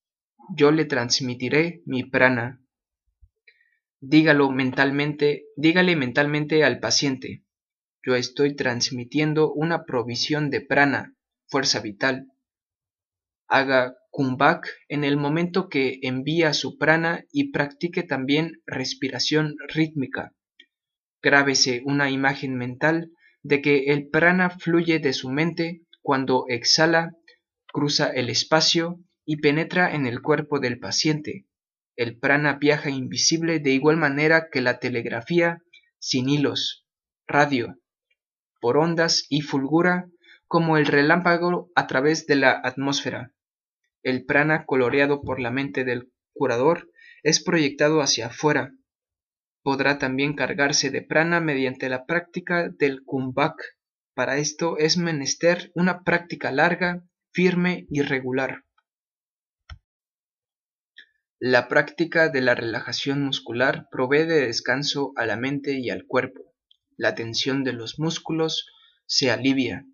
Yo 0.58 0.72
le 0.72 0.84
transmitiré 0.84 1.82
mi 1.86 2.04
prana. 2.04 2.62
Dígalo 4.02 4.52
mentalmente, 4.52 5.46
dígale 5.56 5.96
mentalmente 5.96 6.66
al 6.66 6.82
paciente 6.82 7.45
yo 8.06 8.16
estoy 8.16 8.56
transmitiendo 8.56 9.52
una 9.52 9.84
provisión 9.84 10.52
de 10.52 10.62
prana, 10.62 11.16
fuerza 11.48 11.80
vital. 11.80 12.28
Haga 13.48 13.96
kumbhak 14.12 14.68
en 14.90 15.04
el 15.04 15.18
momento 15.18 15.70
que 15.70 16.00
envía 16.04 16.54
su 16.54 16.78
prana 16.78 17.26
y 17.32 17.52
practique 17.52 18.04
también 18.04 18.62
respiración 18.68 19.56
rítmica. 19.68 20.34
Grábese 21.22 21.82
una 21.86 22.12
imagen 22.12 22.56
mental 22.56 23.12
de 23.42 23.62
que 23.62 23.86
el 23.86 24.08
prana 24.10 24.52
fluye 24.52 25.00
de 25.00 25.14
su 25.14 25.30
mente 25.30 25.82
cuando 26.02 26.46
exhala, 26.48 27.12
cruza 27.66 28.10
el 28.10 28.30
espacio 28.30 29.00
y 29.26 29.38
penetra 29.38 29.96
en 29.96 30.06
el 30.06 30.22
cuerpo 30.22 30.60
del 30.60 30.78
paciente. 30.78 31.48
El 31.96 32.20
prana 32.20 32.58
viaja 32.60 32.92
invisible 32.92 33.60
de 33.60 33.72
igual 33.72 33.98
manera 33.98 34.50
que 34.52 34.62
la 34.62 34.78
telegrafía, 34.78 35.64
sin 35.98 36.30
hilos, 36.30 36.86
radio, 37.28 37.80
por 38.60 38.78
ondas 38.78 39.26
y 39.30 39.42
fulgura 39.42 40.10
como 40.48 40.78
el 40.78 40.86
relámpago 40.86 41.72
a 41.76 41.88
través 41.88 42.28
de 42.28 42.36
la 42.36 42.52
atmósfera. 42.64 43.32
El 44.04 44.26
prana 44.26 44.66
coloreado 44.66 45.22
por 45.22 45.40
la 45.40 45.52
mente 45.52 45.84
del 45.84 46.12
curador 46.34 46.92
es 47.24 47.44
proyectado 47.44 48.02
hacia 48.02 48.28
afuera. 48.28 48.74
Podrá 49.64 49.98
también 49.98 50.36
cargarse 50.36 50.92
de 50.92 51.02
prana 51.02 51.40
mediante 51.40 51.90
la 51.90 52.06
práctica 52.06 52.70
del 52.70 53.04
kumbhak. 53.04 53.56
Para 54.14 54.38
esto 54.38 54.78
es 54.78 54.98
menester 54.98 55.72
una 55.74 56.04
práctica 56.04 56.52
larga, 56.52 57.04
firme 57.32 57.88
y 57.90 58.02
regular. 58.02 58.64
La 61.40 61.68
práctica 61.68 62.30
de 62.30 62.42
la 62.42 62.56
relajación 62.56 63.24
muscular 63.24 63.88
provee 63.92 64.26
de 64.26 64.46
descanso 64.46 65.12
a 65.16 65.26
la 65.26 65.36
mente 65.36 65.74
y 65.80 65.90
al 65.90 66.06
cuerpo 66.06 66.45
la 66.98 67.16
tensión 67.16 67.64
de 67.64 67.74
los 67.74 68.00
músculos 68.00 68.68
se 69.06 69.32
alivia. 69.32 69.86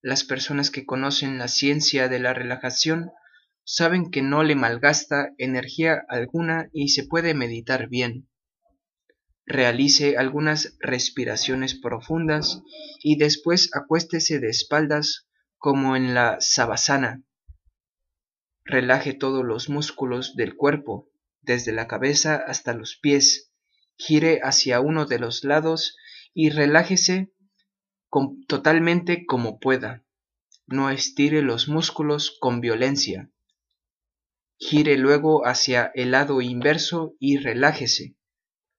Las 0.00 0.24
personas 0.24 0.70
que 0.70 0.84
conocen 0.84 1.38
la 1.38 1.48
ciencia 1.48 2.08
de 2.08 2.18
la 2.18 2.34
relajación 2.34 3.12
saben 3.64 4.10
que 4.10 4.22
no 4.22 4.42
le 4.42 4.56
malgasta 4.56 5.30
energía 5.38 6.04
alguna 6.08 6.68
y 6.72 6.88
se 6.88 7.04
puede 7.06 7.34
meditar 7.34 7.88
bien. 7.88 8.28
Realice 9.46 10.16
algunas 10.16 10.76
respiraciones 10.80 11.74
profundas 11.74 12.62
y 13.00 13.16
después 13.16 13.70
acuéstese 13.74 14.38
de 14.40 14.48
espaldas 14.48 15.28
como 15.58 15.94
en 15.96 16.14
la 16.14 16.38
sabasana. 16.40 17.22
Relaje 18.64 19.14
todos 19.14 19.44
los 19.44 19.68
músculos 19.68 20.34
del 20.36 20.56
cuerpo, 20.56 21.08
desde 21.40 21.72
la 21.72 21.88
cabeza 21.88 22.36
hasta 22.36 22.74
los 22.74 22.96
pies, 22.96 23.51
gire 24.06 24.40
hacia 24.42 24.80
uno 24.80 25.06
de 25.06 25.18
los 25.18 25.44
lados 25.44 25.96
y 26.34 26.50
relájese 26.50 27.32
totalmente 28.46 29.24
como 29.26 29.58
pueda. 29.58 30.04
No 30.66 30.90
estire 30.90 31.42
los 31.42 31.68
músculos 31.68 32.36
con 32.40 32.60
violencia. 32.60 33.30
Gire 34.58 34.96
luego 34.96 35.46
hacia 35.46 35.90
el 35.94 36.12
lado 36.12 36.40
inverso 36.40 37.14
y 37.18 37.38
relájese. 37.38 38.16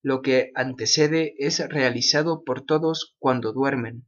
Lo 0.01 0.21
que 0.21 0.51
antecede 0.55 1.33
es 1.37 1.59
realizado 1.69 2.43
por 2.43 2.65
todos 2.65 3.15
cuando 3.19 3.53
duermen. 3.53 4.07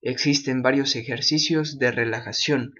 Existen 0.00 0.62
varios 0.62 0.96
ejercicios 0.96 1.78
de 1.78 1.90
relajación. 1.90 2.74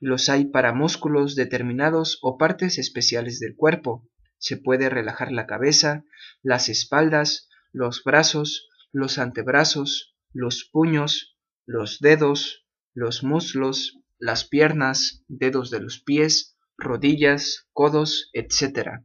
Los 0.00 0.28
hay 0.28 0.46
para 0.46 0.72
músculos 0.72 1.34
determinados 1.34 2.18
o 2.22 2.36
partes 2.36 2.78
especiales 2.78 3.40
del 3.40 3.56
cuerpo. 3.56 4.08
Se 4.38 4.56
puede 4.56 4.88
relajar 4.88 5.32
la 5.32 5.46
cabeza, 5.46 6.04
las 6.42 6.68
espaldas, 6.68 7.48
los 7.72 8.02
brazos, 8.04 8.68
los 8.92 9.18
antebrazos, 9.18 10.16
los 10.32 10.64
puños, 10.64 11.36
los 11.66 12.00
dedos, 12.00 12.66
los 12.94 13.22
muslos, 13.22 13.98
las 14.18 14.44
piernas, 14.44 15.24
dedos 15.28 15.70
de 15.70 15.80
los 15.80 16.00
pies, 16.00 16.56
rodillas, 16.76 17.68
codos, 17.72 18.30
etc. 18.32 19.02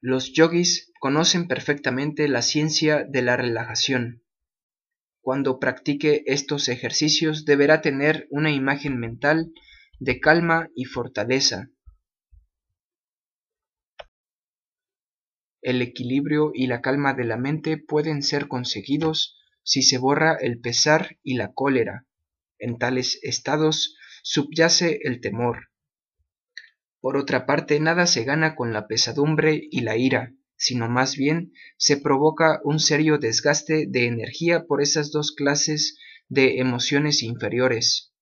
Los 0.00 0.32
yogis 0.32 0.92
conocen 1.00 1.48
perfectamente 1.48 2.28
la 2.28 2.42
ciencia 2.42 3.04
de 3.08 3.22
la 3.22 3.36
relajación. 3.36 4.22
Cuando 5.20 5.58
practique 5.58 6.22
estos 6.26 6.68
ejercicios 6.68 7.44
deberá 7.44 7.82
tener 7.82 8.26
una 8.30 8.50
imagen 8.50 8.98
mental 8.98 9.52
de 9.98 10.18
calma 10.18 10.70
y 10.74 10.86
fortaleza, 10.86 11.68
El 15.62 15.82
equilibrio 15.82 16.52
y 16.54 16.66
la 16.66 16.80
calma 16.80 17.12
de 17.14 17.24
la 17.24 17.36
mente 17.36 17.76
pueden 17.76 18.22
ser 18.22 18.48
conseguidos 18.48 19.38
si 19.62 19.82
se 19.82 19.98
borra 19.98 20.36
el 20.40 20.60
pesar 20.60 21.18
y 21.22 21.34
la 21.34 21.52
cólera. 21.52 22.06
En 22.58 22.78
tales 22.78 23.18
estados 23.22 23.96
subyace 24.22 25.00
el 25.04 25.20
temor. 25.20 25.68
Por 27.00 27.16
otra 27.16 27.46
parte, 27.46 27.80
nada 27.80 28.06
se 28.06 28.24
gana 28.24 28.54
con 28.54 28.72
la 28.72 28.86
pesadumbre 28.86 29.60
y 29.70 29.80
la 29.80 29.96
ira, 29.96 30.34
sino 30.56 30.88
más 30.88 31.16
bien 31.16 31.52
se 31.78 31.96
provoca 31.96 32.60
un 32.64 32.78
serio 32.78 33.18
desgaste 33.18 33.86
de 33.88 34.06
energía 34.06 34.66
por 34.66 34.82
esas 34.82 35.10
dos 35.10 35.32
clases 35.32 35.98
de 36.28 36.58
emociones 36.58 37.22
inferiores. 37.22 38.12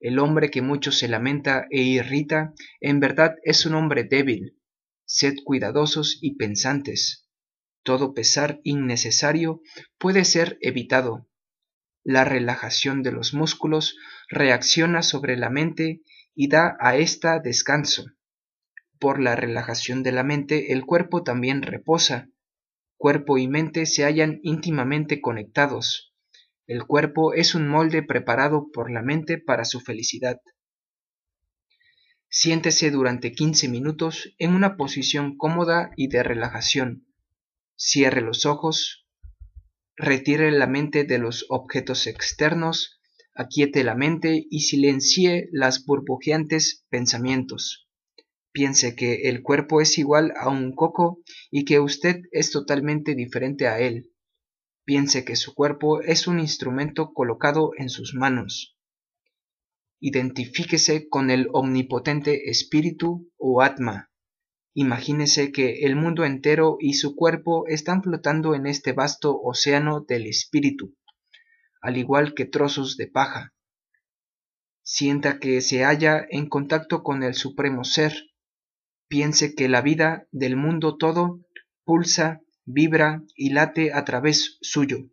El 0.00 0.18
hombre 0.18 0.50
que 0.50 0.62
mucho 0.62 0.90
se 0.90 1.08
lamenta 1.08 1.66
e 1.70 1.82
irrita, 1.82 2.54
en 2.80 2.98
verdad 2.98 3.36
es 3.44 3.66
un 3.66 3.74
hombre 3.74 4.04
débil, 4.04 4.56
Sed 5.14 5.34
cuidadosos 5.44 6.18
y 6.22 6.36
pensantes. 6.36 7.28
Todo 7.82 8.14
pesar 8.14 8.60
innecesario 8.64 9.60
puede 9.98 10.24
ser 10.24 10.56
evitado. 10.62 11.28
La 12.02 12.24
relajación 12.24 13.02
de 13.02 13.12
los 13.12 13.34
músculos 13.34 13.94
reacciona 14.30 15.02
sobre 15.02 15.36
la 15.36 15.50
mente 15.50 16.00
y 16.34 16.48
da 16.48 16.78
a 16.80 16.96
ésta 16.96 17.40
descanso. 17.40 18.06
Por 18.98 19.20
la 19.20 19.36
relajación 19.36 20.02
de 20.02 20.12
la 20.12 20.24
mente 20.24 20.72
el 20.72 20.86
cuerpo 20.86 21.22
también 21.22 21.60
reposa. 21.60 22.30
Cuerpo 22.96 23.36
y 23.36 23.48
mente 23.48 23.84
se 23.84 24.04
hallan 24.04 24.40
íntimamente 24.42 25.20
conectados. 25.20 26.14
El 26.66 26.86
cuerpo 26.86 27.34
es 27.34 27.54
un 27.54 27.68
molde 27.68 28.02
preparado 28.02 28.70
por 28.72 28.90
la 28.90 29.02
mente 29.02 29.36
para 29.36 29.66
su 29.66 29.80
felicidad. 29.80 30.40
Siéntese 32.34 32.90
durante 32.90 33.34
15 33.34 33.68
minutos 33.68 34.34
en 34.38 34.54
una 34.54 34.78
posición 34.78 35.36
cómoda 35.36 35.90
y 35.98 36.08
de 36.08 36.22
relajación. 36.22 37.06
Cierre 37.76 38.22
los 38.22 38.46
ojos, 38.46 39.06
retire 39.96 40.50
la 40.50 40.66
mente 40.66 41.04
de 41.04 41.18
los 41.18 41.44
objetos 41.50 42.06
externos, 42.06 43.02
aquiete 43.34 43.84
la 43.84 43.94
mente 43.94 44.46
y 44.48 44.60
silencie 44.60 45.50
las 45.52 45.84
burbujeantes 45.84 46.86
pensamientos. 46.88 47.86
Piense 48.50 48.96
que 48.96 49.28
el 49.28 49.42
cuerpo 49.42 49.82
es 49.82 49.98
igual 49.98 50.32
a 50.34 50.48
un 50.48 50.74
coco 50.74 51.20
y 51.50 51.66
que 51.66 51.80
usted 51.80 52.22
es 52.30 52.50
totalmente 52.50 53.14
diferente 53.14 53.66
a 53.66 53.78
él. 53.78 54.10
Piense 54.86 55.26
que 55.26 55.36
su 55.36 55.52
cuerpo 55.52 56.00
es 56.00 56.26
un 56.26 56.40
instrumento 56.40 57.12
colocado 57.12 57.72
en 57.76 57.90
sus 57.90 58.14
manos 58.14 58.78
identifíquese 60.02 61.08
con 61.08 61.30
el 61.30 61.46
omnipotente 61.52 62.50
espíritu 62.50 63.30
o 63.38 63.62
atma. 63.62 64.10
Imagínese 64.74 65.52
que 65.52 65.84
el 65.84 65.94
mundo 65.94 66.24
entero 66.24 66.76
y 66.80 66.94
su 66.94 67.14
cuerpo 67.14 67.68
están 67.68 68.02
flotando 68.02 68.56
en 68.56 68.66
este 68.66 68.92
vasto 68.92 69.40
océano 69.40 70.00
del 70.00 70.26
espíritu, 70.26 70.96
al 71.80 71.98
igual 71.98 72.34
que 72.34 72.46
trozos 72.46 72.96
de 72.96 73.06
paja. 73.06 73.54
Sienta 74.82 75.38
que 75.38 75.60
se 75.60 75.84
halla 75.84 76.26
en 76.28 76.48
contacto 76.48 77.04
con 77.04 77.22
el 77.22 77.34
Supremo 77.34 77.84
Ser. 77.84 78.12
Piense 79.06 79.54
que 79.54 79.68
la 79.68 79.82
vida 79.82 80.26
del 80.32 80.56
mundo 80.56 80.96
todo 80.96 81.46
pulsa, 81.84 82.40
vibra 82.64 83.22
y 83.36 83.50
late 83.50 83.92
a 83.92 84.04
través 84.04 84.58
suyo. 84.62 85.10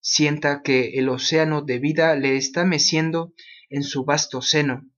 Sienta 0.00 0.60
que 0.62 0.98
el 0.98 1.08
océano 1.08 1.62
de 1.62 1.78
vida 1.78 2.14
le 2.14 2.36
está 2.36 2.66
meciendo 2.66 3.32
en 3.72 3.82
su 3.82 4.04
vasto 4.04 4.42
seno. 4.42 4.88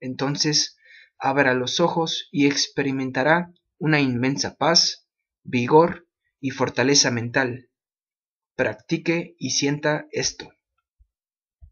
Entonces 0.00 0.76
abra 1.18 1.54
los 1.54 1.78
ojos 1.78 2.28
y 2.32 2.46
experimentará 2.46 3.52
una 3.78 4.00
inmensa 4.00 4.56
paz, 4.56 5.06
vigor 5.44 6.08
y 6.40 6.50
fortaleza 6.50 7.10
mental. 7.10 7.68
Practique 8.56 9.36
y 9.38 9.50
sienta 9.50 10.06
esto. 10.10 10.52